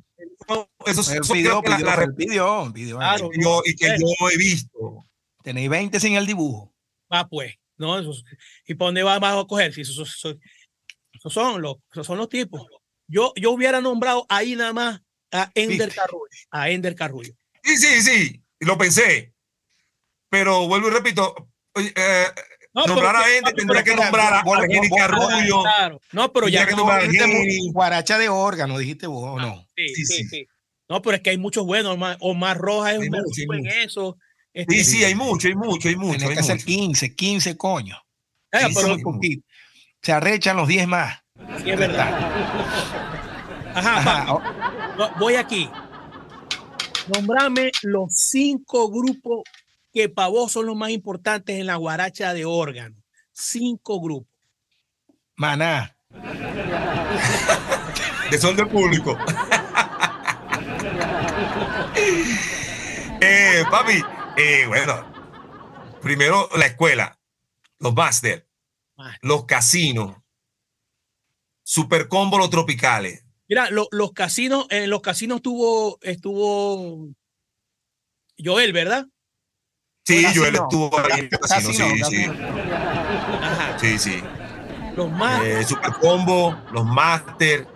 no, 0.49 0.69
esos 0.87 1.09
Él 1.11 1.23
son 1.25 1.37
pidió, 1.37 1.63
la- 1.65 1.77
pidió, 1.77 1.87
la 1.87 1.95
él 2.05 2.15
pidió, 2.15 2.71
pidió. 2.75 2.97
Claro. 2.99 3.31
que 3.31 3.41
yo, 3.43 3.63
y 3.65 3.75
que 3.77 3.87
yo 3.99 4.31
he 4.31 4.37
visto. 4.37 5.05
Tenéis 5.43 5.69
20 5.71 6.01
sin 6.01 6.15
el 6.15 6.27
dibujo. 6.27 6.73
Va, 7.13 7.27
pues. 7.29 7.55
No, 7.77 7.99
esos- 7.99 8.25
¿Y 8.67 8.75
para 8.75 8.89
dónde 8.89 9.03
va- 9.05 9.19
vas 9.21 9.37
a 9.41 9.45
coger? 9.47 9.73
Si 9.73 9.83
esos, 9.83 9.99
esos- 10.17 10.37
esos 11.13 11.33
son 11.33 11.63
los, 11.63 11.77
esos 11.93 12.07
son 12.07 12.19
los 12.19 12.29
tipos. 12.29 12.67
Yo, 13.07 13.33
yo 13.37 13.53
hubiera 13.53 13.81
nombrado 13.81 14.27
ahí 14.29 14.57
nada 14.57 14.73
más 14.73 15.01
a 15.33 15.51
Ender 15.55 15.87
¿Viste? 15.89 15.95
Carrullo. 16.01 16.29
A 16.51 16.71
Ender 16.71 16.95
Carrullo. 16.97 17.33
Sí, 17.63 17.77
sí, 17.77 18.03
sí, 18.03 18.43
lo 18.61 18.77
pensé. 18.77 19.33
Pero 20.31 20.67
vuelvo 20.69 20.89
y 20.89 20.91
repito, 20.91 21.35
eh, 21.77 22.27
No, 22.75 22.87
nombrar 22.87 23.17
a 23.17 23.23
gente 23.23 23.53
tendría 23.53 23.83
que 23.83 23.97
nombrar 23.97 24.35
a 24.35 24.41
Angélica 24.41 25.09
Rubio. 25.09 25.63
Claro. 25.63 26.01
No, 26.13 26.33
pero 26.33 26.49
ya. 26.49 26.67
Que 26.67 26.73
no, 26.73 26.79
nombrar 26.79 27.03
a. 27.03 27.09
Guaracha 27.73 28.19
de 28.19 28.29
órgano, 28.29 28.79
dijiste 28.79 29.07
vos, 29.07 29.37
¿o 29.37 29.41
no? 29.41 29.65
sí, 29.77 30.05
sí, 30.05 30.25
sí. 30.29 30.47
No, 30.89 31.03
pero 31.03 31.17
es 31.17 31.23
que 31.23 31.31
hay 31.31 31.39
muchos 31.39 31.67
buenos. 31.67 31.95
Omar, 31.95 32.17
Omar 32.21 32.57
Rojas 32.59 32.95
es 32.95 32.99
Hay 33.01 33.05
un 33.07 33.11
buen 33.11 33.23
mucho, 33.25 33.43
en 33.43 33.49
mucho. 33.49 33.71
eso. 33.85 34.17
Este, 34.55 34.75
Sí, 34.77 34.85
sí, 34.85 35.05
hay 35.05 35.15
mucho, 35.15 35.49
hay 35.49 35.55
mucho, 35.55 35.89
hay 35.89 35.97
mucho. 35.97 36.27
Hay 36.29 36.35
que 36.35 36.41
hacer 36.41 36.57
mucho. 36.57 36.67
15, 36.67 37.15
15 37.15 37.57
coño. 37.57 37.97
eh, 38.53 38.67
pero. 38.75 38.97
Poquito. 39.03 39.47
Se 40.03 40.13
arrechan 40.13 40.57
los 40.57 40.67
10 40.69 40.87
más. 40.89 41.19
sí 41.63 41.71
es 41.71 41.79
verdad. 41.79 42.33
Ajá, 43.75 44.39
voy 45.19 45.35
aquí. 45.35 45.69
Nombrame 47.15 47.71
los 47.83 48.13
cinco 48.15 48.91
grupos 48.91 49.43
que 49.93 50.09
para 50.09 50.29
vos 50.29 50.53
son 50.53 50.67
los 50.67 50.77
más 50.77 50.91
importantes 50.91 51.59
en 51.59 51.67
la 51.67 51.77
guaracha 51.77 52.35
de 52.35 52.45
órgano. 52.45 52.97
Cinco 53.33 54.01
grupos. 54.01 54.33
Maná. 55.37 55.97
Desorden 58.31 58.69
público. 58.69 59.17
eh, 63.21 63.65
papi, 63.71 64.03
eh, 64.37 64.65
bueno, 64.67 65.13
primero 66.03 66.49
la 66.57 66.67
escuela, 66.67 67.19
los 67.79 67.95
máster, 67.95 68.47
los 69.23 69.45
casinos, 69.47 70.17
super 71.63 72.09
combo 72.09 72.39
los 72.39 72.51
tropicales. 72.51 73.25
Mira, 73.49 73.71
lo- 73.71 73.89
los 73.93 74.13
casinos, 74.13 74.67
en 74.71 74.91
los 74.91 75.01
casinos 75.01 75.37
estuvo, 75.37 75.99
estuvo 76.03 77.09
Joel, 78.43 78.73
¿verdad? 78.73 79.07
Sí, 80.09 80.23
Casino. 80.23 80.41
Joel 80.43 80.55
estuvo 80.55 80.99
ahí 81.01 81.11
en 81.13 81.19
el 81.19 81.29
casino, 81.39 81.69
Casino, 81.69 82.07
sí, 82.09 82.17
sí. 82.17 82.25
Ajá. 83.43 83.79
sí, 83.79 83.99
sí. 83.99 84.23
Los 84.97 85.11
más. 85.13 85.43
Eh, 85.45 85.65
super 85.65 85.93
combo, 86.01 86.59
los 86.73 86.85
máster. 86.87 87.67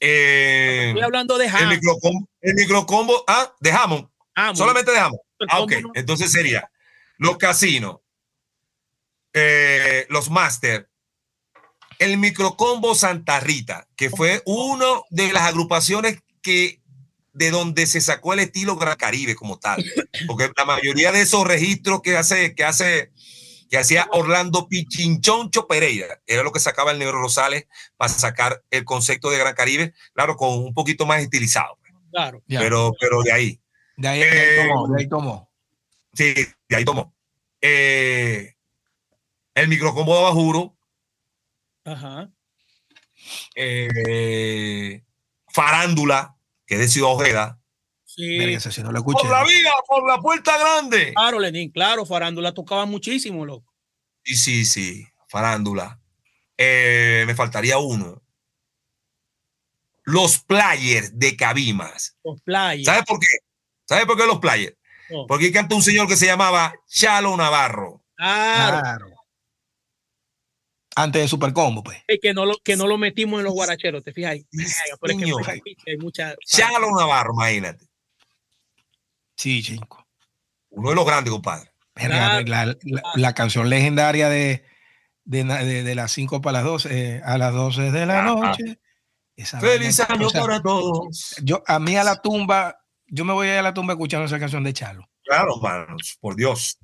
Eh, 0.00 0.86
Estoy 0.88 1.02
hablando 1.02 1.38
de 1.38 1.46
el 1.46 1.54
Ham. 1.54 1.68
microcombo, 1.68 2.28
el 2.40 2.54
microcombo, 2.54 3.24
ah, 3.28 3.54
dejamos, 3.60 4.06
Ham. 4.34 4.56
solamente 4.56 4.90
dejamos. 4.90 5.20
El 5.38 5.46
Ah, 5.50 5.60
ok. 5.60 5.72
no- 5.80 5.90
Entonces 5.94 6.32
sería 6.32 6.70
los 7.18 7.36
casinos, 7.36 7.98
eh, 9.32 10.06
los 10.08 10.28
máster, 10.30 10.88
el 12.00 12.16
microcombo 12.18 12.94
Santa 12.96 13.38
Rita, 13.40 13.86
que 13.94 14.10
fue 14.10 14.42
uno 14.44 15.04
de 15.10 15.32
las 15.32 15.42
agrupaciones 15.42 16.18
que 16.42 16.79
de 17.32 17.50
donde 17.50 17.86
se 17.86 18.00
sacó 18.00 18.32
el 18.32 18.40
estilo 18.40 18.76
Gran 18.76 18.96
Caribe 18.96 19.34
como 19.34 19.58
tal, 19.58 19.84
porque 20.26 20.50
la 20.56 20.64
mayoría 20.64 21.12
de 21.12 21.20
esos 21.22 21.46
registros 21.46 22.00
que 22.02 22.16
hace 22.16 22.54
que 22.54 22.64
hace 22.64 23.12
que 23.70 23.78
hacía 23.78 24.08
Orlando 24.12 24.66
Pichinchoncho 24.68 25.68
Pereira, 25.68 26.20
era 26.26 26.42
lo 26.42 26.50
que 26.50 26.58
sacaba 26.58 26.90
el 26.90 26.98
Negro 26.98 27.20
Rosales 27.22 27.66
para 27.96 28.12
sacar 28.12 28.64
el 28.70 28.84
concepto 28.84 29.30
de 29.30 29.38
Gran 29.38 29.54
Caribe, 29.54 29.94
claro, 30.12 30.36
con 30.36 30.50
un 30.58 30.74
poquito 30.74 31.06
más 31.06 31.22
estilizado, 31.22 31.78
Claro. 32.10 32.42
Ya. 32.48 32.58
pero 32.58 32.92
pero 32.98 33.22
de 33.22 33.30
ahí. 33.32 33.60
de 33.96 34.08
ahí, 34.08 34.18
de 34.20 34.24
ahí 34.28 34.36
Eh, 34.38 34.66
tomó, 34.68 34.88
de 34.88 35.00
ahí 35.02 35.08
tomó. 35.08 35.50
Sí, 36.14 36.34
de 36.68 36.76
ahí 36.76 36.84
tomó. 36.84 37.14
Eh, 37.60 38.56
el 39.54 39.68
microcombo 39.68 40.16
de 40.16 40.22
Bajuro, 40.24 40.76
Ajá. 41.84 42.28
eh, 43.54 45.04
Farándula, 45.52 46.36
que 46.70 46.76
es 46.76 46.80
de 46.82 46.88
Ciudad 46.88 47.10
Ojeda. 47.10 47.60
Sí. 48.04 48.38
Verga, 48.38 48.58
ese 48.58 48.70
sí 48.70 48.80
no 48.80 48.92
lo 48.92 48.98
escuché. 48.98 49.22
Por 49.22 49.30
la 49.32 49.42
vía, 49.42 49.72
por 49.88 50.08
la 50.08 50.18
puerta 50.20 50.56
grande. 50.56 51.12
Claro, 51.14 51.40
Lenín, 51.40 51.72
claro, 51.72 52.06
Farándula 52.06 52.54
tocaba 52.54 52.86
muchísimo, 52.86 53.44
loco. 53.44 53.74
Sí, 54.22 54.36
sí, 54.36 54.64
sí, 54.64 55.04
Farándula. 55.28 56.00
Eh, 56.56 57.24
me 57.26 57.34
faltaría 57.34 57.78
uno. 57.78 58.22
Los 60.04 60.38
players 60.38 61.18
de 61.18 61.36
Cabimas. 61.36 62.16
Los 62.22 62.40
playas. 62.42 62.86
¿Sabes 62.86 63.02
por 63.04 63.18
qué? 63.18 63.26
¿Sabes 63.84 64.06
por 64.06 64.16
qué 64.16 64.26
los 64.26 64.38
players? 64.38 64.76
No. 65.10 65.26
Porque 65.26 65.50
canta 65.50 65.74
un 65.74 65.82
señor 65.82 66.06
que 66.06 66.16
se 66.16 66.26
llamaba 66.26 66.72
Chalo 66.86 67.36
Navarro. 67.36 68.04
Claro. 68.14 68.80
Claro. 68.80 69.19
Antes 70.96 71.22
de 71.22 71.28
Super 71.28 71.52
Combo, 71.52 71.82
pues. 71.82 71.98
Es 72.08 72.18
que 72.20 72.34
no 72.34 72.44
lo, 72.44 72.56
que 72.64 72.76
no 72.76 72.86
lo 72.86 72.98
metimos 72.98 73.38
en 73.40 73.44
los 73.44 73.54
guaracheros, 73.54 74.02
¿te 74.02 74.12
fijas? 74.12 74.36
pero 75.00 75.12
es 75.12 75.18
que 75.18 75.24
señor. 75.24 75.48
hay 75.86 75.96
mucha. 75.98 76.34
Chalo 76.44 76.90
Navarro, 76.98 77.32
imagínate. 77.34 77.86
Sí, 79.36 79.62
chico. 79.62 80.06
Uno 80.70 80.90
de 80.90 80.94
los 80.96 81.06
grandes, 81.06 81.30
compadre. 81.32 81.70
La, 81.94 82.42
la- 82.44 82.76
la 83.14 83.34
canción 83.34 83.68
legendaria 83.68 84.28
de, 84.28 84.64
de, 85.24 85.44
de- 85.44 85.82
de 85.82 85.94
las 85.94 86.12
5 86.12 86.40
para 86.40 86.58
las 86.58 86.64
12, 86.64 87.22
a 87.24 87.38
las 87.38 87.52
12 87.52 87.90
de 87.90 88.06
la 88.06 88.20
Ajá. 88.20 88.34
noche. 88.34 88.78
Esa 89.36 89.60
Feliz 89.60 89.96
vaina, 89.98 90.14
año 90.14 90.26
o 90.26 90.30
sea, 90.30 90.40
para 90.42 90.60
todos. 90.62 91.36
Yo, 91.42 91.62
a 91.66 91.78
mí 91.78 91.96
a 91.96 92.04
la 92.04 92.20
tumba, 92.20 92.78
yo 93.06 93.24
me 93.24 93.32
voy 93.32 93.48
a 93.48 93.52
ir 93.54 93.58
a 93.58 93.62
la 93.62 93.74
tumba 93.74 93.94
escuchando 93.94 94.26
esa 94.26 94.38
canción 94.38 94.62
de 94.64 94.72
Chalo. 94.72 95.08
Claro, 95.22 95.56
manos, 95.58 96.18
por 96.20 96.36
Dios. 96.36 96.78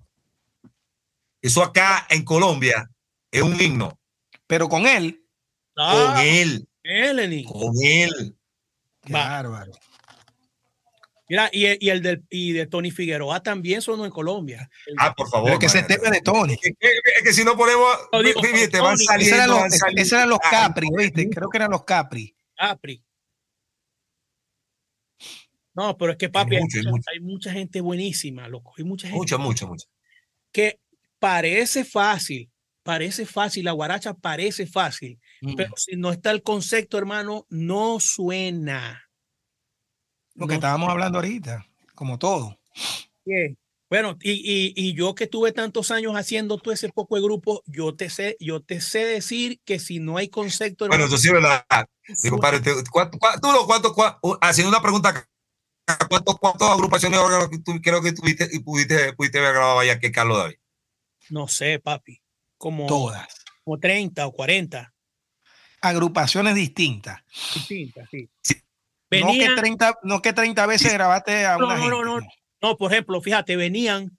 Eso 1.43 1.63
acá 1.63 2.07
en 2.09 2.25
Colombia 2.25 2.89
es 3.39 3.45
un 3.45 3.61
himno. 3.61 3.99
Pero 4.47 4.69
con 4.69 4.87
él, 4.87 5.23
Con 5.75 5.85
Ah, 5.87 6.23
él, 6.25 6.67
eh, 6.83 7.13
Lenín. 7.13 7.45
con 7.45 7.75
él. 7.83 8.37
qué 9.05 9.13
bárbaro. 9.13 9.73
Mira, 11.29 11.51
y, 11.53 11.85
y 11.85 11.91
el 11.91 12.01
del, 12.03 12.25
y 12.31 12.53
de 12.53 12.67
Tony 12.67 12.91
Figueroa 12.93 13.43
también 13.43 13.83
sonó 13.83 14.05
en 14.05 14.13
Colombia. 14.13 14.71
El- 14.87 14.95
Ah, 14.99 15.13
por 15.15 15.29
favor. 15.29 15.47
Pero 15.47 15.55
es 15.55 15.61
que 15.61 15.67
ese 15.79 15.83
tema 15.87 16.09
de 16.11 16.21
Tony. 16.21 16.53
Es 16.55 16.61
que, 16.79 16.89
es 17.17 17.23
que 17.25 17.33
si 17.33 17.43
no 17.45 17.57
ponemos, 17.57 17.89
No, 18.13 18.23
digo, 18.23 18.41
van 18.41 18.55
Esos 18.55 19.33
eran 19.33 19.49
los, 19.51 19.59
van 19.61 19.71
saliendo. 19.71 20.03
esos 20.03 20.13
eran 20.13 20.29
los 20.31 20.39
Ah, 20.45 20.51
Capri, 20.51 20.89
¿viste? 20.97 21.29
Creo 21.29 21.49
que 21.51 21.59
eran 21.59 21.71
los 21.73 21.85
Capri. 21.85 22.35
Capri. 22.57 23.03
No, 25.75 25.97
pero 25.99 26.13
es 26.13 26.19
que 26.19 26.29
papi, 26.31 26.57
hay, 26.57 26.63
mucho, 26.63 26.79
hay 26.79 26.85
mucha, 26.85 26.91
mucho. 26.97 27.11
hay 27.13 27.21
mucha 27.21 27.53
gente 27.53 27.81
buenísima, 27.81 28.49
loco. 28.49 28.73
Hay 28.79 28.85
mucha 28.85 29.09
gente 29.09 29.19
Mucho, 29.19 29.39
mucho, 29.39 29.67
mucho. 29.69 29.87
que 30.53 30.81
parece 31.19 31.85
fácil, 31.85 32.51
parece 32.87 33.27
fácil, 33.27 33.65
la 33.67 33.73
guaracha 33.73 34.15
parece 34.15 34.67
fácil, 34.67 35.19
Mm. 35.43 35.55
pero 35.57 35.75
si 35.77 35.97
no 35.97 36.11
está 36.13 36.31
el 36.31 36.43
concepto, 36.43 36.97
hermano, 36.97 37.45
no 37.51 38.01
suena. 38.01 39.03
Lo 40.35 40.47
que 40.47 40.53
No 40.53 40.55
estábamos 40.55 40.89
hablando 40.89 41.19
ahorita, 41.19 41.67
como 41.95 42.19
todo. 42.19 42.59
Bien. 43.25 43.59
Bueno, 43.89 44.17
y, 44.21 44.33
y, 44.33 44.73
y 44.75 44.95
yo 44.95 45.15
que 45.15 45.27
tuve 45.29 45.53
tantos 45.53 45.91
años 45.93 46.15
haciendo 46.17 46.59
todo 46.59 46.75
ese 46.75 46.89
poco 46.89 47.15
de 47.17 47.23
grupo, 47.23 47.63
yo 47.67 47.95
te 47.95 48.11
sé, 48.11 48.37
yo 48.41 48.61
te 48.61 48.81
sé 48.81 49.05
decir 49.05 49.61
que 49.65 49.79
si 49.79 50.01
no 50.01 50.17
hay 50.17 50.29
concepto, 50.29 50.89
Bueno, 50.89 51.05
eso 51.05 51.17
sí 51.19 51.29
es 51.29 51.35
verdad. 51.35 51.65
Compadre, 52.29 52.61
te- 52.61 52.73
¿cuánto- 52.91 53.19
cuánto- 53.19 53.49
tú, 53.53 53.67
cuánto- 53.67 54.19
uh, 54.23 54.37
haciendo 54.41 54.71
una 54.71 54.83
pregunta, 54.83 55.29
¿cuántos 56.09 56.37
cuántas 56.39 56.69
agrupaciones 56.71 57.19
órganos 57.21 57.49
que 57.49 57.59
tú- 57.59 57.81
creo 57.83 58.03
que 58.03 58.13
tuviste 58.13 58.49
y 58.53 58.59
pudiste, 58.59 59.13
pudiste 59.13 59.39
haber 59.39 59.53
grabado 59.55 59.79
allá 59.79 59.99
que 60.01 60.11
Carlos 60.13 60.39
David? 60.39 60.57
no 61.31 61.47
sé, 61.49 61.79
papi, 61.81 62.21
como, 62.59 62.87
Todas. 62.87 63.27
como 63.65 63.79
30 63.79 64.27
o 64.27 64.33
40. 64.33 64.93
Agrupaciones 65.81 66.55
distintas. 66.55 67.21
distintas, 67.55 68.09
sí. 68.11 68.29
Sí. 68.43 68.57
No 69.21 69.33
que, 69.33 69.49
30, 69.55 69.99
no 70.03 70.21
que 70.23 70.33
30 70.33 70.67
veces 70.67 70.93
grabaste 70.93 71.47
a 71.47 71.57
No, 71.59 71.67
una 71.67 71.77
no, 71.77 71.81
gente. 71.83 71.97
no, 71.97 72.05
no. 72.21 72.27
no, 72.63 72.77
por 72.77 72.93
ejemplo, 72.93 73.21
fíjate, 73.21 73.55
venían, 73.57 74.19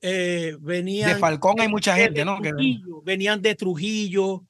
eh, 0.00 0.56
venían 0.60 1.10
De 1.14 1.16
Falcón 1.16 1.60
hay 1.60 1.68
mucha 1.68 1.94
gente, 1.94 2.20
de 2.20 2.24
¿no? 2.24 2.40
Que- 2.42 2.50
Trujillo, 2.50 3.02
venían 3.02 3.40
de 3.40 3.54
Trujillo, 3.54 4.44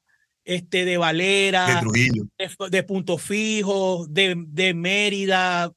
este, 0.45 0.85
de 0.87 0.97
Valera, 0.97 1.67
De 1.67 1.81
Trujillo. 1.81 2.23
de, 2.39 2.51
de 2.71 2.83
Punto 2.85 3.19
Fijo, 3.19 4.07
de, 4.09 4.35
de 4.49 4.73
Mérida, 4.73 5.71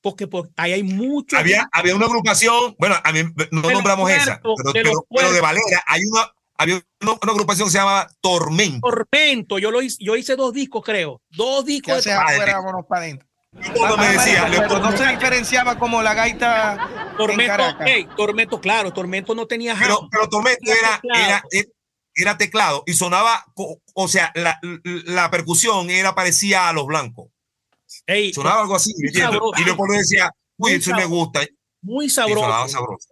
porque 0.00 0.26
por, 0.26 0.50
ahí 0.56 0.72
hay 0.72 0.82
muchos. 0.82 1.38
Había, 1.38 1.68
había 1.70 1.94
una 1.94 2.06
agrupación, 2.06 2.74
bueno, 2.78 2.96
a 3.04 3.12
mí 3.12 3.20
no 3.52 3.70
nombramos 3.70 4.10
esa, 4.10 4.40
pero, 4.42 4.54
de 4.72 4.82
pero- 4.82 5.06
pero 5.14 5.32
de. 5.32 5.40
Valera 5.40 5.82
hay 5.86 6.02
una, 6.04 6.26
había 6.58 6.82
una, 7.02 7.12
una 7.22 7.32
agrupación 7.32 7.68
que 7.68 7.72
se 7.72 7.78
llamaba 7.78 8.08
Tormento. 8.20 8.80
Tormento, 8.88 9.58
yo 9.58 9.70
lo 9.70 9.82
hice, 9.82 9.96
yo 10.00 10.16
hice 10.16 10.36
dos 10.36 10.52
discos, 10.52 10.82
creo. 10.84 11.20
Dos 11.30 11.64
¿Qué 11.64 11.72
discos. 11.72 11.94
haces 11.94 12.04
de 12.06 12.12
afuera? 12.12 12.56
Vámonos 12.58 12.86
para 12.86 13.02
adentro. 13.02 13.28
Todo 13.72 13.96
me 13.96 14.08
decía, 14.08 14.46
pero 14.50 14.80
no 14.80 14.96
se 14.96 15.06
diferenciaba 15.06 15.78
como 15.78 16.02
la 16.02 16.12
gaita 16.14 17.08
en 17.12 17.16
Tormento, 17.16 17.52
Caracas. 17.52 17.86
ey, 17.88 18.08
Tormento, 18.16 18.60
claro, 18.60 18.92
Tormento 18.92 19.32
no 19.34 19.46
tenía 19.46 19.76
pero, 19.78 19.98
jam. 19.98 20.08
pero 20.10 20.28
Tormento 20.28 20.72
Era 20.72 20.80
era, 20.80 21.00
teclado. 21.00 21.20
era, 21.28 21.42
era, 21.52 21.68
era 22.16 22.36
teclado 22.38 22.82
y 22.86 22.94
sonaba, 22.94 23.44
o 23.94 24.08
sea, 24.08 24.32
la, 24.34 24.58
la 24.82 25.30
percusión 25.30 25.88
era 25.88 26.16
parecía 26.16 26.68
a 26.68 26.72
los 26.72 26.84
blancos. 26.86 27.28
Sonaba 28.34 28.62
algo 28.62 28.74
así. 28.74 28.92
Y 28.98 29.12
Leopoldo 29.64 29.94
decía, 29.94 30.30
uy, 30.56 30.72
Muy 30.72 30.78
eso 30.80 30.90
me 30.96 31.04
gusta. 31.04 31.40
muy 31.80 32.06
Y 32.06 32.10
sonaba 32.10 32.68
sabroso. 32.68 33.08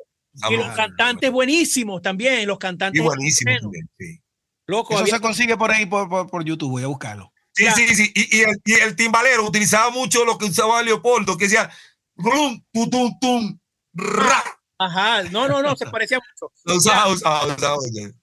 Y 0.51 0.57
los 0.57 0.69
cantantes 0.75 1.31
buenísimos 1.31 2.01
también, 2.03 2.47
los 2.47 2.57
Y 2.57 2.59
cantantes. 2.59 3.03
buenísimo. 3.03 3.51
buenos. 3.51 3.63
también, 3.63 3.91
sí. 3.99 4.23
Loco, 4.67 4.95
Eso 4.95 5.03
había- 5.03 5.15
se 5.17 5.21
consigue 5.21 5.57
por 5.57 5.71
ahí, 5.71 5.87
por, 5.87 6.09
por, 6.09 6.31
por 6.31 6.45
YouTube. 6.45 6.71
Voy 6.71 6.83
a 6.85 6.87
buscarlo. 6.87 7.33
Sí, 7.55 7.65
Ya. 7.65 7.75
sí, 7.75 7.87
sí. 7.95 8.11
Y, 8.15 8.39
y 8.39 8.41
el, 8.43 8.61
y 8.65 8.73
el 8.75 8.97
timbalero 8.97 9.45
utilizaba 9.47 9.91
mucho 9.91 10.25
lo 10.25 10.39
que 10.39 10.47
usaba 10.47 10.83
Leopoldo, 10.83 11.37
que 11.37 11.45
decía, 11.45 11.71
rum, 12.17 12.63
tu, 12.73 12.89
tum, 12.89 13.19
tum, 13.21 13.59
ra. 13.93 14.43
Ajá, 14.79 15.23
no, 15.25 15.47
no, 15.49 15.63
no, 15.63 15.77
se 15.77 15.87
parecía 15.87 16.19
mucho. 16.19 16.53
Lo 16.65 16.77
usaba, 16.77 17.09
usaba, 17.13 17.47
usaba. 17.47 17.77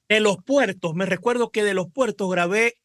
De 0.09 0.19
los 0.19 0.37
puertos, 0.43 0.95
me 0.95 1.05
recuerdo 1.05 1.51
que 1.51 1.63
de 1.63 1.73
los 1.73 1.91
puertos 1.91 2.29
grabé 2.31 2.75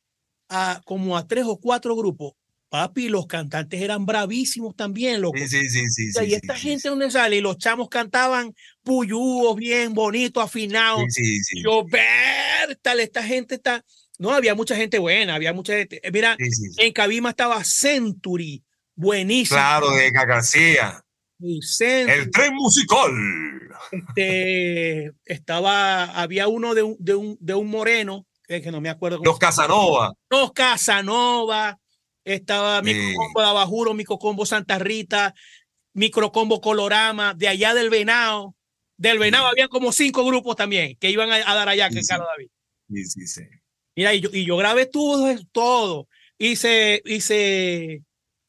a 0.50 0.80
como 0.84 1.16
a 1.16 1.26
tres 1.26 1.44
o 1.46 1.58
cuatro 1.58 1.96
grupos. 1.96 2.34
Papi, 2.74 3.08
los 3.08 3.28
cantantes 3.28 3.80
eran 3.80 4.04
bravísimos 4.04 4.74
también, 4.74 5.20
loco. 5.20 5.38
Sí, 5.38 5.46
sí, 5.46 5.68
sí, 5.68 5.88
sí. 5.90 6.08
O 6.08 6.12
sea, 6.12 6.24
sí, 6.24 6.30
y 6.30 6.34
esta 6.34 6.56
sí, 6.56 6.62
gente, 6.62 6.80
sí. 6.80 6.88
¿dónde 6.88 7.08
sale? 7.08 7.36
Y 7.36 7.40
los 7.40 7.56
chamos 7.56 7.88
cantaban 7.88 8.52
puyúos, 8.82 9.54
bien 9.54 9.94
bonitos, 9.94 10.42
afinados. 10.42 11.04
Sí, 11.10 11.40
sí, 11.44 11.62
Yo, 11.62 11.84
Bertal, 11.84 12.98
esta 12.98 13.22
gente 13.22 13.54
está. 13.54 13.84
No, 14.18 14.32
había 14.32 14.56
mucha 14.56 14.74
gente 14.74 14.98
buena, 14.98 15.36
había 15.36 15.52
mucha 15.52 15.74
gente. 15.74 16.00
eh, 16.02 16.10
Mira, 16.10 16.36
en 16.78 16.92
Cabima 16.92 17.30
estaba 17.30 17.62
Century, 17.62 18.64
buenísimo. 18.96 19.56
Claro, 19.56 19.90
de 19.92 20.10
García. 20.10 21.00
El 21.38 22.30
tren 22.32 22.54
musical. 22.54 23.12
este, 23.92 25.12
estaba, 25.26 26.06
había 26.06 26.48
uno 26.48 26.74
de 26.74 26.82
un, 26.82 26.96
de 26.98 27.14
un, 27.14 27.38
de 27.38 27.54
un 27.54 27.70
moreno 27.70 28.26
que, 28.48 28.60
que 28.60 28.72
no 28.72 28.80
me 28.80 28.88
acuerdo. 28.90 29.18
cómo 29.18 29.30
Los 29.30 29.38
Casanova. 29.38 30.12
Los 30.28 30.52
Casanova, 30.52 31.78
estaba. 32.24 32.82
Microcombo 32.82 33.40
de 33.40 33.46
Abajuro, 33.46 33.94
Microcombo 33.94 34.46
Santa 34.46 34.78
Rita, 34.78 35.34
Microcombo 35.92 36.60
Colorama, 36.60 37.34
de 37.34 37.48
allá 37.48 37.74
del 37.74 37.90
Venado. 37.90 38.54
Del 38.96 39.18
Venado 39.18 39.44
Sí. 39.46 39.50
había 39.52 39.68
como 39.68 39.90
cinco 39.92 40.24
grupos 40.24 40.56
también 40.56 40.96
que 40.98 41.10
iban 41.10 41.30
a, 41.30 41.36
a 41.50 41.54
dar 41.54 41.68
allá, 41.68 41.88
que 41.90 42.02
sí. 42.02 42.08
Carlos 42.08 42.28
David. 42.36 42.48
Sí, 42.88 43.04
sí, 43.06 43.26
sí. 43.26 43.42
Mira, 43.96 44.14
y 44.14 44.20
yo, 44.20 44.30
y 44.32 44.44
yo 44.44 44.56
grabé 44.56 44.86
todo, 44.86 45.34
todo. 45.52 46.08
Hice, 46.38 47.00
hice 47.04 48.02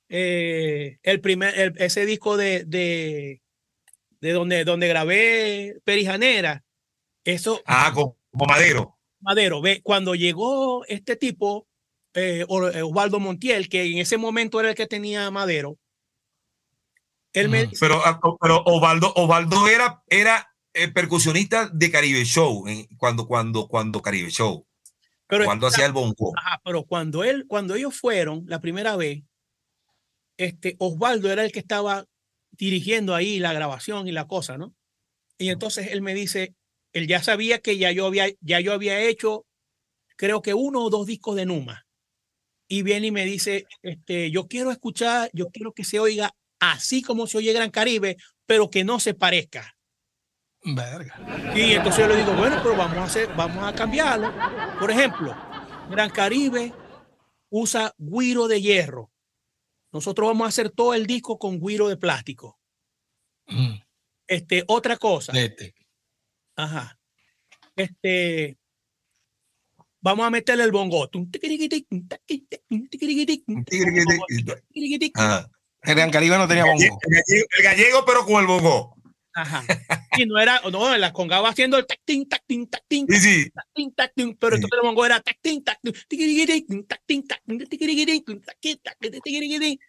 eh, 0.10 0.98
el 1.04 1.22
primer, 1.22 1.58
el- 1.60 1.74
ese 1.78 2.06
disco 2.06 2.38
de, 2.38 2.64
de, 2.66 3.42
de 4.22 4.32
donde, 4.32 4.64
donde 4.66 4.88
grabé 4.88 5.76
Perijanera. 5.84 6.64
Eso, 7.24 7.62
Ah, 7.66 7.92
con 7.94 8.14
Madero. 8.34 8.98
Madero, 9.20 9.62
ve, 9.62 9.82
cuando 9.82 10.14
llegó 10.14 10.86
este 10.86 11.16
tipo, 11.16 11.68
eh, 12.16 12.46
O- 12.48 12.68
eh, 12.68 12.82
Osvaldo 12.82 13.20
Montiel, 13.20 13.70
que 13.70 13.84
en 13.84 14.00
ese 14.00 14.18
momento 14.18 14.60
era 14.60 14.70
el 14.70 14.76
que 14.76 14.88
tenía 14.88 15.30
Madero, 15.30 15.78
él 17.34 17.50
me 17.50 17.70
Pero, 17.80 18.02
ah, 18.06 18.20
pero 18.40 18.64
Osvaldo, 18.66 19.14
Osvaldo 19.16 19.68
era, 19.68 20.02
era 20.08 20.50
eh, 20.74 20.88
percusionista 20.88 21.70
de 21.70 21.92
Caribe 21.92 22.24
Show, 22.24 22.68
eh, 22.68 22.88
cuando, 22.98 23.28
cuando, 23.28 23.68
cuando 23.68 24.02
Caribe 24.02 24.30
Show, 24.30 24.66
pero, 25.28 25.46
cuando 25.46 25.68
hacía 25.68 25.86
el 25.86 25.92
bongo. 25.92 26.34
ajá, 26.38 26.62
pero 26.64 26.84
cuando 26.86 27.24
él, 27.24 27.46
cuando 27.48 27.76
ellos 27.76 27.96
fueron 28.00 28.46
la 28.48 28.62
primera 28.62 28.96
vez, 28.96 29.24
este 30.38 30.76
Osvaldo 30.80 31.32
era 31.32 31.44
el 31.44 31.52
que 31.52 31.60
estaba 31.60 32.06
dirigiendo 32.52 33.14
ahí 33.16 33.40
la 33.40 33.54
grabación 33.54 34.08
y 34.08 34.12
la 34.12 34.28
cosa, 34.28 34.58
¿no? 34.58 34.74
Y 35.38 35.50
entonces 35.50 35.90
él 35.92 36.02
me 36.02 36.14
dice, 36.14 36.56
él 36.94 37.08
ya 37.08 37.22
sabía 37.22 37.60
que 37.60 37.78
ya 37.78 37.92
yo 37.92 38.06
había, 38.06 38.28
ya 38.40 38.62
yo 38.62 38.72
había 38.72 39.02
hecho, 39.02 39.46
creo 40.16 40.42
que 40.42 40.54
uno 40.54 40.84
o 40.84 40.90
dos 40.90 41.06
discos 41.06 41.36
de 41.36 41.46
Numa. 41.46 41.85
Y 42.68 42.82
viene 42.82 43.08
y 43.08 43.12
me 43.12 43.26
dice, 43.26 43.68
este, 43.82 44.32
yo 44.32 44.48
quiero 44.48 44.72
escuchar, 44.72 45.30
yo 45.34 45.50
quiero 45.50 45.72
que 45.74 45.84
se 45.84 46.00
oiga 46.00 46.36
así 46.60 47.02
como 47.02 47.28
se 47.28 47.38
oye 47.38 47.54
Gran 47.54 47.72
Caribe, 47.72 48.18
pero 48.46 48.70
que 48.70 48.84
no 48.84 49.00
se 49.00 49.14
parezca. 49.14 49.78
Verga. 50.64 51.54
Y 51.56 51.74
entonces 51.74 52.00
yo 52.00 52.08
le 52.08 52.18
digo, 52.18 52.34
bueno, 52.34 52.60
pero 52.64 52.76
vamos 52.76 52.98
a 52.98 53.04
hacer, 53.04 53.30
vamos 53.36 53.64
a 53.64 53.74
cambiarlo. 53.76 54.34
Por 54.80 54.90
ejemplo, 54.90 55.36
Gran 55.92 56.10
Caribe 56.10 56.74
usa 57.50 57.94
guiro 57.98 58.48
de 58.48 58.62
hierro. 58.62 59.12
Nosotros 59.92 60.28
vamos 60.28 60.46
a 60.46 60.50
hacer 60.50 60.72
todo 60.72 60.94
el 60.94 61.06
disco 61.06 61.38
con 61.38 61.60
guiro 61.60 61.88
de 61.88 61.98
plástico. 61.98 62.60
Mm, 63.48 63.76
Este, 64.28 64.64
otra 64.68 64.98
cosa. 64.98 65.32
Este. 65.34 65.76
Ajá. 66.56 66.98
Este, 67.76 68.58
vamos 70.06 70.28
a 70.28 70.30
meterle 70.30 70.64
el 70.64 70.72
bongo. 70.72 71.10
Ajá. 75.16 75.50
El 75.82 75.96
Gran 75.96 76.12
Caribe 76.12 76.38
no 76.38 76.48
tenía 76.48 76.64
El, 76.64 76.70
bongo. 76.70 77.00
gallego, 77.08 77.48
el 77.58 77.64
gallego, 77.64 78.06
pero 78.06 78.26
con 78.26 78.42
el 78.42 78.48
bongo. 78.48 78.96
Ajá. 79.34 79.64
Y 80.18 80.26
no 80.26 80.40
era, 80.40 80.62
no, 80.72 80.96
la 80.98 81.12
conga 81.12 81.42
va 81.42 81.50
haciendo 81.50 81.78
el 81.78 81.86
tac, 81.86 82.00
tin, 82.06 82.26
tac, 82.30 82.42
tin, 82.48 82.68
tac, 82.68 82.84
tin, 82.88 83.06
Sí, 83.10 83.20
sí. 83.20 83.50
tac, 83.50 83.66
tin, 83.74 83.94
tac, 83.94 84.14
tin, 84.16 84.34
pero 84.38 84.56
entonces 84.56 84.80
el 84.82 84.88
bongo 84.88 85.06
era 85.06 85.20
tac, 85.20 85.38
tin, 85.42 85.62
tac, 85.62 85.78
tin, 85.82 85.94
tiquiriquitic, 86.08 86.68
tum, 86.68 86.86
tac, 86.86 87.02
tin, 87.06 87.28
tac, 87.28 87.42
tum, 87.46 87.58
tiquiriquitic, 87.58 88.26
tum, 88.26 88.40
tac, 88.40 88.58
tin, 88.62 88.78
tac, 88.82 88.98
tin, 88.98 89.12
tiquiriquitic. 89.12 89.82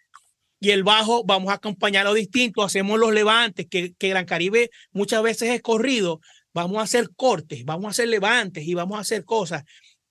Y 0.58 0.70
el 0.70 0.82
bajo, 0.82 1.22
vamos 1.24 1.52
a 1.52 1.56
acompañarlo 1.56 2.12
distinto, 2.12 2.64
hacemos 2.64 2.98
los 2.98 3.12
levantes, 3.12 3.68
que, 3.70 3.94
que 3.94 4.08
Gran 4.08 4.24
Caribe 4.24 4.70
muchas 4.90 5.22
veces 5.22 5.50
es 5.50 5.62
corrido, 5.62 6.20
vamos 6.52 6.78
a 6.78 6.82
hacer 6.82 7.10
cortes, 7.14 7.64
vamos 7.64 7.84
a 7.86 7.90
hacer 7.90 8.08
levantes 8.08 8.66
y 8.66 8.74
vamos 8.74 8.98
a 8.98 9.02
hacer 9.02 9.24
cosas. 9.24 9.62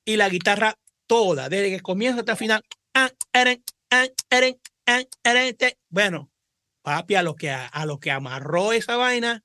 Y 0.06 0.18
la 0.18 0.30
guitarra 0.30 0.77
toda, 1.07 1.49
desde 1.49 1.69
que 1.76 1.82
comienza 1.82 2.19
hasta 2.19 2.34
el 2.34 2.38
final. 2.38 2.64
ah, 2.94 3.11
ah, 3.34 3.56
ah, 3.91 4.07
eren, 5.23 5.56
te. 5.57 5.77
Bueno, 5.90 6.30
papi, 6.82 7.15
a 7.15 7.23
lo 7.23 7.36
que, 7.36 7.49
a, 7.52 7.65
a 7.68 7.86
lo 7.86 7.99
que 7.99 8.11
amarró 8.11 8.72
esa 8.72 8.95
vaina. 8.98 9.44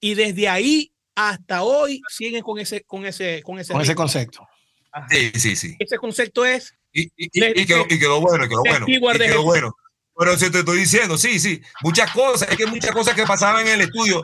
Y 0.00 0.14
desde 0.14 0.48
ahí 0.48 0.92
hasta 1.14 1.62
hoy 1.62 2.00
siguen 2.08 2.42
con 2.42 2.58
ese, 2.58 2.82
con 2.82 3.06
ese, 3.06 3.42
con 3.42 3.58
ese, 3.58 3.72
Con 3.72 3.82
ese 3.82 3.94
concepto. 3.94 4.46
Ajá. 4.92 5.06
Sí, 5.10 5.32
sí, 5.36 5.56
sí. 5.56 5.76
Ese 5.78 5.96
concepto 5.98 6.44
es 6.44 6.74
Y, 6.92 7.04
y- 7.16 7.30
y- 7.32 7.60
y 7.62 7.66
quedó, 7.66 7.84
y 7.88 7.98
quedó 7.98 8.20
bueno, 8.20 8.44
y 8.44 8.48
quedó 8.48 8.62
bueno. 8.64 8.86
y 8.88 9.18
quedó 9.18 9.42
bueno. 9.42 9.76
Pero 10.16 10.32
eso 10.32 10.48
te 10.50 10.60
estoy 10.60 10.78
diciendo, 10.78 11.16
sí, 11.18 11.40
sí. 11.40 11.60
Muchas 11.82 12.12
cosas, 12.12 12.48
es 12.50 12.56
que 12.56 12.66
muchas 12.66 12.92
cosas 12.92 13.14
que 13.14 13.24
pasaban 13.24 13.66
en 13.66 13.74
el 13.74 13.80
estudio. 13.82 14.22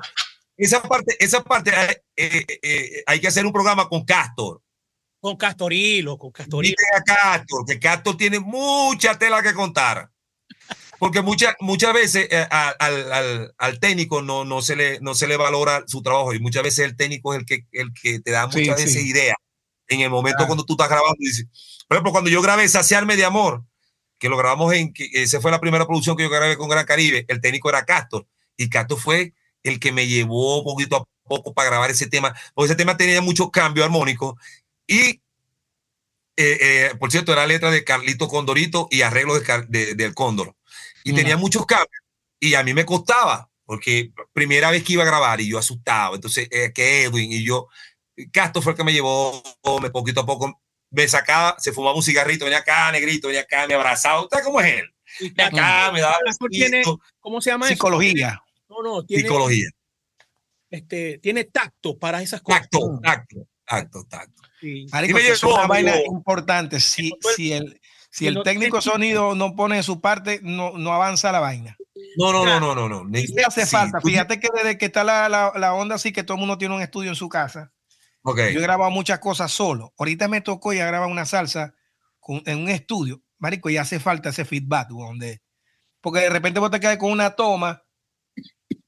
Esa 0.56 0.80
parte, 0.82 1.16
esa 1.18 1.42
parte 1.42 1.72
eh, 1.80 2.02
eh, 2.16 2.58
eh, 2.62 3.02
hay 3.06 3.18
que 3.20 3.26
hacer 3.28 3.44
un 3.46 3.52
programa 3.52 3.88
con 3.88 4.04
Castor. 4.04 4.60
Con 5.20 5.36
Castorilo, 5.36 6.16
con 6.18 6.30
Castorilo. 6.30 6.74
A 6.96 7.02
Castor, 7.02 7.64
que 7.66 7.78
Castor 7.78 8.16
tiene 8.16 8.40
mucha 8.40 9.18
tela 9.18 9.42
que 9.42 9.52
contar. 9.54 10.10
Porque 10.98 11.22
muchas 11.22 11.54
muchas 11.60 11.94
veces 11.94 12.28
eh, 12.30 12.46
al, 12.50 12.74
al- 13.12 13.54
al 13.56 13.80
técnico 13.80 14.20
no, 14.20 14.44
no, 14.44 14.60
se 14.60 14.76
le, 14.76 15.00
no 15.00 15.14
se 15.14 15.26
le 15.26 15.36
valora 15.38 15.82
su 15.86 16.02
trabajo 16.02 16.34
y 16.34 16.40
muchas 16.40 16.62
veces 16.62 16.84
el 16.84 16.96
técnico 16.96 17.32
es 17.32 17.40
el 17.40 17.46
que, 17.46 17.64
el 17.72 17.92
que 17.94 18.20
te 18.20 18.30
da 18.30 18.50
Sí, 18.50 18.60
muchas 18.60 18.78
sí. 18.78 18.84
veces 18.86 19.04
ideas 19.04 19.36
en 19.88 20.00
el 20.00 20.10
momento 20.10 20.38
Claro. 20.38 20.48
cuando 20.48 20.64
tú 20.64 20.74
estás 20.74 20.88
grabando. 20.90 21.16
dices- 21.18 21.46
por 21.88 21.96
ejemplo, 21.96 22.12
cuando 22.12 22.30
yo 22.30 22.42
grabé 22.42 22.68
Saciarme 22.68 23.16
de 23.16 23.24
Amor, 23.24 23.64
que 24.18 24.28
lo 24.28 24.36
grabamos 24.36 24.74
en, 24.74 24.92
que 24.92 25.08
esa 25.14 25.40
fue 25.40 25.50
la 25.50 25.58
primera 25.60 25.86
producción 25.86 26.16
que 26.16 26.22
yo 26.24 26.30
grabé 26.30 26.56
con 26.58 26.68
Gran 26.68 26.84
Caribe, 26.84 27.24
el 27.28 27.40
técnico 27.40 27.70
era 27.70 27.84
Castor 27.86 28.26
y 28.56 28.68
Castor 28.68 29.00
fue 29.00 29.32
el 29.62 29.80
que 29.80 29.92
me 29.92 30.06
llevó 30.06 30.62
poquito 30.64 30.96
a 30.96 31.04
poco 31.26 31.54
para 31.54 31.70
grabar 31.70 31.90
ese 31.90 32.08
tema, 32.08 32.34
porque 32.54 32.66
ese 32.66 32.76
tema 32.76 32.96
tenía 32.98 33.22
muchos 33.22 33.50
cambios 33.50 33.84
armónicos 33.86 34.34
y 34.90 35.22
eh, 36.36 36.58
eh, 36.60 36.94
por 36.98 37.10
cierto, 37.10 37.32
era 37.32 37.46
letra 37.46 37.70
de 37.70 37.84
Carlito 37.84 38.26
Condorito 38.26 38.88
y 38.90 39.02
arreglo 39.02 39.38
de, 39.38 39.94
del 39.94 40.14
Cóndor. 40.14 40.56
Y 41.04 41.12
tenía 41.12 41.36
muchos 41.36 41.66
cambios. 41.66 42.02
Y 42.38 42.54
a 42.54 42.62
mí 42.62 42.72
me 42.72 42.86
costaba, 42.86 43.50
porque 43.66 44.12
primera 44.32 44.70
vez 44.70 44.82
que 44.82 44.94
iba 44.94 45.02
a 45.02 45.06
grabar 45.06 45.40
y 45.40 45.48
yo 45.48 45.58
asustado. 45.58 46.14
Entonces, 46.14 46.48
eh, 46.50 46.72
que 46.74 47.04
Edwin 47.04 47.30
y 47.30 47.44
yo, 47.44 47.68
Castro 48.32 48.62
fue 48.62 48.72
el 48.72 48.78
que 48.78 48.84
me 48.84 48.92
llevó, 48.92 49.42
me 49.82 49.90
poquito 49.90 50.22
a 50.22 50.26
poco 50.26 50.60
me 50.90 51.06
sacaba, 51.06 51.56
se 51.58 51.72
fumaba 51.72 51.96
un 51.96 52.02
cigarrito, 52.02 52.44
venía 52.44 52.58
acá, 52.58 52.90
negrito, 52.90 53.28
venía 53.28 53.42
acá, 53.42 53.66
me 53.68 53.74
abrazaba. 53.74 54.22
¿Usted 54.22 54.42
cómo 54.42 54.60
es 54.60 54.80
él? 54.80 54.94
Y 55.20 55.30
Venía 55.30 55.46
acá, 55.46 55.92
me 55.92 56.00
daba 56.00 56.18
tiene, 56.50 56.82
¿cómo 57.20 57.40
se 57.40 57.50
llama 57.50 57.66
eso? 57.66 57.74
Psicología. 57.74 58.42
No, 58.68 58.82
no, 58.82 59.04
tiene, 59.04 59.22
psicología. 59.22 59.68
este, 60.70 61.18
tiene 61.18 61.44
tacto 61.44 61.98
para 61.98 62.22
esas 62.22 62.40
cosas. 62.40 62.62
Tacto, 62.62 63.00
tacto, 63.02 63.48
tacto, 63.64 64.04
tacto. 64.04 64.39
Sí. 64.60 64.86
Marico, 64.92 65.18
eso 65.18 65.32
es 65.32 65.42
una 65.42 65.66
vaina 65.66 65.94
importante. 66.04 66.80
Si, 66.80 67.12
si 67.36 67.52
el, 67.52 67.80
si 68.10 68.26
el 68.26 68.34
no 68.34 68.42
técnico 68.42 68.76
de 68.76 68.82
sonido 68.82 69.34
no 69.34 69.54
pone 69.56 69.82
su 69.82 70.00
parte, 70.00 70.40
no, 70.42 70.76
no 70.76 70.92
avanza 70.92 71.32
la 71.32 71.40
vaina. 71.40 71.76
No, 72.16 72.32
no, 72.32 72.44
no, 72.44 72.60
no, 72.60 72.74
no, 72.88 73.04
no. 73.04 73.18
Y 73.18 73.26
sí 73.26 73.34
hace 73.46 73.64
Sí, 73.64 73.70
falta. 73.70 73.98
tú- 74.00 74.08
Fíjate 74.08 74.38
que 74.40 74.48
desde 74.54 74.78
que 74.78 74.86
está 74.86 75.04
la, 75.04 75.28
la, 75.28 75.52
la 75.56 75.74
onda 75.74 75.94
así, 75.94 76.12
que 76.12 76.22
todo 76.24 76.34
el 76.34 76.40
mundo 76.40 76.58
tiene 76.58 76.74
un 76.74 76.82
estudio 76.82 77.10
en 77.10 77.16
su 77.16 77.28
casa, 77.28 77.72
Ok. 78.22 78.38
yo 78.52 78.58
he 78.58 78.62
grabado 78.62 78.90
muchas 78.90 79.18
cosas 79.18 79.50
solo. 79.52 79.94
Ahorita 79.98 80.28
me 80.28 80.40
tocó 80.40 80.72
ya 80.72 80.86
grabar 80.86 81.08
una 81.08 81.24
salsa 81.24 81.74
con- 82.18 82.42
en 82.46 82.58
un 82.58 82.68
estudio. 82.68 83.22
Marico, 83.38 83.70
y 83.70 83.76
hace 83.78 83.98
falta 84.00 84.28
ese 84.30 84.44
feedback, 84.44 84.88
donde 84.88 85.40
porque 86.02 86.20
de 86.20 86.30
repente 86.30 86.60
vos 86.60 86.70
te 86.70 86.80
quedas 86.80 86.96
con 86.98 87.10
una 87.12 87.30
toma, 87.30 87.82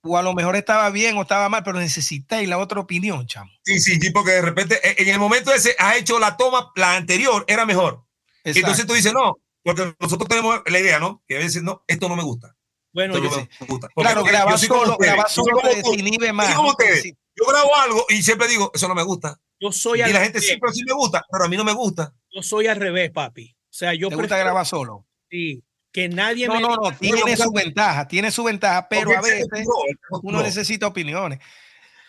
o 0.03 0.19
a 0.19 0.23
lo 0.23 0.35
mejor 0.35 0.57
estaba 0.57 0.91
bien 0.91 1.17
o 1.17 1.23
estaba 1.23 1.49
mal, 1.49 1.63
pero 1.63 1.79
necesitáis 1.79 2.49
la 2.49 2.59
otra 2.59 2.81
opinión, 2.81 3.27
chamo. 3.27 3.51
Sí, 3.65 3.81
sí, 3.81 3.99
sí, 4.01 4.11
porque 4.11 4.33
de 4.33 4.43
repente 4.43 4.81
eh, 4.87 4.97
en 4.99 5.09
el 5.09 5.19
momento 5.19 5.53
ese 5.53 5.75
has 5.79 5.97
hecho 5.97 6.19
la 6.19 6.37
toma, 6.37 6.73
la 6.77 6.97
anterior 6.97 7.45
era 7.49 7.65
mejor. 7.67 8.05
Exacto. 8.45 8.59
Entonces 8.59 8.87
tú 8.87 8.95
dices, 8.95 9.13
no, 9.13 9.39
porque 9.63 9.95
nosotros 10.01 10.29
tenemos 10.29 10.61
la 10.67 10.79
idea, 10.79 10.99
¿no? 10.99 11.23
Que 11.27 11.37
a 11.37 11.39
veces, 11.39 11.63
no, 11.63 11.85
esto 11.87 12.09
no 12.09 12.17
me 12.17 12.23
gusta. 12.25 12.57
Bueno, 12.93 13.15
Esto 13.15 13.25
yo, 13.31 13.37
no 13.37 13.47
me 13.61 13.67
gusta. 13.69 13.89
Porque 13.95 14.11
claro, 14.11 14.25
grabar 14.25 14.59
solo, 14.59 14.97
grabar 14.99 15.31
solo 15.31 15.61
desinhibe 15.63 16.27
yo 16.27 16.35
más. 16.35 16.55
como 16.55 16.71
ustedes. 16.71 17.03
Sí. 17.03 17.17
Yo 17.35 17.47
grabo 17.47 17.75
algo 17.77 18.05
y 18.11 18.23
siempre 18.23 18.49
digo, 18.49 18.71
eso 18.75 18.87
no 18.89 18.95
me 18.95 19.03
gusta. 19.03 19.41
yo 19.59 19.73
soy 19.73 20.01
Y 20.01 20.03
al 20.03 20.13
la 20.13 20.21
gente 20.21 20.35
revés. 20.39 20.49
siempre 20.49 20.73
sí 20.73 20.83
me 20.85 20.93
gusta, 20.93 21.25
pero 21.31 21.45
a 21.45 21.49
mí 21.49 21.57
no 21.57 21.65
me 21.65 21.73
gusta. 21.73 22.13
Yo 22.31 22.43
soy 22.43 22.67
al 22.67 22.77
revés, 22.77 23.11
papi. 23.11 23.57
O 23.57 23.73
sea, 23.73 23.95
yo 23.95 24.11
¿Te 24.11 24.17
gusta 24.17 24.37
grabar 24.37 24.67
solo? 24.67 25.07
sí, 25.31 25.63
que 25.93 26.09
nadie 26.09 26.47
No, 26.49 26.55
me 26.55 26.61
no, 26.61 26.77
no, 26.77 26.93
tiene 26.93 27.37
su 27.37 27.53
ventaja, 27.53 28.09
tiene 28.09 28.31
su 28.31 28.43
ventaja, 28.45 28.89
pero 28.89 29.17
a 29.17 29.21
veces 29.21 29.47
uno 30.23 30.43
necesita 30.43 30.87
opiniones. 30.87 31.39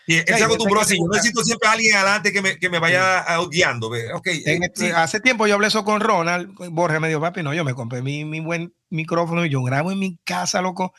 Y 0.06 0.16
él 0.16 0.24
se 0.26 0.38
yo 0.38 0.44
acostumbró 0.46 0.80
así. 0.80 0.98
Yo 0.98 1.06
necesito 1.10 1.42
siempre 1.42 1.66
a 1.68 1.72
alguien 1.72 1.94
adelante 1.96 2.30
que 2.32 2.42
me, 2.42 2.58
que 2.58 2.68
me 2.68 2.78
vaya 2.78 3.20
ah, 3.20 3.40
guiando. 3.50 3.88
ve. 3.88 4.12
Ok, 4.12 4.26
eh, 4.26 4.42
En 4.46 4.62
este- 4.64 4.86
sí. 4.88 4.92
Hace 4.94 5.20
tiempo 5.20 5.46
yo 5.46 5.54
hablé 5.54 5.68
eso 5.68 5.84
con 5.84 6.00
Ronald, 6.00 6.50
Borja 6.70 7.00
me 7.00 7.08
dijo, 7.08 7.20
papi, 7.20 7.42
no, 7.42 7.54
yo 7.54 7.64
me 7.64 7.74
compré 7.74 8.02
mi, 8.02 8.24
mi 8.24 8.40
buen 8.40 8.74
micrófono 8.90 9.44
y 9.46 9.50
yo 9.50 9.62
grabo 9.62 9.92
en 9.92 9.98
mi 9.98 10.18
casa, 10.24 10.60
loco. 10.60 10.92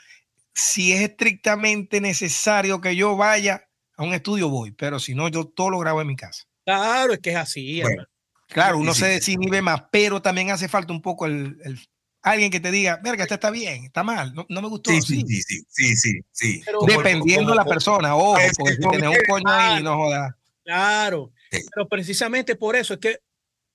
Si 0.54 0.94
es 0.94 1.02
estrictamente 1.02 2.02
necesario 2.02 2.82
que 2.82 2.96
yo 2.96 3.16
vaya 3.16 3.68
a 3.98 4.04
un 4.04 4.14
estudio, 4.14 4.50
voy, 4.50 4.72
pero 4.72 5.00
si 5.00 5.14
no, 5.14 5.28
yo 5.28 5.46
todo 5.46 5.70
lo 5.70 5.80
grabo 5.80 6.02
en 6.02 6.08
mi 6.08 6.16
casa. 6.16 6.44
Claro, 6.66 7.14
es 7.14 7.20
que 7.20 7.32
es 7.32 7.36
así. 7.36 7.82
Bueno. 7.82 7.90
hermano. 7.92 8.10
Claro, 8.48 8.76
Sí, 8.78 8.82
uno 8.82 8.94
sí, 8.94 9.00
se 9.02 9.06
sí. 9.08 9.14
desinhibe 9.14 9.62
más, 9.62 9.84
pero 9.92 10.22
también 10.22 10.50
hace 10.52 10.68
falta 10.68 10.94
un 10.94 11.02
poco 11.02 11.26
el, 11.28 11.58
el- 11.64 11.80
alguien 12.26 12.52
que 12.52 12.60
te 12.60 12.72
diga, 12.72 13.00
verga, 13.04 13.24
este 13.24 13.36
está 13.36 13.52
bien, 13.52 13.86
está 13.86 14.04
mal, 14.04 14.34
no, 14.34 14.46
no 14.50 14.62
me 14.62 14.68
gustó. 14.68 14.90
Sí, 14.92 15.02
sí. 15.02 15.24
sí, 15.28 15.42
sí, 15.42 15.42
sí, 15.44 15.64
sí, 15.70 15.96
sí, 15.96 16.20
sí. 16.32 16.62
Pero- 16.66 16.80
Dependiendo 16.86 17.52
como- 17.52 17.56
la 17.56 17.66
persona, 17.66 18.16
ojo, 18.16 18.38
es- 18.40 18.58
porque 18.58 18.74
si 18.74 18.80
tienes 18.90 19.10
un 19.10 19.16
coño 19.30 19.44
ahí, 19.48 19.84
no 19.84 19.96
jodas. 19.96 20.34
Claro, 20.64 21.32
Sí. 21.52 21.60
pero 21.74 21.88
precisamente 21.88 22.56
por 22.56 22.76
eso 22.76 22.96
es 22.96 23.00
que 23.00 23.20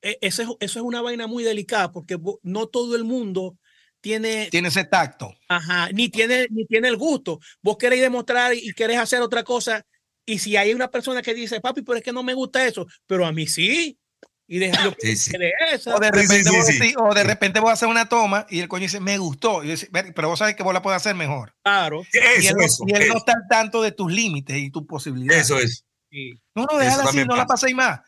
eh, 0.03 0.17
eso 0.23 0.43
es, 0.43 0.49
eso 0.61 0.79
es 0.79 0.85
una 0.85 1.03
vaina 1.03 1.27
muy 1.27 1.45
delicada 1.45 1.93
porque 1.93 2.19
no 2.43 2.67
todo 2.69 2.97
el 2.97 3.05
mundo 3.05 3.59
tiene, 4.01 4.49
Tiene 4.51 4.69
ese 4.69 4.85
tacto. 4.85 5.35
ajá, 5.47 5.91
ni 5.93 6.09
tiene, 6.09 6.47
ni 6.51 6.65
tiene 6.67 6.89
el 6.89 6.97
gusto. 6.97 7.39
Vos 7.61 7.77
queréis 7.77 8.01
demostrar 8.01 8.55
y 8.55 8.73
querés 8.73 8.97
hacer 8.99 9.21
otra 9.21 9.45
cosa 9.45 9.85
y 10.25 10.39
si 10.39 10.57
hay 10.57 10.73
una 10.73 10.91
persona 10.91 11.21
que 11.21 11.35
dice, 11.35 11.61
papi, 11.61 11.83
pero 11.83 11.99
es 11.99 12.03
que 12.05 12.13
no 12.15 12.23
me 12.23 12.33
gusta 12.33 12.67
eso, 12.67 12.87
pero 13.07 13.27
a 13.27 13.33
mí 13.33 13.47
sí. 13.47 13.99
Y 14.53 14.59
de, 14.59 14.73
yo 14.73 14.93
Sí, 14.99 15.15
sí. 15.15 15.31
de 15.39 15.53
esa. 15.73 15.95
O 15.95 16.01
de 16.01 16.11
repente, 16.11 16.43
sí, 16.43 16.79
decís- 16.81 16.97
o 16.99 17.15
de 17.15 17.23
repente 17.23 17.61
vos 17.61 17.71
haces 17.71 17.89
una 17.89 18.09
toma 18.09 18.47
y 18.51 18.59
el 18.59 18.67
coño 18.67 18.83
dice, 18.83 18.99
me 18.99 19.17
gustó. 19.17 19.63
Y 19.63 19.69
yo 19.69 19.75
decís, 19.75 19.89
"Ver, 19.93 20.13
pero 20.13 20.29
vos 20.29 20.41
sabes 20.41 20.57
que 20.57 20.65
vos 20.65 20.75
la 20.75 20.83
puedes 20.83 20.97
hacer 20.97 21.15
mejor. 21.15 21.55
Claro. 21.63 22.03
Y 22.13 22.19
él, 22.19 22.25
Eso, 22.39 22.57
no- 22.57 22.63
eso, 22.65 22.85
y 22.89 22.93
él 22.95 22.99
no 22.99 23.05
eso, 23.05 23.17
está 23.19 23.33
al 23.33 23.47
tanto 23.49 23.81
de 23.81 23.93
tus 23.93 24.11
límites 24.13 24.57
y 24.57 24.71
tus 24.71 24.85
posibilidades. 24.87 25.43
eso 25.45 25.59
es. 25.61 25.85
sí. 26.11 26.33
No, 26.57 26.67
no, 26.71 26.79
déjala 26.79 27.05
así, 27.05 27.25
no 27.25 27.37
la 27.37 27.47
paséis 27.47 27.77
más. 27.77 28.01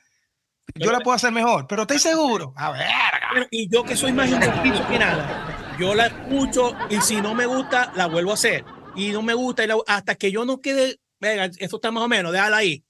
Yo 0.74 0.90
la 0.90 0.98
puedo 1.00 1.14
hacer 1.14 1.30
mejor, 1.30 1.66
pero 1.68 1.82
estoy 1.82 2.00
seguro. 2.00 2.52
A 2.56 2.72
ver, 2.72 3.46
y 3.52 3.68
yo 3.72 3.84
que 3.84 3.94
soy 3.94 4.12
más 4.12 4.28
indeciso 4.28 4.84
que 4.88 4.98
nada, 4.98 5.76
yo 5.78 5.94
la 5.94 6.06
escucho 6.06 6.74
y 6.90 7.00
si 7.02 7.20
no 7.20 7.34
me 7.34 7.46
gusta, 7.46 7.92
la 7.94 8.06
vuelvo 8.06 8.32
a 8.32 8.34
hacer. 8.34 8.64
Y 8.96 9.10
no 9.12 9.22
me 9.22 9.34
gusta 9.34 9.62
y 9.62 9.68
la- 9.68 9.76
hasta 9.86 10.16
que 10.16 10.32
yo 10.32 10.44
no 10.44 10.60
quede, 10.60 10.98
venga, 11.20 11.44
eso 11.58 11.76
está 11.76 11.90
más 11.92 12.02
o 12.02 12.08
menos, 12.08 12.32
déjala 12.32 12.56
ahí. 12.58 12.82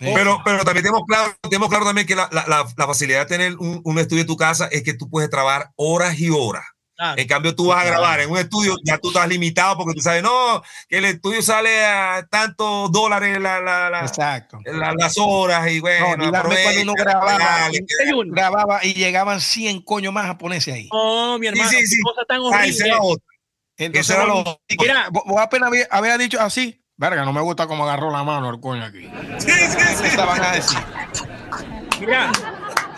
Pero, 0.00 0.40
pero 0.44 0.64
también 0.64 0.82
tenemos 0.84 1.02
claro, 1.06 1.32
tenemos 1.42 1.68
claro 1.68 1.84
también 1.84 2.06
que 2.06 2.16
la, 2.16 2.28
la- 2.32 2.46
la- 2.48 2.66
la 2.76 2.86
facilidad 2.86 3.20
de 3.20 3.26
tener 3.26 3.56
un, 3.58 3.80
un 3.84 3.98
estudio 3.98 4.22
en 4.22 4.26
tu 4.26 4.36
casa 4.36 4.66
es 4.72 4.82
que 4.82 4.94
tú 4.94 5.08
puedes 5.10 5.28
trabajar 5.30 5.70
horas 5.76 6.18
y 6.18 6.30
horas. 6.30 6.64
Claro. 6.96 7.18
En 7.20 7.26
cambio, 7.28 7.54
tú 7.54 7.66
vas 7.68 7.82
a 7.82 7.86
grabar 7.86 8.20
en 8.20 8.30
un 8.30 8.36
estudio, 8.36 8.76
ya 8.84 8.98
tú 8.98 9.08
estás 9.08 9.26
limitado 9.26 9.74
porque 9.78 9.94
tú 9.94 10.02
sabes, 10.02 10.22
no, 10.22 10.62
que 10.86 10.98
el 10.98 11.06
estudio 11.06 11.40
sale 11.40 11.82
a 11.84 12.26
tantos 12.30 12.92
dólares 12.92 13.40
la- 13.40 13.58
la- 13.60 13.88
la- 13.88 14.00
exacto. 14.00 14.58
la- 14.66 14.92
las 14.94 15.16
horas 15.18 15.70
y 15.70 15.80
bueno, 15.80 16.08
No, 16.16 16.24
dígame 16.26 16.38
aprovecha, 16.38 16.62
cuando 16.64 16.82
uno 16.82 16.92
grababa, 16.94 17.38
dale, 17.38 17.84
grababa 18.26 18.84
y 18.84 18.92
llegaban 18.94 19.40
100 19.40 19.80
coños 19.82 20.12
más 20.12 20.28
a 20.28 20.36
ponerse 20.36 20.72
ahí. 20.72 20.88
Oh, 20.92 21.38
mi 21.38 21.46
hermano, 21.46 21.70
sí, 21.70 21.76
qué 21.76 21.86
sí. 21.86 22.02
cosa 22.02 22.22
tan 22.28 22.36
Ah, 22.38 22.42
horrible. 22.42 22.68
ese 22.68 22.86
era 22.86 22.98
otro. 23.00 23.24
Entonces, 23.78 24.14
era 24.14 24.26
lo- 24.26 24.60
mira, 24.78 25.08
vos, 25.10 25.22
vos 25.26 25.40
apenas 25.40 25.68
había, 25.68 25.88
había 25.90 26.18
dicho 26.18 26.38
así, 26.38 26.79
verga, 27.00 27.24
no 27.24 27.32
me 27.32 27.40
gusta 27.40 27.66
cómo 27.66 27.84
agarró 27.84 28.10
la 28.10 28.22
mano 28.22 28.50
el 28.50 28.60
coño 28.60 28.84
aquí. 28.84 29.08
Sí, 29.38 29.50
sí, 29.50 29.76
¿Qué 29.76 29.96
sí. 29.96 30.04
estaban 30.04 30.42
a 30.42 30.52
decir? 30.52 30.78
Mira, 31.98 32.30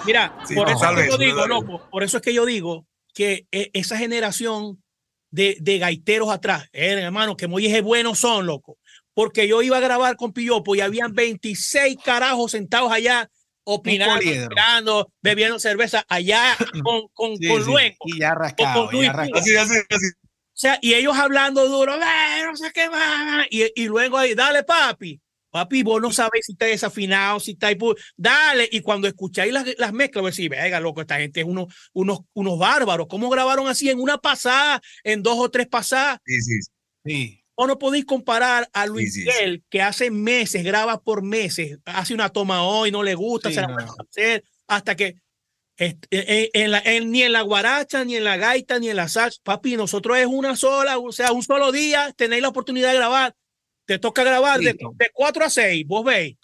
mira, 0.04 0.36
Sí, 0.44 0.56
por 0.56 0.68
eso 0.68 0.90
es 0.90 1.04
que 1.04 1.10
yo 1.10 1.18
digo, 1.18 1.46
loco, 1.46 1.88
por 1.88 2.02
eso 2.02 2.16
es 2.16 2.22
que 2.22 2.34
yo 2.34 2.44
digo 2.44 2.84
que 3.14 3.46
eh, 3.52 3.70
esa 3.74 3.96
generación 3.96 4.82
de, 5.30 5.56
de 5.60 5.78
gaiteros 5.78 6.30
atrás, 6.30 6.68
eh, 6.72 6.94
hermano, 7.00 7.36
que 7.36 7.46
muy 7.46 7.80
buenos 7.80 8.18
son, 8.18 8.44
loco. 8.44 8.76
Porque 9.14 9.46
yo 9.46 9.62
iba 9.62 9.76
a 9.76 9.80
grabar 9.80 10.16
con 10.16 10.32
Pillopo 10.32 10.74
y 10.74 10.80
habían 10.80 11.14
26 11.14 11.98
carajos 12.04 12.50
sentados 12.52 12.90
allá 12.90 13.30
opinando, 13.64 14.20
esperando, 14.20 15.12
bebiendo 15.22 15.60
cerveza 15.60 16.04
allá 16.08 16.56
con, 16.82 17.02
con, 17.12 17.36
Sí, 17.36 17.46
con 17.46 17.62
sí, 17.62 17.70
luengo. 17.70 17.96
Y 18.06 18.18
ya 18.18 18.34
rascado, 18.34 18.86
con 18.86 19.00
ya 19.00 19.12
rascado. 19.12 19.40
Así, 19.40 19.56
así, 19.56 19.74
así. 19.90 20.06
O 20.54 20.58
sea, 20.62 20.78
y 20.82 20.94
ellos 20.94 21.16
hablando 21.16 21.66
duro, 21.68 21.94
"Eh, 21.96 22.42
no 22.44 22.56
sé 22.56 22.70
qué 22.72 22.88
más. 22.90 23.46
Y, 23.50 23.64
y 23.74 23.86
luego 23.86 24.18
ahí, 24.18 24.34
dale, 24.34 24.62
papi. 24.62 25.20
Papi, 25.50 25.82
vos 25.82 26.00
no 26.00 26.10
sabés 26.12 26.46
si 26.46 26.52
está 26.52 26.64
desafinado, 26.66 27.38
si 27.40 27.52
está 27.52 27.66
ahí. 27.68 27.74
pu- 27.74 27.96
Dale. 28.16 28.68
Y 28.72 28.80
cuando 28.80 29.06
escucháis 29.08 29.52
las, 29.52 29.66
las 29.78 29.92
mezclas, 29.92 30.22
vos 30.22 30.34
decís, 30.36 30.48
venga, 30.48 30.80
loco, 30.80 31.00
esta 31.02 31.18
gente 31.18 31.40
es 31.40 31.46
unos, 31.46 31.74
unos, 31.92 32.20
unos 32.34 32.58
bárbaros. 32.58 33.06
¿Cómo 33.08 33.28
grabaron 33.28 33.66
así 33.68 33.90
en 33.90 34.00
una 34.00 34.18
pasada, 34.18 34.80
en 35.04 35.22
dos 35.22 35.36
o 35.38 35.50
tres 35.50 35.66
pasadas? 35.68 36.18
Sí, 36.24 36.40
sí, 36.40 36.54
sí. 37.04 37.38
O 37.54 37.66
no 37.66 37.78
podéis 37.78 38.06
comparar 38.06 38.68
a 38.72 38.86
Luis 38.86 39.12
Sí, 39.12 39.20
sí, 39.22 39.26
Miguel, 39.28 39.62
que 39.68 39.82
hace 39.82 40.10
meses, 40.10 40.64
graba 40.64 41.02
por 41.02 41.22
meses, 41.22 41.78
hace 41.84 42.14
una 42.14 42.30
toma 42.30 42.62
hoy, 42.62 42.90
no 42.90 43.02
le 43.02 43.14
gusta, 43.14 43.50
Sí, 43.50 43.56
se 43.56 43.60
la 43.60 43.66
no. 43.66 43.74
vuelve 43.74 43.90
a 43.90 44.02
hacer, 44.08 44.44
hasta 44.68 44.96
que 44.96 45.16
est- 45.86 46.06
en, 46.10 46.48
en 46.52 46.70
la, 46.70 46.78
en- 46.84 47.10
ni 47.10 47.22
en 47.22 47.32
la 47.32 47.42
guaracha, 47.42 48.04
ni 48.04 48.16
en 48.16 48.24
la 48.24 48.36
gaita, 48.36 48.78
ni 48.78 48.88
en 48.90 48.96
la 48.96 49.08
salsa, 49.08 49.40
papi, 49.42 49.76
nosotros 49.76 50.18
es 50.18 50.26
una 50.26 50.56
sola, 50.56 50.98
o 50.98 51.12
sea, 51.12 51.32
un 51.32 51.42
solo 51.42 51.72
día, 51.72 52.12
tenéis 52.16 52.42
la 52.42 52.48
oportunidad 52.48 52.90
de 52.90 52.96
grabar, 52.98 53.34
te 53.84 53.98
toca 53.98 54.22
grabar 54.24 54.60
de, 54.60 54.74
de 54.74 55.10
4 55.12 55.44
a 55.44 55.50
6, 55.50 55.86
vos 55.86 56.04
veis. 56.04 56.36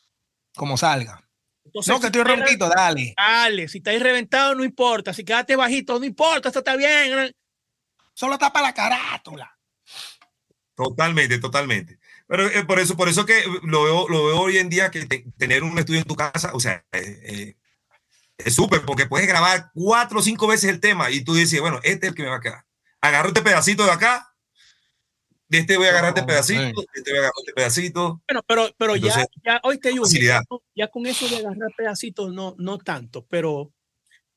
Como 0.54 0.76
salga. 0.76 1.24
Entonces, 1.64 1.88
No, 1.92 1.96
que 2.00 2.00
si 2.02 2.06
estoy 2.06 2.22
ronquito, 2.22 2.68
dale. 2.68 3.14
Dale, 3.16 3.68
si 3.68 3.78
estáis 3.78 4.00
reventado, 4.02 4.54
no 4.54 4.64
importa. 4.64 5.12
Si 5.12 5.22
quedaste 5.24 5.54
bajito, 5.54 5.98
no 5.98 6.04
importa, 6.06 6.48
esto 6.48 6.60
está 6.60 6.76
bien. 6.76 7.30
Solo 8.14 8.38
tapa 8.38 8.62
la 8.62 8.72
carátula. 8.72 9.54
Totalmente, 10.74 11.38
totalmente. 11.38 11.98
Pero 12.26 12.46
eh, 12.46 12.64
por 12.64 12.78
eso, 12.78 12.96
por 12.96 13.08
eso 13.08 13.26
que 13.26 13.42
lo 13.64 13.84
veo, 13.84 14.08
lo 14.08 14.26
veo 14.26 14.40
hoy 14.40 14.58
en 14.58 14.68
día 14.68 14.90
que 14.90 15.06
te- 15.06 15.24
tener 15.36 15.62
un 15.64 15.78
estudio 15.78 16.00
en 16.00 16.06
tu 16.06 16.14
casa, 16.14 16.50
o 16.54 16.60
sea, 16.60 16.84
eh, 16.92 17.20
eh, 17.24 17.56
es 18.38 18.54
súper 18.54 18.82
porque 18.84 19.06
puedes 19.06 19.26
grabar 19.26 19.70
cuatro 19.74 20.20
o 20.20 20.22
cinco 20.22 20.46
veces 20.46 20.70
el 20.70 20.80
tema 20.80 21.10
y 21.10 21.22
tú 21.24 21.34
dices, 21.34 21.60
bueno, 21.60 21.80
este 21.82 22.06
es 22.06 22.10
el 22.10 22.14
que 22.14 22.22
me 22.22 22.28
va 22.30 22.36
a 22.36 22.40
quedar. 22.40 22.64
Agarro 23.00 23.28
este 23.28 23.42
pedacito 23.42 23.84
de 23.84 23.90
acá, 23.90 24.34
de 25.48 25.58
este 25.58 25.76
voy 25.76 25.86
a 25.86 25.90
agarrar 25.90 26.10
este 26.10 26.22
pedacito, 26.24 26.60
de 26.80 26.86
este 26.94 27.10
voy 27.10 27.18
a 27.18 27.20
agarrar 27.20 27.32
este 27.40 27.52
pedacito. 27.52 28.22
Bueno, 28.28 28.42
pero, 28.46 28.70
pero 28.78 28.94
Entonces, 28.94 29.26
ya, 29.44 29.54
ya, 29.54 29.60
hoy 29.64 29.78
te 29.78 29.90
digo, 29.90 30.04
facilidad. 30.04 30.42
ya, 30.50 30.84
ya 30.84 30.88
con 30.88 31.06
eso 31.06 31.28
de 31.28 31.36
agarrar 31.38 31.70
pedacitos, 31.76 32.32
no, 32.32 32.54
no 32.58 32.78
tanto, 32.78 33.26
pero 33.28 33.72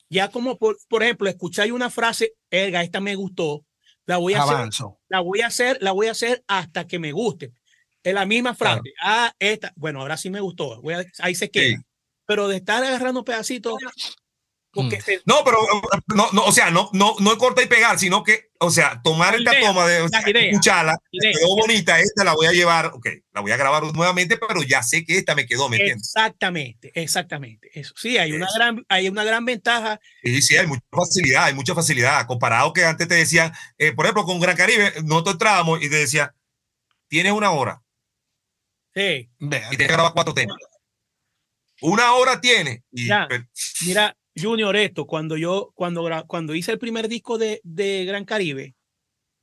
ya 0.10 0.30
como 0.30 0.58
por, 0.58 0.78
por 0.90 1.04
ejemplo, 1.04 1.30
escucháis 1.30 1.72
una 1.72 1.90
frase, 1.90 2.34
Erga, 2.50 2.82
esta 2.84 3.00
me 3.00 3.16
gustó, 3.16 3.66
la 4.06 4.18
voy 4.18 4.34
a 4.34 4.42
hacer, 4.44 4.56
Avanzo. 4.56 5.00
la 5.10 5.20
voy 5.20 5.42
a 5.42 5.48
hacer, 5.48 5.78
la 5.82 5.92
voy 5.92 6.08
a 6.08 6.12
hacer 6.12 6.44
hasta 6.48 6.88
que 6.88 6.98
me 7.00 7.12
guste. 7.12 7.52
Es 8.04 8.14
la 8.16 8.26
misma 8.26 8.56
frase. 8.56 8.94
Ah, 9.02 9.32
esta, 9.38 9.72
bueno, 9.76 10.02
ahora 10.02 10.18
sí 10.18 10.32
me 10.32 10.40
gustó. 10.40 10.82
Voy 10.82 10.96
a- 10.96 11.06
ahí 11.20 11.36
se 11.36 11.52
queda. 11.52 11.78
Sí. 11.78 11.84
Pero 12.32 12.48
de 12.48 12.56
estar 12.56 12.82
agarrando 12.82 13.26
pedacitos, 13.26 13.74
porque 14.72 15.00
Mm. 15.00 15.02
se- 15.02 15.22
No, 15.26 15.44
pero 15.44 15.62
eh, 15.64 15.82
no, 16.16 16.32
no, 16.32 16.46
o 16.46 16.52
sea, 16.54 16.72
no, 16.72 16.90
no, 16.94 17.14
no 17.20 17.38
corta 17.38 17.62
y 17.62 17.66
pegar, 17.66 18.00
sino 18.00 18.24
que, 18.24 18.52
o 18.58 18.72
sea, 18.72 19.02
tomar 19.04 19.34
La 19.34 19.40
esta 19.40 19.52
idea, 19.60 19.68
toma 19.68 19.86
de 19.86 20.02
o 20.02 20.08
sea, 20.08 20.30
idea, 20.30 20.44
escucharla, 20.50 20.98
idea. 21.12 21.34
quedó 21.34 21.58
bonita, 21.58 22.00
esta 22.00 22.24
la 22.24 22.34
voy 22.34 22.48
a 22.48 22.54
llevar, 22.54 22.86
ok, 22.86 23.06
la 23.34 23.42
voy 23.42 23.52
a 23.52 23.58
grabar 23.58 23.84
nuevamente, 23.94 24.38
pero 24.38 24.64
ya 24.64 24.82
sé 24.82 25.04
que 25.04 25.18
esta 25.18 25.36
me 25.36 25.46
quedó, 25.46 25.68
¿me 25.68 25.76
entiendes? 25.76 26.08
Exactamente, 26.08 26.90
exactamente. 26.96 27.70
Eso 27.78 27.94
sí, 27.98 28.18
hay 28.18 28.32
una 28.32 28.48
gran, 28.56 28.86
hay 28.88 29.10
una 29.10 29.26
gran 29.26 29.44
ventaja. 29.44 30.00
Sí, 30.24 30.42
sí, 30.42 30.56
hay 30.56 30.68
mucha 30.68 30.86
facilidad, 30.90 31.44
hay 31.44 31.54
mucha 31.54 31.76
facilidad. 31.76 32.26
Comparado 32.28 32.72
que 32.72 32.86
antes 32.86 33.10
te 33.10 33.16
decían, 33.16 33.52
eh, 33.78 33.92
por 33.92 34.06
ejemplo, 34.06 34.24
con 34.24 34.40
Gran 34.40 34.56
Caribe, 34.56 34.94
nosotros 35.04 35.34
entrábamos 35.34 35.82
y 35.84 35.90
te 35.90 35.98
decía, 35.98 36.34
tienes 37.10 37.34
una 37.34 37.52
hora 37.52 37.82
Sí, 38.94 39.30
y 39.40 39.78
que 39.78 39.88
grabar 39.88 40.14
cuatro 40.14 40.34
temas. 40.34 40.58
Una 41.82 42.14
hora 42.14 42.40
tiene. 42.40 42.84
Y, 42.92 43.08
Ya. 43.08 43.28
mira, 43.86 44.16
Junior, 44.36 44.76
esto, 44.76 45.06
cuando 45.06 45.36
yo, 45.38 45.72
cuando, 45.76 46.08
cuando 46.28 46.56
hice 46.56 46.72
el 46.72 46.80
primer 46.80 47.08
disco 47.08 47.38
de, 47.38 47.60
de 47.64 48.06
Gran 48.06 48.26
Caribe, 48.26 48.76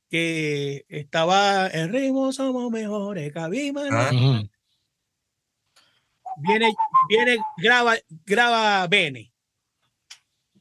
que 0.09 0.85
estaba 0.89 1.67
el 1.67 1.89
ritmo 1.89 2.31
somos 2.33 2.71
mejores, 2.71 3.31
Cabima. 3.31 3.83
Ah. 3.91 4.43
Viene, 6.37 6.73
viene, 7.07 7.37
graba, 7.57 7.95
graba 8.25 8.87
Bene, 8.87 9.31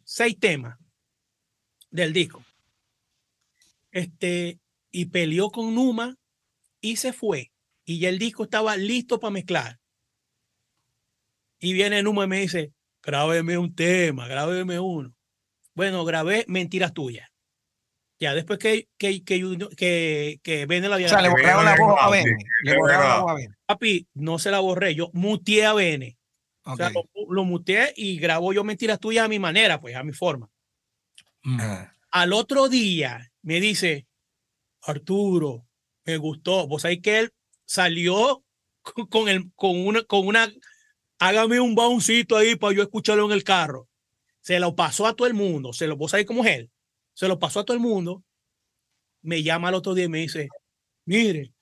seis 0.04 0.38
temas 0.38 0.76
del 1.90 2.12
disco. 2.12 2.44
Este, 3.90 4.58
y 4.90 5.06
peleó 5.06 5.50
con 5.50 5.74
Numa 5.74 6.16
y 6.80 6.96
se 6.96 7.12
fue. 7.12 7.52
Y 7.84 8.00
ya 8.00 8.08
el 8.08 8.18
disco 8.18 8.44
estaba 8.44 8.76
listo 8.76 9.18
para 9.18 9.30
mezclar. 9.30 9.78
Y 11.58 11.72
viene 11.72 12.02
Numa 12.02 12.24
y 12.24 12.28
me 12.28 12.40
dice, 12.40 12.72
grábeme 13.02 13.58
un 13.58 13.74
tema, 13.74 14.28
grábeme 14.28 14.78
uno. 14.78 15.14
Bueno, 15.74 16.04
grabé 16.04 16.44
Mentiras 16.48 16.92
Tuyas. 16.92 17.28
Ya 18.20 18.34
después 18.34 18.58
que, 18.58 18.88
que, 18.98 19.22
que, 19.22 19.68
que, 19.76 20.40
que 20.42 20.66
Bene 20.66 20.88
la 20.88 20.96
había 20.96 21.06
O 21.06 21.10
sea, 21.10 21.22
le 21.22 21.28
borraron 21.28 21.64
la 21.64 21.76
voz 21.76 21.96
a 22.00 22.10
Bene. 22.10 22.36
Le 22.64 22.76
borraron 22.76 23.08
la 23.08 23.20
voz 23.20 23.30
a 23.30 23.34
Bene. 23.34 23.54
Papi, 23.64 24.08
no 24.14 24.38
se 24.38 24.50
la 24.50 24.58
borré, 24.58 24.94
yo 24.94 25.10
muteé 25.12 25.66
a 25.66 25.74
Bene. 25.74 26.18
O 26.64 26.72
Ok. 26.72 26.76
sea, 26.78 26.90
lo, 26.90 27.04
lo 27.32 27.44
muteé 27.44 27.92
y 27.96 28.18
grabó 28.18 28.52
yo 28.52 28.64
Mentiras 28.64 28.98
Tuyas 28.98 29.24
a 29.24 29.28
mi 29.28 29.38
manera, 29.38 29.80
pues 29.80 29.94
a 29.94 30.02
mi 30.02 30.12
forma. 30.12 30.50
Mm. 31.44 31.60
Al 32.10 32.32
otro 32.32 32.68
día 32.68 33.30
me 33.42 33.60
dice, 33.60 34.06
Arturo, 34.82 35.66
me 36.04 36.16
gustó. 36.16 36.66
Vos 36.66 36.82
sabés 36.82 37.00
que 37.00 37.20
él 37.20 37.32
salió 37.64 38.42
con 39.10 39.28
el, 39.28 39.52
con 39.54 39.86
una, 39.86 40.02
con 40.02 40.26
una, 40.26 40.50
hágame 41.18 41.60
un 41.60 41.74
bouncito 41.74 42.36
ahí 42.36 42.56
para 42.56 42.74
yo 42.74 42.82
escucharlo 42.82 43.26
en 43.26 43.32
el 43.32 43.44
carro. 43.44 43.88
Se 44.40 44.58
lo 44.58 44.74
pasó 44.74 45.06
a 45.06 45.14
todo 45.14 45.26
el 45.26 45.34
mundo. 45.34 45.72
Se 45.72 45.86
lo, 45.86 45.96
vos 45.96 46.12
sabés 46.12 46.26
él. 46.46 46.70
Se 47.12 47.28
lo 47.28 47.38
pasó 47.38 47.60
a 47.60 47.64
todo 47.64 47.76
el 47.76 47.82
mundo. 47.82 48.24
Me 49.22 49.42
llama 49.42 49.68
al 49.68 49.74
otro 49.74 49.94
día 49.94 50.04
y 50.04 50.08
me 50.08 50.18
dice, 50.18 50.48
mire, 51.04 51.52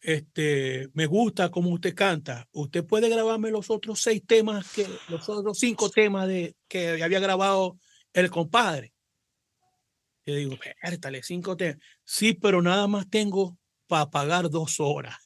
este, 0.00 0.88
me 0.94 1.06
gusta 1.06 1.50
cómo 1.50 1.70
usted 1.70 1.94
canta. 1.94 2.48
Usted 2.52 2.84
puede 2.84 3.08
grabarme 3.08 3.50
los 3.50 3.70
otros 3.70 4.00
seis 4.00 4.22
temas, 4.26 4.72
que, 4.72 4.86
los 5.08 5.28
otros 5.28 5.58
cinco 5.58 5.90
temas 5.90 6.26
de, 6.26 6.56
que 6.68 7.02
había 7.02 7.20
grabado 7.20 7.78
el 8.12 8.30
compadre. 8.30 8.94
Yo 10.24 10.34
digo, 10.34 10.56
pértale, 10.80 11.22
cinco 11.22 11.56
temas. 11.56 11.78
Sí, 12.04 12.32
pero 12.34 12.62
nada 12.62 12.88
más 12.88 13.08
tengo 13.08 13.58
para 13.86 14.10
pagar 14.10 14.50
dos 14.50 14.80
horas. 14.80 15.16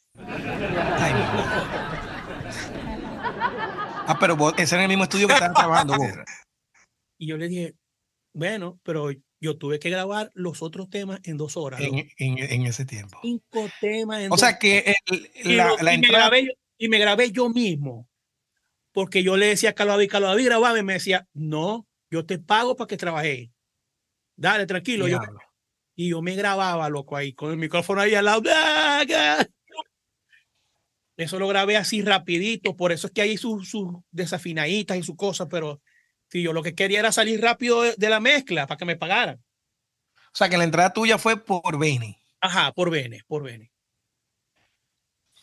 Ah, 4.11 4.17
pero 4.19 4.37
vos, 4.37 4.55
ese 4.59 4.75
era 4.75 4.85
el 4.85 4.89
mismo 4.89 5.05
estudio 5.05 5.27
que 5.29 5.35
estaban 5.35 5.55
trabajando 5.55 5.97
vos. 5.97 6.07
Y 7.19 7.27
yo 7.27 7.37
le 7.37 7.49
dije, 7.49 7.75
bueno, 8.35 8.81
pero 8.83 9.11
yo 9.43 9.59
tuve 9.59 9.79
que 9.79 9.91
grabar 9.91 10.31
los 10.35 10.63
otros 10.63 10.89
temas 10.89 11.21
en 11.25 11.37
dos 11.37 11.57
horas. 11.59 11.81
En, 11.83 11.99
en, 12.17 12.39
en 12.39 12.67
ese 12.67 12.87
tiempo. 12.87 13.19
Cinco 13.23 13.69
temas 13.79 14.21
en 14.21 14.27
O 14.29 14.31
dos 14.31 14.41
sea 14.41 14.59
que 14.59 14.95
el- 15.07 15.57
la, 15.59 15.75
y 15.81 15.85
me 15.85 15.95
entrada. 15.97 16.19
grabé, 16.31 16.47
yo- 16.47 16.53
y 16.79 16.89
me 16.89 16.99
grabé 16.99 17.31
yo 17.31 17.51
mismo. 17.51 18.09
Porque 18.93 19.23
yo 19.23 19.37
le 19.37 19.47
decía 19.47 19.71
a 19.71 19.73
Carlos 19.75 19.97
David, 19.97 20.11
Carlos 20.11 20.31
David, 20.31 20.47
grabame. 20.47 20.79
Y 20.81 20.83
me 20.83 20.93
decía, 20.95 21.29
no, 21.35 21.87
yo 22.11 22.25
te 22.25 22.39
pago 22.39 22.75
para 22.75 22.89
que 22.89 22.97
trabaje. 22.97 23.53
Dale, 24.37 24.65
tranquilo. 24.67 25.07
Yo- 25.07 25.21
y 25.95 26.09
yo 26.09 26.23
me 26.23 26.35
grababa, 26.37 26.89
loco, 26.89 27.17
ahí, 27.17 27.35
con 27.35 27.51
el 27.51 27.59
micrófono 27.59 28.01
ahí 28.01 28.15
al 28.15 28.25
lado. 28.25 28.41
Eso 31.23 31.39
lo 31.39 31.49
grabé 31.49 31.77
así 31.77 32.03
rapidito. 32.03 32.77
Por 32.77 32.93
eso 32.93 33.07
es 33.07 33.13
que 33.13 33.23
hay 33.23 33.37
sus, 33.37 33.69
sus 33.69 33.89
desafinaditas 34.11 34.97
y 34.97 35.03
sus 35.03 35.17
cosas. 35.17 35.49
Pero 35.51 35.81
si 36.29 36.43
yo 36.43 36.53
lo 36.53 36.63
que 36.63 36.75
quería 36.75 37.01
era 37.01 37.13
salir 37.13 37.41
rápido 37.41 37.83
de, 37.83 37.95
de 37.97 38.09
la 38.11 38.21
mezcla 38.21 38.67
para 38.67 38.79
que 38.79 38.85
me 38.85 38.97
pagaran. 38.97 39.43
O 40.33 40.37
sea 40.37 40.49
que 40.49 40.57
la 40.59 40.65
entrada 40.65 40.93
tuya 40.93 41.19
fue 41.19 41.43
por 41.45 41.79
Beni. 41.79 42.17
Ajá, 42.41 42.73
por 42.73 42.91
Bene, 42.91 43.21
por 43.27 43.43
Bene. 43.43 43.71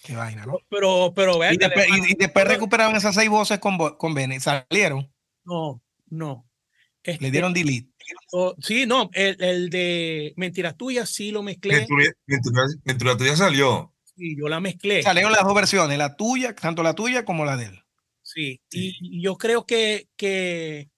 Qué 0.04 0.16
vaina, 0.16 0.46
¿no? 0.46 0.60
Pero, 0.70 1.12
pero, 1.16 1.36
Y 1.36 1.40
véndale, 1.40 1.76
después, 1.76 1.86
hermano. 1.88 2.06
y- 2.08 2.12
y 2.12 2.16
después 2.16 2.48
recuperaron 2.48 2.96
esas 2.96 3.16
seis 3.16 3.30
voces 3.30 3.60
con, 3.60 3.78
con 3.98 4.14
Beni. 4.14 4.40
Salieron, 4.40 5.12
No, 5.44 5.82
no. 6.10 6.48
le 7.04 7.14
Este, 7.14 7.32
dieron 7.32 7.54
delete. 7.54 7.90
oh, 8.32 8.56
sí, 8.62 8.86
no, 8.86 9.10
el, 9.14 9.42
el 9.44 9.70
de 9.70 10.34
Mentiras 10.38 10.78
Tuyas 10.78 11.10
sí 11.10 11.32
lo 11.32 11.42
mezclé 11.44 11.80
Ventura, 11.80 12.04
Ventura, 12.26 12.64
Ventura 12.86 13.18
tuya 13.18 13.36
salió. 13.36 13.94
Y 14.18 14.38
yo 14.38 14.48
la 14.50 14.60
mezclé. 14.60 15.04
Salieron 15.04 15.32
las 15.32 15.44
dos 15.44 15.54
versiones, 15.56 15.98
la 15.98 16.16
tuya, 16.16 16.56
tanto 16.56 16.84
la 16.84 16.94
tuya 16.96 17.24
como 17.24 17.46
la 17.46 17.56
de 17.58 17.66
él. 17.66 17.84
Sí, 18.22 18.60
y, 18.72 18.98
y 19.18 19.22
yo 19.22 19.38
creo 19.38 19.66
que, 19.66 20.10
que, 20.18 20.90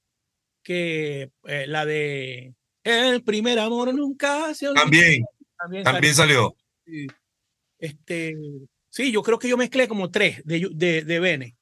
que 0.64 1.30
eh, 1.46 1.68
la 1.68 1.86
de 1.86 2.56
El 2.84 3.24
primer 3.24 3.60
amor 3.60 3.94
nunca 3.94 4.54
se 4.56 4.68
olvida. 4.68 4.82
También, 4.84 5.24
También 5.58 5.84
también 5.84 6.16
salió. 6.16 6.56
salió. 6.86 7.08
Este, 7.78 8.36
sí, 8.90 9.12
yo 9.12 9.22
creo 9.22 9.38
que 9.40 9.48
yo 9.48 9.58
mezclé 9.58 9.88
como 9.88 10.10
tres 10.10 10.41
de, 10.46 10.68
de, 10.72 11.04
de 11.04 11.20
Bene. 11.20 11.56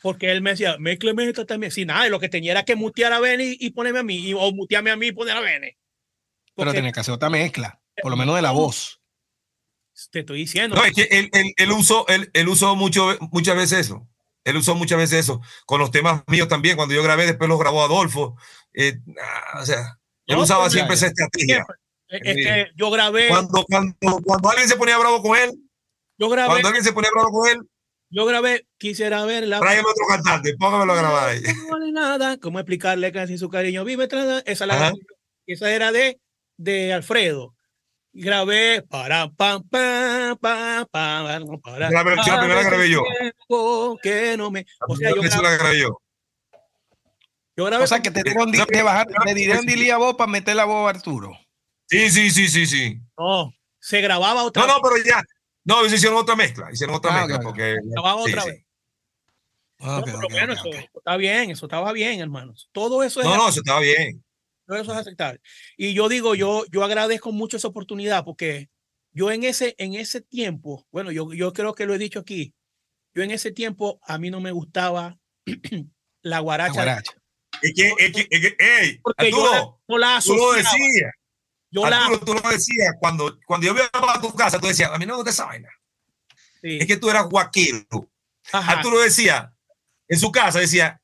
Porque 0.00 0.30
él 0.30 0.40
me 0.42 0.50
decía, 0.50 0.76
mezcleme 0.78 1.24
esta 1.28 1.44
también. 1.44 1.72
Sí, 1.72 1.84
nada, 1.84 2.08
lo 2.08 2.20
que 2.20 2.28
tenía 2.28 2.52
era 2.52 2.64
que 2.64 2.76
mutear 2.76 3.12
a 3.12 3.18
Bene 3.20 3.44
y, 3.44 3.56
y 3.58 3.70
ponerme 3.70 3.98
a 3.98 4.04
mí, 4.04 4.16
y- 4.16 4.32
o 4.34 4.52
mutearme 4.52 4.90
a 4.92 4.96
mí 4.96 5.08
y 5.08 5.12
poner 5.12 5.36
a 5.36 5.40
Bene. 5.40 5.76
Pero 6.54 6.72
tenía 6.72 6.92
que 6.92 7.00
hacer 7.00 7.14
otra 7.14 7.30
mezcla, 7.30 7.80
por 8.02 8.10
lo 8.10 8.16
menos 8.16 8.36
de 8.36 8.42
la 8.42 8.50
voz. 8.52 8.97
Te 10.10 10.20
estoy 10.20 10.38
diciendo. 10.38 10.76
No, 10.76 10.84
es 10.84 10.92
que 10.92 11.02
él, 11.10 11.30
él, 11.32 11.52
él 11.56 11.72
usó, 11.72 12.06
él, 12.08 12.30
él 12.32 12.48
usó 12.48 12.76
mucho, 12.76 13.16
muchas 13.32 13.56
veces 13.56 13.80
eso. 13.86 14.08
Él 14.44 14.56
usó 14.56 14.74
muchas 14.74 14.98
veces 14.98 15.20
eso. 15.20 15.40
Con 15.66 15.80
los 15.80 15.90
temas 15.90 16.22
míos 16.26 16.48
también. 16.48 16.76
Cuando 16.76 16.94
yo 16.94 17.02
grabé, 17.02 17.26
después 17.26 17.48
los 17.48 17.58
grabó 17.58 17.82
Adolfo. 17.82 18.36
Eh, 18.72 18.98
ah, 19.20 19.60
o 19.60 19.66
sea, 19.66 19.98
él 20.26 20.36
No, 20.36 20.42
usaba 20.42 20.64
pero 20.64 20.72
siempre 20.72 20.94
esa 20.94 21.06
estrategia. 21.08 21.66
Es 22.08 22.22
que 22.22 22.70
yo 22.76 22.90
grabé, 22.90 23.28
Cuando, 23.28 23.64
cuando, 23.68 23.94
cuando 24.24 24.48
alguien 24.48 24.68
se 24.68 24.76
ponía 24.76 24.96
bravo 24.96 25.20
con 25.20 25.36
él, 25.36 25.52
yo 26.16 26.30
grabé, 26.30 26.48
cuando 26.48 26.68
alguien 26.68 26.84
se 26.84 26.92
ponía 26.94 27.10
bravo 27.12 27.30
con 27.30 27.48
él, 27.50 27.60
yo 28.10 28.24
grabé, 28.24 28.66
quisiera 28.78 29.22
ver 29.26 29.46
la 29.46 29.60
tráigame 29.60 29.90
otro 29.90 30.06
cantante, 30.08 30.56
póngamelo 30.56 30.94
a 30.94 30.96
grabar 30.96 31.28
ahí. 31.28 31.42
No 31.42 31.68
vale 31.68 31.92
nada, 31.92 32.38
cómo 32.38 32.58
explicarle 32.58 33.12
que 33.12 33.26
sin 33.26 33.38
su 33.38 33.50
cariño 33.50 33.84
vive 33.84 34.08
esa 34.46 34.64
la 34.64 34.94
esa 35.46 35.70
era 35.70 35.92
de 35.92 36.18
de 36.56 36.94
Alfredo. 36.94 37.54
Grabé 38.20 38.82
para 38.82 39.30
pam 39.30 39.62
pam 39.68 40.36
pam 40.38 40.86
pam 40.90 41.60
para 41.60 41.88
La 41.90 42.02
versión 42.02 42.34
para 42.36 42.40
primera 42.40 42.62
grabé 42.64 42.90
yo. 42.90 43.04
que 44.02 44.36
no 44.36 44.50
me 44.50 44.66
o 44.88 44.96
sea, 44.96 45.10
yo 45.10 45.22
grabé, 45.22 45.42
la 45.42 45.56
grabé 45.56 45.80
yo. 45.80 46.00
yo 47.56 47.64
grabé 47.66 47.84
O 47.84 47.86
sea 47.86 48.02
que 48.02 48.10
te 48.10 48.24
dieron, 48.24 48.50
di- 48.50 48.58
te 48.66 48.82
bajar, 48.82 49.06
te 49.24 49.34
dieron 49.34 49.64
delete 49.64 49.92
a 49.92 49.98
vos 49.98 50.16
para 50.16 50.28
meter 50.30 50.56
la 50.56 50.64
voz 50.64 50.86
a 50.88 50.90
Arturo. 50.96 51.30
Sí, 51.86 52.10
sí, 52.10 52.30
sí, 52.30 52.48
sí, 52.48 52.66
sí. 52.66 53.00
no, 53.16 53.52
se 53.78 54.00
grababa 54.00 54.42
otra 54.42 54.62
No, 54.66 54.68
no, 54.68 54.74
vez, 54.82 54.82
pero 54.82 55.04
ya. 55.16 55.22
No, 55.64 55.86
hicieron 55.86 56.18
otra 56.18 56.34
mezcla. 56.34 56.72
Hicieron 56.72 56.96
otra 56.96 57.12
Ah, 57.12 57.20
mezcla. 57.20 57.36
ok, 57.36 57.40
ok. 57.40 57.44
Porque, 57.44 57.76
grababa 57.84 58.24
sí, 58.24 58.30
otra 58.32 58.42
sí. 58.42 58.50
vez. 58.50 58.64
Ok, 59.78 59.86
No, 59.86 60.04
pero 60.04 60.18
ok, 60.18 60.30
bueno, 60.32 60.52
ok, 60.54 60.58
eso, 60.58 60.70
está 60.96 61.16
bien, 61.16 61.50
eso 61.52 61.66
estaba 61.66 61.92
bien, 61.92 62.18
hermanos. 62.20 62.68
Todo 62.72 63.04
eso 63.04 63.20
es 63.20 63.26
No, 63.26 63.36
no, 63.36 63.48
eso 63.48 63.60
estaba 63.60 63.78
bien. 63.78 64.24
Todo 64.68 64.76
eso 64.78 64.92
es 64.92 64.98
aceptable. 64.98 65.40
Y 65.78 65.94
yo 65.94 66.10
digo, 66.10 66.34
yo, 66.34 66.64
yo 66.70 66.84
agradezco 66.84 67.32
mucho 67.32 67.56
esa 67.56 67.68
oportunidad 67.68 68.22
porque 68.22 68.68
yo 69.12 69.32
en 69.32 69.42
ese, 69.44 69.74
en 69.78 69.94
ese 69.94 70.20
tiempo, 70.20 70.86
bueno, 70.92 71.10
yo, 71.10 71.32
yo 71.32 71.54
creo 71.54 71.74
que 71.74 71.86
lo 71.86 71.94
he 71.94 71.98
dicho 71.98 72.18
aquí, 72.20 72.54
yo 73.14 73.22
en 73.22 73.30
ese 73.30 73.50
tiempo 73.50 73.98
a 74.02 74.18
mí 74.18 74.28
no 74.30 74.40
me 74.40 74.52
gustaba 74.52 75.18
la 75.46 75.56
La 76.22 76.38
guaracha. 76.40 76.72
guaracha. 76.74 77.12
Es 77.62 77.72
que, 77.74 77.88
es 77.98 78.12
que, 78.12 78.26
es 78.30 78.40
que, 78.40 78.56
ey, 78.58 78.98
Porque 79.02 79.30
yo 79.30 79.50
la, 79.50 79.56
Arturo, 79.56 79.80
yo 79.88 79.98
la 79.98 80.20
tú 80.22 80.34
lo 80.36 80.52
decías. 80.52 81.12
yo 81.70 81.88
la- 81.88 82.04
Arturo, 82.06 82.20
tú 82.26 82.34
lo 82.34 82.50
decías. 82.50 82.94
Cuando, 83.00 83.38
cuando 83.46 83.66
yo 83.66 83.72
iba 83.72 83.88
a 83.92 84.20
tu 84.20 84.34
casa, 84.34 84.60
tú 84.60 84.66
decías, 84.66 84.90
a 84.92 84.98
mí 84.98 85.06
no 85.06 85.14
me 85.14 85.16
gusta 85.16 85.30
esa 85.30 85.46
vaina. 85.46 85.70
sí, 86.60 86.76
Es 86.78 86.86
que 86.86 86.98
tú 86.98 87.08
eras 87.08 87.26
guaquero. 87.26 87.86
Arturo 88.52 89.00
decía, 89.00 89.50
en 90.08 90.18
su 90.18 90.30
casa, 90.30 90.60
decía, 90.60 91.00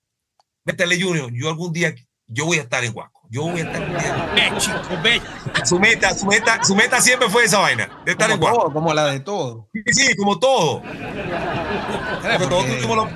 métele 0.65 1.01
Junior, 1.01 1.33
yo 1.33 1.49
algún 1.49 1.73
día, 1.73 1.95
yo 2.27 2.45
voy 2.45 2.59
a 2.59 2.63
estar 2.63 2.85
en 2.85 2.93
Guaco. 2.93 3.14
Yo 3.31 3.43
voy 3.43 3.61
a 3.61 3.65
estar 3.65 4.35
ve, 4.35 4.53
chico, 4.59 4.79
ve. 5.03 5.21
Su 5.65 5.79
meta, 5.81 6.15
su 6.15 6.27
meta, 6.27 6.63
su 6.63 6.75
meta 6.77 7.01
siempre 7.01 7.29
fue 7.29 7.45
esa 7.45 7.59
vaina, 7.59 7.89
de 8.05 8.13
estar 8.13 8.31
en 8.31 8.39
Como, 8.39 8.51
Guaco. 8.53 8.65
todo, 8.67 8.73
como 8.75 8.95
la 8.95 9.07
de 9.07 9.21
todo. 9.21 9.69
Sí, 9.73 9.83
sí, 9.93 10.17
como 10.17 10.39
todo. 10.39 10.83
Porque 10.83 12.47
todos 12.47 12.67
tuvimos 12.67 12.97
lo- 12.97 13.09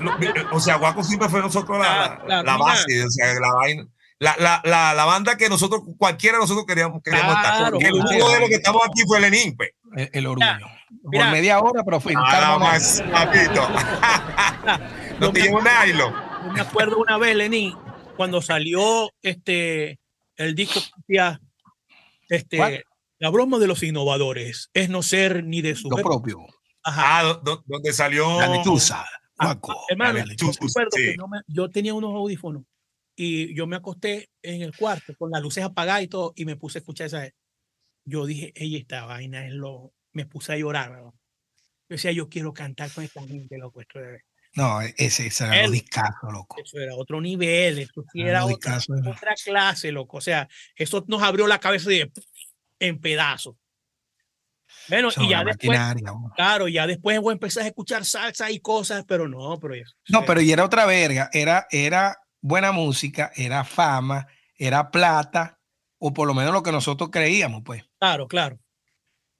lo- 0.00 0.16
o 0.52 0.60
sea, 0.60 0.76
Guaco 0.76 1.04
siempre 1.04 1.28
fue 1.28 1.40
nosotros 1.40 1.78
la, 1.78 2.18
claro, 2.26 2.42
la 2.42 2.56
base, 2.56 3.04
o 3.04 3.10
sea, 3.10 3.26
la 3.34 3.52
vaina. 3.54 3.86
La, 4.18 4.34
la, 4.38 4.62
la, 4.64 4.94
la 4.94 5.04
banda 5.04 5.36
que 5.36 5.48
nosotros, 5.50 5.82
cualquiera 5.98 6.38
de 6.38 6.42
nosotros 6.42 6.64
queríamos, 6.66 7.02
queríamos 7.02 7.34
Claro, 7.34 7.54
estar. 7.56 7.70
Porque 7.72 7.86
el 7.88 7.94
único 7.94 8.30
de 8.30 8.40
los 8.40 8.48
que 8.48 8.54
estamos 8.54 8.82
aquí 8.88 9.02
fue 9.06 9.20
Lenín, 9.20 9.54
pues. 9.56 9.70
el, 9.94 10.10
el 10.12 10.26
orgullo. 10.26 10.46
mira. 11.04 11.24
Por 11.26 11.32
media 11.32 11.60
hora, 11.60 11.82
pero 11.84 12.00
fue 12.00 12.14
Nada 12.14 12.58
más, 12.58 13.02
papito. 13.12 13.68
no 15.20 15.26
Yo 15.26 15.32
te 15.32 15.40
me- 15.40 15.46
llevo 15.46 15.60
me 16.52 16.60
acuerdo 16.60 16.96
una 16.98 17.18
vez, 17.18 17.36
Lenín, 17.36 17.76
cuando 18.16 18.42
salió 18.42 19.10
este 19.22 19.98
el 20.36 20.54
disco 20.54 20.80
que 20.80 20.90
decía, 21.06 21.40
este 22.28 22.56
¿Cuál? 22.58 22.84
la 23.18 23.30
broma 23.30 23.58
de 23.58 23.66
los 23.66 23.82
innovadores 23.82 24.70
es 24.74 24.88
no 24.90 25.02
ser 25.02 25.44
ni 25.44 25.62
de 25.62 25.74
su 25.74 25.88
lo 25.88 25.96
propio. 25.96 26.46
Ajá. 26.82 27.18
Ah, 27.18 27.22
do- 27.22 27.40
do- 27.42 27.64
donde 27.66 27.92
salió. 27.92 28.38
La 28.40 28.48
lechuza. 28.48 29.04
Ah, 29.38 29.54
Guaco. 29.54 29.84
hermano, 29.88 30.14
la 30.14 30.20
yo 30.24 30.26
lechuza. 30.48 30.84
que 30.90 31.12
sí. 31.12 31.14
no 31.16 31.28
me- 31.28 31.40
yo 31.46 31.68
tenía 31.70 31.94
unos 31.94 32.14
audífonos 32.14 32.62
y 33.16 33.54
yo 33.54 33.66
me 33.66 33.76
acosté 33.76 34.28
en 34.42 34.62
el 34.62 34.76
cuarto 34.76 35.14
con 35.18 35.30
las 35.30 35.42
luces 35.42 35.64
apagadas 35.64 36.02
y 36.02 36.08
todo 36.08 36.32
y 36.36 36.44
me 36.44 36.56
puse 36.56 36.78
a 36.78 36.80
escuchar 36.80 37.06
esa. 37.08 37.28
Yo 38.04 38.24
dije, 38.26 38.52
ella 38.54 38.78
esta 38.78 39.04
vaina 39.04 39.46
es 39.46 39.52
lo. 39.52 39.92
Me 40.12 40.26
puse 40.26 40.52
a 40.52 40.56
llorar. 40.56 40.92
¿no? 40.92 41.12
Yo 41.88 41.94
decía, 41.94 42.12
yo 42.12 42.28
quiero 42.28 42.52
cantar 42.52 42.90
con 42.92 43.04
esta 43.04 43.20
gente, 43.26 43.58
loco. 43.58 43.80
Esto 43.80 43.98
era, 43.98 44.18
No, 44.56 44.80
ese, 44.80 45.26
ese 45.26 45.44
era 45.44 45.66
un 45.66 45.72
discazo, 45.72 46.30
loco. 46.32 46.56
eso 46.58 46.78
era 46.78 46.94
otro 46.94 47.20
nivel, 47.20 47.78
eso 47.78 48.02
sí 48.10 48.22
era 48.22 48.46
otra, 48.46 48.78
clase, 49.44 49.92
loco. 49.92 50.16
O 50.16 50.20
sea, 50.22 50.48
eso 50.74 51.04
nos 51.08 51.22
abrió 51.22 51.46
la 51.46 51.60
cabeza 51.60 51.90
de, 51.90 52.10
en 52.80 52.98
pedazos. 52.98 53.56
Bueno, 54.88 55.10
y 55.18 55.28
ya 55.28 55.44
después, 55.44 55.78
claro, 56.36 56.68
ya 56.68 56.86
después 56.86 57.20
vos 57.20 57.32
empezás 57.34 57.64
a 57.64 57.66
escuchar 57.66 58.06
salsa 58.06 58.50
y 58.50 58.60
cosas, 58.60 59.04
pero 59.06 59.28
no, 59.28 59.58
pero 59.60 59.74
eso. 59.74 59.94
No, 60.08 60.24
pero 60.24 60.40
y 60.40 60.50
era 60.50 60.64
otra 60.64 60.86
verga. 60.86 61.28
Era, 61.34 61.66
era 61.70 62.16
buena 62.40 62.72
música, 62.72 63.32
era 63.36 63.62
fama, 63.62 64.26
era 64.56 64.90
plata, 64.90 65.60
o 65.98 66.14
por 66.14 66.26
lo 66.26 66.32
menos 66.32 66.54
lo 66.54 66.62
que 66.62 66.72
nosotros 66.72 67.10
creíamos, 67.12 67.62
pues. 67.62 67.84
Claro, 67.98 68.26
claro. 68.26 68.58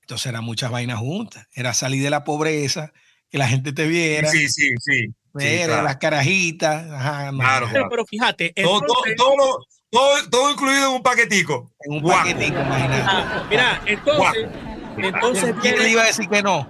Entonces 0.02 0.26
eran 0.26 0.44
muchas 0.44 0.70
vainas 0.70 0.98
juntas. 0.98 1.46
Era 1.54 1.72
salir 1.72 2.02
de 2.02 2.10
la 2.10 2.22
pobreza, 2.22 2.92
que 3.30 3.38
la 3.38 3.48
gente 3.48 3.72
te 3.72 3.86
viera, 3.86 4.28
Sí, 4.30 4.48
sí, 4.48 4.70
sí. 4.80 5.06
sí, 5.06 5.14
ver 5.34 5.66
claro. 5.66 5.82
las 5.84 5.96
carajitas. 5.96 6.90
Ajá, 6.90 7.32
no, 7.32 7.38
Claro, 7.38 7.68
Pero, 7.72 7.88
pero 7.90 8.06
fíjate, 8.06 8.52
Todo, 8.62 8.80
todo, 8.80 8.94
todo, 9.16 9.66
todo, 9.90 10.30
todo 10.30 10.50
incluido 10.52 10.88
en 10.88 10.94
un 10.96 11.02
paquetico. 11.02 11.72
En 11.80 11.92
un 11.94 12.00
Guaco. 12.02 12.28
paquetico, 12.28 12.60
imagínate. 12.60 13.02
Ah, 13.04 13.46
mira, 13.50 13.82
entonces, 13.86 14.48
entonces 14.96 15.54
¿Quién 15.60 15.74
le 15.74 15.78
viene- 15.80 15.90
iba 15.92 16.02
a 16.02 16.06
decir 16.06 16.28
que 16.28 16.42
no? 16.42 16.68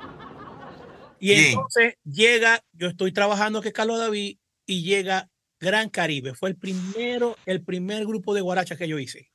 y 1.19 1.33
entonces 1.33 1.95
llega, 2.05 2.61
yo 2.73 2.89
estoy 2.89 3.11
trabajando 3.13 3.63
que 3.63 3.73
Carlos 3.73 3.99
David 3.99 4.37
y 4.67 4.83
llega 4.83 5.29
Gran 5.59 5.89
Caribe. 5.89 6.35
Fue 6.35 6.51
el 6.51 6.57
primero, 6.57 7.37
el 7.47 7.63
primer 7.65 8.05
grupo 8.07 8.35
de 8.35 8.43
guaracha 8.43 8.77
que 8.77 8.87
yo 8.87 8.99
hice. 8.99 9.31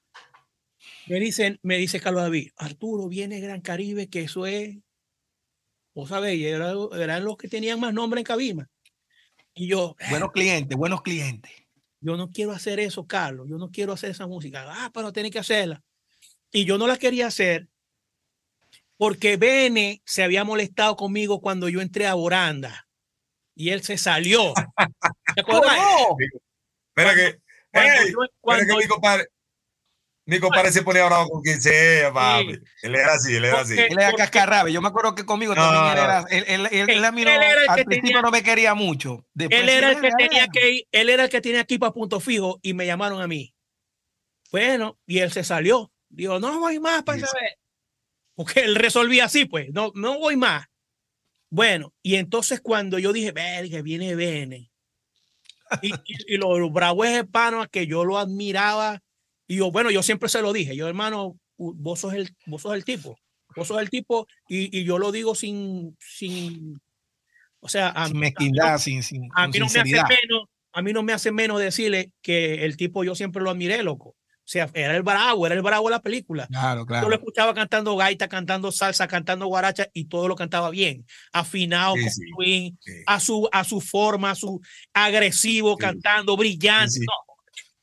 Me 1.07 1.19
dicen, 1.19 1.59
me 1.63 1.77
dice 1.77 1.99
Carlos 1.99 2.21
David, 2.21 2.51
Arturo, 2.57 3.07
viene 3.07 3.39
Gran 3.39 3.61
Caribe, 3.61 4.07
que 4.09 4.21
eso 4.21 4.45
es, 4.45 4.77
vos 5.93 6.09
sabéis, 6.09 6.45
era- 6.45 6.73
eran 6.97 7.23
los 7.23 7.37
que 7.37 7.47
tenían 7.47 7.79
más 7.79 7.93
nombre 7.93 8.19
en 8.19 8.25
Cabima. 8.25 8.69
Y 9.53 9.67
yo, 9.67 9.95
Buenos 10.09 10.31
clientes, 10.31 10.77
buenos 10.77 11.01
clientes. 11.01 11.51
yo 11.99 12.15
no 12.17 12.31
quiero 12.31 12.51
hacer 12.53 12.79
eso, 12.79 13.05
Carlos, 13.05 13.47
yo 13.49 13.57
no 13.57 13.69
quiero 13.69 13.93
hacer 13.93 14.11
esa 14.11 14.27
música. 14.27 14.65
Ah, 14.67 14.89
pero 14.93 15.11
tenés 15.11 15.31
que 15.31 15.39
hacerla. 15.39 15.83
Y 16.51 16.65
yo 16.65 16.77
no 16.77 16.87
la 16.87 16.97
quería 16.97 17.27
hacer 17.27 17.67
porque 18.97 19.35
Bene 19.37 20.01
se 20.05 20.23
había 20.23 20.43
molestado 20.43 20.95
conmigo 20.95 21.41
cuando 21.41 21.67
yo 21.69 21.81
entré 21.81 22.07
a 22.07 22.13
Boranda. 22.13 22.87
y 23.53 23.69
él 23.69 23.83
se 23.83 23.97
salió. 23.97 24.53
¿Te 25.35 25.41
acuerdas? 25.41 25.77
Espera 26.95 27.15
que, 27.15 28.11
yo- 28.11 28.17
cuando 28.39 28.65
que 28.65 28.81
mi 28.81 28.87
compadre, 28.87 29.27
mi 30.25 30.39
compadre 30.39 30.71
se 30.71 30.83
ponía 30.83 31.05
bravo 31.05 31.29
con 31.29 31.41
quien 31.41 31.61
sea, 31.61 32.13
papi. 32.13 32.59
Él 32.83 32.95
era 32.95 33.13
así, 33.13 33.35
él 33.35 33.45
era 33.45 33.61
así. 33.61 33.77
Él 33.77 33.97
era 33.99 34.13
cascarrabe. 34.13 34.71
Yo 34.71 34.81
me 34.81 34.87
acuerdo 34.89 35.15
que 35.15 35.25
conmigo 35.25 35.55
No, 35.55 35.61
también 35.61 35.83
él 35.83 35.95
no. 35.95 36.03
era. 36.03 36.25
Él, 36.29 36.43
él, 36.47 36.67
él, 36.71 36.89
él 36.89 37.05
a 37.05 37.11
mí 37.11 37.23
no- 37.25 37.31
Él 37.31 37.41
era 37.41 37.63
el 37.63 37.69
al 37.69 37.75
que 37.77 37.85
principio 37.85 38.09
tenía- 38.09 38.21
no 38.21 38.31
me 38.31 38.43
quería 38.43 38.73
mucho. 38.75 39.25
Después 39.33 39.59
él 39.61 39.67
sí 39.69 39.75
era 39.75 39.89
el 39.89 39.93
que 39.99 40.07
agradaba. 40.07 40.29
tenía 40.29 40.47
que 40.47 40.69
ir, 40.71 40.87
él 40.91 41.09
era 41.09 41.23
el 41.23 41.29
que 41.29 41.41
tenía 41.41 41.63
que 41.65 41.73
ir 41.73 41.79
para 41.79 41.91
punto 41.91 42.19
fijo 42.19 42.59
y 42.61 42.73
me 42.73 42.85
llamaron 42.85 43.21
a 43.21 43.27
mí. 43.27 43.53
Bueno, 44.51 44.99
y 45.05 45.19
él 45.19 45.31
se 45.31 45.43
salió. 45.43 45.91
Dijo, 46.09 46.39
no 46.39 46.59
voy 46.59 46.79
más 46.79 47.03
para 47.03 47.17
Sí, 47.17 47.23
esa 47.23 47.33
vez. 47.39 47.53
Porque 48.35 48.61
él 48.61 48.75
resolvía 48.75 49.25
así, 49.25 49.45
pues, 49.45 49.69
no, 49.73 49.91
no 49.95 50.19
voy 50.19 50.35
más. 50.35 50.65
Bueno, 51.49 51.93
y 52.01 52.15
entonces 52.15 52.61
cuando 52.61 52.97
yo 52.99 53.11
dije, 53.11 53.31
verga, 53.31 53.81
viene 53.81 54.15
Bene. 54.15 54.71
Y, 55.81 55.93
y, 55.93 56.33
y 56.35 56.37
lo, 56.37 56.57
lo 56.59 56.69
bravo 56.69 57.03
es 57.05 57.11
hermano 57.17 57.67
que 57.69 57.87
yo 57.87 58.03
lo 58.05 58.17
admiraba. 58.17 59.01
Y 59.47 59.57
yo, 59.57 59.71
bueno, 59.71 59.91
yo 59.91 60.03
siempre 60.03 60.29
se 60.29 60.41
lo 60.41 60.53
dije, 60.53 60.75
yo 60.75 60.87
hermano, 60.87 61.37
vos 61.57 61.99
sos 61.99 62.13
el, 62.13 62.35
vos 62.45 62.61
sos 62.61 62.73
el 62.73 62.85
tipo, 62.85 63.17
vos 63.55 63.67
sos 63.67 63.81
el 63.81 63.89
tipo, 63.89 64.27
y, 64.47 64.77
y 64.77 64.83
yo 64.83 64.97
lo 64.97 65.11
digo 65.11 65.35
sin, 65.35 65.97
sin, 65.99 66.79
o 67.59 67.69
sea, 67.69 67.89
a, 67.89 68.07
Sin 68.07 68.19
mezquindad, 68.19 68.77
sin, 68.79 69.03
sin, 69.03 69.29
a 69.35 69.47
mí 69.47 69.59
no 69.59 69.67
me 69.67 69.79
hace 69.79 69.93
menos, 69.93 70.47
a 70.73 70.81
mí 70.81 70.93
no 70.93 71.03
me 71.03 71.13
hace 71.13 71.31
menos 71.31 71.59
decirle 71.59 72.11
que 72.21 72.65
el 72.65 72.77
tipo 72.77 73.03
yo 73.03 73.15
siempre 73.15 73.43
lo 73.43 73.51
admiré, 73.51 73.83
loco. 73.83 74.15
O 74.43 74.49
sea, 74.51 74.69
era 74.73 74.97
el 74.97 75.03
bravo, 75.03 75.45
era 75.45 75.55
el 75.55 75.61
bravo 75.61 75.87
de 75.87 75.91
la 75.91 76.01
película. 76.01 76.47
Claro, 76.47 76.81
Yo 76.81 76.85
claro. 76.87 77.09
lo 77.09 77.15
escuchaba 77.15 77.53
cantando 77.53 77.95
gaita, 77.95 78.27
cantando 78.27 78.71
salsa, 78.71 79.07
cantando 79.07 79.45
guaracha 79.45 79.87
y 79.93 80.05
todo 80.05 80.27
lo 80.27 80.35
cantaba 80.35 80.71
bien, 80.71 81.05
afinado, 81.31 81.95
Sí, 81.95 82.75
a 83.05 83.19
su 83.19 83.47
a 83.51 83.63
su 83.63 83.79
forma, 83.79 84.31
a 84.31 84.35
su 84.35 84.59
agresivo, 84.93 85.77
cantando, 85.77 86.35
brillante. 86.35 86.99
No. 86.99 87.13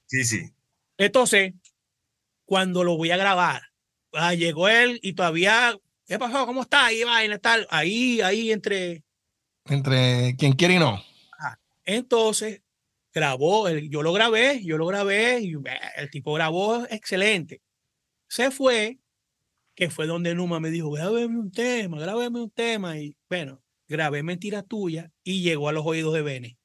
sí, 0.06 0.24
sí. 0.24 0.42
Entonces, 0.98 1.54
cuando 2.44 2.84
lo 2.84 2.96
voy 2.96 3.10
a 3.10 3.16
grabar, 3.16 3.62
ah, 4.12 4.34
llegó 4.34 4.68
él 4.68 4.98
y 5.02 5.14
todavía, 5.14 5.78
¿qué 6.06 6.18
pasó? 6.18 6.44
¿Cómo 6.44 6.62
está? 6.62 6.86
Ahí 6.86 7.04
vaina, 7.04 7.38
tal, 7.38 7.66
ahí, 7.70 8.20
ahí 8.20 8.52
entre 8.52 9.04
Entre 9.66 10.34
quien 10.36 10.52
quiere 10.52 10.74
y 10.74 10.78
no. 10.78 11.02
Entonces, 11.84 12.62
grabó, 13.14 13.68
el- 13.68 13.88
yo 13.88 14.02
lo 14.02 14.12
grabé, 14.12 14.62
yo 14.64 14.76
lo 14.76 14.86
grabé 14.86 15.40
y 15.40 15.54
el 15.96 16.10
tipo 16.10 16.34
grabó 16.34 16.84
excelente. 16.90 17.62
Se 18.28 18.50
fue, 18.50 18.98
que 19.74 19.88
fue 19.90 20.06
donde 20.06 20.34
Numa 20.34 20.60
me 20.60 20.70
dijo, 20.70 20.90
grábeme 20.90 21.38
un 21.38 21.50
tema, 21.50 21.98
grábeme 21.98 22.40
un 22.40 22.50
tema. 22.50 22.98
Y 22.98 23.16
bueno, 23.30 23.62
grabé 23.86 24.22
Mentira 24.22 24.62
Tuya 24.62 25.10
y 25.24 25.42
llegó 25.42 25.68
a 25.68 25.72
los 25.72 25.86
oídos 25.86 26.12
de 26.12 26.22
Bene. 26.22 26.58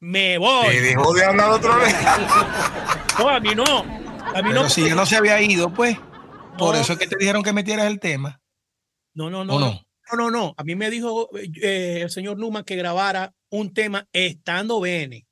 Me 0.00 0.38
voy. 0.38 0.66
Te 0.68 0.80
dejó 0.82 1.14
de 1.14 1.24
hablar 1.24 1.50
otra 1.50 1.76
vez. 1.76 1.94
No, 3.18 3.30
a 3.30 3.40
mí 3.40 3.54
no. 3.54 3.64
A 3.64 4.42
mí 4.42 4.50
Pero 4.50 4.64
no. 4.64 4.68
si 4.68 4.86
ya 4.86 4.94
no 4.94 5.06
se 5.06 5.16
había 5.16 5.40
ido, 5.40 5.72
pues. 5.72 5.96
Por 6.58 6.76
eso 6.76 6.92
es 6.92 6.98
que 6.98 7.06
te 7.06 7.16
dijeron 7.16 7.42
que 7.42 7.54
metieras 7.54 7.86
el 7.86 7.98
tema. 7.98 8.40
No, 9.14 9.30
no, 9.30 9.42
no. 9.44 9.54
¿O 9.54 9.58
no. 9.58 9.80
no? 10.16 10.30
No. 10.30 10.54
A 10.58 10.64
mí 10.64 10.74
me 10.74 10.90
dijo 10.90 11.30
eh, 11.34 12.00
el 12.02 12.10
señor 12.10 12.36
Numa 12.38 12.62
que 12.62 12.76
grabara 12.76 13.32
un 13.50 13.72
tema 13.72 14.06
estando 14.12 14.80
Bene. 14.80 15.26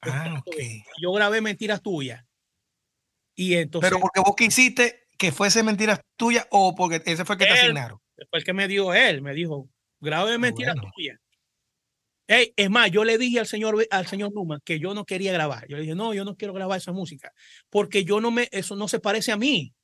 Ah, 0.00 0.34
ok. 0.44 0.56
Yo 1.00 1.12
grabé 1.12 1.40
Mentiras 1.40 1.80
Tuyas. 1.82 2.24
Y 3.36 3.54
entonces. 3.54 3.88
Pero 3.88 4.00
porque 4.00 4.20
vos 4.20 4.34
quisiste 4.36 5.06
que 5.16 5.30
fuese 5.30 5.62
mentiras 5.62 6.00
tuyas 6.16 6.46
o 6.50 6.74
porque 6.74 7.00
ese 7.06 7.24
fue 7.24 7.34
el 7.36 7.38
que 7.38 7.46
te 7.46 7.52
asignaron. 7.52 8.00
fue 8.30 8.38
el 8.40 8.44
que 8.44 8.52
me 8.52 8.66
dio 8.68 8.92
él, 8.94 9.22
me 9.22 9.34
dijo, 9.34 9.68
grave 10.00 10.34
Ah, 10.34 10.38
mentira 10.38 10.74
bueno. 10.74 10.90
tuya. 10.96 11.20
Ey, 12.28 12.52
es 12.56 12.70
más, 12.70 12.90
yo 12.90 13.04
le 13.04 13.18
dije 13.18 13.40
al 13.40 13.46
señor, 13.46 13.86
al 13.90 14.06
señor 14.06 14.32
Numa 14.34 14.60
que 14.60 14.78
yo 14.78 14.94
no 14.94 15.06
quería 15.06 15.32
grabar. 15.32 15.66
Yo 15.68 15.76
le 15.76 15.82
dije, 15.84 15.94
no, 15.94 16.12
yo 16.14 16.24
no 16.24 16.36
quiero 16.36 16.52
grabar 16.54 16.78
esa 16.78 16.92
música, 16.92 17.32
porque 17.70 18.04
yo 18.04 18.20
no 18.20 18.30
me, 18.30 18.48
eso 18.52 18.76
no 18.76 18.86
se 18.88 19.00
parece 19.00 19.32
a 19.32 19.38
mí. 19.38 19.74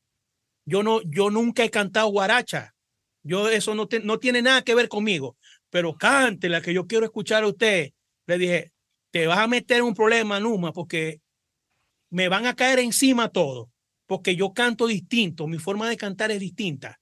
Yo 0.67 0.83
no, 0.83 1.01
yo 1.05 1.31
nunca 1.31 1.65
he 1.65 1.71
cantado 1.71 2.09
guaracha. 2.09 2.75
Yo, 3.23 3.49
eso 3.51 3.75
no, 3.75 3.89
te- 3.89 4.01
no 4.01 4.19
tiene 4.19 4.43
nada 4.43 4.63
que 4.63 4.75
ver 4.75 4.89
conmigo, 4.89 5.37
pero 5.71 5.97
cante 5.97 6.49
la 6.51 6.63
que 6.63 6.75
yo 6.75 6.87
quiero 6.87 7.05
escuchar 7.07 7.45
a 7.45 7.49
usted. 7.49 7.91
Le 8.27 8.39
dije, 8.39 8.73
te 9.11 9.27
vas 9.27 9.39
a 9.39 9.49
meter 9.49 9.83
un 9.83 9.95
problema, 9.95 10.41
Numa, 10.41 10.73
porque 10.73 11.21
me 12.11 12.29
van 12.29 12.47
a 12.47 12.55
caer 12.57 12.81
encima 12.81 13.29
todo, 13.31 13.71
porque 14.07 14.37
yo 14.37 14.55
canto 14.55 14.87
distinto, 14.87 15.47
mi 15.49 15.59
forma 15.59 15.89
de 15.89 15.97
cantar 15.97 16.31
es 16.33 16.41
distinta. 16.41 17.01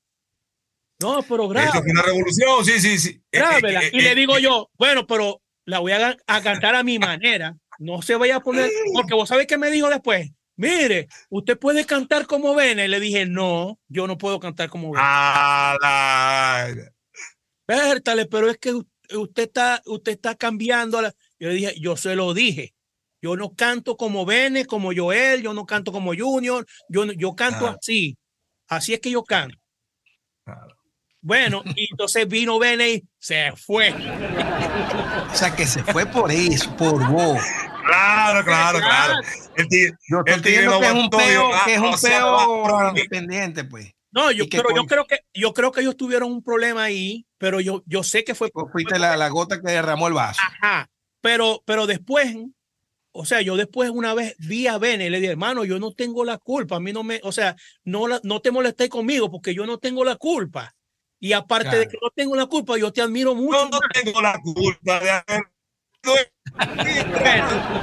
No, 1.02 1.22
pero 1.22 1.48
grave. 1.48 1.66
Esto 1.66 1.82
una 1.88 2.02
revolución, 2.02 2.64
sí, 2.64 2.80
sí, 2.80 2.98
sí. 2.98 3.22
Eh, 3.32 3.40
eh, 3.40 3.60
eh, 3.64 3.90
y 3.92 4.00
le 4.00 4.14
digo 4.14 4.38
yo, 4.38 4.70
bueno, 4.78 5.06
pero 5.06 5.42
la 5.64 5.78
voy 5.78 5.92
a, 5.92 6.16
cantar 6.42 6.74
a 6.74 6.82
mi 6.82 6.98
manera. 6.98 7.56
No 7.78 8.02
se 8.02 8.16
vaya 8.16 8.36
a 8.36 8.40
poner, 8.40 8.70
porque 8.94 9.14
vos 9.14 9.28
sabés 9.28 9.46
qué 9.46 9.58
me 9.58 9.70
dijo 9.70 9.88
después. 9.88 10.30
Mire, 10.56 11.08
usted 11.30 11.58
puede 11.58 11.84
cantar 11.86 12.26
como 12.26 12.54
Bene. 12.54 12.86
Le 12.86 13.00
dije, 13.00 13.26
no, 13.26 13.78
yo 13.88 14.06
no 14.06 14.18
puedo 14.18 14.38
cantar 14.38 14.68
como 14.68 14.92
Bene. 14.92 15.02
a 15.04 15.76
la- 15.80 16.92
Pértale, 17.64 18.26
pero 18.26 18.50
es 18.50 18.58
que 18.58 18.72
usted 18.72 19.42
está, 19.42 19.82
usted 19.86 20.12
está 20.12 20.34
cambiando. 20.34 21.00
la-". 21.00 21.14
Yo 21.38 21.48
le 21.48 21.54
dije, 21.54 21.74
yo 21.80 21.96
se 21.96 22.14
lo 22.14 22.34
dije. 22.34 22.74
Yo 23.22 23.36
no 23.36 23.54
canto 23.54 23.96
como 23.96 24.26
Bene, 24.26 24.66
como 24.66 24.92
Joel, 24.94 25.42
yo 25.42 25.54
no 25.54 25.64
canto 25.64 25.92
como 25.92 26.12
Junior, 26.14 26.66
yo, 26.88 27.04
yo 27.12 27.34
canto 27.34 27.68
así. 27.68 28.16
Así 28.68 28.94
es 28.94 29.00
que 29.00 29.10
yo 29.10 29.22
canto. 29.22 29.61
Bueno, 31.22 31.62
y 31.76 31.88
entonces 31.90 32.28
vino 32.28 32.58
Bene 32.58 32.90
y 32.90 33.04
se 33.18 33.52
fue. 33.56 33.94
O 35.32 35.34
sea, 35.34 35.54
que 35.56 35.66
se 35.66 35.82
fue 35.84 36.04
por 36.06 36.30
eso, 36.30 36.74
por 36.76 37.06
vos. 37.10 37.40
Claro, 37.86 38.44
claro, 38.44 38.78
claro. 38.78 39.14
El 39.56 39.68
tigre- 39.68 39.96
Yo 40.08 40.22
El 40.26 40.42
tigre 40.42 40.66
no 40.66 40.80
que 40.80 40.86
es 40.86 40.92
un 40.92 41.10
peo, 41.10 41.50
que 41.64 41.74
es 41.74 41.78
"Ah, 41.78 41.82
un 41.82 42.00
peo 42.00 42.88
independiente, 42.88 43.64
pues. 43.64 43.92
No, 44.10 44.30
yo, 44.30 44.44
¿Y 44.44 44.48
qué 44.48 44.58
pero 44.58 44.74
yo 44.76 44.84
creo 44.84 45.06
que 45.06 45.20
yo 45.32 45.54
creo 45.54 45.72
que 45.72 45.80
ellos 45.80 45.96
tuvieron 45.96 46.30
un 46.30 46.42
problema 46.42 46.82
ahí, 46.84 47.24
pero 47.38 47.60
yo, 47.60 47.82
yo 47.86 48.02
sé 48.02 48.24
que 48.24 48.34
fue 48.34 48.50
fuiste 48.70 48.98
la, 48.98 49.16
la 49.16 49.28
gota 49.30 49.58
que 49.60 49.70
derramó 49.72 50.06
el 50.06 50.12
vaso. 50.12 50.40
ajá, 50.60 50.90
pero 51.22 51.62
pero 51.64 51.86
después, 51.86 52.36
o 53.12 53.24
sea, 53.24 53.40
yo 53.40 53.56
después 53.56 53.88
una 53.90 54.12
vez 54.12 54.34
vi 54.38 54.66
a 54.66 54.76
Bene 54.76 55.06
y 55.06 55.10
le 55.10 55.18
dije, 55.18 55.32
hermano, 55.32 55.64
yo 55.64 55.78
no 55.78 55.92
tengo 55.92 56.24
la 56.26 56.36
culpa, 56.36 56.76
a 56.76 56.80
mí 56.80 56.92
no 56.92 57.02
me, 57.04 57.20
o 57.22 57.32
sea, 57.32 57.56
no 57.84 58.06
la- 58.06 58.20
no 58.22 58.40
te 58.40 58.50
molestes 58.50 58.90
conmigo 58.90 59.30
porque 59.30 59.54
yo 59.54 59.64
no 59.66 59.78
tengo 59.78 60.04
la 60.04 60.16
culpa. 60.16 60.74
Y 61.22 61.34
aparte 61.34 61.78
de 61.78 61.86
que 61.86 61.96
no 62.02 62.10
tengo 62.10 62.34
la 62.34 62.46
culpa, 62.46 62.76
yo 62.76 62.92
te 62.92 63.00
admiro 63.00 63.32
mucho. 63.32 63.56
Yo 63.56 63.64
no 63.66 63.78
más. 63.78 63.88
tengo 63.94 64.20
la 64.20 64.40
culpa 64.42 64.98
de 64.98 65.08
haber. 65.08 65.52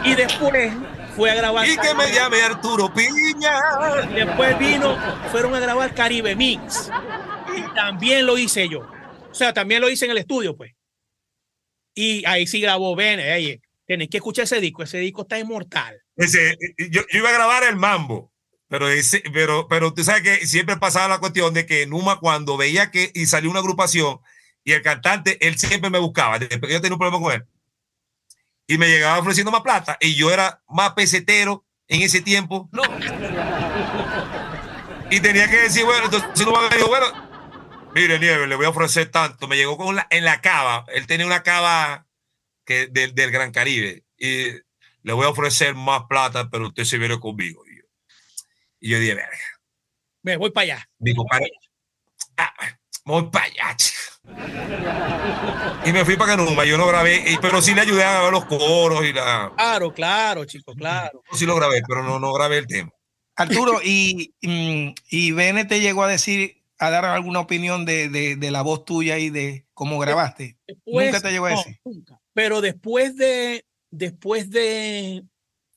Y 0.04 0.14
después 0.14 0.74
fue 1.16 1.32
a 1.32 1.36
grabar. 1.36 1.66
Y 1.66 1.78
que 1.78 1.94
me 1.94 2.12
llame 2.12 2.42
Arturo 2.42 2.94
Piña. 2.94 3.62
Después 4.14 4.60
vino, 4.60 4.98
fueron 5.32 5.56
a 5.56 5.62
grabar 5.62 5.96
Caribe 5.96 6.36
Mix. 6.36 6.92
Y 7.56 7.62
también 7.74 8.26
lo 8.26 8.38
hice 8.38 8.68
yo. 8.68 8.82
O 8.82 9.34
sea, 9.34 9.54
también 9.54 9.80
lo 9.80 9.90
hice 9.90 10.04
en 10.04 10.12
el 10.12 10.18
estudio, 10.18 10.58
pues. 10.58 10.74
Y 11.96 12.26
ahí 12.26 12.46
sí 12.46 12.60
grabó 12.60 12.94
Bene. 12.94 13.34
Ey, 13.34 13.62
tenés 13.86 14.10
que 14.10 14.18
escuchar 14.18 14.44
ese 14.44 14.60
disco. 14.60 14.84
Ese 14.84 14.98
disco 14.98 15.22
está 15.22 15.40
inmortal. 15.40 15.98
Ese, 16.18 16.58
yo, 16.78 17.04
yo 17.10 17.20
iba 17.20 17.30
a 17.30 17.34
grabar 17.34 17.64
el 17.64 17.78
mambo, 17.78 18.34
pero, 18.70 18.88
ese, 18.88 19.24
pero, 19.34 19.68
pero 19.68 19.94
tú 19.94 20.04
sabes 20.04 20.22
que 20.22 20.48
siempre 20.48 20.78
pasaba 20.78 21.08
la 21.08 21.20
cuestión 21.20 21.54
de 21.54 21.66
que 21.66 21.88
Numa 21.88 22.20
cuando 22.20 22.56
veía 22.56 22.92
que 22.92 23.12
y 23.16 23.26
salió 23.26 23.50
una 23.50 23.60
agrupación 23.60 24.20
y 24.64 24.74
el 24.74 24.84
cantante, 24.84 25.46
él 25.46 25.58
siempre 25.58 25.90
me 25.90 25.98
buscaba, 25.98 26.38
que 26.38 26.48
yo 26.48 26.80
tenía 26.80 26.94
un 26.94 27.00
problema 27.00 27.20
con 27.20 27.34
él. 27.34 27.46
Y 28.68 28.78
me 28.78 28.88
llegaba 28.88 29.18
ofreciendo 29.18 29.52
más 29.52 29.62
plata 29.62 29.98
y 30.00 30.14
yo 30.14 30.32
era 30.32 30.62
más 30.68 30.94
pesetero 30.94 31.66
en 31.88 32.04
ese 32.04 32.22
tiempo. 32.22 32.70
No. 32.72 32.84
Y 35.10 35.20
tenía 35.22 35.50
que 35.50 35.62
decir, 35.62 35.86
bueno, 35.86 36.06
entonces 36.06 36.46
Numa 36.46 36.70
me 36.70 36.76
dijo, 36.76 36.88
bueno, 36.88 37.08
mire, 37.96 38.20
Nieves, 38.20 38.48
le 38.48 38.56
voy 38.56 38.68
a 38.68 38.70
ofrecer 38.70 39.10
tanto. 39.10 39.48
Me 39.48 39.58
llegó 39.58 39.76
con 39.78 39.96
la, 39.96 40.06
en 40.12 40.24
la 40.24 40.42
cava, 40.42 40.86
él 40.94 41.08
tenía 41.08 41.26
una 41.26 41.42
cava 41.42 42.06
que, 42.66 42.86
del, 42.86 43.16
del 43.16 43.32
Gran 43.32 43.52
Caribe 43.52 44.04
y 44.20 44.52
le 45.02 45.14
voy 45.14 45.26
a 45.26 45.30
ofrecer 45.30 45.74
más 45.74 46.04
plata, 46.08 46.50
pero 46.52 46.68
usted 46.68 46.84
se 46.84 47.00
viene 47.00 47.20
conmigo. 47.20 47.64
Y 48.80 48.90
yo, 48.92 49.00
dije, 49.00 49.16
verga, 49.16 49.38
Me 50.24 50.38
voy 50.38 50.52
para 50.52 50.64
allá. 50.64 50.90
mi 51.00 51.14
compadre, 51.16 51.52
ah, 52.38 52.54
voy 53.06 53.30
para 53.30 53.46
allá, 53.46 53.76
chico. 53.78 54.00
Y 55.86 55.92
me 55.94 56.06
fui 56.06 56.16
para 56.18 56.36
Canuma, 56.36 56.66
yo 56.66 56.78
no 56.78 56.88
grabé, 56.88 57.24
pero 57.42 57.62
sí 57.62 57.74
le 57.74 57.82
ayudé 57.82 58.04
a 58.04 58.12
grabar 58.14 58.32
los 58.34 58.46
coros 58.46 59.06
y 59.06 59.14
la. 59.14 59.52
Claro, 59.56 59.94
claro, 59.94 60.46
chicos, 60.46 60.76
claro. 60.76 61.24
Sí 61.34 61.46
lo 61.46 61.56
grabé, 61.56 61.82
pero 61.88 62.04
no, 62.04 62.20
no 62.20 62.34
grabé 62.34 62.60
el 62.60 62.68
tema. 62.68 62.92
Arturo, 63.36 63.80
y, 63.84 64.34
mm, 64.42 64.94
y 65.10 65.32
Bene 65.32 65.64
te 65.66 65.80
llegó 65.80 66.04
a 66.04 66.08
decir, 66.10 66.62
a 66.78 66.90
dar 66.90 67.06
alguna 67.06 67.40
opinión 67.40 67.86
de, 67.86 68.10
de, 68.10 68.36
de 68.36 68.52
la 68.52 68.62
voz 68.62 68.84
tuya 68.86 69.18
y 69.18 69.30
de 69.30 69.66
cómo 69.74 69.98
grabaste. 70.00 70.58
Después- 70.68 71.06
Nunca 71.08 71.22
te 71.22 71.32
llegó 71.32 71.46
a 71.46 71.52
no, 71.52 71.58
decir. 71.58 71.80
nunca. 71.86 72.20
Pero 72.34 72.60
después 72.62 73.16
de, 73.16 73.66
después 73.92 74.50
de, 74.50 75.24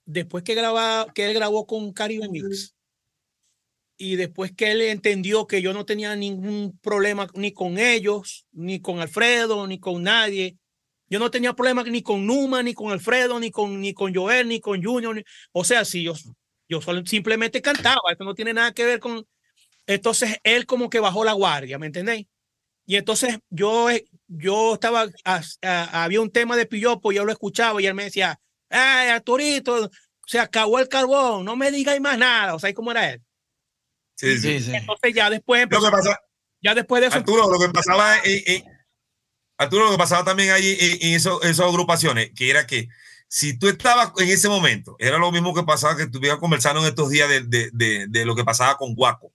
después 0.05 0.43
que 0.43 0.55
graba, 0.55 1.07
que 1.15 1.27
él 1.27 1.35
grabó 1.35 1.67
con 1.67 1.93
Caribe 1.93 2.29
Mix 2.29 2.75
y 4.03 4.17
después 4.17 4.53
que 4.53 4.73
él 4.73 4.81
entendió 4.83 5.47
que 5.47 5.63
yo 5.63 5.73
no 5.73 5.85
tenía 5.85 6.17
ningún 6.17 6.79
problema 6.83 7.29
ni 7.35 7.53
con 7.53 7.79
ellos, 7.79 8.47
ni 8.53 8.81
con 8.81 9.01
Alfredo, 9.01 9.67
ni 9.67 9.79
con 9.81 10.03
nadie, 10.03 10.57
Yo 11.11 11.19
no 11.21 11.31
tenía 11.31 11.55
problema 11.55 11.85
ni 11.85 12.03
con 12.03 12.27
Numa, 12.27 12.63
ni 12.63 12.75
con 12.75 12.91
Alfredo, 12.93 13.39
ni 13.41 13.51
con, 13.51 13.81
ni 13.81 13.95
con 13.95 14.15
Joel, 14.15 14.49
ni 14.49 14.61
con 14.61 14.83
Junior. 14.83 15.15
ni- 15.17 15.25
o 15.53 15.65
sea, 15.65 15.85
si 15.85 16.03
yo, 16.05 16.15
yo 16.69 16.81
simplemente 17.07 17.61
cantaba, 17.63 18.01
esto 18.11 18.25
no 18.25 18.35
tiene 18.35 18.55
nada 18.55 18.73
que 18.75 18.85
ver 18.87 19.01
con. 19.01 19.27
Entonces 19.87 20.39
él 20.45 20.67
como 20.67 20.91
que 20.91 21.01
bajó 21.01 21.25
la 21.25 21.33
guardia, 21.35 21.79
¿me 21.79 21.87
entendéis? 21.87 22.27
Y 22.87 22.97
entonces 22.97 23.39
yo, 23.51 23.89
yo 24.29 24.75
estaba, 24.75 25.07
había 25.63 26.21
un 26.21 26.31
tema 26.31 26.57
de 26.57 26.67
Pillopo, 26.67 27.13
yo 27.13 27.25
lo 27.25 27.33
escuchaba 27.33 27.81
y 27.83 27.87
él 27.87 27.95
me 27.95 28.05
decía, 28.05 28.39
ay, 28.71 29.09
Arturito, 29.11 29.91
se 30.27 30.39
acabó 30.41 30.79
el 30.79 30.89
carbón, 30.89 31.45
no 31.45 31.57
me 31.57 31.71
digáis 31.71 32.01
más 32.01 32.19
nada. 32.19 32.55
O 32.55 32.59
sea, 32.59 32.73
¿cómo 32.75 32.91
era 32.93 33.11
él? 33.13 33.23
Sí, 34.23 34.39
sí. 34.39 34.59
Sí, 34.59 34.65
sí. 34.67 34.75
Entonces 34.75 35.15
ya 35.15 35.29
después 35.29 35.59
Lo 35.61 35.65
empezó, 35.65 35.85
que 35.85 35.91
pasa, 35.91 36.19
ya 36.63 36.75
después 36.75 37.01
de 37.03 37.09
eso, 37.09 37.17
Arturo, 37.19 37.51
lo 37.51 37.59
que 37.59 37.69
pasaba 37.71 38.19
en, 38.25 38.43
en- 38.47 38.65
Arturo, 39.59 39.85
lo 39.87 39.91
que 39.93 39.99
pasaba 39.99 40.25
también 40.25 40.51
ahí 40.53 40.77
en, 40.81 41.09
en 41.09 41.15
eso- 41.15 41.43
esas 41.43 41.67
agrupaciones, 41.67 42.31
que 42.35 42.49
era 42.51 42.67
que 42.67 42.89
si 43.29 43.59
tú 43.59 43.69
estabas 43.69 44.13
en 44.19 44.29
ese 44.29 44.49
momento, 44.49 44.97
era 44.99 45.19
lo 45.19 45.31
mismo 45.33 45.55
que 45.55 45.63
pasaba 45.63 45.97
que 45.97 46.05
estuvieras 46.05 46.39
conversando 46.39 46.81
en 46.81 46.87
estos 46.87 47.11
días 47.11 47.29
de, 47.29 47.41
de- 47.43 47.71
de- 47.73 48.07
de 48.09 48.25
lo 48.25 48.35
que 48.37 48.45
pasaba 48.45 48.77
con 48.77 48.95
Guaco, 48.95 49.33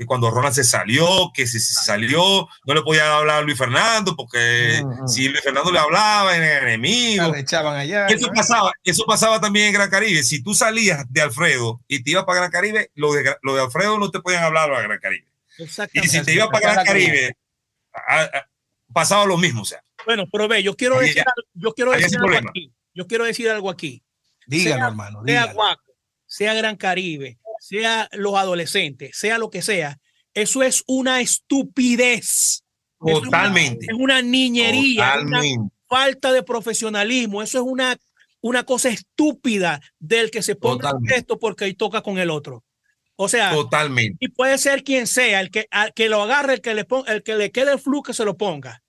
que 0.00 0.06
cuando 0.06 0.30
Ronald 0.30 0.54
se 0.54 0.64
salió, 0.64 1.30
que 1.34 1.46
si 1.46 1.60
se 1.60 1.74
salió, 1.74 2.48
no 2.64 2.74
le 2.74 2.80
podía 2.80 3.14
hablar 3.18 3.36
a 3.36 3.42
Luis 3.42 3.58
Fernando, 3.58 4.16
porque 4.16 4.82
si 5.06 5.28
Luis 5.28 5.42
Fernando 5.42 5.70
le 5.70 5.78
hablaba, 5.78 6.34
era 6.34 6.62
enemigo. 6.66 7.30
Le 7.30 7.40
echaban 7.40 7.76
allá. 7.76 8.06
Y 8.08 8.14
eso 8.14 8.28
¿no? 8.28 8.32
pasaba, 8.32 8.72
eso 8.82 9.04
pasaba 9.06 9.38
también 9.42 9.66
en 9.66 9.74
Gran 9.74 9.90
Caribe. 9.90 10.22
Si 10.22 10.42
tú 10.42 10.54
salías 10.54 11.04
de 11.12 11.20
Alfredo 11.20 11.82
y 11.86 12.02
te 12.02 12.12
ibas 12.12 12.24
para 12.24 12.38
Gran 12.38 12.50
Caribe, 12.50 12.90
lo 12.94 13.12
de, 13.12 13.36
lo 13.42 13.54
de 13.54 13.60
Alfredo 13.60 13.98
no 13.98 14.10
te 14.10 14.20
podían 14.20 14.42
hablar 14.42 14.72
a 14.72 14.80
Gran 14.80 14.98
Caribe. 15.00 15.26
Y 15.92 16.08
si 16.08 16.22
te 16.22 16.32
ibas 16.32 16.48
para 16.48 16.72
Gran 16.72 16.86
Caribe, 16.86 17.36
a- 17.92 18.22
a- 18.22 18.46
pasaba 18.94 19.26
lo 19.26 19.36
mismo. 19.36 19.60
O 19.60 19.64
sea, 19.66 19.84
Bueno, 20.06 20.24
pero 20.32 20.48
ve, 20.48 20.62
yo 20.62 20.74
quiero 20.76 20.98
decir, 20.98 21.16
ya- 21.16 21.24
yo 21.52 21.74
quiero 21.74 21.90
decir 21.90 22.16
algo 22.16 22.20
problema. 22.26 22.48
aquí. 22.48 22.72
Yo 22.94 23.06
quiero 23.06 23.24
decir 23.26 23.50
algo 23.50 23.68
aquí. 23.68 24.02
Dígalo, 24.46 24.76
sea- 24.78 24.86
hermano. 24.88 25.22
Sea 25.26 25.40
Dígalo. 25.42 25.52
Guaco, 25.52 25.92
sea 26.24 26.54
Gran 26.54 26.76
Caribe, 26.76 27.38
sea 27.78 28.08
los 28.12 28.34
adolescentes, 28.34 29.16
sea 29.16 29.38
lo 29.38 29.48
que 29.50 29.62
sea, 29.62 29.98
eso 30.34 30.62
es 30.62 30.82
una 30.86 31.20
estupidez. 31.20 32.62
Es 33.00 33.14
una- 33.14 33.20
totalmente. 33.22 33.86
Es 33.86 33.94
una 33.98 34.22
niñería, 34.22 35.14
una 35.14 35.24
Totalmente. 35.38 35.74
falta 35.88 36.32
de 36.32 36.42
profesionalismo. 36.42 37.42
Eso 37.42 37.58
es 37.58 37.64
una, 37.64 37.96
una 38.40 38.64
cosa 38.64 38.88
estúpida 38.90 39.80
del 39.98 40.30
que 40.30 40.42
se 40.42 40.56
ponga 40.56 40.92
esto 41.14 41.38
porque 41.38 41.64
ahí 41.64 41.74
toca 41.74 42.02
con 42.02 42.18
el 42.18 42.30
otro. 42.30 42.64
O 43.16 43.28
sea, 43.28 43.52
Totalmente. 43.52 44.16
y 44.18 44.28
puede 44.28 44.56
ser 44.58 44.82
quien 44.82 45.06
sea, 45.06 45.40
el 45.40 45.50
que, 45.50 45.66
al 45.70 45.92
que 45.94 46.08
lo 46.08 46.22
agarre, 46.22 46.54
el 46.54 46.60
que 46.60 46.74
le 46.74 46.84
ponga, 46.84 47.12
el 47.12 47.22
que 47.22 47.36
le 47.36 47.50
quede 47.52 47.72
el 47.72 47.78
flu, 47.78 48.02
que 48.02 48.14
se 48.14 48.24
lo 48.24 48.36
ponga. 48.36 48.82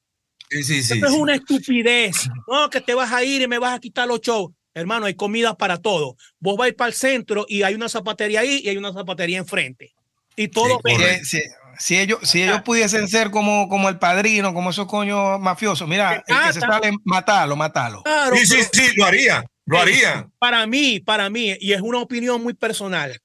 Sí, 0.49 0.63
sí, 0.63 0.83
sí. 0.83 0.97
Eso 0.97 1.05
es 1.05 1.11
una 1.13 1.35
estupidez. 1.35 2.29
No, 2.47 2.69
que 2.69 2.81
te 2.81 2.93
vas 2.93 3.11
a 3.11 3.23
ir 3.23 3.41
y 3.41 3.47
me 3.47 3.59
vas 3.59 3.73
a 3.75 3.79
quitar 3.79 4.07
los 4.07 4.21
shows. 4.21 4.51
Hermano, 4.73 5.05
hay 5.05 5.15
comida 5.15 5.57
para 5.57 5.81
todo. 5.81 6.15
Vos 6.39 6.55
vais 6.57 6.73
para 6.73 6.87
el 6.89 6.93
centro 6.93 7.45
y 7.47 7.63
hay 7.63 7.75
una 7.75 7.89
zapatería 7.89 8.39
ahí 8.41 8.61
y 8.63 8.69
hay 8.69 8.77
una 8.77 8.93
zapatería 8.93 9.37
enfrente. 9.37 9.93
Y 10.35 10.47
todo 10.47 10.79
Sí. 10.85 10.95
Si, 11.23 11.25
si- 11.39 11.43
si 11.79 11.97
ellos, 11.99 12.19
si 12.23 12.43
ellos 12.43 12.61
pudiesen 12.61 13.07
ser 13.07 13.31
como, 13.31 13.67
como 13.67 13.89
el 13.89 13.97
padrino, 13.97 14.53
como 14.53 14.69
esos 14.69 14.87
coños 14.87 15.39
mafiosos, 15.39 15.87
mira, 15.87 16.23
el 16.27 16.37
que 16.47 16.53
se 16.53 16.59
sale, 16.59 16.91
matalo, 17.05 17.55
matalo. 17.55 18.03
Claro, 18.03 18.35
Sí, 18.35 18.45
sí, 18.45 18.55
pero 18.71 18.85
sí, 18.89 18.93
lo 18.97 19.05
haría. 19.05 19.43
Lo 19.65 19.79
haría. 19.79 20.29
para 20.37 20.65
mí, 20.67 20.99
para 20.99 21.29
mí, 21.29 21.55
y 21.59 21.73
es 21.73 21.81
una 21.81 21.99
opinión 21.99 22.43
muy 22.43 22.53
personal, 22.53 23.19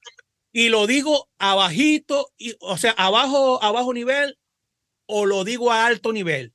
y 0.53 0.69
lo 0.69 0.87
digo 0.87 1.29
abajito, 1.37 2.31
y, 2.37 2.55
o 2.61 2.77
sea, 2.77 2.91
abajo, 2.91 3.61
a 3.63 3.71
bajo 3.71 3.93
nivel, 3.93 4.37
o 5.05 5.25
lo 5.25 5.43
digo 5.43 5.71
a 5.71 5.85
alto 5.85 6.11
nivel. 6.13 6.53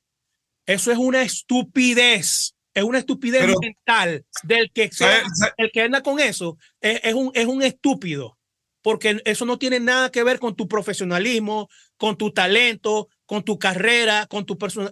Eso 0.65 0.91
es 0.91 0.97
una 0.97 1.21
estupidez. 1.21 2.52
Es 2.73 2.83
una 2.83 2.99
estupidez 2.99 3.41
Pero- 3.41 3.59
mental 3.61 4.25
del 4.43 4.71
que 4.71 4.89
sea- 4.91 5.23
el 5.57 5.71
que 5.71 5.81
anda 5.81 6.01
con 6.01 6.19
eso 6.19 6.57
es, 6.81 6.99
es 7.03 7.13
un, 7.13 7.31
es 7.35 7.45
un 7.45 7.61
estúpido, 7.63 8.37
porque 8.81 9.21
eso 9.25 9.45
no 9.45 9.57
tiene 9.59 9.79
nada 9.79 10.11
que 10.11 10.23
ver 10.23 10.39
con 10.39 10.55
tu 10.55 10.67
profesionalismo, 10.67 11.69
con 11.97 12.17
tu 12.17 12.31
talento, 12.31 13.09
con 13.25 13.43
tu 13.43 13.59
carrera, 13.59 14.25
con 14.27 14.45
tu 14.45 14.57
persona, 14.57 14.89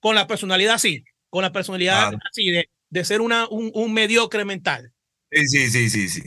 con 0.00 0.14
la 0.14 0.26
personalidad 0.26 0.78
sí, 0.78 1.02
con 1.30 1.42
la 1.42 1.52
personalidad 1.52 2.08
Claro. 2.10 2.18
así 2.30 2.50
de, 2.50 2.70
de 2.90 3.04
ser 3.04 3.20
una, 3.20 3.48
un, 3.48 3.70
un 3.74 3.92
mediocre 3.92 4.44
mental. 4.44 4.92
Sí, 5.30 5.46
sí, 5.48 5.70
sí, 5.70 5.90
sí, 5.90 6.08
sí. 6.08 6.22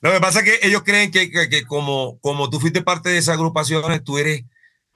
Lo 0.00 0.12
que 0.12 0.20
pasa 0.20 0.38
es 0.40 0.44
que 0.46 0.66
ellos 0.66 0.82
creen 0.82 1.10
que, 1.10 1.30
que- 1.30 1.48
que 1.50 1.64
como, 1.66 2.18
como 2.20 2.48
tú 2.48 2.58
fuiste 2.60 2.80
parte 2.82 3.10
de 3.10 3.18
esas 3.18 3.34
agrupaciones, 3.34 4.02
tú 4.02 4.16
eres, 4.16 4.44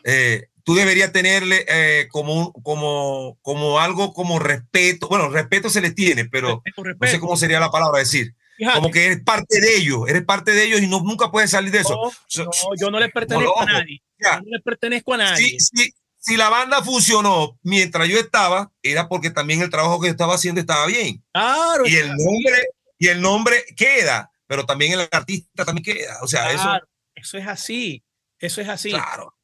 eh, 0.05 0.47
tú 0.65 0.75
deberías 0.75 1.13
tenerle 1.13 1.65
eh, 1.69 2.09
como, 2.11 2.53
como, 2.55 3.39
como 3.43 3.79
algo 3.79 4.13
como 4.13 4.39
respeto. 4.39 5.09
Bueno, 5.09 5.29
respeto 5.29 5.71
se 5.71 5.81
les 5.81 5.95
tiene, 5.95 6.25
pero 6.25 6.63
Con 6.75 6.85
no 6.87 6.95
sé 6.97 6.99
respeto. 7.01 7.21
cómo 7.21 7.37
sería 7.37 7.61
la 7.61 7.71
palabra 7.71 8.01
decir. 8.01 8.35
Fíjate, 8.57 8.77
Como 8.77 8.91
que 8.91 9.07
eres 9.07 9.21
parte 9.23 9.61
de 9.61 9.77
ellos, 9.77 10.09
eres 10.09 10.25
parte 10.25 10.53
de 10.53 10.65
ellos 10.65 10.81
y 10.81 10.87
no, 10.87 11.01
nunca 11.01 11.31
puedes 11.31 11.51
salir 11.51 11.71
de 11.71 11.81
eso. 11.81 11.97
no, 12.39 12.53
yo 12.81 12.91
no 12.91 12.99
le 12.99 13.09
pertenezco 13.11 13.61
a 13.61 13.67
nadie. 13.67 14.03
Ya. 14.19 14.37
Yo 14.37 14.43
no 14.43 14.57
le 14.57 14.61
pertenezco 14.61 15.15
a 15.15 15.17
nadie. 15.19 15.59
si, 15.61 16.37
la 16.37 16.49
banda 16.49 16.83
funcionó 16.83 17.59
mientras 17.63 18.09
yo 18.09 18.19
estaba, 18.19 18.73
era 18.83 19.09
porque 19.09 19.31
también 19.31 19.61
el 19.61 19.71
trabajo 19.71 20.01
que 20.01 20.07
yo 20.07 20.13
estaba 20.13 20.35
haciendo 20.35 20.61
estaba 20.61 20.87
bien. 20.87 21.23
Claro, 21.33 21.87
Y 21.87 21.97
el 21.97 22.09
nombre, 22.09 22.69
y 22.99 23.09
el 23.09 23.21
nombre 23.21 23.65
queda, 23.77 24.31
pero 24.47 24.65
también 24.65 24.93
el 24.93 25.09
artista 25.11 25.65
también 25.65 25.85
queda. 25.85 26.19
O 26.23 26.29
sea, 26.29 26.51
eso, 26.53 26.63
claro, 26.63 26.87
eso 27.15 27.39
es 27.39 27.47
así. 27.47 28.05
Eso 28.39 28.61
es 28.61 28.69
así. 28.69 28.91
claro. 28.91 29.35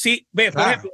Sí, 0.00 0.26
ve, 0.32 0.52
por 0.52 0.62
Claro. 0.62 0.70
ejemplo, 0.70 0.90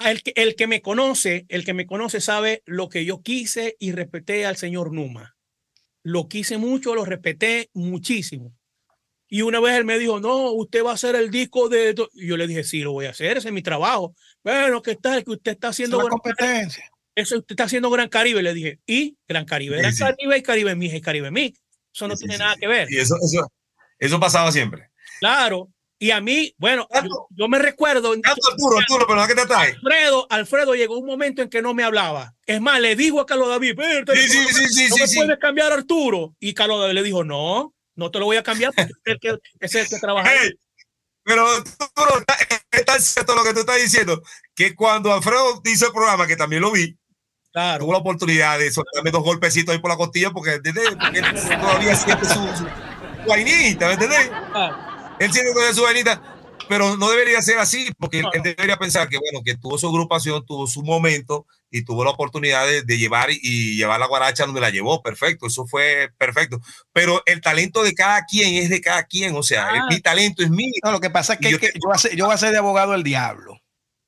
el 0.00 0.22
que, 0.22 0.32
el 0.36 0.56
que 0.56 0.66
me 0.66 0.80
conoce, 0.82 1.44
el 1.48 1.64
que 1.64 1.74
me 1.74 1.86
conoce 1.86 2.20
sabe 2.20 2.62
lo 2.64 2.88
que 2.88 3.04
yo 3.04 3.22
quise 3.22 3.76
y 3.78 3.92
respeté 3.92 4.46
al 4.46 4.56
señor 4.56 4.92
Numa. 4.92 5.36
Lo 6.02 6.28
quise 6.28 6.58
mucho, 6.58 6.94
lo 6.94 7.04
respeté 7.04 7.70
muchísimo. 7.74 8.52
Y 9.28 9.42
una 9.42 9.60
vez 9.60 9.74
él 9.76 9.84
me 9.84 9.98
dijo, 9.98 10.20
no, 10.20 10.52
usted 10.52 10.84
va 10.84 10.92
a 10.92 10.94
hacer 10.94 11.16
el 11.16 11.30
disco 11.30 11.68
de... 11.68 11.90
esto". 11.90 12.08
Y 12.12 12.26
yo 12.28 12.36
le 12.36 12.46
dije, 12.46 12.64
sí, 12.64 12.80
lo 12.80 12.92
voy 12.92 13.06
a 13.06 13.10
hacer, 13.10 13.36
ese 13.36 13.48
es 13.48 13.54
mi 13.54 13.62
trabajo. 13.62 14.14
Bueno, 14.42 14.80
¿qué 14.82 14.96
tal? 14.96 15.24
Que 15.24 15.32
usted 15.32 15.52
está 15.52 15.68
es 15.68 15.70
haciendo... 15.72 15.98
la 15.98 16.04
Gran 16.04 16.18
Caribe. 16.18 16.36
competencia. 16.36 16.90
Eso 17.14 17.36
usted 17.38 17.52
está 17.52 17.64
haciendo 17.64 17.90
Gran 17.90 18.08
Caribe. 18.08 18.42
Le 18.42 18.54
dije, 18.54 18.80
¿y? 18.86 19.16
Gran 19.28 19.44
Caribe, 19.44 19.76
Sí, 19.76 19.82
Gran 19.82 19.92
sí. 19.94 20.02
Caribe 20.02 20.38
y 20.38 20.42
Caribe 20.42 20.74
Mix 20.74 20.94
y 20.94 21.00
Caribe 21.00 21.30
Mix. 21.30 21.60
Eso 21.94 22.08
no 22.08 22.16
Sí, 22.16 22.22
sí, 22.22 22.28
tiene 22.28 22.34
sí, 22.34 22.40
nada 22.40 22.54
sí. 22.54 22.60
que 22.60 22.66
ver. 22.68 22.92
Y 22.92 22.98
eso, 22.98 23.16
eso, 23.22 23.52
eso 23.98 24.20
pasaba 24.20 24.50
siempre. 24.52 24.90
Claro. 25.20 25.68
Y 26.04 26.10
a 26.10 26.20
mí, 26.20 26.54
bueno, 26.58 26.86
yo, 27.02 27.26
yo 27.30 27.48
me 27.48 27.58
recuerdo... 27.58 28.12
Arturo, 28.12 28.76
Arturo, 28.78 29.06
pero 29.06 29.18
no 29.22 29.26
que 29.26 29.34
te 29.34 29.46
trae. 29.46 29.70
Alfredo, 29.72 30.26
Alfredo 30.28 30.74
llegó 30.74 30.98
un 30.98 31.06
momento 31.06 31.40
en 31.40 31.48
que 31.48 31.62
no 31.62 31.72
me 31.72 31.82
hablaba. 31.82 32.34
Es 32.44 32.60
más, 32.60 32.78
le 32.78 32.94
dijo 32.94 33.20
a 33.22 33.24
Carlos 33.24 33.48
David, 33.48 33.74
"Ve, 33.74 34.00
el 34.00 34.06
Sí, 34.06 34.28
sí, 34.28 34.44
sí, 34.52 34.68
sí, 34.68 34.88
no 34.90 34.96
sí, 34.96 35.00
me 35.00 35.08
sí. 35.08 35.16
puedes 35.16 35.38
cambiar 35.38 35.72
a 35.72 35.76
Arturo. 35.76 36.34
Y 36.38 36.52
Carlos 36.52 36.78
David 36.78 36.92
le 36.92 37.02
dijo, 37.04 37.24
no, 37.24 37.72
no 37.94 38.10
te 38.10 38.18
lo 38.18 38.26
voy 38.26 38.36
a 38.36 38.42
cambiar 38.42 38.74
porque 38.74 38.92
es 38.92 38.98
el 39.14 39.18
que, 39.18 39.38
es 39.60 39.74
el 39.76 39.88
que 39.88 39.98
trabaja. 39.98 40.28
ahí". 40.28 40.36
Hey, 40.42 40.50
pero 41.22 41.48
Arturo, 41.48 42.18
está- 42.18 42.36
es 42.70 42.84
tan 42.84 43.00
cierto 43.00 43.34
lo 43.34 43.42
que 43.42 43.54
tú 43.54 43.60
estás 43.60 43.80
diciendo, 43.80 44.20
que 44.54 44.74
cuando 44.74 45.10
Alfredo 45.10 45.62
hizo 45.64 45.86
el 45.86 45.92
programa, 45.94 46.26
que 46.26 46.36
también 46.36 46.60
lo 46.60 46.70
vi, 46.70 46.94
Claro. 47.50 47.78
tuvo 47.84 47.92
la 47.92 47.98
oportunidad 48.00 48.58
de 48.58 48.70
soltarme 48.70 49.10
dos 49.10 49.22
golpecitos 49.22 49.72
ahí 49.72 49.78
por 49.80 49.90
la 49.90 49.96
costilla 49.96 50.32
porque, 50.32 50.52
¿entendés? 50.56 50.84
porque 51.00 51.18
él 51.20 51.60
todavía 51.62 51.96
siente 51.96 52.26
su, 52.26 52.34
su, 52.34 52.56
su 52.58 52.66
vainita, 53.26 53.86
¿me 53.86 53.92
entendés? 53.94 54.30
claro. 54.52 54.93
Él 55.18 55.32
siente 55.32 55.52
todavía 55.52 55.74
su 55.74 55.82
vainita, 55.82 56.20
pero 56.68 56.96
no 56.96 57.10
debería 57.10 57.40
ser 57.42 57.58
así 57.58 57.90
porque 57.98 58.20
él, 58.20 58.26
él 58.32 58.42
debería 58.42 58.76
pensar 58.76 59.08
que, 59.08 59.18
bueno, 59.18 59.40
que 59.44 59.56
tuvo 59.56 59.78
su 59.78 59.86
agrupación, 59.88 60.44
tuvo 60.46 60.66
su 60.66 60.82
momento 60.82 61.46
y 61.70 61.84
tuvo 61.84 62.04
la 62.04 62.10
oportunidad 62.10 62.66
de, 62.66 62.82
de 62.82 62.98
llevar 62.98 63.30
y, 63.30 63.38
y 63.42 63.76
llevar 63.76 63.98
la 64.00 64.06
guaracha 64.06 64.46
donde 64.46 64.60
la 64.60 64.70
llevó, 64.70 65.02
perfecto, 65.02 65.46
eso 65.46 65.66
fue 65.66 66.10
perfecto. 66.18 66.60
Pero 66.92 67.22
el 67.26 67.40
talento 67.40 67.82
de 67.82 67.94
cada 67.94 68.24
quien 68.24 68.54
es 68.62 68.70
de 68.70 68.80
cada 68.80 69.04
quien, 69.04 69.34
o 69.36 69.42
sea, 69.42 69.68
Ah. 69.68 69.76
el- 69.76 69.94
mi 69.96 70.00
talento 70.00 70.42
es 70.42 70.50
mío. 70.50 70.72
No, 70.84 70.92
lo 70.92 71.00
que 71.00 71.10
pasa 71.10 71.34
es 71.34 71.38
que, 71.40 71.48
Y 71.48 71.52
yo 71.52 71.58
que- 71.58 71.72
yo, 71.74 71.80
voy 71.84 71.94
a 71.94 71.98
ser, 71.98 72.16
yo 72.16 72.26
voy 72.26 72.34
a 72.34 72.38
ser 72.38 72.52
de 72.52 72.58
abogado 72.58 72.92
del 72.92 73.02
diablo. 73.02 73.60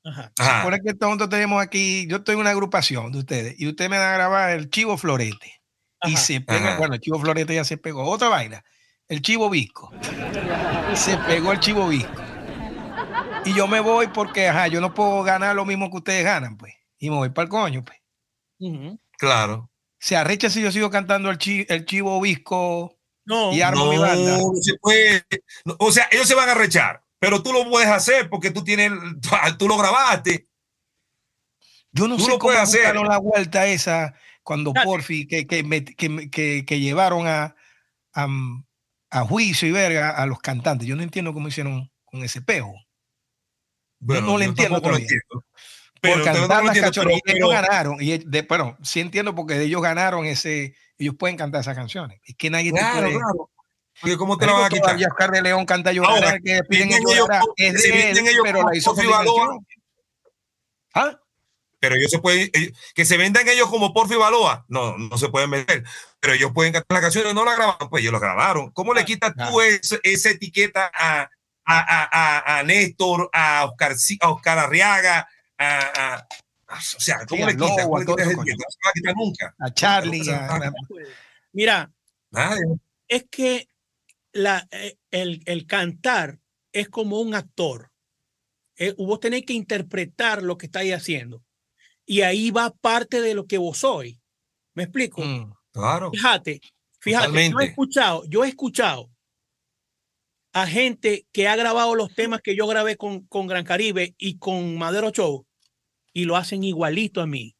Ajá. 0.05 0.31
Ajá. 0.39 0.63
Por 0.63 0.81
que 0.81 0.93
tonto 0.93 1.27
tenemos 1.27 1.61
aquí, 1.61 2.07
yo 2.07 2.17
estoy 2.17 2.35
en 2.35 2.39
una 2.41 2.51
agrupación 2.51 3.11
de 3.11 3.19
ustedes 3.19 3.55
y 3.59 3.67
usted 3.67 3.89
me 3.89 3.97
da 3.97 4.11
a 4.11 4.17
grabar 4.17 4.49
el 4.51 4.69
chivo 4.69 4.97
florete. 4.97 5.61
Y 6.03 6.13
Ajá. 6.13 6.23
se 6.23 6.39
pega, 6.41 6.69
Ajá. 6.69 6.77
bueno, 6.77 6.93
el 6.95 7.01
chivo 7.01 7.19
florete 7.19 7.53
ya 7.53 7.65
se 7.65 7.75
pegó. 7.77 8.03
Otra 8.09 8.29
vaina, 8.29 8.63
el 9.09 9.21
chivo 9.21 9.49
visco. 9.49 9.91
Se 10.93 11.17
pegó 11.17 11.51
el 11.51 11.59
chivo 11.59 11.87
visco. 11.87 12.21
Y 13.45 13.53
yo 13.53 13.67
me 13.67 13.79
voy 13.79 14.07
porque, 14.07 14.47
ajá, 14.49 14.67
yo 14.67 14.81
no 14.81 14.93
puedo 14.93 15.23
ganar 15.23 15.55
lo 15.55 15.65
mismo 15.65 15.89
que 15.89 15.97
ustedes 15.97 16.23
ganan, 16.25 16.57
pues. 16.57 16.73
Y 16.99 17.09
me 17.09 17.15
voy 17.15 17.29
para 17.29 17.43
el 17.43 17.49
coño, 17.49 17.85
pues. 17.85 17.99
Claro. 19.17 19.69
Se 19.99 20.15
arrecha 20.15 20.49
si 20.49 20.61
yo 20.61 20.71
sigo 20.71 20.89
cantando 20.89 21.29
el, 21.29 21.37
chi- 21.37 21.65
el 21.69 21.85
chivo 21.85 22.19
visco 22.21 22.97
No, 23.25 23.53
y 23.53 23.61
armo 23.61 23.89
mi 23.89 23.97
banda. 23.97 24.37
no 24.37 24.53
se 24.61 24.75
puede. 24.79 25.25
No, 25.65 25.75
O 25.79 25.91
sea, 25.91 26.07
ellos 26.11 26.27
se 26.27 26.35
van 26.35 26.49
a 26.49 26.53
rechar, 26.55 27.03
pero 27.19 27.41
tú 27.41 27.51
lo 27.53 27.67
puedes 27.69 27.89
hacer 27.89 28.29
porque 28.29 28.51
tú 28.51 28.63
tienes, 28.63 28.91
tú 29.57 29.67
lo 29.67 29.77
grabaste. 29.77 30.47
Yo 31.91 32.07
no 32.07 32.17
Tú 32.17 32.23
sé 32.25 32.31
lo 32.31 32.39
cómo 32.39 32.49
puedes 32.53 32.61
hacer. 32.61 32.95
la 32.95 33.17
vuelta 33.17 33.65
esa 33.67 34.13
cuando. 34.43 34.73
Porfi, 34.73 35.25
que, 35.27 35.47
que, 35.47 35.63
me- 35.63 35.83
que, 35.85 36.29
que- 36.29 36.65
que 36.65 36.79
llevaron 36.79 37.27
a, 37.27 37.55
a, 38.13 38.27
a 39.09 39.21
juicio 39.23 39.67
y 39.67 39.71
verga 39.71 40.11
a 40.11 40.25
los 40.25 40.39
cantantes. 40.39 40.87
Yo 40.87 40.95
no 40.95 41.03
entiendo 41.03 41.33
cómo 41.33 41.47
hicieron 41.47 41.91
con 42.05 42.23
ese 42.23 42.41
peo. 42.41 42.73
Bueno, 43.99 44.27
no 44.27 44.37
le 44.37 44.45
yo 44.45 44.49
entiendo 44.51 44.75
tampoco 44.75 44.89
lo 44.91 44.97
todavía. 44.97 45.03
entiendo. 45.05 45.27
por 45.29 45.43
Pero, 46.01 46.15
pero 46.23 46.25
cantar 46.37 46.63
las 46.65 46.79
canciones. 46.79 47.19
pero- 47.25 47.37
ellos 47.37 47.49
ganaron. 47.51 47.97
Y 47.99 48.17
de, 48.19 48.41
bueno, 48.43 48.77
sí 48.83 48.99
entiendo 48.99 49.33
porque 49.33 49.59
ellos 49.61 49.81
ganaron 49.81 50.25
ese. 50.25 50.75
Ellos 50.99 51.15
pueden 51.17 51.37
cantar 51.37 51.61
esas 51.61 51.75
canciones. 51.75 52.19
Es 52.23 52.35
que 52.35 52.49
nadie 52.49 52.71
te 52.71 52.79
Claro, 52.79 53.01
puede. 53.07 53.13
claro. 53.17 53.51
Porque 53.99 54.17
¿cómo 54.17 54.37
te 54.37 54.45
la 54.45 54.51
van 54.53 54.65
a 54.65 54.69
quitar? 54.69 54.81
todavía 54.83 55.07
Oscar 55.07 55.31
de 55.31 55.41
León 55.41 55.65
canta 55.65 55.91
llorar, 55.91 56.11
Ahora, 56.23 56.37
que 56.43 56.59
piden 56.69 56.89
ellos 56.91 57.27
es 57.55 57.81
si 57.81 57.89
de 57.89 57.97
él, 58.09 58.13
vienen 58.13 58.27
ellos 58.27 58.41
pero 58.43 58.63
la 58.69 58.75
hizo. 58.77 58.93
¿Ah? 60.93 61.19
Pero 61.79 61.95
ellos 61.95 62.09
se 62.11 62.19
pueden, 62.19 62.49
ellos- 62.53 62.71
que 62.95 63.05
se 63.05 63.17
vendan 63.17 63.47
ellos 63.47 63.69
como 63.69 63.93
Porfi 63.93 64.15
Baloa, 64.15 64.65
no, 64.67 64.97
no 64.97 65.17
se 65.17 65.29
pueden 65.29 65.49
meter. 65.51 65.83
Pero 66.19 66.33
ellos 66.33 66.51
pueden 66.53 66.73
cantar 66.73 66.95
las 66.95 67.01
canciones, 67.01 67.33
no 67.35 67.45
la 67.45 67.55
grabaron, 67.55 67.89
pues 67.89 68.01
ellos 68.01 68.13
la 68.13 68.19
grabaron. 68.19 68.71
¿Cómo 68.71 68.93
le 68.93 69.05
quitas 69.05 69.33
tú 69.35 69.61
ese- 69.61 69.99
esa 70.03 70.29
etiqueta 70.31 70.89
a, 70.93 71.21
a, 71.21 71.29
a, 71.65 72.09
a, 72.55 72.59
a 72.59 72.63
Néstor, 72.63 73.29
a 73.33 73.65
Oscar, 73.65 73.93
a 74.21 74.29
Oscar 74.31 74.59
Arriaga, 74.59 75.27
a, 75.59 76.27
o 76.69 76.99
sea, 76.99 77.25
¿cómo 77.25 77.41
Sí, 77.47 77.47
le 77.47 77.53
quitas? 77.57 77.69
Lobo, 77.69 77.83
¿Cómo 77.83 77.95
a 77.97 77.99
le 77.99 78.05
quitas 78.05 78.27
etiqueta? 78.27 78.57
No 78.57 78.65
se 78.69 78.79
va 78.83 78.89
a 78.89 78.93
quitar 78.93 79.15
nunca. 79.15 79.55
A 79.59 79.73
Charlie. 79.73 80.23
No, 80.23 80.33
a- 80.33 80.55
a- 80.67 80.71
Mira, 81.53 81.91
Nadie. 82.31 82.63
es 83.07 83.25
que 83.29 83.67
la, 84.33 84.67
eh, 84.71 84.97
el, 85.11 85.41
el 85.45 85.65
cantar 85.65 86.39
es 86.73 86.89
como 86.89 87.19
un 87.21 87.35
actor. 87.35 87.91
Eh, 88.75 88.93
vos 88.97 89.19
tenés 89.19 89.43
que 89.45 89.53
interpretar 89.53 90.43
lo 90.43 90.57
que 90.57 90.65
estáis 90.67 90.93
haciendo. 90.93 91.43
Y 92.09 92.21
ahí 92.21 92.49
va 92.51 92.71
parte 92.71 93.21
de 93.21 93.35
lo 93.35 93.45
que 93.45 93.57
vos 93.57 93.77
sois. 93.79 94.17
¿Me 94.73 94.83
explico? 94.83 95.21
Mm. 95.21 95.53
Claro. 95.73 96.09
Fíjate, 96.11 96.61
fíjate, 97.01 97.49
yo 97.51 97.59
he 97.59 97.65
escuchado, 97.65 98.23
yo 98.27 98.43
he 98.45 98.47
escuchado 98.47 99.09
a 100.53 100.65
gente 100.65 101.27
que 101.31 101.47
ha 101.47 101.55
grabado 101.55 101.93
los 101.93 102.13
temas 102.15 102.41
que 102.41 102.55
yo 102.55 102.65
grabé 102.65 102.97
con, 102.97 103.27
con 103.27 103.45
Gran 103.47 103.63
Caribe 103.63 104.15
y 104.17 104.37
con 104.39 104.77
Madero 104.77 105.11
Show 105.11 105.45
y 106.13 106.25
lo 106.25 106.35
hacen 106.35 106.63
igualito 106.63 107.21
a 107.21 107.27
mí. 107.27 107.53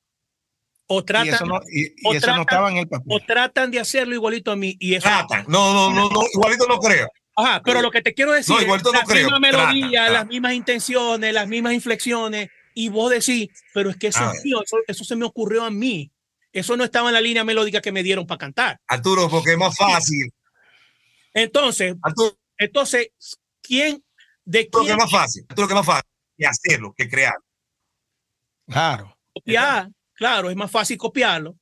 O 0.88 1.00
Y 1.00 1.04
tratan, 1.04 1.34
eso 1.34 1.46
no, 1.46 1.60
y, 1.70 1.88
y 1.88 2.08
o 2.08 2.14
eso 2.14 2.28
no 2.28 2.34
tratan- 2.34 2.40
estaba 2.42 2.72
en 2.72 2.78
el 2.78 2.88
papel. 2.88 3.08
o 3.10 3.20
tratan 3.20 3.70
de 3.72 3.80
hacerlo 3.82 4.16
igualito 4.16 4.52
a 4.52 4.56
mí. 4.56 4.76
Y 4.80 4.96
eso, 4.96 5.08
Tratan. 5.08 5.46
No, 5.50 5.74
no, 5.74 5.92
no, 5.94 6.10
no, 6.10 6.22
igualito 6.34 6.66
no 6.66 6.78
creo. 6.80 7.08
Ajá, 7.36 7.62
pero 7.64 7.82
lo 7.82 7.92
que 7.92 8.02
te 8.02 8.14
quiero 8.16 8.32
decir 8.32 8.56
No, 8.56 8.62
es 8.76 8.84
no 8.84 8.92
la 8.94 9.04
creo. 9.04 9.24
misma 9.26 9.40
melodía, 9.40 9.90
Trata, 9.90 10.06
trata. 10.06 10.12
las 10.12 10.28
mismas 10.28 10.54
intenciones, 10.54 11.34
las 11.34 11.48
mismas 11.48 11.74
inflexiones, 11.74 12.50
y 12.78 12.90
vos 12.90 13.10
decís, 13.10 13.50
pero 13.74 13.90
es 13.90 13.98
que 13.98 14.08
eso, 14.08 14.20
A 14.24 14.32
es 14.32 14.46
mío, 14.46 14.62
eso, 14.64 14.78
eso 14.88 15.04
se 15.04 15.16
me 15.16 15.26
ocurrió 15.26 15.64
a 15.64 15.72
mí. 15.72 16.12
Eso 16.54 16.78
no 16.78 16.84
estaba 16.84 17.10
en 17.10 17.16
la 17.16 17.22
línea 17.22 17.44
melódica 17.44 17.82
que 17.82 17.92
me 17.92 18.04
dieron 18.04 18.28
para 18.28 18.38
cantar. 18.38 18.80
Arturo, 18.86 19.28
porque 19.30 19.54
es 19.54 19.58
más 19.58 19.76
fácil. 19.76 20.32
Entonces, 21.34 21.96
Arturo, 22.04 22.38
entonces, 22.56 23.10
¿quién, 23.64 24.06
de 24.46 24.60
Arturo, 24.60 24.84
que 24.84 24.90
quién 24.90 25.00
es 25.00 25.04
más 25.04 25.12
fácil. 25.12 25.46
Arturo, 25.50 25.68
que 25.68 25.74
es 25.74 25.76
más 25.76 25.86
fácil 25.88 26.10
que 26.38 26.46
hacerlo, 26.46 26.94
que 26.96 27.10
crear. 27.10 27.36
Claro. 28.68 29.18
copiar? 29.34 29.90
Claro, 30.14 30.52
es 30.52 30.56
más 30.56 30.70
fácil 30.70 31.00
copiarlo. 31.00 31.58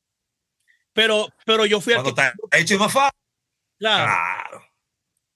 Pero, 0.92 1.30
pero 1.46 1.66
yo 1.66 1.80
fui 1.80 1.94
al 1.94 2.04
Cuando 2.04 2.16
que, 2.16 2.28
está 2.28 2.58
hecho 2.60 2.74
es 2.74 2.80
más 2.82 2.92
fácil. 2.92 3.20
claro, 3.80 4.04
Claro. 4.04 4.66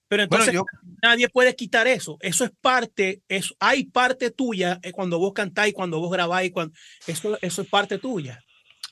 pero 0.08 0.26
Bueno, 0.28 0.44
entonces 0.44 0.52
yo, 0.52 0.64
nadie 1.02 1.28
puede 1.28 1.54
quitar 1.56 1.86
eso. 1.86 2.16
Eso 2.20 2.44
es 2.44 2.50
parte, 2.60 3.22
eso, 3.28 3.54
hay 3.58 3.84
parte 3.84 4.30
tuya 4.30 4.78
eh, 4.82 4.92
cuando 4.92 5.18
vos 5.18 5.32
cantáis, 5.32 5.74
cuando 5.74 5.98
vos 6.00 6.10
grabáis, 6.10 6.52
cuando, 6.52 6.74
eso, 7.06 7.38
eso 7.40 7.62
es 7.62 7.68
parte 7.68 7.98
tuya. 7.98 8.40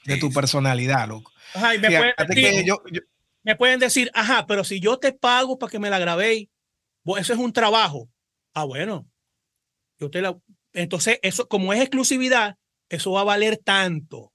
de 0.05 0.17
tu 0.17 0.31
personalidad, 0.33 1.07
loco. 1.09 1.33
Ajá, 1.55 1.75
y 1.75 1.79
me, 1.79 1.89
pueden 1.89 2.15
decir, 2.29 2.45
que 2.45 2.65
yo, 2.67 2.77
yo- 2.93 3.01
me 3.43 3.57
pueden 3.57 3.81
decir, 3.81 4.11
ajá, 4.15 4.47
pero 4.47 4.65
si 4.65 4.81
yo 4.81 4.99
te 4.99 5.13
pago 5.13 5.59
para 5.59 5.71
que 5.71 5.79
me 5.79 5.91
la 5.91 5.99
grabéis, 5.99 6.49
vos- 7.05 7.19
eso 7.21 7.33
es 7.33 7.39
un 7.39 7.53
trabajo. 7.53 8.09
Ah, 8.55 8.65
bueno. 8.65 9.07
Yo 9.99 10.11
te 10.11 10.21
la, 10.23 10.37
entonces, 10.73 11.19
eso, 11.23 11.49
como 11.49 11.73
es 11.73 11.81
exclusividad, 11.81 12.57
eso 12.89 13.13
va 13.13 13.23
a 13.23 13.25
valer 13.25 13.57
tanto. 13.59 14.33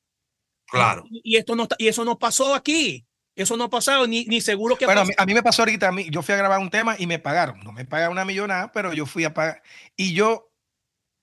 Claro. 0.68 1.04
Y, 1.10 1.22
y 1.24 1.38
esto 1.38 1.56
no, 1.56 1.64
está- 1.64 1.76
y 1.80 1.88
eso 1.88 2.04
no 2.06 2.18
pasó 2.20 2.54
aquí. 2.56 3.06
Eso 3.36 3.58
no 3.58 3.64
ha 3.66 3.70
pasado, 3.70 4.06
ni, 4.08 4.26
ni 4.26 4.42
seguro 4.42 4.76
que 4.78 4.86
bueno, 4.86 5.02
a 5.02 5.06
mí, 5.06 5.12
a 5.18 5.26
mí 5.26 5.34
me 5.34 5.42
pasó 5.42 5.64
ahorita, 5.64 5.88
a 5.88 5.92
mí, 5.92 6.08
yo 6.12 6.22
fui 6.22 6.34
a 6.36 6.38
grabar 6.38 6.60
un 6.60 6.70
tema 6.70 6.96
y 7.00 7.08
me 7.08 7.18
pagaron. 7.20 7.60
No 7.62 7.72
me 7.72 7.86
pagaron 7.86 8.14
una 8.14 8.26
millonada, 8.26 8.72
pero 8.72 8.94
yo 8.94 9.06
fui 9.06 9.24
a 9.24 9.34
pagar. 9.34 9.64
Y 9.96 10.14
yo, 10.14 10.52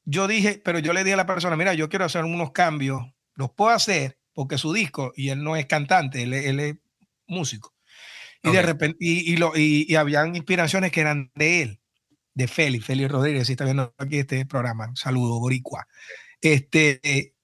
yo 0.04 0.26
dije, 0.26 0.60
pero 0.64 0.80
yo 0.80 0.92
le 0.92 1.04
dije 1.04 1.14
a 1.14 1.18
la 1.18 1.26
persona, 1.26 1.56
mira, 1.56 1.74
yo 1.74 1.88
quiero 1.88 2.04
hacer 2.04 2.24
unos 2.24 2.50
cambios, 2.50 3.02
los 3.34 3.50
puedo 3.52 3.70
hacer 3.70 4.18
porque 4.32 4.58
su 4.58 4.72
disco, 4.72 5.12
y 5.14 5.28
él 5.28 5.42
no 5.44 5.54
es 5.56 5.66
cantante, 5.66 6.22
él, 6.22 6.32
es- 6.34 6.46
él 6.46 6.60
es 6.60 6.76
músico. 7.26 7.74
Y 8.42 8.50
de 8.52 8.62
repente, 8.62 8.96
y, 9.00 9.32
y, 9.32 9.36
lo, 9.36 9.52
y, 9.54 9.84
y 9.88 9.96
habían 9.96 10.34
inspiraciones 10.34 10.90
que 10.92 11.00
eran 11.02 11.30
de 11.34 11.62
él, 11.62 11.80
de 12.34 12.48
Félix, 12.48 12.86
Félix 12.86 13.10
Rodríguez, 13.10 13.46
si 13.46 13.52
está 13.52 13.64
viendo 13.64 13.94
aquí 13.98 14.18
este 14.18 14.46
programa, 14.46 14.90
saludo, 14.94 15.38
Boricua. 15.38 15.86
Este, 16.40 17.00
eh, 17.02 17.34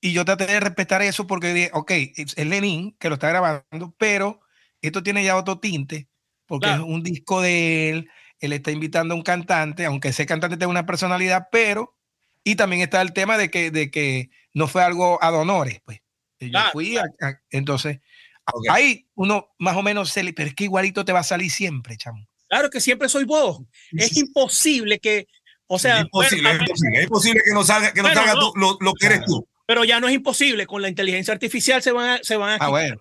y 0.00 0.12
yo 0.12 0.24
traté 0.24 0.46
de 0.46 0.60
respetar 0.60 1.02
eso 1.02 1.26
porque 1.26 1.52
dije, 1.52 1.70
ok, 1.74 1.90
es 2.16 2.36
Lenin 2.46 2.96
que 2.98 3.08
lo 3.08 3.14
está 3.14 3.28
grabando, 3.28 3.94
pero 3.98 4.40
esto 4.82 5.02
tiene 5.02 5.22
ya 5.24 5.36
otro 5.36 5.58
tinte, 5.58 6.08
porque 6.46 6.66
Claro. 6.68 6.84
es 6.84 6.88
un 6.88 7.02
disco 7.02 7.40
de 7.42 7.90
él, 7.90 8.10
él 8.38 8.52
está 8.54 8.70
invitando 8.70 9.14
a 9.14 9.16
un 9.16 9.22
cantante, 9.22 9.84
aunque 9.84 10.08
ese 10.08 10.24
cantante 10.26 10.56
tenga 10.56 10.70
una 10.70 10.86
personalidad, 10.86 11.48
pero, 11.52 11.96
y 12.42 12.54
también 12.56 12.80
está 12.82 13.02
el 13.02 13.12
tema 13.12 13.36
de 13.36 13.50
que, 13.50 13.70
de 13.70 13.90
que 13.90 14.30
no 14.54 14.66
fue 14.68 14.82
algo 14.82 15.22
ad 15.22 15.34
honores, 15.34 15.80
pues. 15.84 16.00
Yo 16.40 16.48
Claro, 16.48 16.70
fui 16.72 16.96
a- 16.96 17.02
a- 17.20 17.40
entonces, 17.50 18.00
a- 18.46 18.52
Ok. 18.54 18.64
ahí 18.70 19.06
uno 19.14 19.50
más 19.58 19.76
o 19.76 19.82
menos 19.82 20.08
se 20.08 20.22
le, 20.22 20.32
pero 20.32 20.48
es 20.48 20.54
que 20.54 20.64
igualito 20.64 21.04
te 21.04 21.12
va 21.12 21.20
a 21.20 21.24
salir 21.24 21.50
siempre, 21.50 21.98
chamo. 21.98 22.26
Claro 22.48 22.70
que 22.70 22.80
siempre 22.80 23.10
soy 23.10 23.24
vos. 23.24 23.60
Es 23.92 24.16
imposible 24.16 24.98
que, 24.98 25.26
o 25.66 25.78
sea, 25.78 25.96
es 25.98 26.04
imposible, 26.04 26.42
bueno, 26.48 26.64
es 26.64 26.70
imposible, 26.70 26.98
es 26.98 27.04
imposible 27.04 27.40
que 27.44 27.52
no 27.52 27.62
salga, 27.62 27.92
que 27.92 28.00
no 28.00 28.08
Bueno, 28.08 28.20
salga 28.22 28.34
no. 28.34 28.40
tú- 28.40 28.58
lo, 28.58 28.78
lo 28.80 28.94
que 28.94 29.06
eres 29.06 29.24
tú. 29.26 29.46
Pero 29.70 29.84
ya 29.84 30.00
no 30.00 30.08
es 30.08 30.14
imposible. 30.14 30.66
Con 30.66 30.82
la 30.82 30.88
inteligencia 30.88 31.32
artificial 31.32 31.80
se 31.80 31.92
van 31.92 32.08
a, 32.10 32.18
se 32.24 32.36
van 32.36 32.50
a 32.50 32.54
Ah, 32.54 32.56
quitar. 32.58 32.70
bueno. 32.70 32.96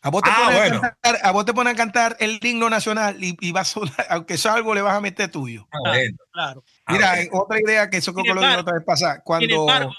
A 0.00 0.10
vos, 0.10 0.20
te 0.24 0.30
Ah, 0.32 0.36
ponen 0.46 0.58
a 0.74 0.80
cantar, 0.80 1.18
a 1.22 1.30
vos 1.30 1.44
te 1.44 1.54
ponen 1.54 1.74
a 1.74 1.76
cantar 1.76 2.16
el 2.18 2.40
himno 2.42 2.68
nacional 2.68 3.22
y, 3.22 3.36
y 3.40 3.52
vas 3.52 3.76
a 3.98 4.02
aunque 4.10 4.36
sea 4.36 4.54
algo, 4.54 4.74
le 4.74 4.82
vas 4.82 4.96
a 4.96 5.00
meter 5.00 5.30
tuyo. 5.30 5.68
Ah, 5.70 5.78
bueno. 5.90 6.16
Claro. 6.32 6.64
Ah, 6.86 6.92
Mira, 6.92 7.20
eh, 7.22 7.28
otra 7.32 7.60
idea 7.60 7.88
que 7.88 7.98
eso 7.98 8.12
creo 8.14 8.24
que 8.24 8.30
lo 8.34 8.40
dije 8.40 8.46
embargo- 8.46 8.62
otra 8.62 8.74
vez 8.74 8.84
pasada. 8.84 9.14
Sin 9.14 9.22
Cuando. 9.22 9.54
embargo, 9.54 9.92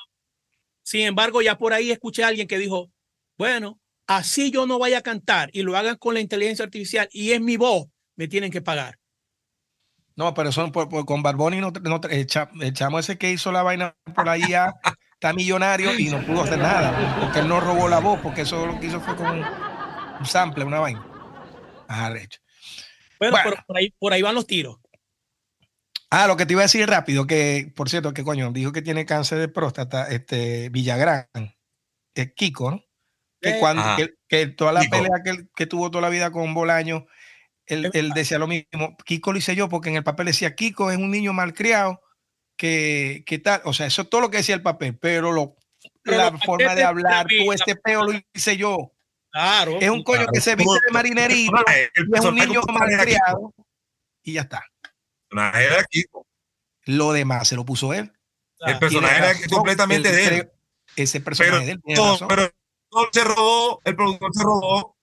sin 0.84 1.02
embargo, 1.06 1.42
ya 1.42 1.58
por 1.58 1.72
ahí 1.72 1.90
escuché 1.90 2.26
a 2.26 2.28
alguien 2.28 2.46
que 2.46 2.58
dijo, 2.58 2.92
bueno, 3.38 3.80
así 4.08 4.52
yo 4.52 4.66
no 4.68 4.78
vaya 4.78 4.98
a 4.98 5.02
cantar 5.04 5.50
y 5.54 5.62
lo 5.62 5.78
hagan 5.78 5.96
con 5.96 6.16
la 6.16 6.20
inteligencia 6.20 6.66
artificial 6.66 7.08
y 7.14 7.32
es 7.32 7.40
mi 7.40 7.56
voz, 7.56 7.88
me 8.18 8.28
tienen 8.28 8.52
que 8.52 8.62
pagar. 8.62 8.98
No, 10.18 10.34
pero 10.34 10.52
son 10.52 10.74
por, 10.74 10.90
por- 10.90 11.06
con 11.06 11.24
Barboni, 11.24 11.62
no, 11.62 11.72
no- 11.72 12.02
el, 12.10 12.28
cha- 12.28 12.52
el 12.60 12.74
chamo 12.74 13.00
ese 13.00 13.18
que 13.18 13.32
hizo 13.32 13.54
la 13.54 13.64
vaina 13.64 13.96
por 14.14 14.28
ahí 14.28 14.42
ya 14.50 14.74
está 15.20 15.34
millonario 15.34 16.00
y 16.00 16.06
no 16.06 16.26
pudo 16.26 16.44
hacer 16.44 16.58
nada, 16.60 17.20
porque 17.20 17.40
él 17.40 17.48
no 17.50 17.60
robó 17.60 17.90
la 17.90 18.00
voz, 18.00 18.22
porque 18.22 18.42
eso 18.42 18.66
lo 18.66 18.80
que 18.80 18.88
hizo 18.88 19.02
fue 19.02 19.18
con 19.18 19.28
un, 19.28 20.26
sample, 20.26 20.64
una 20.64 20.80
vaina. 20.80 21.06
Ajá, 21.90 22.10
de 22.14 22.24
hecho. 22.24 22.40
Bueno, 23.20 23.36
por 23.68 23.78
ahí, 23.78 23.94
por 24.00 24.14
ahí 24.14 24.22
van 24.22 24.34
los 24.36 24.48
tiros. 24.48 24.78
Ah, 26.10 26.26
lo 26.26 26.38
que 26.38 26.46
te 26.46 26.54
iba 26.54 26.62
a 26.62 26.66
decir 26.72 26.88
rápido, 26.90 27.28
que 27.28 27.70
por 27.76 27.90
cierto, 27.90 28.14
que 28.14 28.24
coño, 28.24 28.50
dijo 28.54 28.72
que 28.72 28.82
tiene 28.82 29.06
cáncer 29.06 29.40
de 29.40 29.50
próstata, 29.50 30.08
este 30.08 30.70
Villagrán, 30.70 31.28
que 32.16 32.34
Kiko, 32.34 32.72
¿no? 32.72 32.84
Que 33.42 33.50
Eh, 33.50 33.58
cuando 33.60 33.84
que, 33.98 34.14
que 34.28 34.48
toda 34.48 34.72
la 34.72 34.80
Kiko. 34.82 34.92
pelea 34.92 35.22
que, 35.22 35.30
él- 35.32 35.50
que 35.54 35.68
tuvo 35.68 35.92
toda 35.92 36.02
la 36.04 36.10
vida 36.10 36.32
con 36.32 36.54
Bolaño, 36.54 37.06
él, 37.66 37.86
Es 37.88 37.92
él 37.96 38.12
decía 38.12 38.40
lo 38.40 38.48
mismo. 38.48 38.96
Kiko 39.06 39.34
lo 39.34 39.38
hice 39.38 39.54
yo 39.56 39.68
porque 39.68 39.90
en 39.90 39.98
el 39.98 40.04
papel 40.04 40.28
decía 40.28 40.56
Kiko 40.56 40.92
es 40.92 40.98
un 40.98 41.12
niño 41.12 41.34
malcriado, 41.34 42.02
que, 42.60 43.24
que 43.26 43.40
tal, 43.40 43.62
o 43.64 43.72
sea, 43.74 43.86
eso 43.86 44.02
es 44.02 44.10
todo 44.10 44.20
lo 44.20 44.30
que 44.30 44.38
decía 44.38 44.54
el 44.54 44.62
papel, 44.62 44.98
pero 44.98 45.32
lo, 45.32 45.56
Pero 46.04 46.18
la 46.18 46.38
forma 46.40 46.76
de 46.76 46.84
hablar, 46.84 47.26
todo 47.26 47.40
vida, 47.40 47.56
este 47.56 47.76
peo 47.78 48.04
lo 48.04 48.20
hice 48.34 48.58
yo. 48.58 48.92
Claro. 49.32 49.78
Es 49.80 49.90
un 49.90 50.04
coño 50.04 50.18
Claro, 50.20 50.32
que 50.34 50.42
se 50.42 50.56
viste 50.58 50.74
de 50.74 50.80
todo- 50.82 50.94
marinerito 50.94 51.54
es 52.14 52.26
un 52.26 52.36
niño 52.36 52.62
malcriado 52.74 53.54
y 54.24 54.34
ya 54.34 54.42
está. 54.42 54.58
El 54.84 54.92
personaje 55.30 55.64
era 55.66 55.84
Kiko. 55.86 56.28
Lo 56.86 57.14
demás 57.14 57.48
se 57.48 57.56
lo 57.56 57.64
puso 57.64 57.94
él. 57.94 58.12
claro. 58.58 58.74
El 58.74 58.80
personaje 58.80 59.18
era 59.18 59.34
razón, 59.34 59.50
completamente 59.50 60.12
de 60.12 60.28
él. 60.28 60.52
Ese 60.98 61.22
personaje 61.22 61.54
Pero, 61.56 61.66
de 61.66 61.72
él 61.72 61.82
razón. 61.96 62.28
pero 62.28 62.42
el 62.44 62.52
productor 62.90 63.10
se 63.14 63.24
robó, 63.24 63.82
el 63.86 63.96
productor 63.96 64.30
se 64.34 64.44
robó, 64.44 64.98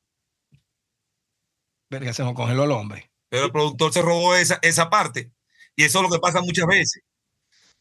Verga, 1.89 2.12
se 2.12 2.23
nos 2.23 2.35
congeló 2.35 2.65
el 2.65 2.73
hombre. 2.73 3.11
pero 3.31 3.47
el 3.47 3.53
productor 3.53 3.93
se 3.95 4.03
robó 4.03 4.35
esa, 4.37 4.59
esa 4.61 4.91
parte. 4.91 5.31
Y 5.74 5.85
eso 5.85 5.99
es 5.99 6.03
lo 6.03 6.11
que 6.11 6.19
pasa 6.20 6.41
muchas 6.43 6.66
veces. 6.66 7.03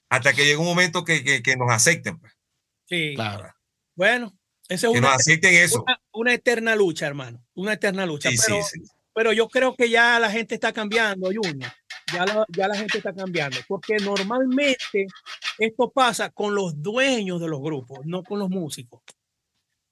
Hasta 0.09 0.33
que 0.33 0.45
llega 0.45 0.59
un 0.59 0.65
momento 0.65 1.03
que, 1.03 1.23
que, 1.23 1.41
que 1.41 1.55
nos 1.55 1.71
acepten. 1.71 2.19
pues. 2.19 2.33
Sí. 2.87 3.13
Claro. 3.15 3.51
Bueno, 3.95 4.37
esa 4.67 4.87
es 4.87 4.93
Que 4.93 4.99
una, 4.99 5.09
nos 5.09 5.17
acepten 5.17 5.53
eso. 5.55 5.83
una, 5.83 6.01
una 6.13 6.33
eterna 6.33 6.75
lucha, 6.75 7.07
hermano. 7.07 7.43
Una 7.55 7.73
eterna 7.73 8.05
lucha. 8.05 8.29
Sí, 8.29 8.37
pero, 8.45 8.63
sí, 8.63 8.79
sí. 8.79 8.91
pero 9.13 9.33
yo 9.33 9.47
creo 9.47 9.75
que 9.75 9.89
ya 9.89 10.19
la 10.19 10.29
gente 10.29 10.55
está 10.55 10.71
cambiando, 10.73 11.27
Junior. 11.27 11.71
Ya 12.13 12.25
la, 12.25 12.45
ya 12.55 12.67
la 12.67 12.75
gente 12.77 12.99
está 12.99 13.13
cambiando. 13.13 13.57
Porque 13.67 13.95
normalmente 13.97 15.07
esto 15.57 15.91
pasa 15.91 16.29
con 16.29 16.53
los 16.53 16.81
dueños 16.81 17.41
de 17.41 17.47
los 17.47 17.61
grupos, 17.61 18.05
no 18.05 18.23
con 18.23 18.39
los 18.39 18.49
músicos. 18.49 19.01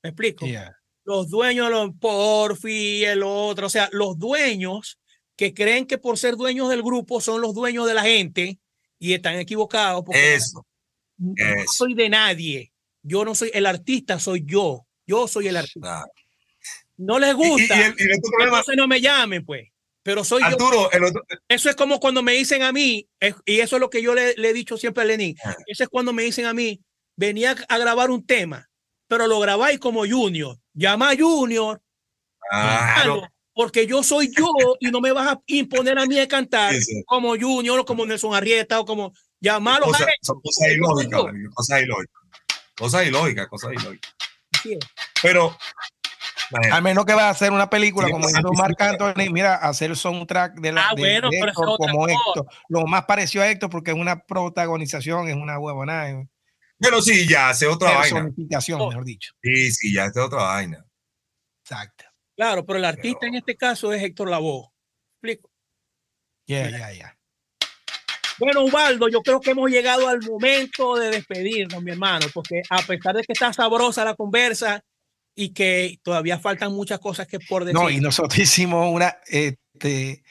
¿Me 0.03 0.09
explico? 0.09 0.45
Yeah. 0.45 0.77
Los 1.05 1.29
dueños 1.29 1.67
de 1.67 1.73
los 1.73 1.91
Porfi, 1.99 3.03
el 3.03 3.23
otro, 3.23 3.67
o 3.67 3.69
sea, 3.69 3.89
los 3.91 4.17
dueños 4.19 4.99
que 5.35 5.53
creen 5.53 5.87
que 5.87 5.97
por 5.97 6.17
ser 6.17 6.35
dueños 6.35 6.69
del 6.69 6.83
grupo 6.83 7.19
son 7.19 7.41
los 7.41 7.53
dueños 7.55 7.87
de 7.87 7.93
la 7.93 8.03
gente 8.03 8.59
y 9.03 9.13
están 9.13 9.37
equivocados 9.37 10.03
porque 10.05 10.35
Eso. 10.35 10.65
no 11.17 11.33
Eso. 11.35 11.73
soy 11.73 11.93
de 11.93 12.07
nadie. 12.09 12.71
Yo 13.01 13.25
no 13.25 13.35
soy 13.35 13.51
el 13.53 13.65
artista, 13.65 14.17
soy 14.17 14.43
yo. 14.45 14.85
Yo 15.05 15.27
soy 15.27 15.49
el 15.49 15.57
artista. 15.57 16.05
No 16.95 17.19
les 17.19 17.29
Y, 17.29 17.31
y- 17.31 17.35
gusta, 17.49 17.75
y 17.77 17.81
el, 17.81 17.95
y 17.97 18.03
el 18.03 18.11
otro 18.17 18.31
problema, 18.31 18.57
entonces 18.59 18.75
no 18.77 18.87
me 18.87 19.01
llamen, 19.01 19.45
pues. 19.45 19.67
Pero 20.03 20.23
soy 20.23 20.41
yo. 20.41 20.47
Arturo, 20.47 20.89
el 20.91 21.03
otro, 21.03 21.21
Eso 21.49 21.69
es 21.69 21.75
como 21.75 21.99
cuando 21.99 22.23
me 22.23 22.31
dicen 22.33 22.61
a 22.63 22.71
mí, 22.71 23.05
es- 23.19 23.35
y 23.45 23.59
eso 23.59 23.75
es 23.75 23.79
lo 23.81 23.89
que 23.89 24.01
yo 24.01 24.13
le, 24.13 24.35
le 24.35 24.49
he 24.49 24.53
dicho 24.53 24.77
siempre 24.77 25.03
a 25.03 25.05
Lenín. 25.05 25.35
Ah. 25.43 25.53
Eso 25.67 25.83
es 25.83 25.89
cuando 25.89 26.13
me 26.13 26.23
dicen 26.23 26.45
a 26.45 26.53
mí, 26.53 26.79
venía 27.17 27.55
a 27.67 27.77
grabar 27.77 28.09
un 28.09 28.25
tema, 28.25 28.69
pero 29.07 29.27
lo 29.27 29.39
grabáis 29.41 29.79
como 29.79 30.07
Junior. 30.07 30.57
Llama 30.73 31.09
a 31.11 31.17
Junior, 31.17 31.81
Claro, 32.49 33.27
porque 33.53 33.85
yo 33.87 34.03
soy 34.03 34.31
yo 34.35 34.47
y 34.79 34.89
no 34.89 34.99
me 35.01 35.11
vas 35.11 35.27
a 35.35 35.41
imponer 35.47 35.97
a 35.99 36.05
mí 36.05 36.19
a 36.19 36.27
cantar 36.27 36.73
Sí, 36.73 36.81
sí. 36.81 37.03
como 37.05 37.35
Junior 37.39 37.79
o 37.79 37.85
como 37.85 38.05
Nelson 38.05 38.33
Arrieta 38.35 38.79
o 38.79 38.85
como 38.85 39.13
llamarlo. 39.39 39.85
Cosas- 39.87 40.01
a 40.07 40.09
él. 40.11 40.15
son 40.21 40.41
cosas 40.41 40.67
ilógicas, 40.71 41.21
cosas 41.53 41.81
ilógicas. 41.81 42.21
Cosas 42.75 43.07
ilógicas, 43.07 43.47
cosas 43.47 43.71
ilógicas. 43.73 44.13
Pero, 45.21 45.55
Al 46.71 46.83
menos 46.83 47.05
que 47.05 47.13
va 47.15 47.27
a 47.27 47.29
hacer 47.31 47.51
una 47.51 47.67
película 47.69 48.05
Sí, 48.07 48.11
como 48.13 48.29
hizo 48.29 48.53
Marc 48.53 48.79
Anthony, 48.79 49.31
mira, 49.31 49.55
hacer 49.55 49.89
el 49.89 49.97
soundtrack 49.97 50.59
de 50.59 50.71
la 50.71 50.89
Ah, 50.89 50.93
de- 50.95 51.01
bueno, 51.01 51.29
de 51.31 51.37
pero 51.39 51.51
Héctor 51.51 51.77
como 51.77 51.99
cosa. 52.05 52.13
Héctor. 52.13 52.45
Lo 52.69 52.85
más 52.85 53.05
parecido 53.05 53.43
a 53.43 53.49
Héctor 53.49 53.69
porque 53.71 53.91
es 53.91 53.97
una 53.97 54.19
protagonización, 54.23 55.27
es 55.29 55.35
una 55.35 55.57
huevonada, 55.57 56.23
pero 56.79 57.01
sí, 57.01 57.27
ya 57.27 57.49
hace 57.49 57.65
otra 57.65 57.91
vaina. 57.97 58.29
Oh. 58.77 58.89
mejor 58.89 59.05
dicho. 59.05 59.33
Sí, 59.41 59.71
sí, 59.71 59.93
ya 59.93 60.05
hace 60.05 60.19
otra 60.19 60.43
vaina. 60.43 60.85
Exacto. 61.63 62.02
Claro, 62.35 62.65
pero 62.65 62.79
el 62.79 62.85
artista 62.85 63.19
Pero- 63.21 63.31
en 63.33 63.37
este 63.39 63.55
caso 63.55 63.93
es 63.93 64.01
Héctor 64.03 64.29
Lavoe. 64.29 64.69
¿Explico? 65.21 65.49
Ya, 66.47 66.69
ya, 66.69 66.91
ya. 66.91 67.17
Bueno, 68.39 68.63
Ubaldo, 68.65 69.07
yo 69.09 69.21
creo 69.21 69.39
que 69.39 69.51
hemos 69.51 69.69
llegado 69.69 70.07
al 70.07 70.19
momento 70.23 70.95
de 70.95 71.11
despedirnos, 71.11 71.81
mi 71.83 71.91
hermano, 71.91 72.25
porque 72.33 72.61
a 72.69 72.81
pesar 72.81 73.15
de 73.15 73.21
que 73.23 73.33
está 73.33 73.53
sabrosa 73.53 74.03
la 74.03 74.15
conversa 74.15 74.81
y 75.35 75.53
que 75.53 75.99
todavía 76.03 76.39
faltan 76.39 76.73
muchas 76.73 76.99
cosas 76.99 77.27
que 77.27 77.39
por 77.39 77.63
decir. 77.63 77.79
No, 77.79 77.89
y 77.89 77.99
nosotros 77.99 78.37
hicimos 78.39 78.91
una, 78.91 79.15
este, 79.27 80.23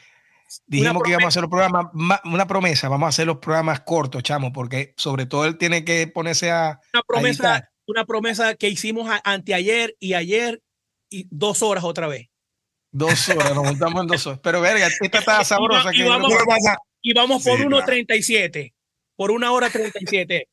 dijimos 0.66 1.02
que 1.04 1.10
íbamos 1.10 1.26
a 1.26 1.28
hacer 1.28 1.42
los 1.42 1.50
programas, 1.50 1.86
ma- 1.92 2.20
una 2.24 2.46
promesa, 2.46 2.88
vamos 2.88 3.06
a 3.06 3.10
hacer 3.10 3.26
los 3.26 3.38
programas 3.38 3.80
cortos, 3.82 4.22
chamo, 4.24 4.52
porque 4.52 4.94
sobre 4.96 5.26
todo 5.26 5.46
él 5.46 5.56
tiene 5.56 5.84
que 5.84 6.08
ponerse 6.08 6.50
a, 6.50 6.80
una 6.92 7.02
promesa, 7.04 7.52
editar. 7.54 7.70
una 7.86 8.04
promesa 8.04 8.54
que 8.56 8.68
hicimos 8.68 9.08
a- 9.08 9.22
anteayer 9.24 9.94
y 10.00 10.14
ayer 10.14 10.60
y 11.12 11.28
dos 11.30 11.62
horas 11.62 11.84
otra 11.84 12.06
vez. 12.08 12.28
dos 12.90 13.28
horas, 13.30 13.54
nos 13.54 13.68
juntamos 13.68 14.02
en 14.02 14.06
dos 14.08 14.26
horas. 14.26 14.40
Pero 14.42 14.60
verga, 14.60 14.86
esta 15.00 15.18
está 15.18 15.44
sabrosa. 15.44 15.90
y 15.94 15.98
que 15.98 16.04
vamos- 16.08 16.30
¿Qué 16.32 16.36
que-? 16.38 16.76
Y 17.04 17.14
vamos 17.14 17.42
por 17.42 17.58
Sí, 17.58 17.64
1.37, 17.64 18.72
por 19.16 19.30
una 19.30 19.50
hora 19.52 19.70
37. 19.70 20.48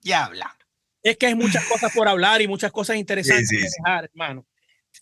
ya 0.00 0.24
habla. 0.26 0.56
Es 1.02 1.16
que 1.16 1.26
hay 1.26 1.34
muchas 1.34 1.64
cosas 1.66 1.92
por 1.92 2.08
hablar 2.08 2.40
y 2.42 2.48
muchas 2.48 2.72
cosas 2.72 2.96
interesantes 2.96 3.48
Sí, 3.48 3.56
sí, 3.56 3.62
que 3.62 3.68
sí. 3.68 3.76
dejar, 3.84 4.04
hermano. 4.04 4.44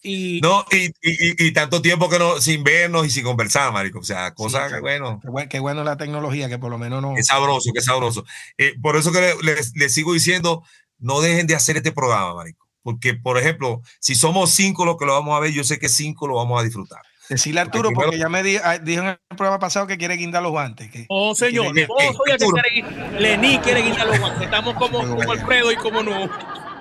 Y 0.02 0.40
No, 0.42 0.64
y, 0.70 0.86
y, 0.86 0.90
y- 1.02 1.46
y 1.46 1.52
tanto 1.52 1.80
tiempo 1.80 2.08
que 2.10 2.18
no, 2.18 2.40
sin 2.40 2.62
vernos 2.64 3.06
y 3.06 3.10
sin 3.10 3.24
conversar, 3.24 3.72
marico. 3.72 4.00
O 4.00 4.04
sea, 4.04 4.34
cosas 4.34 4.68
Sí, 4.68 4.74
que, 4.76 4.80
bueno, 4.80 5.18
Qué 5.22 5.28
bueno, 5.30 5.48
qué 5.48 5.58
bueno 5.60 5.84
la 5.84 5.96
tecnología, 5.96 6.48
que 6.48 6.58
por 6.58 6.70
lo 6.70 6.78
menos 6.78 7.00
no. 7.00 7.16
es 7.16 7.26
sabroso, 7.28 7.72
que 7.72 7.80
sabroso. 7.80 8.24
Eh, 8.58 8.74
por 8.82 8.96
eso 8.96 9.12
que 9.12 9.20
le- 9.20 9.42
les, 9.54 9.74
les 9.76 9.92
sigo 9.92 10.12
diciendo, 10.12 10.62
no 10.98 11.20
dejen 11.20 11.46
de 11.46 11.54
hacer 11.54 11.76
este 11.76 11.92
programa, 11.92 12.34
marico. 12.34 12.63
Porque, 12.84 13.14
por 13.14 13.38
ejemplo, 13.38 13.80
si 13.98 14.14
somos 14.14 14.50
cinco 14.50 14.84
los 14.84 14.96
que 14.98 15.06
lo 15.06 15.14
vamos 15.14 15.36
a 15.36 15.40
ver, 15.40 15.50
yo 15.52 15.64
sé 15.64 15.78
que 15.80 15.88
cinco 15.88 16.28
lo 16.28 16.34
vamos 16.36 16.60
a 16.60 16.62
disfrutar. 16.64 17.00
Decirle 17.30 17.60
a 17.60 17.62
Arturo, 17.62 17.90
porque 17.94 18.18
ya 18.18 18.28
me 18.28 18.40
ah, 18.62 18.76
dijo 18.78 19.00
en 19.02 19.08
el 19.08 19.18
programa 19.34 19.58
pasado 19.58 19.86
que 19.86 19.96
quiere 19.96 20.14
guindar 20.16 20.42
los 20.42 20.52
guantes. 20.52 20.90
Que, 20.90 21.06
Oh, 21.08 21.34
señor, 21.34 21.72
Quiere- 21.72 21.88
no 21.88 21.94
soy 21.96 22.06
el 22.06 22.14
que 22.26 22.32
Arturo. 22.44 22.62
quiere 22.62 22.86
guindar- 22.86 23.20
Lenín 23.20 23.60
quiere 23.62 23.80
guindar 23.82 24.06
los 24.06 24.18
guantes. 24.20 24.42
Estamos 24.42 24.74
como, 24.74 24.98
como 24.98 25.32
Alfredo 25.32 25.72
y 25.72 25.76
como 25.76 26.02
no. 26.02 26.28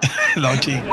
no, 0.36 0.58
chico. 0.58 0.84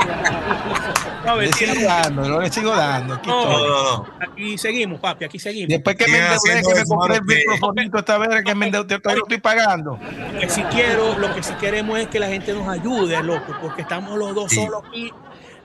No, 1.25 1.37
Le 1.37 1.53
sigo 1.53 1.75
dando, 1.85 2.23
no 2.29 2.41
le 2.41 2.51
sigo 2.51 2.71
dando. 2.75 3.15
Aquí, 3.15 3.29
No. 3.29 3.45
No, 3.45 3.51
estoy. 3.53 3.69
no, 3.69 3.83
no. 3.99 4.07
Aquí 4.21 4.59
seguimos, 4.59 5.01
papi, 5.01 5.25
aquí 5.27 5.39
seguimos. 5.39 5.69
Después 5.69 5.97
que 5.97 6.09
me 6.09 6.19
endeudé, 6.19 6.63
que 6.63 6.75
me 6.75 6.85
compré 6.87 7.17
el 7.17 7.23
microfonito 7.25 7.99
esta 7.99 8.19
vez, 8.19 8.45
que 8.45 8.55
me 8.55 8.67
endeudé, 8.67 8.99
todavía 8.99 9.19
lo 9.21 9.25
estoy 9.27 9.41
pagando. 9.41 9.99
Lo 10.33 10.41
que 10.41 10.49
sí 10.49 10.63
quiero, 10.71 11.19
lo 11.19 11.35
que 11.35 11.43
sí 11.43 11.53
queremos 11.61 11.99
es 11.99 12.09
que 12.09 12.19
la 12.19 12.29
gente 12.29 12.53
nos 12.55 12.67
ayude, 12.69 13.23
loco, 13.23 13.55
porque 13.61 13.83
estamos 13.83 14.19
los 14.19 14.35
dos 14.35 14.51
Sí. 14.51 14.57
solos 14.65 14.83
aquí. 14.89 15.13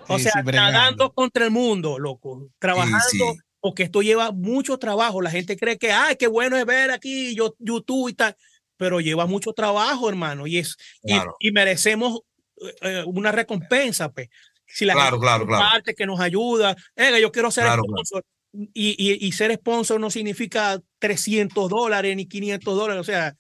O 0.07 0.17
Sí, 0.17 0.23
sea, 0.25 0.33
sí, 0.45 0.51
nadando 0.51 1.11
contra 1.13 1.45
el 1.45 1.51
mundo, 1.51 1.97
loco, 1.99 2.49
trabajando, 2.59 3.01
sí. 3.09 3.23
porque 3.59 3.83
esto 3.83 4.01
lleva 4.01 4.31
mucho 4.31 4.77
trabajo. 4.77 5.21
La 5.21 5.31
gente 5.31 5.55
cree 5.57 5.77
que, 5.79 5.91
ay, 5.91 6.15
qué 6.17 6.27
bueno 6.27 6.57
es 6.57 6.65
ver 6.65 6.91
aquí 6.91 7.33
yo, 7.33 7.55
YouTube 7.59 8.09
y 8.09 8.13
tal, 8.13 8.35
pero 8.77 8.99
lleva 8.99 9.25
mucho 9.25 9.53
trabajo, 9.53 10.07
hermano, 10.09 10.45
y 10.47 10.57
es 10.59 10.75
Claro. 11.01 11.35
y, 11.39 11.51
merecemos 11.51 12.19
eh, 12.61 12.75
eh, 12.81 13.03
una 13.07 13.31
recompensa, 13.31 14.09
pues. 14.11 14.29
Si 14.75 14.83
la 14.85 14.93
Claro, 14.93 15.11
gente 15.11 15.21
claro, 15.25 15.47
claro. 15.47 15.63
comparte, 15.63 15.95
que 15.95 16.05
nos 16.05 16.19
ayuda, 16.19 16.75
"Venga, 16.97 17.17
yo 17.17 17.31
quiero 17.31 17.49
ser 17.49 17.63
Claro, 17.63 17.83
claro. 17.83 18.03
sponsor. 18.05 18.23
Y, 18.73 18.95
y, 18.97 19.25
y 19.25 19.31
ser 19.31 19.53
sponsor 19.55 19.99
no 20.01 20.09
significa 20.09 20.79
300 20.99 21.69
dólares 21.69 22.13
ni 22.15 22.25
500 22.27 22.75
dólares, 22.75 22.99
o 23.01 23.03
sea, 23.05 23.33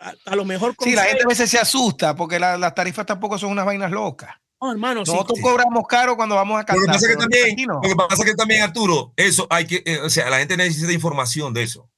a, 0.00 0.12
a 0.26 0.36
lo 0.36 0.44
mejor 0.44 0.74
con 0.74 0.88
Sí, 0.88 0.94
la 0.94 1.04
gente 1.04 1.22
a 1.24 1.28
veces 1.28 1.48
se 1.50 1.58
asusta 1.58 2.16
porque 2.16 2.38
la- 2.40 2.58
las 2.58 2.74
tarifas 2.74 3.06
tampoco 3.06 3.38
son 3.38 3.50
unas 3.52 3.64
vainas 3.64 3.90
locas. 3.92 4.30
No, 4.60 4.72
hermano, 4.72 5.00
Nosotros 5.00 5.36
sí. 5.36 5.42
cobramos 5.42 5.84
caro 5.86 6.16
cuando 6.16 6.34
vamos 6.34 6.56
a 6.56 6.60
Lo 6.60 6.66
que 6.66 6.72
cantar. 6.72 6.94
pasa 6.94 7.08
que 7.08 7.16
también, 7.16 7.56
lo 7.68 7.80
que 7.80 7.94
pasa 7.96 8.24
que 8.24 8.34
también, 8.34 8.62
Arturo, 8.62 9.12
eso 9.16 9.46
hay 9.50 9.66
que, 9.66 9.82
eh, 9.86 10.00
o 10.00 10.10
sea, 10.10 10.28
la 10.30 10.38
gente 10.38 10.56
necesita 10.56 10.92
información 10.92 11.52
de 11.54 11.62
eso. 11.62 11.88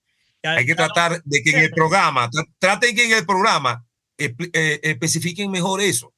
Ya- 0.43 0.53
Hay 0.53 0.67
que 0.67 0.75
tratar 0.75 1.23
de 1.25 1.43
que 1.43 1.51
en 1.51 1.59
el 1.61 1.71
programa, 1.71 2.29
tra- 2.31 2.47
traten 2.59 2.95
que 2.95 3.05
en 3.07 3.13
el 3.17 3.25
programa 3.25 3.85
eh, 4.19 4.81
especifiquen 4.83 5.51
mejor 5.51 5.81
eso. 5.81 6.13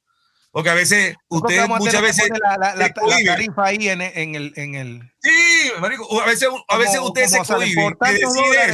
Porque 0.51 0.69
a 0.69 0.73
veces, 0.73 1.15
ustedes 1.29 1.67
muchas 1.69 2.01
veces, 2.01 2.29
la, 2.29 2.57
la- 2.57 2.75
la- 2.75 2.87
se 3.17 3.23
tarifa 3.25 3.65
ahí 3.65 3.87
en, 3.87 4.01
en 4.01 4.35
el, 4.35 4.53
en 4.57 4.75
el 4.75 5.01
sí, 5.21 5.71
marico, 5.79 6.21
a 6.21 6.25
veces, 6.25 6.49
a 6.67 6.77
veces 6.77 6.95
como- 6.97 7.07
ustedes 7.07 7.31
se 7.31 7.37
como 7.37 7.45
sale 7.45 7.73
cohiben 7.73 7.95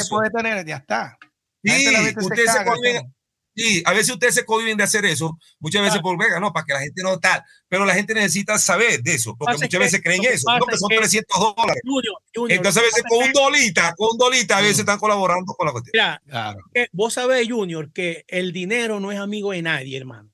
puede 0.10 0.30
tener, 0.32 0.66
ya 0.66 0.78
está. 0.78 1.18
Sí, 1.64 1.72
gente 1.72 1.96
a 1.96 2.00
veces 2.00 2.14
se 2.16 2.26
ustedes 2.26 2.52
se 2.52 2.58
caga, 2.58 2.72
cohiben, 2.74 3.16
sí, 3.56 3.84
a 3.86 3.94
veces 3.94 4.10
ustedes 4.14 4.34
se 4.36 4.46
cohiben 4.46 4.76
de 4.78 4.84
hacer 4.86 5.06
eso, 5.06 5.38
muchas 5.60 5.82
veces 5.84 6.00
Claro. 6.02 6.04
por 6.04 6.18
vega, 6.26 6.40
no, 6.40 6.52
para 6.52 6.66
que 6.66 6.74
la 6.74 6.80
gente 6.80 7.04
no 7.04 7.20
tal, 7.20 7.44
pero 7.68 7.86
la 7.86 7.94
gente 7.94 8.16
necesita 8.16 8.58
saber 8.58 9.04
de 9.04 9.14
eso, 9.14 9.36
porque 9.38 9.54
muchas 9.54 9.70
que- 9.70 9.78
veces 9.78 10.02
creen 10.04 10.24
eso, 10.26 10.46
no, 10.58 10.66
que 10.66 10.78
son 10.78 10.90
que- 10.90 10.98
300 10.98 11.40
dólares. 11.40 11.82
Junior, 11.86 12.16
Junior, 12.34 12.58
Entonces 12.58 12.82
a 12.82 12.86
veces 12.86 13.04
con 13.08 13.24
un 13.24 13.32
dolita, 13.34 13.94
con 13.96 14.10
un 14.14 14.18
dolita, 14.18 14.58
a 14.58 14.62
veces 14.62 14.78
Mm. 14.78 14.80
están 14.82 14.98
colaborando 15.00 15.54
con 15.54 15.66
la 15.68 15.72
cuestión. 15.74 15.92
Mira, 15.94 16.22
Claro. 16.28 16.60
vos 16.92 17.14
sabés, 17.14 17.48
Junior, 17.48 17.92
que 17.94 18.26
el 18.28 18.52
dinero 18.52 19.00
no 19.00 19.12
es 19.12 19.20
amigo 19.20 19.52
de 19.52 19.62
nadie, 19.62 19.96
hermano. 19.98 20.32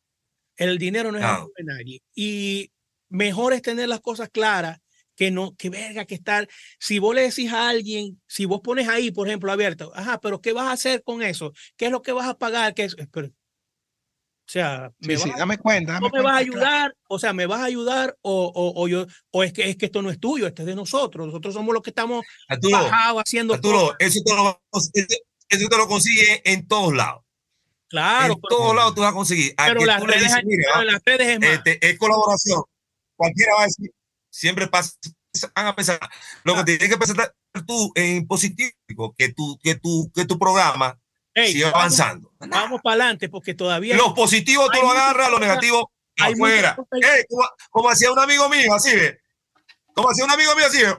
El 0.69 0.77
dinero 0.77 1.11
no 1.11 1.17
es 1.17 1.23
Claro. 1.23 1.37
amigo 1.43 1.51
de 1.57 1.63
nadie. 1.63 2.01
Y 2.15 2.71
mejor 3.09 3.53
es 3.53 3.61
tener 3.61 3.87
las 3.89 4.01
cosas 4.01 4.29
claras 4.29 4.79
que 5.15 5.29
no, 5.29 5.55
que 5.55 5.69
verga, 5.69 6.05
que 6.05 6.15
estar. 6.15 6.47
Si 6.79 6.97
vos 6.99 7.13
le 7.13 7.21
decís 7.21 7.51
a 7.53 7.69
alguien, 7.69 8.21
si 8.27 8.45
vos 8.45 8.61
pones 8.61 8.87
ahí, 8.87 9.11
por 9.11 9.27
ejemplo, 9.27 9.51
abierto, 9.51 9.91
ajá, 9.95 10.19
pero 10.19 10.41
¿qué 10.41 10.53
vas 10.53 10.65
a 10.67 10.71
hacer 10.71 11.03
con 11.03 11.21
eso? 11.21 11.53
¿Qué 11.77 11.85
es 11.85 11.91
lo 11.91 12.01
que 12.01 12.11
vas 12.11 12.27
a 12.27 12.37
pagar? 12.37 12.73
¿Qué 12.73 12.85
es? 12.85 12.95
Pero, 13.11 13.27
o 13.27 13.31
sea, 14.45 14.91
me 14.99 15.15
Sí, 15.17 15.23
sí, 15.23 15.31
dame 15.37 15.57
cuenta. 15.57 15.99
¿no 15.99 16.09
me 16.09 16.21
vas 16.21 16.41
a 16.41 16.43
claro. 16.43 16.51
ayudar? 16.65 16.95
O 17.07 17.17
sea, 17.19 17.31
¿me 17.31 17.45
vas 17.45 17.61
a 17.61 17.65
ayudar 17.65 18.17
o, 18.21 18.51
o, 18.53 18.81
o 18.83 18.87
yo, 18.87 19.05
o 19.31 19.43
es 19.43 19.53
que, 19.53 19.69
es 19.69 19.77
que 19.77 19.85
esto 19.85 20.01
no 20.01 20.09
es 20.09 20.19
tuyo, 20.19 20.47
este 20.47 20.63
es 20.63 20.65
de 20.67 20.75
nosotros. 20.75 21.27
Nosotros 21.27 21.53
somos 21.53 21.73
los 21.73 21.81
que 21.83 21.91
estamos 21.91 22.25
Arturo, 22.47 22.77
bajados 22.77 23.21
haciendo 23.25 23.53
Arturo, 23.53 23.79
cosas. 23.79 23.97
eso 23.99 24.19
te 24.25 24.33
lo, 24.35 24.61
eso, 24.73 24.89
eso 25.49 25.69
te 25.69 25.77
lo 25.77 25.87
consigues 25.87 26.41
en 26.43 26.67
todos 26.67 26.93
lados. 26.93 27.22
Claro, 27.93 28.33
en 28.33 28.41
pero, 28.41 28.57
todos 28.57 28.75
lados 28.75 28.95
tú 28.95 29.01
vas 29.01 29.11
a 29.11 29.13
conseguir. 29.13 29.53
A 29.55 29.65
pero 29.67 29.85
las 29.85 30.01
redes, 30.01 30.23
dices, 30.23 30.41
mira, 30.45 30.63
pero 30.73 30.81
en 30.81 30.87
las 30.93 31.01
redes 31.05 31.27
es 31.27 31.39
más. 31.39 31.49
este, 31.49 31.89
es 31.89 31.97
colaboración. 31.99 32.63
Cualquiera 33.15 33.53
va 33.53 33.61
a 33.61 33.65
decir, 33.65 33.91
siempre 34.31 34.67
pasa, 34.67 34.93
van 35.55 35.67
a 35.67 35.75
pensar. 35.75 35.99
Lo 36.43 36.55
que 36.55 36.63
tienes 36.63 36.89
que 36.89 36.97
pensar 36.97 37.35
tú 37.67 37.91
en 37.93 38.25
positivo, 38.25 39.13
que 39.15 39.29
tu, 39.31 39.59
que 39.59 39.75
tu, 39.75 40.11
que 40.11 40.25
tu 40.25 40.39
programa 40.39 40.97
Ey, 41.35 41.51
siga 41.53 41.67
vamos- 41.67 41.79
avanzando. 41.99 42.31
Vamos 42.39 42.81
para 42.81 42.95
adelante 42.95 43.29
porque 43.29 43.53
todavía 43.53 43.95
Los 43.95 44.13
positivos 44.13 44.71
tú 44.71 44.81
lo 44.81 44.89
agarras, 44.89 45.29
los 45.29 45.39
negativos 45.39 45.83
afuera. 46.17 46.75
cosas- 46.75 46.99
Ey, 47.15 47.25
como, 47.29 47.43
como 47.69 47.89
hacía 47.91 48.11
un 48.11 48.17
amigo 48.17 48.49
mío, 48.49 48.73
así 48.73 48.95
ve. 48.95 49.19
Como 49.93 50.09
hacía 50.09 50.25
un 50.25 50.31
amigo 50.31 50.55
mío, 50.55 50.65
así 50.65 50.81
ve. 50.81 50.95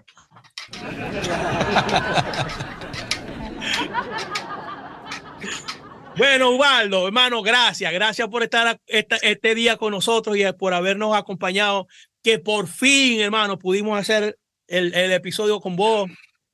Bueno, 6.16 6.50
Ubaldo, 6.50 7.06
hermano, 7.06 7.42
gracias, 7.42 7.92
gracias 7.92 8.28
por 8.28 8.42
estar 8.44 8.66
a- 8.68 8.78
esta- 8.86 9.16
este 9.16 9.54
día 9.54 9.76
con 9.76 9.90
nosotros 9.90 10.36
y 10.36 10.44
por 10.52 10.72
habernos 10.74 11.16
acompañado. 11.16 11.88
Que 12.22 12.38
por 12.38 12.68
fin, 12.68 13.20
hermano, 13.20 13.58
pudimos 13.58 13.98
hacer 13.98 14.38
el, 14.68 14.94
el 14.94 15.12
episodio 15.12 15.60
con 15.60 15.76
vos. 15.76 16.08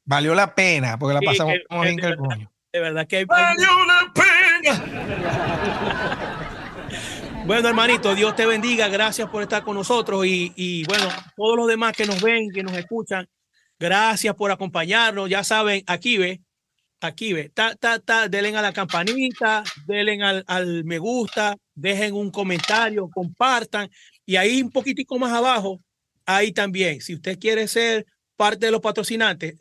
Valió 0.04 0.34
la 0.34 0.54
pena 0.54 0.98
porque 0.98 1.14
la 1.14 1.20
Sí, 1.20 1.26
pasamos 1.26 1.54
que- 1.54 1.62
como 1.68 1.82
bien 1.82 1.96
que 1.96 2.02
de 2.06 2.12
el 2.12 2.16
coño. 2.18 2.50
De 2.72 2.80
verdad 2.80 3.06
que 3.06 3.16
hay- 3.18 3.24
¡Valió 3.24 3.68
la 3.86 4.12
pena! 4.14 4.84
Bueno, 7.46 7.68
hermanito, 7.68 8.14
Dios 8.14 8.36
te 8.36 8.44
bendiga. 8.46 8.88
Gracias 8.88 9.28
por 9.28 9.42
estar 9.42 9.62
con 9.64 9.74
nosotros 9.74 10.24
y, 10.26 10.52
y 10.56 10.84
bueno, 10.84 11.08
todos 11.36 11.56
los 11.56 11.66
demás 11.66 11.94
que 11.96 12.04
nos 12.04 12.20
ven, 12.22 12.50
que 12.52 12.62
nos 12.62 12.76
escuchan, 12.76 13.26
gracias 13.78 14.34
por 14.34 14.50
acompañarnos. 14.52 15.28
Ya 15.28 15.42
saben, 15.42 15.82
aquí 15.86 16.18
ve, 16.18 16.40
aquí 17.00 17.32
ve, 17.32 17.48
ta, 17.48 17.74
ta, 17.74 17.98
ta, 17.98 18.28
denle 18.28 18.56
a 18.56 18.62
la 18.62 18.72
campanita, 18.72 19.62
denle 19.86 20.22
al, 20.22 20.44
al 20.46 20.84
me 20.84 20.98
gusta, 20.98 21.56
dejen 21.74 22.14
un 22.14 22.30
comentario, 22.30 23.08
compartan 23.10 23.90
y 24.26 24.36
ahí 24.36 24.62
un 24.62 24.70
poquitico 24.70 25.18
más 25.18 25.32
abajo, 25.32 25.80
ahí 26.26 26.52
también, 26.52 27.00
si 27.00 27.14
usted 27.14 27.38
quiere 27.38 27.66
ser 27.68 28.06
parte 28.36 28.66
de 28.66 28.72
los 28.72 28.80
patrocinantes, 28.80 29.56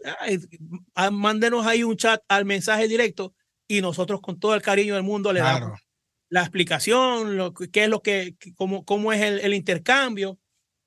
ah, 0.95 1.11
mándenos 1.11 1.66
ahí 1.66 1.84
un 1.84 1.98
chat 1.98 2.22
al 2.28 2.45
mensaje 2.45 2.88
directo 2.88 3.34
y 3.68 3.82
nosotros 3.82 4.22
con 4.22 4.40
todo 4.40 4.56
el 4.56 4.61
cariño 4.61 4.95
del 4.95 5.03
mundo 5.03 5.34
le 5.34 5.41
damos 5.41 5.80
la 6.30 6.41
explicación, 6.41 7.38
lo, 7.38 7.53
qué 7.53 7.84
es 7.84 7.90
lo 7.90 8.02
que, 8.02 8.36
cómo, 8.56 8.86
cómo 8.86 9.11
es 9.11 9.22
el, 9.22 9.40
el 9.40 9.53
intercambio 9.53 10.38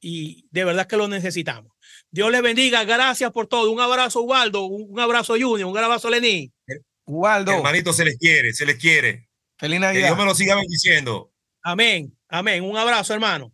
y 0.00 0.46
de 0.50 0.64
verdad 0.64 0.86
que 0.86 0.96
lo 0.96 1.08
necesitamos. 1.08 1.71
Dios 2.12 2.30
le 2.30 2.42
bendiga, 2.42 2.84
gracias 2.84 3.32
por 3.32 3.46
todo. 3.46 3.72
Un 3.72 3.80
abrazo, 3.80 4.20
Ubaldo, 4.20 4.66
un 4.66 5.00
abrazo, 5.00 5.32
Junior, 5.32 5.64
un 5.64 5.78
abrazo, 5.78 6.10
Lenín. 6.10 6.52
Ubaldo. 7.06 7.52
Hermanito, 7.52 7.94
se 7.94 8.04
les 8.04 8.18
quiere, 8.18 8.52
se 8.52 8.66
les 8.66 8.76
quiere. 8.76 9.30
Feliz 9.56 9.80
Navidad. 9.80 10.00
Que 10.00 10.06
Dios 10.08 10.18
me 10.18 10.24
lo 10.26 10.34
siga 10.34 10.54
bendiciendo. 10.56 11.32
Amén, 11.62 12.14
amén. 12.28 12.62
Un 12.64 12.76
abrazo, 12.76 13.14
hermano. 13.14 13.50